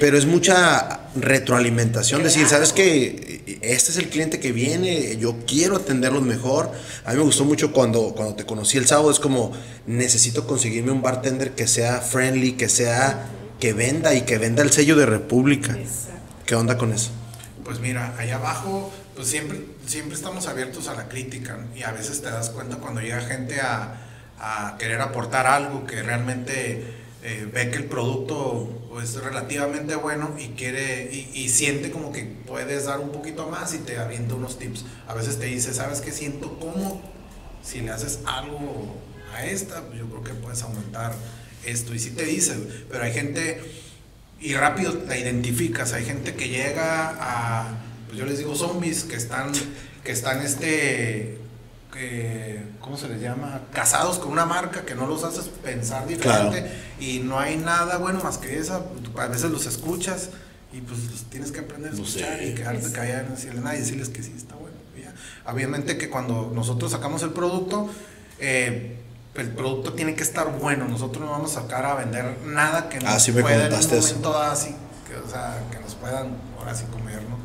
pero 0.00 0.18
es 0.18 0.26
mucha 0.26 1.02
retroalimentación, 1.14 2.24
decir, 2.24 2.48
¿sabes 2.48 2.72
qué? 2.72 3.58
Este 3.62 3.92
es 3.92 3.96
el 3.98 4.08
cliente 4.08 4.40
que 4.40 4.50
viene, 4.50 5.18
yo 5.18 5.36
quiero 5.46 5.76
atenderlos 5.76 6.22
mejor. 6.22 6.72
A 7.04 7.12
mí 7.12 7.18
me 7.18 7.22
gustó 7.22 7.44
mucho 7.44 7.72
cuando, 7.72 8.12
cuando 8.16 8.34
te 8.34 8.44
conocí 8.44 8.76
el 8.76 8.88
sábado, 8.88 9.12
es 9.12 9.20
como, 9.20 9.52
necesito 9.86 10.48
conseguirme 10.48 10.90
un 10.90 11.00
bartender 11.00 11.52
que 11.52 11.68
sea 11.68 12.00
friendly, 12.00 12.54
que 12.54 12.68
sea, 12.68 13.28
que 13.60 13.72
venda 13.72 14.14
y 14.16 14.22
que 14.22 14.36
venda 14.38 14.64
el 14.64 14.72
sello 14.72 14.96
de 14.96 15.06
República. 15.06 15.78
¿Qué 16.50 16.56
onda 16.56 16.76
con 16.76 16.92
eso? 16.92 17.12
Pues 17.64 17.78
mira, 17.78 18.16
allá 18.18 18.34
abajo, 18.34 18.92
pues 19.14 19.28
siempre, 19.28 19.66
siempre 19.86 20.16
estamos 20.16 20.48
abiertos 20.48 20.88
a 20.88 20.94
la 20.94 21.08
crítica 21.08 21.60
y 21.76 21.84
a 21.84 21.92
veces 21.92 22.22
te 22.22 22.28
das 22.28 22.50
cuenta 22.50 22.78
cuando 22.78 23.00
llega 23.00 23.20
gente 23.20 23.60
a, 23.60 24.00
a 24.36 24.76
querer 24.76 25.00
aportar 25.00 25.46
algo 25.46 25.86
que 25.86 26.02
realmente 26.02 26.82
eh, 27.22 27.48
ve 27.54 27.70
que 27.70 27.76
el 27.76 27.84
producto 27.84 28.68
es 29.00 29.14
relativamente 29.22 29.94
bueno 29.94 30.34
y 30.40 30.48
quiere 30.48 31.08
y, 31.12 31.30
y 31.32 31.50
siente 31.50 31.92
como 31.92 32.10
que 32.10 32.24
puedes 32.24 32.86
dar 32.86 32.98
un 32.98 33.12
poquito 33.12 33.46
más 33.48 33.72
y 33.74 33.78
te 33.78 33.98
avienta 33.98 34.34
unos 34.34 34.58
tips. 34.58 34.86
A 35.06 35.14
veces 35.14 35.38
te 35.38 35.46
dice, 35.46 35.72
¿sabes 35.72 36.00
qué 36.00 36.10
siento? 36.10 36.58
¿Cómo? 36.58 37.00
Si 37.62 37.80
le 37.80 37.92
haces 37.92 38.22
algo 38.26 38.96
a 39.32 39.46
esta, 39.46 39.88
yo 39.96 40.04
creo 40.08 40.24
que 40.24 40.34
puedes 40.34 40.60
aumentar 40.62 41.14
esto. 41.64 41.94
Y 41.94 42.00
sí 42.00 42.10
te 42.10 42.24
dice, 42.24 42.56
pero 42.90 43.04
hay 43.04 43.12
gente 43.12 43.60
y 44.40 44.54
rápido 44.54 44.98
la 45.06 45.18
identificas. 45.18 45.92
Hay 45.92 46.04
gente 46.04 46.34
que 46.34 46.48
llega 46.48 47.16
a, 47.20 47.68
pues 48.06 48.18
yo 48.18 48.26
les 48.26 48.38
digo 48.38 48.54
zombies, 48.54 49.04
que 49.04 49.16
están, 49.16 49.52
que 50.02 50.12
están 50.12 50.40
este, 50.42 51.38
que, 51.92 52.62
¿cómo 52.80 52.96
se 52.96 53.08
les 53.08 53.20
llama? 53.20 53.62
Casados 53.72 54.18
con 54.18 54.32
una 54.32 54.46
marca 54.46 54.84
que 54.84 54.94
no 54.94 55.06
los 55.06 55.24
haces 55.24 55.48
pensar 55.62 56.06
diferente 56.06 56.70
y 56.98 57.18
no 57.18 57.38
hay 57.38 57.56
nada 57.56 57.98
bueno 57.98 58.20
más 58.22 58.38
que 58.38 58.58
esa. 58.58 58.82
A 59.16 59.26
veces 59.26 59.50
los 59.50 59.66
escuchas 59.66 60.30
y 60.72 60.80
pues 60.80 61.00
tienes 61.30 61.52
que 61.52 61.60
aprender 61.60 61.92
a 61.92 61.94
escuchar 61.94 62.42
y 62.42 62.54
quedarte 62.54 62.92
callado 62.92 63.26
y 63.28 63.30
decirle 63.32 63.60
nada 63.60 63.76
y 63.76 63.80
decirles 63.80 64.08
que 64.08 64.22
sí 64.22 64.32
está 64.36 64.54
bueno. 64.54 64.70
Obviamente 65.46 65.98
que 65.98 66.08
cuando 66.08 66.52
nosotros 66.54 66.92
sacamos 66.92 67.22
el 67.22 67.30
producto, 67.30 67.90
eh, 68.38 68.99
el 69.40 69.50
producto 69.50 69.92
tiene 69.92 70.14
que 70.14 70.22
estar 70.22 70.58
bueno. 70.58 70.86
Nosotros 70.86 71.24
no 71.24 71.30
vamos 71.30 71.56
a 71.56 71.62
sacar 71.62 71.84
a 71.86 71.94
vender 71.94 72.38
nada 72.44 72.88
que 72.88 72.98
nos 73.00 73.28
ah, 73.28 73.32
pueda 73.32 73.66
en 73.66 73.72
un 73.72 73.82
momento 73.82 74.38
así, 74.38 74.74
que, 75.06 75.16
o 75.16 75.28
sea, 75.28 75.62
que 75.70 75.78
nos 75.78 75.94
puedan 75.94 76.36
ahora 76.58 76.74
sí 76.74 76.84
comer, 76.92 77.22
¿no? 77.22 77.38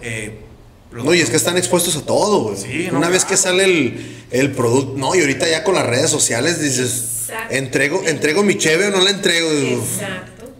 Eh, 0.00 0.44
no, 0.92 1.14
y 1.14 1.20
es 1.20 1.30
que 1.30 1.36
están 1.36 1.56
expuestos 1.56 1.96
a 1.96 2.02
todo, 2.04 2.54
Una 2.92 3.08
vez 3.08 3.24
que 3.24 3.36
sale 3.36 3.64
el, 3.64 4.24
el, 4.30 4.52
producto, 4.52 4.94
no, 4.98 5.14
y 5.14 5.20
ahorita 5.20 5.48
ya 5.48 5.64
con 5.64 5.74
las 5.74 5.86
redes 5.86 6.10
sociales 6.10 6.60
dices, 6.60 7.30
entrego, 7.50 8.02
entrego 8.04 8.42
mi 8.42 8.58
cheve 8.58 8.88
o 8.88 8.90
no 8.90 9.00
la 9.00 9.10
entrego. 9.10 9.50
Exacto. 9.50 10.50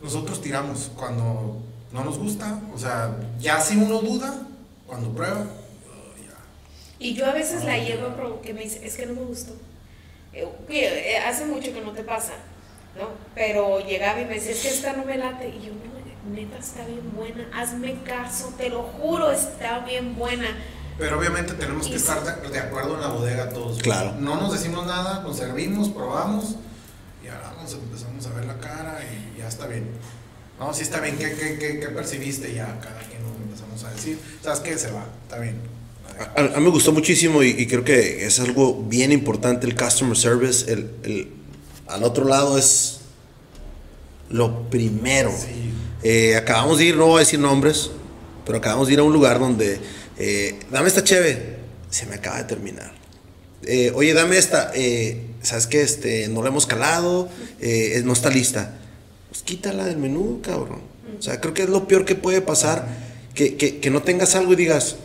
Nosotros 0.00 0.40
tiramos 0.40 0.92
cuando 0.96 1.60
no 1.92 2.04
nos 2.04 2.18
gusta, 2.18 2.60
o 2.72 2.78
sea, 2.78 3.16
ya 3.40 3.60
si 3.60 3.76
uno 3.76 4.00
duda, 4.00 4.46
cuando 4.86 5.10
prueba, 5.12 5.46
Y 7.00 7.14
yo 7.14 7.26
a 7.26 7.32
veces 7.32 7.64
la 7.64 7.78
llevo 7.78 8.40
que 8.42 8.54
me 8.54 8.62
dice, 8.62 8.86
es 8.86 8.96
que 8.96 9.06
no 9.06 9.14
me 9.14 9.22
gustó. 9.22 9.52
Eh, 10.32 10.48
eh, 10.68 11.18
hace 11.18 11.44
mucho 11.46 11.72
que 11.72 11.80
no 11.80 11.92
te 11.92 12.02
pasa, 12.02 12.32
¿no? 12.96 13.08
Pero 13.34 13.80
llegaba 13.80 14.20
y 14.20 14.24
me 14.26 14.34
decía, 14.34 14.52
es 14.52 14.62
que 14.62 14.68
esta 14.68 14.92
no 14.92 15.04
me 15.04 15.18
late. 15.18 15.48
Y 15.48 15.66
yo, 15.66 15.72
no, 15.72 15.90
neta, 16.30 16.58
está 16.58 16.84
bien 16.86 17.12
buena, 17.14 17.48
hazme 17.52 18.02
caso, 18.04 18.54
te 18.56 18.68
lo 18.68 18.82
juro, 18.82 19.30
está 19.30 19.80
bien 19.80 20.16
buena. 20.16 20.46
Pero 20.98 21.18
obviamente 21.18 21.54
tenemos 21.54 21.88
que 21.88 21.96
estar 21.96 22.22
de, 22.22 22.58
acuerdo 22.58 22.94
en 22.94 23.00
la 23.00 23.08
bodega 23.08 23.48
todos. 23.48 23.78
Claro. 23.78 24.12
No 24.18 24.36
nos 24.36 24.52
decimos 24.52 24.86
nada, 24.86 25.22
nos 25.22 25.36
servimos, 25.38 25.88
probamos 25.88 26.56
y 27.24 27.28
ahora 27.28 27.54
nos 27.60 27.72
empezamos 27.72 28.26
a 28.26 28.30
ver 28.34 28.44
la 28.44 28.58
cara 28.58 29.00
y 29.02 29.38
ya 29.38 29.48
está 29.48 29.66
bien. 29.66 29.90
No, 30.58 30.74
sí 30.74 30.82
está 30.82 31.00
bien, 31.00 31.16
¿qué, 31.16 31.34
qué, 31.34 31.58
qué, 31.58 31.80
qué 31.80 31.88
percibiste? 31.88 32.52
Ya 32.52 32.78
cada 32.80 33.00
quien 33.00 33.22
nos 33.22 33.34
empezamos 33.34 33.82
a 33.84 33.90
decir, 33.90 34.20
¿sabes 34.42 34.60
qué? 34.60 34.76
Se 34.76 34.92
va, 34.92 35.04
está 35.22 35.38
bien. 35.38 35.79
A, 36.36 36.42
mí 36.42 36.64
me 36.64 36.70
gustó 36.70 36.92
muchísimo 36.92 37.42
y, 37.42 37.66
creo 37.66 37.82
que 37.82 38.26
es 38.26 38.40
algo 38.40 38.84
bien 38.88 39.10
importante 39.10 39.66
el 39.66 39.74
customer 39.74 40.16
service. 40.16 40.70
El, 40.70 40.90
el 41.04 41.28
al 41.90 42.04
otro 42.04 42.24
lado 42.24 42.56
es 42.56 43.00
lo 44.28 44.70
primero. 44.70 45.32
Eh, 46.02 46.36
acabamos 46.36 46.78
de 46.78 46.86
ir, 46.86 46.96
no 46.96 47.06
voy 47.06 47.16
a 47.16 47.20
decir 47.20 47.38
nombres, 47.38 47.90
pero 48.46 48.58
acabamos 48.58 48.86
de 48.86 48.94
ir 48.94 49.00
a 49.00 49.02
un 49.02 49.12
lugar 49.12 49.38
donde, 49.38 49.80
eh, 50.18 50.58
dame 50.70 50.88
esta 50.88 51.04
cheve, 51.04 51.56
se 51.90 52.06
me 52.06 52.14
acaba 52.14 52.38
de 52.38 52.44
terminar. 52.44 52.92
Eh, 53.64 53.92
oye, 53.94 54.14
dame 54.14 54.38
esta, 54.38 54.72
¿sabes 55.42 55.66
qué? 55.66 55.82
Este, 55.82 56.28
no 56.28 56.42
la 56.42 56.48
hemos 56.48 56.66
calado, 56.66 57.28
no 58.04 58.12
está 58.12 58.30
lista. 58.30 58.78
Pues 59.28 59.42
quítala 59.42 59.84
del 59.84 59.98
menú, 59.98 60.40
cabrón. 60.42 60.80
O 61.18 61.22
sea, 61.22 61.40
creo 61.40 61.52
que 61.52 61.62
es 61.62 61.68
lo 61.68 61.86
peor 61.86 62.04
que 62.04 62.14
puede 62.14 62.40
pasar, 62.40 62.86
que, 63.34 63.56
que, 63.56 63.78
que 63.78 63.90
no 63.90 64.02
tengas 64.02 64.34
algo 64.34 64.54
y 64.54 64.56
digas, 64.56 64.96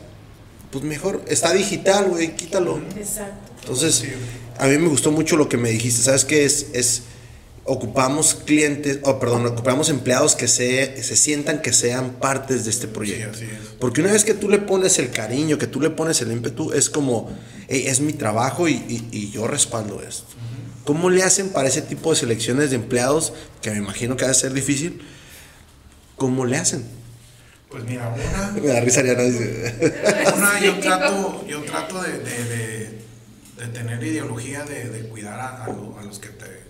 pues 0.76 0.84
mejor, 0.84 1.24
está 1.30 1.54
digital, 1.54 2.10
güey, 2.10 2.36
quítalo. 2.36 2.82
Exacto. 2.98 3.54
Entonces, 3.62 4.04
a 4.58 4.68
mí 4.68 4.78
me 4.78 4.90
gustó 4.90 5.10
mucho 5.10 5.38
lo 5.38 5.48
que 5.48 5.56
me 5.56 5.70
dijiste, 5.70 6.02
¿sabes 6.02 6.26
qué? 6.26 6.44
Es, 6.44 6.68
es 6.74 7.04
ocupamos 7.64 8.36
clientes, 8.36 9.00
o 9.04 9.18
perdón, 9.18 9.46
ocupamos 9.46 9.88
empleados 9.88 10.36
que 10.36 10.50
se, 10.50 11.02
se 11.02 11.16
sientan 11.16 11.62
que 11.62 11.72
sean 11.72 12.16
partes 12.20 12.66
de 12.66 12.72
este 12.72 12.90
proyecto. 12.90 13.40
Porque 13.80 14.02
una 14.02 14.12
vez 14.12 14.26
que 14.26 14.34
tú 14.34 14.50
le 14.50 14.60
pones 14.60 15.00
el 15.00 15.12
cariño, 15.12 15.58
que 15.58 15.68
tú 15.68 15.80
le 15.80 15.92
pones 15.92 16.20
el 16.20 16.34
ímpetu, 16.34 16.74
es 16.74 16.90
como, 16.90 17.30
es 17.70 18.02
mi 18.02 18.12
trabajo 18.12 18.68
y, 18.68 18.74
y, 19.14 19.32
yo 19.32 19.48
respaldo 19.48 20.02
esto. 20.06 20.26
¿Cómo 20.84 21.10
le 21.10 21.24
hacen 21.24 21.52
para 21.52 21.70
ese 21.70 21.84
tipo 21.84 22.10
de 22.10 22.18
selecciones 22.18 22.72
de 22.72 22.76
empleados, 22.76 23.32
que 23.62 23.72
me 23.72 23.78
imagino 23.78 24.18
que 24.18 24.26
va 24.26 24.32
a 24.32 24.34
ser 24.34 24.52
difícil? 24.52 25.02
¿Cómo 26.18 26.46
le 26.46 26.58
hacen? 26.58 26.84
Pues 27.76 27.90
mira, 27.90 28.08
una. 28.08 28.52
Me 28.62 28.68
da 28.68 28.80
risa 28.80 29.04
ya 29.04 29.16
no 29.16 29.24
Una, 29.24 30.60
yo 30.62 30.80
trato, 30.80 31.46
yo 31.46 31.62
trato 31.64 32.02
de, 32.02 32.20
de, 32.20 33.02
de, 33.58 33.68
tener 33.74 34.02
ideología 34.02 34.64
de, 34.64 35.10
cuidar 35.10 35.38
a, 35.38 35.68
los 36.02 36.20
que 36.20 36.30
te. 36.30 36.64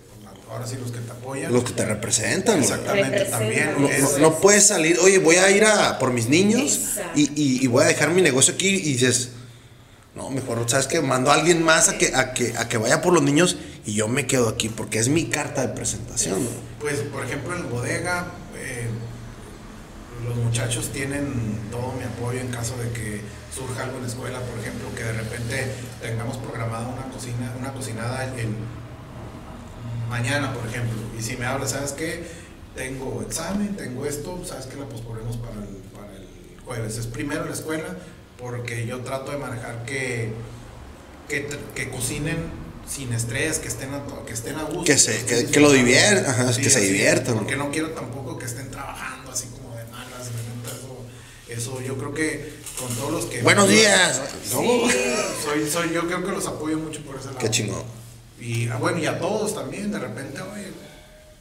Ahora 0.50 0.66
sí, 0.66 0.76
los 0.80 0.90
que 0.90 0.98
te 0.98 1.12
apoyan. 1.12 1.52
Los 1.52 1.62
que 1.62 1.74
te 1.74 1.84
representan. 1.84 2.58
Exactamente, 2.58 3.24
también. 3.26 3.76
No, 4.18 4.40
puedes 4.40 4.66
salir, 4.66 4.98
oye, 4.98 5.18
voy 5.18 5.36
a 5.36 5.48
ir 5.52 5.64
a 5.64 5.96
por 6.00 6.12
mis 6.12 6.28
niños 6.28 6.96
y, 7.14 7.30
y, 7.62 7.64
voy 7.68 7.84
a 7.84 7.86
dejar 7.86 8.10
mi 8.10 8.20
negocio 8.20 8.54
aquí 8.54 8.68
y 8.68 8.94
dices, 8.94 9.30
no, 10.16 10.28
mejor, 10.30 10.68
¿sabes 10.68 10.88
que 10.88 11.00
Mando 11.00 11.30
a 11.30 11.34
alguien 11.34 11.62
más 11.62 11.88
a 11.88 11.98
que, 11.98 12.16
a, 12.16 12.32
que, 12.32 12.52
a 12.56 12.68
que 12.68 12.78
vaya 12.78 13.00
por 13.00 13.12
los 13.12 13.22
niños 13.22 13.58
y 13.84 13.92
yo 13.92 14.08
me 14.08 14.26
quedo 14.26 14.48
aquí 14.48 14.68
porque 14.68 14.98
es 14.98 15.08
mi 15.08 15.26
carta 15.26 15.62
de 15.62 15.68
presentación. 15.68 16.48
Pues, 16.80 16.98
por 17.12 17.24
ejemplo, 17.24 17.54
en 17.54 17.70
bodega 17.70 18.32
los 20.24 20.36
muchachos 20.36 20.90
tienen 20.92 21.58
todo 21.70 21.92
mi 21.92 22.04
apoyo 22.04 22.40
en 22.40 22.48
caso 22.48 22.76
de 22.76 22.90
que 22.90 23.20
surja 23.54 23.84
algo 23.84 23.96
en 23.96 24.02
la 24.02 24.08
escuela, 24.08 24.40
por 24.40 24.58
ejemplo, 24.58 24.88
que 24.94 25.04
de 25.04 25.12
repente 25.12 25.72
tengamos 26.00 26.36
programada 26.38 26.88
una 26.88 27.04
cocina, 27.12 27.52
una 27.58 27.72
cocinada 27.72 28.24
en 28.38 28.54
mañana, 30.08 30.52
por 30.52 30.66
ejemplo, 30.66 30.98
y 31.18 31.22
si 31.22 31.36
me 31.36 31.46
hablas, 31.46 31.70
¿sabes 31.70 31.92
qué? 31.92 32.24
Tengo 32.74 33.22
examen, 33.22 33.76
tengo 33.76 34.04
esto, 34.06 34.42
¿sabes 34.44 34.66
qué? 34.66 34.76
La 34.76 34.86
posponemos 34.86 35.36
para 35.38 35.54
el, 35.54 35.76
para 35.94 36.12
el 36.14 36.26
jueves. 36.64 36.98
Es 36.98 37.06
primero 37.06 37.44
la 37.46 37.52
escuela, 37.52 37.96
porque 38.38 38.86
yo 38.86 39.00
trato 39.00 39.32
de 39.32 39.38
manejar 39.38 39.84
que, 39.84 40.30
que, 41.28 41.48
que 41.74 41.90
cocinen 41.90 42.36
sin 42.86 43.12
estrés, 43.12 43.58
que 43.58 43.68
estén 43.68 43.94
a, 43.94 44.02
que 44.26 44.32
estén 44.34 44.56
a 44.56 44.64
gusto. 44.64 44.84
Que, 44.84 44.98
se, 44.98 45.24
que, 45.24 45.60
lo 45.60 45.72
diviertan, 45.72 46.54
que 46.54 46.70
se 46.70 46.80
diviertan. 46.80 47.34
Porque 47.36 47.56
no 47.56 47.70
quiero 47.70 47.90
tampoco 47.90 48.38
que 48.38 48.44
estén 48.44 48.70
trabajando 48.70 49.15
eso 51.48 51.80
yo 51.80 51.96
creo 51.96 52.12
que 52.12 52.52
con 52.78 52.94
todos 52.96 53.12
los 53.12 53.24
que... 53.26 53.42
Buenos 53.42 53.68
días. 53.68 54.20
soy, 54.44 55.68
soy, 55.70 55.92
yo 55.92 56.06
creo 56.06 56.24
que 56.24 56.32
los 56.32 56.46
apoyo 56.46 56.78
mucho 56.78 57.00
por 57.02 57.16
ese 57.16 57.26
lado. 57.26 57.38
Qué 57.38 57.50
chingón. 57.50 57.84
Y 58.40 58.68
ah, 58.68 58.76
bueno, 58.76 58.98
y 58.98 59.06
a 59.06 59.18
todos 59.18 59.54
también, 59.54 59.90
de 59.90 59.98
repente, 59.98 60.40
oye, 60.40 60.72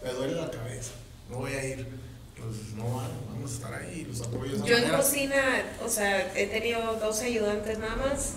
me 0.03 0.11
duele 0.11 0.35
la 0.35 0.49
cabeza, 0.49 0.91
no 1.29 1.37
voy 1.39 1.53
a 1.53 1.65
ir. 1.65 1.87
Pues 2.35 2.73
no 2.75 2.83
vamos 2.85 3.51
a 3.51 3.53
estar 3.55 3.73
ahí, 3.73 4.05
los 4.07 4.21
apoyo. 4.21 4.63
Yo 4.63 4.77
en 4.77 4.89
cocina, 4.89 5.63
o 5.83 5.89
sea, 5.89 6.31
he 6.35 6.45
tenido 6.47 6.95
dos 7.01 7.21
ayudantes 7.21 7.79
nada 7.79 7.95
más, 7.95 8.33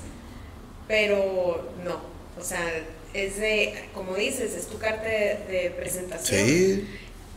pero 0.86 1.70
no, 1.84 2.00
o 2.40 2.44
sea, 2.44 2.64
es 3.12 3.38
de, 3.38 3.88
como 3.94 4.14
dices, 4.14 4.54
es 4.54 4.66
tu 4.66 4.78
carta 4.78 5.04
de, 5.04 5.44
de 5.48 5.74
presentación. 5.76 6.46
Sí. 6.46 6.88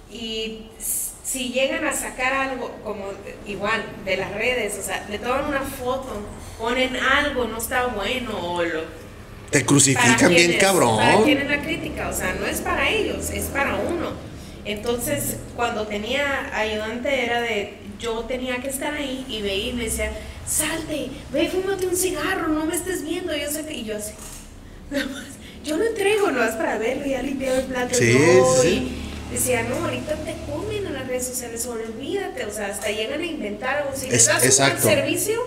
Y 0.10 0.70
si 1.32 1.50
llegan 1.50 1.86
a 1.86 1.94
sacar 1.94 2.34
algo 2.34 2.72
como 2.84 3.06
igual 3.48 3.82
de 4.04 4.18
las 4.18 4.34
redes, 4.34 4.78
o 4.78 4.84
sea, 4.84 5.06
le 5.10 5.18
toman 5.18 5.46
una 5.46 5.62
foto, 5.62 6.22
ponen 6.60 6.98
algo, 6.98 7.46
no 7.46 7.58
está 7.58 7.88
bueno 7.88 8.38
o 8.38 8.62
lo... 8.62 8.82
Te 9.50 9.66
crucifican 9.66 10.30
bien 10.30 10.58
cabrón. 10.60 10.98
Para 10.98 11.24
quienes 11.24 11.48
la 11.48 11.62
crítica, 11.62 12.10
o 12.10 12.14
sea, 12.14 12.34
no 12.34 12.46
es 12.46 12.60
para 12.60 12.90
ellos, 12.90 13.30
es 13.30 13.46
para 13.46 13.76
uno. 13.76 14.12
Entonces, 14.66 15.38
cuando 15.56 15.88
tenía 15.88 16.54
ayudante 16.54 17.24
era 17.24 17.42
de, 17.42 17.78
yo 17.98 18.20
tenía 18.26 18.58
que 18.58 18.68
estar 18.68 18.94
ahí 18.94 19.26
y 19.30 19.42
veía 19.42 19.70
y 19.70 19.74
me 19.74 19.84
decía, 19.86 20.12
salte, 20.46 21.12
ve, 21.32 21.50
fúmate 21.50 21.88
un 21.88 21.96
cigarro, 21.96 22.50
no 22.50 22.66
me 22.66 22.76
estés 22.76 23.04
viendo, 23.06 23.34
yo 23.36 23.50
sé 23.50 23.66
que, 23.66 23.74
y 23.74 23.86
yo 23.86 23.96
así, 23.96 24.14
yo 25.64 25.78
no 25.78 25.84
entrego, 25.86 26.30
no 26.30 26.44
es 26.44 26.56
para 26.56 26.78
ver, 26.78 27.08
ya 27.08 27.22
limpiado 27.22 27.58
el 27.60 27.66
plato, 27.66 27.96
sí, 27.96 28.18
sí. 28.62 28.98
decía, 29.32 29.64
no, 29.64 29.76
ahorita 29.86 30.16
te 30.16 30.36
comen 30.52 30.81
redes 31.12 31.28
sociales, 31.28 31.66
olvídate, 31.68 32.46
o 32.46 32.52
sea, 32.52 32.68
hasta 32.68 32.90
llegan 32.90 33.20
a 33.20 33.26
inventar 33.26 33.78
algo. 33.78 33.92
Si 33.96 34.08
es, 34.08 34.28
das 34.28 34.44
un 34.44 34.68
buen 34.68 34.82
servicio, 34.82 35.42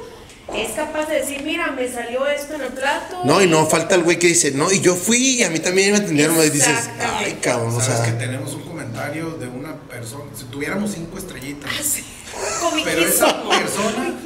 es 0.54 0.72
capaz 0.72 1.06
de 1.06 1.20
decir, 1.20 1.42
mira, 1.42 1.70
me 1.70 1.90
salió 1.90 2.26
esto 2.28 2.54
en 2.54 2.60
el 2.60 2.68
plato. 2.68 3.22
No, 3.24 3.42
y, 3.42 3.46
no 3.46 3.66
falta 3.66 3.94
el 3.94 4.02
güey 4.02 4.18
que 4.18 4.28
dice, 4.28 4.50
no, 4.50 4.70
y 4.70 4.80
yo 4.80 4.94
fui 4.94 5.38
y 5.38 5.42
a 5.42 5.50
mí 5.50 5.58
también 5.60 5.92
me 5.92 5.98
atendieron, 5.98 6.36
y 6.36 6.50
dices, 6.50 6.90
ay, 7.00 7.38
cabrón, 7.40 7.74
o 7.74 7.80
sea. 7.80 8.04
que 8.04 8.12
tenemos 8.12 8.52
un 8.54 8.62
comentario 8.62 9.30
de 9.30 9.48
una 9.48 9.74
persona, 9.88 10.24
si 10.36 10.44
tuviéramos 10.44 10.92
cinco 10.92 11.16
estrellitas. 11.16 11.70
Ah, 11.72 11.82
sí. 11.82 12.04
Pero 12.84 13.00
esa 13.00 13.48
persona 13.48 14.20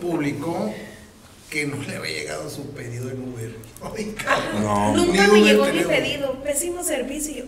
publicó 0.00 0.72
que 1.50 1.66
no 1.66 1.76
le 1.82 1.96
había 1.96 2.12
llegado 2.12 2.48
su 2.48 2.70
pedido 2.70 3.10
en 3.10 3.28
Uber. 3.28 3.54
Ay, 3.82 4.14
no. 4.60 4.94
Nunca 4.94 5.28
me 5.28 5.40
llegó 5.42 5.66
mi 5.66 5.82
pedido, 5.82 6.42
pésimo 6.42 6.82
servicio. 6.82 7.32
Y 7.32 7.38
yo, 7.38 7.44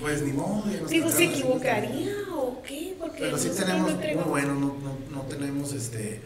pues 0.00 0.22
ni 0.22 0.32
modo. 0.32 0.64
Digo, 0.88 1.10
¿se 1.10 1.24
equivocaría 1.24 2.14
o 2.32 2.62
qué? 2.62 2.94
Porque 2.98 3.18
Pero 3.20 3.38
sí 3.38 3.50
tenemos, 3.56 3.92
muy 3.92 4.24
bueno, 4.26 4.54
no, 4.54 4.76
no, 4.82 4.98
no 5.10 5.22
tenemos 5.22 5.72
este... 5.72 6.20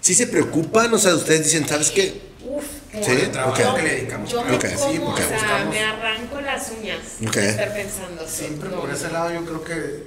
Sí 0.00 0.14
se 0.14 0.26
preocupan, 0.28 0.92
o 0.94 0.98
sea, 0.98 1.14
ustedes 1.14 1.44
dicen, 1.44 1.66
¿sabes 1.66 1.90
qué? 1.90 2.20
Uf, 2.48 2.64
sí, 2.92 3.10
el 3.10 3.30
trabajo 3.32 3.74
que 3.74 3.82
le 3.82 3.94
dedicamos. 3.96 4.30
Yo 4.30 4.44
me 4.44 4.60
sí, 4.60 5.00
o 5.02 5.16
sea, 5.16 5.68
me 5.68 5.80
arranco 5.80 6.40
las 6.40 6.70
uñas 6.70 6.98
okay. 7.26 7.48
estar 7.48 7.74
pensando. 7.74 8.26
Siempre 8.26 8.70
por 8.70 8.90
ese 8.90 9.10
lado 9.10 9.32
yo 9.32 9.44
creo 9.44 9.64
que 9.64 10.04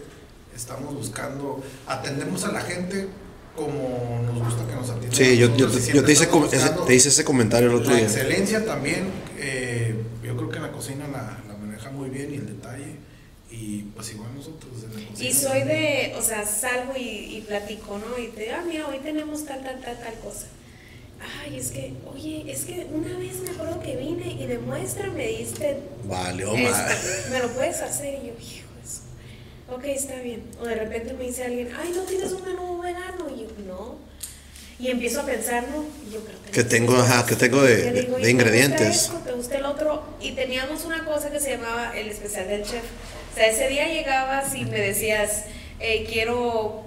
estamos 0.56 0.94
buscando, 0.94 1.62
atendemos 1.88 2.46
a 2.46 2.52
la 2.52 2.62
gente 2.62 3.10
como 3.56 4.22
nos 4.26 4.40
gusta 4.46 4.66
que 4.68 4.76
nos 4.76 4.90
atiendan. 4.90 5.14
Sí, 5.14 5.38
yo, 5.38 5.56
yo, 5.56 5.70
te, 5.70 5.78
hice 5.78 6.28
te, 6.88 6.96
hice 6.96 7.10
ese 7.10 7.26
comentario 7.26 7.70
el 7.70 7.76
otro 7.76 7.94
día. 7.94 8.04
La 8.04 8.08
excelencia 8.08 8.66
también, 8.66 9.08
eh, 9.38 9.96
yo 10.24 10.38
creo 10.38 10.50
que 10.50 10.60
la 10.60 10.72
cocina 10.72 11.08
la, 11.08 11.38
la, 11.48 11.58
maneja 11.58 11.90
muy 11.92 12.10
bien 12.10 12.34
y 12.34 12.36
el 12.38 12.48
detalle. 12.48 12.99
Y 13.62 13.82
pues 13.94 14.14
igual 14.14 14.34
nosotros 14.36 14.72
en 14.86 15.02
la 15.02 15.10
cocina. 15.10 15.30
Y 15.30 15.34
soy 15.34 15.64
de, 15.64 16.16
o 16.18 16.22
sea, 16.22 16.46
salgo 16.46 16.94
y, 16.96 17.38
y 17.38 17.44
platico, 17.46 17.98
¿no? 17.98 18.18
Y 18.18 18.28
te 18.28 18.44
digo, 18.44 18.54
ah, 18.58 18.64
mira, 18.66 18.88
hoy 18.88 19.00
tenemos 19.00 19.46
tal, 19.46 19.62
tal, 19.62 19.82
tal, 19.82 20.00
tal 20.00 20.14
cosa. 20.24 20.48
Ay, 21.42 21.58
es 21.58 21.72
que, 21.72 21.94
oye, 22.14 22.46
es 22.50 22.64
que 22.64 22.88
una 22.90 23.18
vez 23.18 23.42
me 23.42 23.50
acuerdo 23.50 23.82
que 23.82 23.98
vine 23.98 24.38
y 24.40 24.46
de 24.46 24.60
muestra 24.60 25.10
me 25.10 25.28
diste. 25.28 25.78
Vale, 26.06 26.46
oh, 26.46 26.56
Me 26.56 27.40
lo 27.40 27.50
puedes 27.50 27.82
hacer. 27.82 28.14
Y 28.24 28.28
yo, 28.28 28.34
hijo, 28.40 28.70
eso. 28.82 29.02
Ok, 29.70 29.84
está 29.86 30.16
bien. 30.22 30.44
O 30.62 30.66
de 30.66 30.76
repente 30.76 31.14
me 31.14 31.26
dice 31.26 31.44
alguien, 31.44 31.70
ay, 31.78 31.92
¿no 31.94 32.04
tienes 32.04 32.32
un 32.32 32.46
menú 32.46 32.82
vegano? 32.82 33.28
Y 33.36 33.42
yo, 33.42 33.48
no. 33.68 33.98
Y 34.80 34.88
empiezo 34.88 35.20
a 35.20 35.26
pensar, 35.26 35.68
no, 35.68 35.84
yo 36.10 36.24
creo 36.24 36.42
que. 36.46 36.52
Que 36.52 36.64
tengo, 36.64 36.96
ajá, 36.96 37.26
que 37.26 37.36
tengo 37.36 37.62
de, 37.62 37.92
de, 37.92 38.32
ingredientes. 38.32 39.12
¿Te 39.26 39.34
gusta, 39.34 39.58
el 39.58 39.66
otro? 39.66 40.04
Y 40.22 40.32
teníamos 40.32 40.86
una 40.86 41.04
cosa 41.04 41.30
que 41.30 41.42
se 41.42 41.58
llamaba 41.58 41.92
el 41.98 42.08
especial 42.08 42.48
del 42.48 42.64
chef. 42.64 42.84
O 43.32 43.36
sea, 43.36 43.48
ese 43.48 43.68
día 43.70 43.88
llegabas 43.88 44.56
y 44.56 44.66
me 44.66 44.80
decías, 44.80 45.46
eh, 45.80 46.06
quiero 46.10 46.84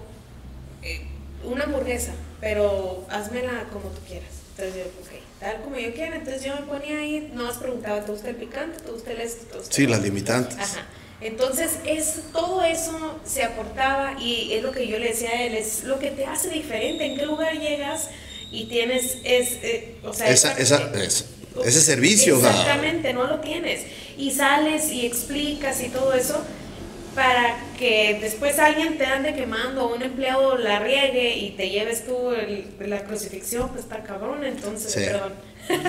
eh, 0.83 1.03
una 1.45 1.65
hamburguesa 1.65 2.13
pero 2.43 3.07
házmela 3.09 3.69
como 3.73 3.89
tú 3.89 4.01
quieras. 4.07 4.29
Entonces 4.51 4.85
yo, 4.85 4.91
ok, 5.01 5.21
tal 5.39 5.63
como 5.63 5.79
yo 5.79 5.95
quiera. 5.95 6.17
Entonces 6.17 6.43
yo 6.43 6.55
me 6.57 6.63
ponía 6.63 6.99
ahí, 6.99 7.31
no 7.33 7.45
más 7.45 7.57
preguntaba, 7.57 8.05
¿te 8.05 8.11
gusta 8.11 8.31
el 8.31 8.37
picante? 8.37 8.81
¿Te 8.83 8.91
gusta 8.91 9.13
el 9.13 9.21
esto? 9.21 9.63
sí, 9.71 9.87
las 9.87 10.03
limitantes. 10.03 10.59
Ajá. 10.59 10.85
Entonces, 11.21 11.79
es, 11.87 12.17
todo 12.33 12.65
eso 12.65 13.21
se 13.25 13.45
aportaba 13.45 14.21
y 14.21 14.55
es 14.55 14.63
lo 14.65 14.73
que 14.73 14.89
yo 14.89 14.99
le 14.99 15.11
decía 15.11 15.31
a 15.31 15.43
él, 15.45 15.55
es 15.55 15.85
lo 15.85 16.01
que 16.01 16.11
te 16.11 16.27
hace 16.27 16.51
diferente, 16.51 17.07
en 17.07 17.17
qué 17.17 17.27
lugar 17.27 17.57
llegas 17.61 18.09
y 18.51 18.65
tienes 18.65 19.19
es, 19.23 19.53
eh, 19.63 19.99
o 20.03 20.13
sea, 20.13 20.29
esa, 20.31 20.59
esa, 20.59 20.91
ese 21.65 21.81
servicio. 21.81 22.37
Exactamente, 22.37 23.13
no 23.13 23.25
lo 23.27 23.41
tienes. 23.41 23.83
Y 24.17 24.31
sales 24.31 24.91
y 24.91 25.07
explicas 25.07 25.83
y 25.83 25.89
todo 25.89 26.13
eso 26.13 26.43
para 27.15 27.57
que 27.79 28.19
después 28.21 28.59
alguien 28.59 28.97
te 28.97 29.05
ande 29.05 29.35
quemando 29.35 29.85
o 29.85 29.95
un 29.95 30.03
empleado 30.03 30.57
la 30.57 30.79
riegue 30.79 31.37
y 31.37 31.51
te 31.51 31.69
lleves 31.69 32.07
tú 32.07 32.31
la 32.81 33.05
crucifixión, 33.05 33.69
pues 33.69 33.85
está 33.85 34.03
cabrón, 34.03 34.45
entonces, 34.45 34.95
perdón. 34.95 35.33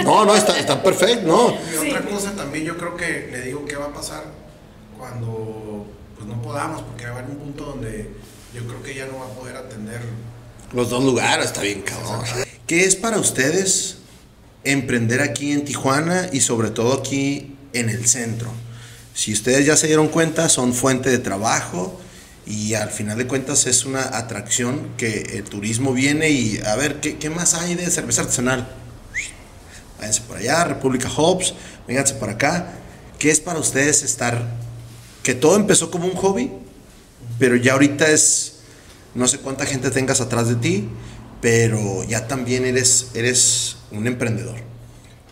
No, 0.03 0.25
no, 0.25 0.35
está, 0.35 0.59
está 0.59 0.81
perfecto, 0.83 1.25
no. 1.25 1.57
Y 1.73 1.89
otra 1.89 2.01
cosa 2.01 2.35
también, 2.35 2.65
yo 2.65 2.77
creo 2.77 2.95
que 2.95 3.29
le 3.31 3.41
digo 3.41 3.65
qué 3.65 3.75
va 3.75 3.85
a 3.85 3.93
pasar 3.93 4.23
cuando 4.97 5.85
pues 6.15 6.27
no 6.27 6.41
podamos, 6.41 6.81
porque 6.83 7.05
va 7.05 7.11
a 7.11 7.13
haber 7.19 7.31
un 7.31 7.37
punto 7.37 7.65
donde 7.65 8.09
yo 8.53 8.65
creo 8.67 8.83
que 8.83 8.95
ya 8.95 9.05
no 9.05 9.19
va 9.19 9.25
a 9.25 9.29
poder 9.29 9.55
atender. 9.55 10.01
Los 10.73 10.89
dos 10.89 11.03
lugares, 11.03 11.47
está 11.47 11.61
bien 11.61 11.81
cabrón. 11.81 12.21
¿Qué 12.67 12.85
es 12.85 12.95
para 12.95 13.17
ustedes 13.17 13.97
emprender 14.63 15.21
aquí 15.21 15.51
en 15.51 15.65
Tijuana 15.65 16.29
y 16.31 16.41
sobre 16.41 16.71
todo 16.71 16.93
aquí 16.93 17.55
en 17.73 17.89
el 17.89 18.07
centro? 18.07 18.51
Si 19.13 19.31
ustedes 19.31 19.65
ya 19.65 19.77
se 19.77 19.87
dieron 19.87 20.07
cuenta, 20.07 20.49
son 20.49 20.73
fuente 20.73 21.09
de 21.09 21.19
trabajo 21.19 21.99
y 22.45 22.73
al 22.73 22.89
final 22.89 23.17
de 23.17 23.27
cuentas 23.27 23.67
es 23.67 23.85
una 23.85 24.17
atracción 24.17 24.89
que 24.97 25.37
el 25.37 25.43
turismo 25.43 25.93
viene 25.93 26.29
y 26.29 26.59
a 26.65 26.75
ver, 26.75 26.99
¿qué, 26.99 27.29
más 27.29 27.53
hay 27.53 27.75
de 27.75 27.89
cerveza 27.89 28.23
artesanal? 28.23 28.67
Váyanse 29.99 30.21
por 30.21 30.37
allá, 30.37 30.65
República 30.65 31.09
Hops, 31.15 31.53
vénganse 31.87 32.15
por 32.15 32.29
acá. 32.29 32.73
¿Qué 33.19 33.29
es 33.31 33.39
para 33.39 33.59
ustedes 33.59 34.03
estar? 34.03 34.45
Que 35.21 35.33
todo 35.33 35.55
empezó 35.55 35.89
como 35.91 36.07
un 36.07 36.15
hobby, 36.15 36.51
pero 37.39 37.55
ya 37.55 37.73
ahorita 37.73 38.09
es, 38.09 38.55
no 39.15 39.27
sé 39.27 39.37
cuánta 39.37 39.65
gente 39.65 39.91
tengas 39.91 40.19
atrás 40.19 40.49
de 40.49 40.55
ti, 40.55 40.89
pero 41.39 42.03
ya 42.03 42.27
también 42.27 42.65
eres, 42.65 43.11
eres 43.13 43.77
un 43.97 44.07
emprendedor. 44.07 44.57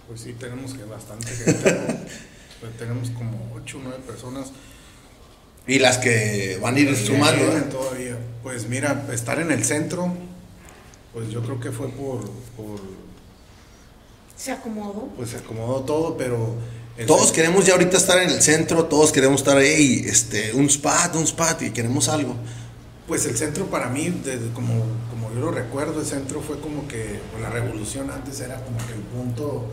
Pues 0.08 0.22
sí, 0.22 0.34
tenemos 0.34 0.74
que 0.74 0.84
bastante 0.84 1.28
gente. 1.28 1.98
Tenemos 2.78 3.10
como 3.10 3.52
8 3.56 3.78
o 3.78 3.82
9 3.84 4.04
personas. 4.06 4.52
Y 5.66 5.80
las 5.80 5.98
que 5.98 6.60
van 6.62 6.76
a 6.76 6.80
ir 6.80 6.96
sumando. 6.96 7.44
Todavía. 7.72 8.18
Pues 8.44 8.68
mira, 8.68 9.08
estar 9.12 9.40
en 9.40 9.52
el 9.52 9.64
centro, 9.64 10.14
pues 11.14 11.30
yo 11.30 11.42
creo 11.42 11.60
que 11.60 11.72
fue 11.72 11.90
por, 11.90 12.30
por 12.56 12.80
se 14.42 14.52
acomodó. 14.52 15.08
Pues 15.16 15.30
se 15.30 15.38
acomodó 15.38 15.82
todo, 15.82 16.18
pero... 16.18 16.56
Todos 17.06 17.32
queremos 17.32 17.66
ya 17.66 17.74
ahorita 17.74 17.98
estar 17.98 18.22
en 18.22 18.30
el 18.30 18.42
centro, 18.42 18.86
todos 18.86 19.12
queremos 19.12 19.42
estar 19.42 19.58
ahí, 19.58 20.04
este, 20.06 20.54
un 20.54 20.66
spot, 20.66 21.16
un 21.16 21.24
spot, 21.24 21.62
y 21.62 21.72
queremos 21.72 22.10
algo. 22.10 22.36
Pues 23.08 23.26
el 23.26 23.38
centro 23.38 23.66
para 23.68 23.90
mí, 23.90 24.14
como, 24.54 24.84
como 25.32 25.40
yo 25.40 25.52
lo 25.52 25.52
recuerdo, 25.52 26.00
el 26.00 26.06
centro 26.06 26.42
fue 26.42 26.60
como 26.60 26.88
que 26.88 27.20
pues, 27.32 27.42
la 27.42 27.50
revolución 27.50 28.10
antes 28.12 28.40
era 28.42 28.56
como 28.64 28.78
que 28.78 28.94
el 28.94 29.00
punto 29.00 29.72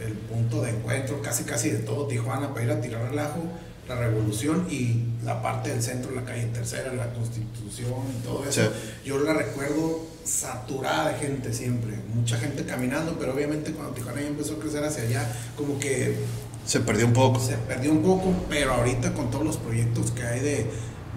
el 0.00 0.12
punto 0.14 0.62
de 0.62 0.70
encuentro 0.70 1.22
casi 1.22 1.44
casi 1.44 1.70
de 1.70 1.78
todo 1.78 2.06
Tijuana 2.06 2.52
para 2.52 2.64
ir 2.64 2.70
a 2.72 2.80
tirar 2.80 3.08
relajo, 3.08 3.40
la 3.88 3.94
revolución 3.94 4.66
y 4.68 5.04
la 5.24 5.42
parte 5.42 5.70
del 5.70 5.82
centro, 5.82 6.12
la 6.12 6.24
calle 6.24 6.46
tercera, 6.46 6.92
la 6.92 7.12
constitución 7.12 8.02
y 8.18 8.24
todo 8.24 8.44
eso. 8.44 8.62
Yo 9.04 9.18
la 9.20 9.32
recuerdo 9.32 10.00
saturada 10.24 11.12
de 11.12 11.18
gente 11.18 11.52
siempre, 11.52 11.98
mucha 12.14 12.36
gente 12.36 12.64
caminando, 12.64 13.16
pero 13.18 13.32
obviamente 13.32 13.72
cuando 13.72 13.92
Tijuana 13.94 14.22
ya 14.22 14.28
empezó 14.28 14.54
a 14.54 14.58
crecer 14.58 14.84
hacia 14.84 15.04
allá, 15.04 15.32
como 15.56 15.78
que... 15.78 16.16
Se 16.66 16.80
perdió 16.80 17.06
un 17.06 17.12
poco. 17.12 17.40
Se 17.40 17.56
perdió 17.56 17.90
un 17.90 18.02
poco, 18.02 18.32
pero 18.48 18.72
ahorita 18.74 19.14
con 19.14 19.30
todos 19.30 19.44
los 19.44 19.56
proyectos 19.56 20.12
que 20.12 20.22
hay 20.22 20.40
de, 20.40 20.66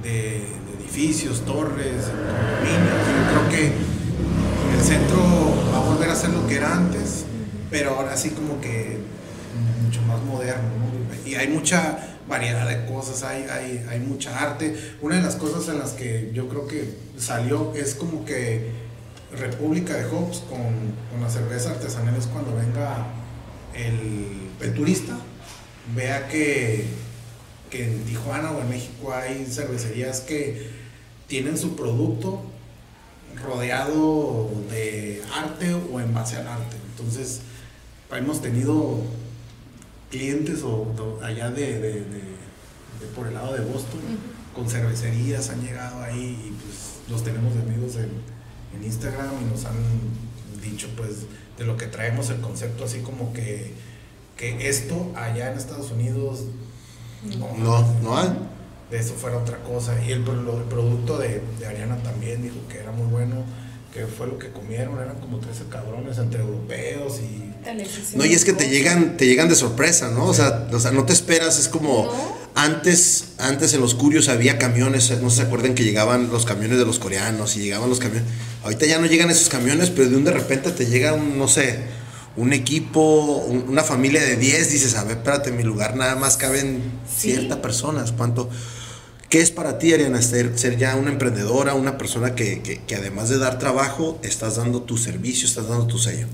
de, 0.06 0.46
edificios, 0.80 1.44
torres, 1.46 2.06
condominios, 2.06 3.02
yo 3.10 3.32
creo 3.32 3.50
que 3.50 3.66
el 4.78 4.84
centro 4.84 5.18
va 5.74 5.78
a 5.78 5.90
volver 5.90 6.10
a 6.10 6.16
ser 6.16 6.30
lo 6.30 6.48
que 6.48 6.56
era 6.56 6.76
antes 6.76 7.26
pero 7.76 7.92
ahora 7.92 8.16
sí 8.16 8.30
como 8.30 8.62
que 8.62 9.00
mucho 9.84 10.02
más 10.04 10.22
moderno, 10.24 10.64
Y 11.26 11.36
hay 11.36 11.50
mucha 11.50 12.18
variedad 12.26 12.68
de 12.68 12.86
cosas, 12.86 13.24
hay, 13.24 13.44
hay, 13.44 13.86
hay 13.90 14.00
mucha 14.00 14.40
arte. 14.40 14.96
Una 15.02 15.18
de 15.18 15.22
las 15.22 15.36
cosas 15.36 15.68
en 15.68 15.80
las 15.80 15.92
que 15.92 16.32
yo 16.34 16.48
creo 16.48 16.68
que 16.68 16.96
salió 17.18 17.74
es 17.76 17.96
como 17.96 18.24
que 18.24 18.72
República 19.38 19.94
de 19.96 20.06
Hops 20.06 20.44
con, 20.50 20.62
con 21.12 21.22
la 21.22 21.30
cerveza 21.30 21.72
artesanal 21.72 22.16
es 22.16 22.28
cuando 22.28 22.56
venga 22.56 23.08
el, 23.74 24.50
el 24.62 24.74
turista, 24.74 25.18
vea 25.94 26.30
que, 26.30 26.86
que 27.76 27.84
en 27.84 28.06
Tijuana 28.06 28.52
o 28.52 28.62
en 28.62 28.70
México 28.70 29.14
hay 29.14 29.46
cervecerías 29.46 30.22
que 30.22 30.70
tienen 31.28 31.58
su 31.58 31.76
producto 31.76 32.42
rodeado 33.44 34.50
de 34.70 35.22
arte 35.34 35.74
o 35.74 36.00
en 36.00 36.14
base 36.14 36.38
al 36.38 36.48
arte. 36.48 36.78
Entonces, 36.92 37.42
hemos 38.12 38.42
tenido 38.42 39.02
clientes 40.10 40.62
o, 40.64 41.20
allá 41.22 41.52
de, 41.52 42.04
por 43.14 43.28
el 43.28 43.34
lado 43.34 43.54
de 43.54 43.62
Boston, 43.62 44.00
con 44.54 44.70
cervecerías 44.70 45.50
han 45.50 45.62
llegado 45.62 46.02
ahí 46.02 46.48
y 46.48 46.52
pues 46.52 47.10
los 47.10 47.24
tenemos 47.24 47.54
de 47.56 47.62
amigos 47.62 47.98
en, 47.98 48.36
Instagram 48.84 49.32
y 49.42 49.50
nos 49.50 49.64
han 49.64 49.78
dicho 50.62 50.90
pues 50.98 51.28
de 51.58 51.66
lo 51.66 51.78
que 51.78 51.88
traemos 51.88 52.30
el 52.30 52.42
concepto 52.42 52.84
así 52.84 53.00
como 53.00 53.32
que, 53.32 53.72
que 54.36 54.68
esto 54.68 55.14
allá 55.16 55.50
en 55.50 55.58
Estados 55.58 55.92
Unidos 55.92 56.44
no, 57.58 57.86
no, 58.02 58.18
hay. 58.18 58.30
De 58.92 59.00
eso 59.00 59.14
fuera 59.16 59.38
otra 59.38 59.58
cosa. 59.64 59.94
Y 60.06 60.12
el, 60.12 60.24
producto 60.24 61.18
de, 61.18 61.42
de 61.60 61.66
Ariana 61.66 61.98
también 62.04 62.42
dijo 62.42 62.58
que 62.70 62.80
era 62.80 62.92
muy 62.92 63.08
bueno 63.08 63.44
que 63.96 64.06
fue 64.08 64.28
lo 64.28 64.38
que 64.38 64.50
comieron, 64.52 65.00
eran 65.00 65.16
como 65.22 65.40
13 65.40 65.64
cabrones 65.70 66.18
entre 66.18 66.42
europeos 66.42 67.22
y... 67.22 67.54
No, 68.18 68.26
y 68.26 68.34
es 68.34 68.44
que 68.44 68.52
te 68.52 68.68
llegan, 68.68 69.16
te 69.16 69.26
llegan 69.26 69.48
de 69.48 69.56
sorpresa, 69.56 70.12
¿no? 70.12 70.26
O, 70.26 70.34
sea, 70.34 70.68
o 70.72 70.80
sea, 70.80 70.92
no 70.92 71.06
te 71.06 71.14
esperas, 71.14 71.58
es 71.58 71.70
como... 71.70 72.12
Antes, 72.56 73.34
antes 73.38 73.74
en 73.74 73.82
los 73.82 73.96
curios 73.96 74.30
había 74.30 74.58
camiones, 74.58 75.12
no 75.22 75.30
se 75.30 75.42
acuerdan 75.42 75.76
que 75.76 75.84
llegaban 75.84 76.30
los 76.30 76.46
camiones 76.46 76.78
de 76.78 76.86
los 76.86 77.00
coreanos 77.00 77.56
y 77.58 77.62
llegaban 77.62 77.90
los 77.90 78.00
camiones. 78.00 78.30
Ahorita 78.64 78.86
ya 78.86 79.00
no 79.00 79.08
llegan 79.08 79.30
esos 79.30 79.50
camiones, 79.50 79.90
pero 79.90 80.10
de 80.10 80.16
un 80.18 80.24
de 80.24 80.32
repente 80.32 80.72
te 80.72 80.86
llega 80.86 81.14
un, 81.14 81.38
no 81.38 81.48
sé, 81.48 81.80
un 82.38 82.54
equipo, 82.54 83.46
una 83.68 83.84
familia 83.84 84.22
de 84.22 84.36
10, 84.36 84.72
dices, 84.72 84.96
a 84.96 85.04
ver, 85.04 85.18
espérate, 85.18 85.50
en 85.50 85.58
mi 85.58 85.64
lugar 85.64 85.96
nada 85.96 86.16
más 86.16 86.38
caben 86.38 86.82
ciertas 87.08 87.60
personas, 87.60 88.12
¿cuánto? 88.12 88.50
¿Qué 89.30 89.42
es 89.42 89.52
para 89.52 89.78
ti, 89.80 89.94
Ariana, 89.94 90.22
ser, 90.22 90.58
ser 90.58 90.78
ya 90.78 90.96
una 90.96 91.12
emprendedora, 91.12 91.74
una 91.74 91.98
persona 91.98 92.36
que, 92.36 92.82
además 92.96 93.30
de 93.30 93.38
dar 93.38 93.58
trabajo, 93.58 94.20
estás 94.22 94.58
dando 94.58 94.84
tu 94.84 94.98
servicio, 94.98 95.48
estás 95.48 95.68
dando 95.68 95.88
tu 95.88 95.98
sello? 95.98 96.28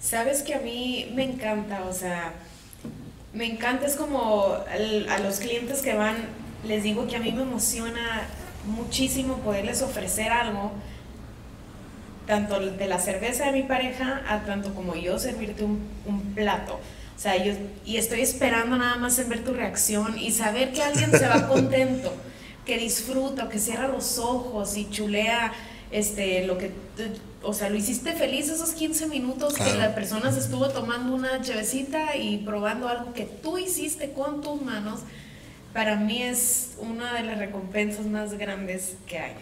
Sabes 0.00 0.42
que 0.42 0.54
a 0.54 0.60
mí 0.60 1.10
me 1.14 1.24
encanta, 1.24 1.84
o 1.84 1.92
sea, 1.92 2.34
me 3.32 3.46
encanta, 3.46 3.86
es 3.86 3.94
como 3.94 4.56
a 5.08 5.18
los 5.20 5.36
clientes 5.38 5.80
que 5.80 5.94
van, 5.94 6.16
les 6.64 6.82
digo 6.82 7.06
que 7.06 7.16
a 7.16 7.20
mí 7.20 7.32
me 7.32 7.42
emociona 7.42 8.28
muchísimo 8.66 9.38
poderles 9.38 9.82
ofrecer 9.82 10.30
algo, 10.30 10.72
tanto 12.26 12.58
de 12.60 12.86
la 12.86 12.98
cerveza 12.98 13.46
de 13.46 13.52
mi 13.52 13.62
pareja, 13.62 14.22
a 14.28 14.44
tanto 14.44 14.74
como 14.74 14.94
yo 14.94 15.18
servirte 15.18 15.64
un, 15.64 15.80
un 16.06 16.34
plato. 16.34 16.74
O 17.16 17.18
sea, 17.18 17.42
yo, 17.42 17.54
y 17.84 17.96
estoy 17.96 18.20
esperando 18.20 18.76
nada 18.76 18.96
más 18.96 19.18
en 19.18 19.28
ver 19.28 19.42
tu 19.42 19.54
reacción 19.54 20.18
y 20.18 20.32
saber 20.32 20.72
que 20.72 20.82
alguien 20.82 21.10
se 21.10 21.26
va 21.26 21.48
contento. 21.48 22.12
que 22.66 22.78
disfruta 22.78 23.44
o 23.44 23.48
que 23.48 23.60
cierra 23.60 23.86
los 23.86 24.18
ojos 24.18 24.76
y 24.76 24.90
chulea 24.90 25.52
este, 25.90 26.44
lo 26.46 26.58
que, 26.58 26.72
o 27.42 27.54
sea, 27.54 27.70
lo 27.70 27.76
hiciste 27.76 28.12
feliz 28.12 28.48
esos 28.48 28.72
15 28.72 29.06
minutos 29.06 29.54
que 29.54 29.74
la 29.74 29.94
persona 29.94 30.32
se 30.32 30.40
estuvo 30.40 30.68
tomando 30.68 31.14
una 31.14 31.40
chevecita 31.42 32.16
y 32.16 32.38
probando 32.38 32.88
algo 32.88 33.12
que 33.12 33.24
tú 33.24 33.56
hiciste 33.56 34.12
con 34.12 34.40
tus 34.40 34.60
manos, 34.60 35.00
para 35.72 35.96
mí 35.96 36.22
es 36.22 36.76
una 36.78 37.14
de 37.14 37.22
las 37.22 37.38
recompensas 37.38 38.06
más 38.06 38.34
grandes 38.34 38.96
que 39.06 39.18
hay. 39.18 39.32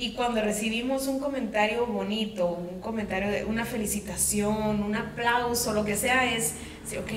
Y 0.00 0.12
cuando 0.12 0.40
recibimos 0.40 1.08
un 1.08 1.20
comentario 1.20 1.84
bonito, 1.84 2.46
un 2.46 2.80
comentario 2.80 3.30
de 3.30 3.44
una 3.44 3.66
felicitación, 3.66 4.82
un 4.82 4.94
aplauso, 4.94 5.74
lo 5.74 5.84
que 5.84 5.94
sea, 5.94 6.34
es, 6.34 6.54
ok, 6.98 7.12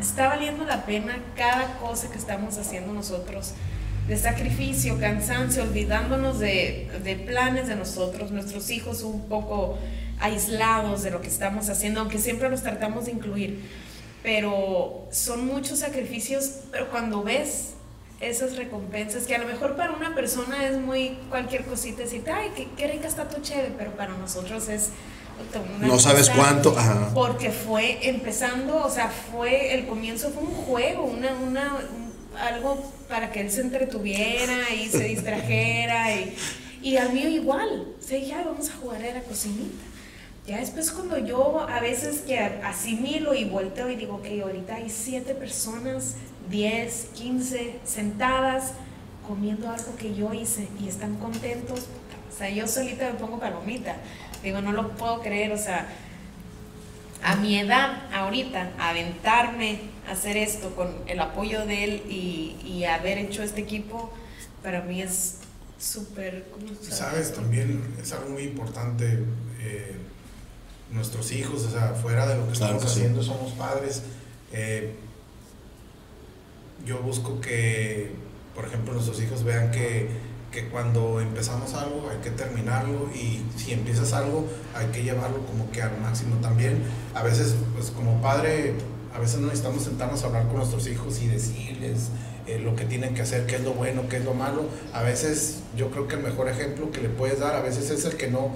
está 0.00 0.28
valiendo 0.28 0.64
la 0.64 0.86
pena 0.86 1.18
cada 1.36 1.78
cosa 1.78 2.10
que 2.10 2.16
estamos 2.16 2.56
haciendo 2.56 2.94
nosotros 2.94 3.52
de 4.08 4.16
sacrificio, 4.16 4.98
cansancio, 4.98 5.62
olvidándonos 5.64 6.38
de, 6.38 6.88
de, 7.04 7.16
planes 7.16 7.68
de 7.68 7.76
nosotros, 7.76 8.30
nuestros 8.30 8.70
hijos 8.70 9.02
un 9.02 9.28
poco 9.28 9.76
aislados 10.18 11.02
de 11.02 11.10
lo 11.10 11.20
que 11.20 11.28
estamos 11.28 11.68
haciendo, 11.68 12.00
aunque 12.00 12.18
siempre 12.18 12.48
los 12.48 12.62
tratamos 12.62 13.04
de 13.04 13.12
incluir. 13.12 13.60
Pero 14.22 15.06
son 15.10 15.46
muchos 15.46 15.80
sacrificios, 15.80 16.60
pero 16.72 16.88
cuando 16.88 17.22
ves 17.22 17.75
esas 18.20 18.56
recompensas, 18.56 19.24
que 19.26 19.34
a 19.34 19.38
lo 19.38 19.46
mejor 19.46 19.76
para 19.76 19.92
una 19.92 20.14
persona 20.14 20.66
es 20.66 20.78
muy 20.78 21.18
cualquier 21.28 21.64
cosita, 21.64 22.02
decir, 22.02 22.24
ay, 22.32 22.50
qué, 22.56 22.68
qué 22.76 22.86
rica 22.86 23.08
está 23.08 23.28
tu 23.28 23.40
chévere, 23.42 23.74
pero 23.76 23.92
para 23.92 24.16
nosotros 24.16 24.68
es... 24.68 24.90
no 25.80 25.98
sabes 25.98 26.30
cuánto. 26.30 26.74
Porque 27.14 27.50
fue 27.50 28.08
empezando, 28.08 28.84
o 28.84 28.90
sea, 28.90 29.10
fue, 29.10 29.74
el 29.74 29.86
comienzo 29.86 30.30
fue 30.30 30.44
un 30.44 30.54
juego, 30.54 31.04
una, 31.04 31.34
una, 31.34 31.78
algo 32.40 32.92
para 33.08 33.30
que 33.32 33.42
él 33.42 33.50
se 33.50 33.60
entretuviera 33.60 34.70
y 34.74 34.88
se 34.88 35.04
distrajera. 35.08 36.14
Y, 36.14 36.36
y 36.82 36.96
al 36.96 37.12
mío 37.12 37.28
igual. 37.28 37.88
O 37.98 38.02
sea, 38.02 38.18
ya 38.18 38.42
vamos 38.44 38.70
a 38.70 38.76
jugar 38.76 39.02
a 39.04 39.14
la 39.14 39.20
cocinita. 39.22 39.84
Ya 40.46 40.58
después 40.58 40.92
cuando 40.92 41.18
yo 41.18 41.66
a 41.68 41.80
veces 41.80 42.20
que 42.20 42.38
asimilo 42.38 43.34
y 43.34 43.44
volteo 43.46 43.90
y 43.90 43.96
digo 43.96 44.22
que 44.22 44.40
ahorita 44.40 44.76
hay 44.76 44.88
siete 44.88 45.34
personas, 45.34 46.14
10, 46.50 47.08
15 47.14 47.80
sentadas 47.84 48.72
comiendo 49.26 49.70
algo 49.70 49.96
que 49.96 50.14
yo 50.14 50.32
hice 50.32 50.68
y 50.80 50.88
están 50.88 51.16
contentos. 51.16 51.86
O 52.32 52.38
sea, 52.38 52.50
yo 52.50 52.66
solita 52.68 53.12
me 53.12 53.18
pongo 53.18 53.40
palomita. 53.40 53.96
Digo, 54.42 54.60
no 54.60 54.72
lo 54.72 54.90
puedo 54.96 55.20
creer. 55.20 55.52
O 55.52 55.58
sea, 55.58 55.88
a 57.22 57.36
mi 57.36 57.58
edad 57.58 58.02
ahorita, 58.14 58.72
aventarme 58.78 59.80
a 60.06 60.12
hacer 60.12 60.36
esto 60.36 60.74
con 60.76 60.94
el 61.06 61.20
apoyo 61.20 61.66
de 61.66 61.84
él 61.84 62.02
y, 62.08 62.84
haber 62.84 63.18
hecho 63.18 63.42
este 63.42 63.62
equipo, 63.62 64.12
para 64.62 64.82
mí 64.82 65.02
es 65.02 65.38
súper... 65.76 66.46
Sabes, 66.88 67.34
también 67.34 67.96
es 68.00 68.12
algo 68.12 68.30
muy 68.30 68.44
importante. 68.44 69.24
Eh, 69.60 69.96
nuestros 70.92 71.32
hijos, 71.32 71.64
o 71.64 71.70
sea, 71.70 71.94
fuera 71.94 72.26
de 72.26 72.36
lo 72.36 72.46
que 72.46 72.52
estamos 72.52 72.84
haciendo, 72.84 73.22
somos 73.22 73.52
padres. 73.52 74.02
Eh, 74.52 74.94
yo 76.86 76.98
busco 77.00 77.40
que, 77.40 78.12
por 78.54 78.64
ejemplo, 78.64 78.94
nuestros 78.94 79.20
hijos 79.20 79.44
vean 79.44 79.70
que 79.70 80.08
que 80.56 80.68
cuando 80.68 81.20
empezamos 81.20 81.74
algo 81.74 82.08
hay 82.10 82.16
que 82.22 82.30
terminarlo 82.30 83.10
y 83.14 83.42
si 83.58 83.72
empiezas 83.72 84.14
algo 84.14 84.46
hay 84.74 84.86
que 84.86 85.02
llevarlo 85.02 85.44
como 85.44 85.70
que 85.70 85.82
al 85.82 86.00
máximo 86.00 86.36
también. 86.36 86.82
A 87.14 87.22
veces, 87.22 87.54
pues 87.74 87.90
como 87.90 88.22
padre, 88.22 88.72
a 89.14 89.18
veces 89.18 89.38
no 89.38 89.48
necesitamos 89.48 89.84
sentarnos 89.84 90.22
a 90.22 90.28
hablar 90.28 90.46
con 90.46 90.56
nuestros 90.56 90.86
hijos 90.88 91.20
y 91.20 91.28
decirles 91.28 92.08
eh, 92.46 92.58
lo 92.58 92.74
que 92.74 92.86
tienen 92.86 93.12
que 93.12 93.20
hacer, 93.20 93.44
qué 93.44 93.56
es 93.56 93.64
lo 93.64 93.74
bueno, 93.74 94.08
qué 94.08 94.16
es 94.16 94.24
lo 94.24 94.32
malo. 94.32 94.64
A 94.94 95.02
veces 95.02 95.58
yo 95.76 95.90
creo 95.90 96.08
que 96.08 96.14
el 96.14 96.22
mejor 96.22 96.48
ejemplo 96.48 96.90
que 96.90 97.02
le 97.02 97.10
puedes 97.10 97.38
dar 97.38 97.54
a 97.54 97.60
veces 97.60 97.90
es 97.90 98.06
el 98.06 98.16
que 98.16 98.30
no... 98.30 98.52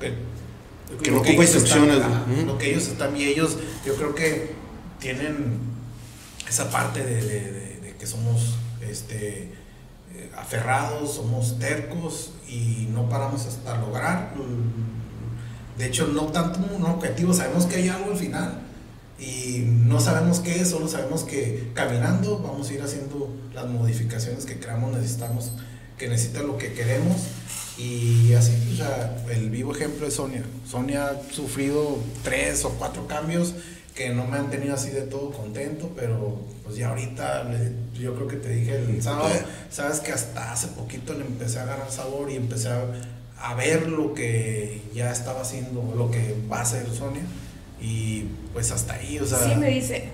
que 0.00 1.10
no 1.10 1.16
ocupa 1.16 1.42
instrucciones. 1.42 1.98
Lo 2.44 2.58
que 2.58 2.72
ellos 2.72 2.88
están 2.88 3.16
y 3.16 3.24
ellos 3.24 3.56
yo 3.86 3.94
creo 3.94 4.14
que 4.14 4.50
tienen 4.98 5.71
esa 6.52 6.70
parte 6.70 7.04
de, 7.04 7.22
de 7.80 7.96
que 7.98 8.06
somos... 8.06 8.56
este 8.80 9.62
aferrados, 10.36 11.14
somos 11.14 11.58
tercos 11.58 12.32
y 12.48 12.88
no 12.92 13.08
paramos 13.08 13.46
hasta 13.46 13.78
lograr. 13.78 14.34
De 15.78 15.86
hecho, 15.86 16.06
no 16.08 16.26
tanto 16.26 16.60
un 16.74 16.84
objetivo, 16.84 17.32
sabemos 17.32 17.66
que 17.66 17.76
hay 17.76 17.88
algo 17.88 18.12
al 18.12 18.16
final 18.16 18.60
y 19.18 19.64
no 19.66 20.00
sabemos 20.00 20.40
qué 20.40 20.60
es, 20.60 20.70
solo 20.70 20.88
sabemos 20.88 21.22
que 21.24 21.70
caminando 21.74 22.40
vamos 22.40 22.68
a 22.68 22.74
ir 22.74 22.82
haciendo 22.82 23.34
las 23.54 23.66
modificaciones 23.66 24.44
que 24.44 24.58
creamos, 24.58 24.92
necesitamos, 24.92 25.52
que 25.96 26.08
necesita 26.08 26.42
lo 26.42 26.58
que 26.58 26.72
queremos 26.72 27.16
y 27.78 28.34
así, 28.34 28.52
o 28.72 28.76
sea, 28.76 29.16
el 29.30 29.48
vivo 29.48 29.74
ejemplo 29.74 30.06
es 30.06 30.14
Sonia. 30.14 30.44
Sonia 30.70 31.06
ha 31.06 31.32
sufrido 31.32 31.98
tres 32.22 32.64
o 32.64 32.70
cuatro 32.70 33.06
cambios 33.06 33.54
que 33.94 34.08
no 34.10 34.26
me 34.26 34.38
han 34.38 34.50
tenido 34.50 34.74
así 34.74 34.90
de 34.90 35.02
todo 35.02 35.30
contento, 35.30 35.90
pero 35.94 36.38
pues 36.64 36.76
ya 36.76 36.88
ahorita 36.88 37.50
yo 37.94 38.14
creo 38.14 38.28
que 38.28 38.36
te 38.36 38.48
dije 38.48 38.76
el 38.76 39.02
sábado, 39.02 39.28
sabes 39.70 40.00
que 40.00 40.12
hasta 40.12 40.52
hace 40.52 40.68
poquito 40.68 41.12
le 41.12 41.22
empecé 41.22 41.58
a 41.58 41.62
agarrar 41.64 41.90
sabor 41.90 42.30
y 42.30 42.36
empecé 42.36 42.68
a, 42.68 42.84
a, 43.38 43.54
ver 43.54 43.88
lo 43.88 44.14
que 44.14 44.80
ya 44.94 45.12
estaba 45.12 45.42
haciendo, 45.42 45.94
lo 45.96 46.10
que 46.10 46.34
va 46.50 46.58
a 46.58 46.62
hacer 46.62 46.86
Sonia 46.90 47.22
y 47.80 48.24
pues 48.52 48.70
hasta 48.70 48.94
ahí, 48.94 49.18
o 49.18 49.26
sea... 49.26 49.38
Sí, 49.38 49.56
me 49.56 49.68
dice, 49.68 50.08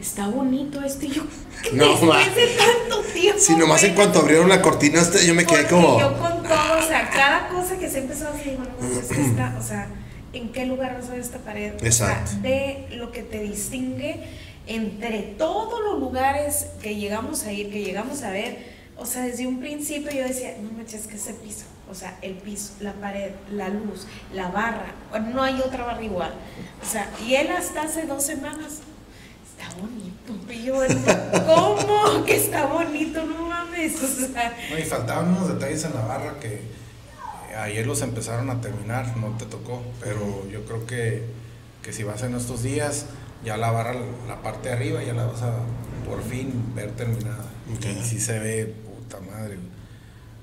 está 0.00 0.28
bonito 0.28 0.80
esto 0.82 1.06
y 1.06 1.10
yo, 1.10 1.24
no, 1.72 1.88
después 1.88 2.36
de 2.36 2.46
tanto 2.56 3.02
tiempo. 3.12 3.40
Sí, 3.40 3.56
nomás 3.56 3.82
en 3.82 3.94
cuanto 3.94 4.20
abrieron 4.20 4.48
la 4.48 4.62
cortina 4.62 5.02
yo 5.26 5.34
me 5.34 5.46
quedé 5.46 5.66
como... 5.66 5.98
Yo 5.98 6.16
con 6.16 6.42
todo, 6.44 6.78
o 6.78 6.86
sea, 6.86 7.10
cada 7.10 7.48
cosa 7.48 7.76
que 7.76 7.90
se 7.90 7.98
empezó 7.98 8.28
a 8.28 8.30
hacer, 8.30 8.56
bueno, 8.56 8.72
pues 8.78 8.98
es 8.98 9.08
que 9.08 9.22
está, 9.22 9.56
o 9.58 9.62
sea 9.62 9.88
en 10.32 10.52
qué 10.52 10.66
lugar 10.66 10.94
vas 10.94 11.08
a 11.08 11.12
ver 11.12 11.20
esta 11.20 11.38
pared. 11.38 11.74
Exacto. 11.82 12.32
de 12.42 12.86
lo 12.92 13.10
que 13.12 13.22
te 13.22 13.42
distingue 13.42 14.20
entre 14.66 15.22
todos 15.36 15.80
los 15.80 15.98
lugares 15.98 16.66
que 16.82 16.96
llegamos 16.96 17.44
a 17.44 17.52
ir, 17.52 17.70
que 17.70 17.82
llegamos 17.82 18.22
a 18.22 18.30
ver. 18.30 18.80
O 18.96 19.06
sea, 19.06 19.22
desde 19.22 19.46
un 19.46 19.58
principio 19.58 20.12
yo 20.12 20.24
decía, 20.28 20.56
no 20.60 20.70
manches, 20.72 21.06
que 21.06 21.16
ese 21.16 21.34
piso. 21.34 21.64
O 21.90 21.94
sea, 21.94 22.18
el 22.22 22.34
piso, 22.34 22.74
la 22.80 22.92
pared, 22.92 23.32
la 23.50 23.68
luz, 23.68 24.06
la 24.32 24.48
barra. 24.48 24.94
No 25.32 25.42
hay 25.42 25.58
otra 25.60 25.84
barra 25.84 26.02
igual. 26.02 26.32
O 26.80 26.86
sea, 26.86 27.10
y 27.26 27.34
él 27.34 27.50
hasta 27.50 27.82
hace 27.82 28.06
dos 28.06 28.22
semanas. 28.22 28.80
Está 29.50 29.74
bonito. 29.80 30.52
Y 30.52 30.62
yo, 30.64 30.74
¿cómo? 31.46 32.24
Que 32.24 32.36
está 32.36 32.66
bonito, 32.66 33.24
no 33.24 33.48
mames. 33.48 34.00
O 34.02 34.06
sea, 34.06 34.56
no, 34.70 34.78
y 34.78 34.82
faltaban 34.82 35.28
unos 35.28 35.48
detalles 35.48 35.84
en 35.84 35.94
la 35.94 36.02
barra 36.02 36.38
que 36.38 36.60
ayer 37.56 37.86
los 37.86 38.02
empezaron 38.02 38.50
a 38.50 38.60
terminar, 38.60 39.16
no 39.16 39.36
te 39.36 39.46
tocó, 39.46 39.82
pero 40.02 40.48
yo 40.50 40.64
creo 40.64 40.86
que, 40.86 41.24
que 41.82 41.92
si 41.92 42.02
vas 42.02 42.22
en 42.22 42.34
estos 42.34 42.62
días, 42.62 43.06
ya 43.44 43.56
la 43.56 43.70
barra, 43.70 43.94
la 44.28 44.42
parte 44.42 44.68
de 44.68 44.74
arriba, 44.74 45.02
ya 45.02 45.14
la 45.14 45.24
vas 45.24 45.42
a 45.42 45.52
por 46.06 46.22
fin 46.22 46.74
ver 46.74 46.90
terminada. 46.92 47.44
Y 47.68 48.04
sí 48.04 48.20
se 48.20 48.38
ve, 48.38 48.74
puta 48.84 49.20
madre, 49.20 49.58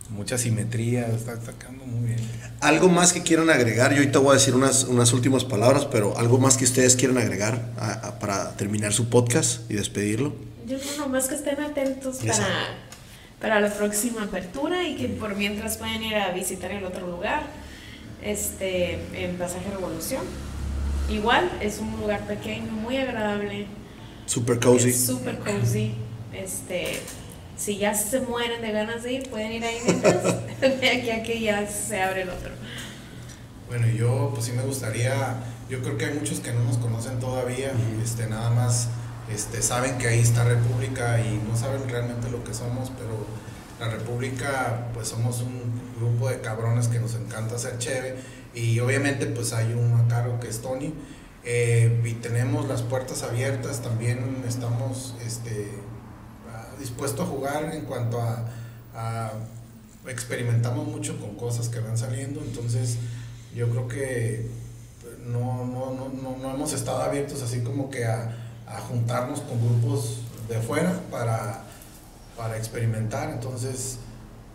mucha 0.09 0.37
simetría, 0.37 1.07
está 1.07 1.39
sacando 1.41 1.85
muy 1.85 2.07
bien. 2.07 2.19
Algo 2.61 2.89
más 2.89 3.13
que 3.13 3.21
quieran 3.21 3.49
agregar, 3.49 3.91
yo 3.91 3.97
ahorita 3.97 4.19
voy 4.19 4.31
a 4.31 4.33
decir 4.33 4.55
unas, 4.55 4.85
unas 4.85 5.13
últimas 5.13 5.43
palabras, 5.43 5.85
pero 5.85 6.17
algo 6.17 6.39
más 6.39 6.57
que 6.57 6.63
ustedes 6.63 6.95
quieran 6.95 7.17
agregar 7.17 7.73
para 8.19 8.55
terminar 8.55 8.93
su 8.93 9.09
podcast 9.09 9.69
y 9.69 9.75
despedirlo. 9.75 10.33
Yo 10.65 10.77
creo 10.79 11.07
más 11.07 11.27
que 11.27 11.35
estén 11.35 11.59
atentos 11.61 12.17
para 12.17 12.86
para 13.39 13.59
la 13.59 13.71
próxima 13.71 14.23
apertura 14.23 14.87
y 14.87 14.95
que 14.95 15.07
por 15.09 15.35
mientras 15.35 15.77
pueden 15.77 16.03
ir 16.03 16.15
a 16.15 16.31
visitar 16.31 16.71
el 16.71 16.83
otro 16.83 17.07
lugar, 17.07 17.43
este, 18.23 18.99
en 19.13 19.37
Pasaje 19.37 19.69
Revolución. 19.71 20.23
Igual, 21.09 21.49
es 21.61 21.79
un 21.79 21.91
lugar 21.99 22.25
pequeño, 22.27 22.71
muy 22.71 22.97
agradable. 22.97 23.67
Super 24.25 24.59
cozy. 24.59 24.91
Super 24.91 25.37
cozy. 25.39 25.93
Este, 26.33 26.99
si 27.55 27.77
ya 27.77 27.93
se 27.93 28.21
mueren 28.21 28.61
de 28.61 28.71
ganas 28.71 29.03
de 29.03 29.13
ir, 29.13 29.29
pueden 29.29 29.53
ir 29.53 29.63
ahí 29.63 29.77
mientras 29.85 30.23
de 30.61 30.89
aquí 30.89 31.09
a 31.11 31.23
que 31.23 31.39
ya 31.39 31.65
se 31.67 32.01
abre 32.01 32.23
el 32.23 32.29
otro. 32.29 32.51
Bueno, 33.67 33.87
yo 33.87 34.31
pues 34.33 34.45
sí 34.45 34.53
me 34.53 34.63
gustaría, 34.63 35.35
yo 35.69 35.81
creo 35.81 35.97
que 35.97 36.05
hay 36.05 36.13
muchos 36.13 36.39
que 36.39 36.53
no 36.53 36.63
nos 36.63 36.77
conocen 36.77 37.19
todavía, 37.19 37.71
este, 38.03 38.27
nada 38.27 38.49
más 38.49 38.89
este, 39.33 39.61
saben 39.61 39.97
que 39.97 40.07
ahí 40.07 40.19
está 40.19 40.43
República 40.43 41.19
y 41.19 41.41
no 41.47 41.57
saben 41.57 41.87
realmente 41.89 42.29
lo 42.29 42.43
que 42.43 42.53
somos, 42.53 42.91
pero 42.97 43.25
la 43.79 43.89
República, 43.89 44.87
pues 44.93 45.09
somos 45.09 45.41
un 45.41 45.81
grupo 45.97 46.29
de 46.29 46.39
cabrones 46.41 46.87
que 46.87 46.99
nos 46.99 47.13
encanta 47.15 47.55
hacer 47.55 47.77
chévere 47.77 48.15
y 48.53 48.79
obviamente 48.79 49.27
pues 49.27 49.53
hay 49.53 49.73
un 49.73 49.93
a 49.93 50.07
cargo 50.07 50.39
que 50.39 50.47
es 50.47 50.61
Tony 50.61 50.93
eh, 51.43 52.01
y 52.03 52.13
tenemos 52.13 52.67
las 52.67 52.81
puertas 52.81 53.23
abiertas, 53.23 53.81
también 53.81 54.43
estamos 54.47 55.15
este, 55.25 55.71
dispuestos 56.79 57.27
a 57.27 57.29
jugar 57.29 57.73
en 57.73 57.81
cuanto 57.85 58.21
a, 58.21 58.45
experimentamos 60.07 60.87
mucho 60.87 61.19
con 61.19 61.35
cosas 61.35 61.67
que 61.67 61.81
van 61.81 61.97
saliendo, 61.97 62.39
entonces 62.41 62.97
yo 63.53 63.69
creo 63.69 63.87
que 63.89 64.47
no, 65.25 65.65
no, 65.65 65.93
no, 65.93 66.37
no 66.37 66.53
hemos 66.53 66.71
estado 66.71 67.01
abiertos 67.01 67.43
así 67.43 67.59
como 67.59 67.89
que 67.89 68.05
a 68.05 68.46
a 68.67 68.79
juntarnos 68.81 69.41
con 69.41 69.59
grupos 69.59 70.21
de 70.49 70.59
fuera 70.59 70.99
para, 71.09 71.63
para 72.35 72.57
experimentar. 72.57 73.29
Entonces, 73.29 73.99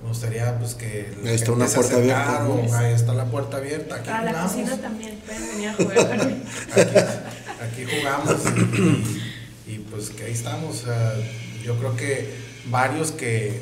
me 0.02 0.09
gustaría 0.09 0.59
pues 0.59 0.74
que 0.74 1.14
ahí 1.24 1.34
está 1.34 1.52
una 1.52 1.66
puerta 1.66 1.97
abierta 1.97 2.78
ahí 2.78 2.93
está 2.93 3.14
la 3.14 3.24
puerta 3.26 3.56
abierta 3.59 3.94
aquí 3.94 4.10
ah, 4.10 4.22
la 4.24 4.43
cocina 4.43 4.76
también 4.76 5.16
pueden 5.24 5.47
venir 5.47 5.68
a 5.68 5.74
jugar 5.76 6.12
aquí, 6.12 6.43
aquí, 7.62 7.97
jugamos 7.98 8.36
y, 9.68 9.78
pues 9.78 10.10
que 10.10 10.24
ahí 10.24 10.32
estamos. 10.32 10.84
Yo 11.64 11.78
creo 11.78 11.97
que 11.97 12.34
varios 12.66 13.12
que, 13.12 13.60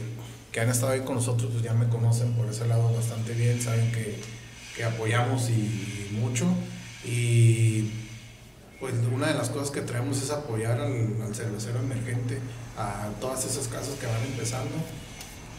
que, 0.50 0.60
han 0.60 0.70
estado 0.70 0.92
ahí 0.92 1.00
con 1.00 1.16
nosotros 1.16 1.50
pues 1.52 1.62
ya 1.62 1.74
me 1.74 1.88
conocen 1.88 2.32
por 2.32 2.48
ese 2.48 2.66
lado 2.66 2.90
bastante 2.94 3.34
bien 3.34 3.60
saben 3.60 3.92
que, 3.92 4.18
que 4.76 4.84
apoyamos 4.84 5.50
y, 5.50 6.08
mucho. 6.12 6.46
Y 7.04 7.90
pues 8.80 8.94
una 9.14 9.28
de 9.28 9.34
las 9.34 9.50
cosas 9.50 9.70
que 9.70 9.82
traemos 9.82 10.22
es 10.22 10.30
apoyar 10.30 10.80
al, 10.80 11.22
al 11.22 11.34
cervecero 11.34 11.78
emergente 11.80 12.38
a 12.76 13.10
todas 13.20 13.44
esas 13.44 13.68
casas 13.68 13.94
que 14.00 14.06
van 14.06 14.22
empezando 14.26 14.74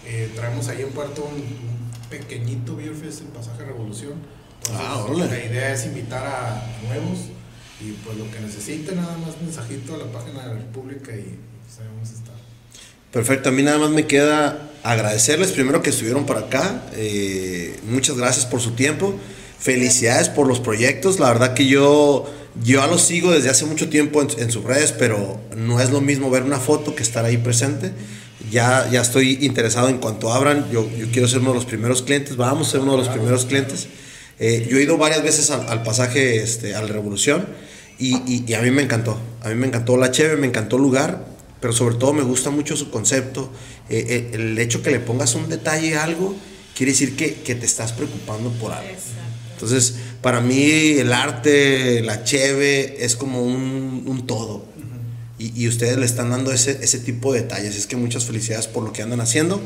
eh, 0.05 0.31
traemos 0.35 0.67
ahí 0.67 0.81
en 0.81 0.89
Puerto 0.89 1.23
un, 1.23 1.91
pequeñito 2.09 2.75
Beer 2.75 2.93
Fest 2.93 3.21
en 3.21 3.27
Pasaje 3.27 3.63
Revolución. 3.63 4.13
ah, 4.73 5.05
la 5.15 5.25
idea 5.25 5.73
es 5.73 5.85
invitar 5.85 6.25
a 6.25 6.61
nuevos 6.85 7.19
y 7.79 7.91
pues 8.03 8.17
lo 8.17 8.29
que 8.29 8.39
necesiten, 8.41 8.97
nada 8.97 9.17
más 9.17 9.41
mensajito 9.41 9.95
a 9.95 9.97
la 9.97 10.11
página 10.11 10.41
de 10.41 10.47
la 10.49 10.53
República 10.55 11.11
y 11.11 11.37
sabemos 11.73 11.99
pues, 11.99 12.11
estar. 12.11 12.35
Perfecto, 13.11 13.49
a 13.49 13.51
mí 13.51 13.63
nada 13.63 13.77
más 13.77 13.91
me 13.91 14.07
queda 14.07 14.69
agradecerles 14.83 15.51
primero 15.51 15.81
que 15.81 15.91
estuvieron 15.91 16.25
por 16.25 16.37
acá. 16.37 16.83
Eh, 16.93 17.79
muchas 17.83 18.17
gracias 18.17 18.45
por 18.45 18.59
su 18.59 18.71
tiempo. 18.71 19.15
Felicidades 19.59 20.27
por 20.27 20.47
los 20.47 20.59
proyectos. 20.59 21.19
La 21.19 21.27
verdad 21.29 21.53
que 21.53 21.67
yo, 21.67 22.29
yo 22.63 22.85
los 22.87 23.01
sigo 23.01 23.31
desde 23.31 23.49
hace 23.49 23.65
mucho 23.65 23.89
tiempo 23.89 24.21
en, 24.21 24.27
en 24.37 24.51
sus 24.51 24.63
redes, 24.63 24.91
pero 24.91 25.39
no 25.55 25.79
es 25.79 25.89
lo 25.89 26.01
mismo 26.01 26.29
ver 26.29 26.43
una 26.43 26.59
foto 26.59 26.95
que 26.95 27.03
estar 27.03 27.25
ahí 27.25 27.37
presente 27.37 27.91
ya, 28.49 28.89
ya 28.89 29.01
estoy 29.01 29.37
interesado 29.41 29.89
en 29.89 29.97
cuanto 29.97 30.31
abran. 30.33 30.69
Yo, 30.71 30.89
yo 30.97 31.07
quiero 31.11 31.27
ser 31.27 31.39
uno 31.39 31.49
de 31.49 31.55
los 31.55 31.65
primeros 31.65 32.01
clientes. 32.01 32.35
Vamos 32.35 32.67
a 32.67 32.71
ser 32.71 32.79
uno 32.81 32.93
de 32.93 32.97
los 32.99 33.09
primeros 33.09 33.45
clientes. 33.45 33.87
Eh, 34.39 34.67
yo 34.69 34.77
he 34.77 34.83
ido 34.83 34.97
varias 34.97 35.21
veces 35.23 35.51
al, 35.51 35.83
pasaje, 35.83 36.41
este, 36.41 36.73
al 36.73 36.89
Revolución, 36.89 37.47
y, 37.99 38.43
y, 38.47 38.53
a 38.55 38.61
mí 38.61 38.71
me 38.71 38.81
encantó. 38.81 39.19
A 39.43 39.49
mí 39.49 39.55
me 39.55 39.67
encantó 39.67 39.95
la 39.97 40.09
cheve, 40.09 40.35
me 40.35 40.47
encantó 40.47 40.77
el 40.77 40.81
lugar, 40.81 41.25
pero 41.59 41.73
sobre 41.73 41.95
todo 41.95 42.13
me 42.13 42.23
gusta 42.23 42.49
mucho 42.49 42.75
su 42.75 42.89
concepto. 42.89 43.51
Eh, 43.89 44.05
eh, 44.09 44.29
el 44.33 44.57
hecho 44.57 44.81
que 44.81 44.89
le 44.89 44.99
pongas 44.99 45.35
un 45.35 45.47
detalle 45.47 45.95
a 45.95 46.03
algo, 46.03 46.35
quiere 46.75 46.93
decir 46.93 47.15
que, 47.15 47.35
que 47.35 47.53
te 47.53 47.65
estás 47.67 47.93
preocupando 47.93 48.49
por 48.53 48.71
algo. 48.71 48.89
Entonces, 49.61 49.95
para 50.21 50.41
mí 50.41 50.71
el 50.97 51.13
arte, 51.13 52.01
la 52.01 52.23
cheve, 52.23 53.05
es 53.05 53.15
como 53.15 53.43
un, 53.43 54.03
un 54.07 54.25
todo 54.25 54.71
y, 55.55 55.67
ustedes 55.67 55.97
le 55.97 56.05
están 56.05 56.29
dando 56.29 56.51
ese, 56.51 56.79
ese 56.81 56.99
tipo 56.99 57.33
de 57.33 57.41
detalles. 57.41 57.75
Es 57.75 57.87
que 57.87 57.95
muchas 57.95 58.25
felicidades 58.25 58.67
por 58.67 58.83
lo 58.83 58.93
que 58.93 59.01
andan 59.01 59.21
haciendo. 59.21 59.61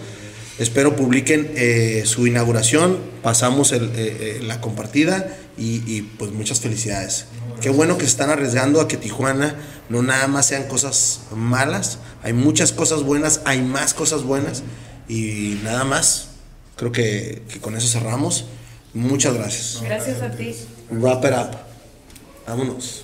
Espero 0.58 0.96
publiquen 0.96 1.52
eh, 1.56 2.04
su 2.06 2.28
inauguración, 2.28 2.98
pasamos 3.22 3.74
el, 3.74 3.84
eh, 3.84 3.92
eh, 3.96 4.40
la 4.42 4.62
compartida 4.62 5.38
y, 5.58 6.04
pues 6.18 6.32
muchas 6.32 6.62
felicidades. 6.62 7.26
Qué 7.62 7.70
bueno 7.70 7.98
que 7.98 8.06
se 8.06 8.12
están 8.12 8.30
arriesgando 8.30 8.80
a 8.80 8.88
que 8.88 8.96
Tijuana 8.96 9.56
no 9.90 10.02
nada 10.02 10.28
más 10.28 10.48
sean 10.48 10.68
cosas 10.68 11.22
malas, 11.36 12.00
hay 12.24 12.34
muchas 12.34 12.72
cosas 12.72 13.04
buenas, 13.04 13.42
hay 13.46 13.62
más 13.62 13.94
cosas 13.94 14.24
buenas 14.24 14.64
y 15.10 15.60
nada 15.64 15.84
más. 15.84 16.30
Creo 16.78 16.92
que, 16.92 17.44
que 17.50 17.60
con 17.60 17.76
eso 17.76 17.88
cerramos. 17.88 18.46
Muchas 18.96 19.34
gracias. 19.34 19.82
Gracias 19.84 20.22
a 20.22 20.32
ti. 20.32 20.56
Wrap 20.90 21.26
it 21.26 21.34
up. 21.34 21.56
Vámonos. 22.48 23.04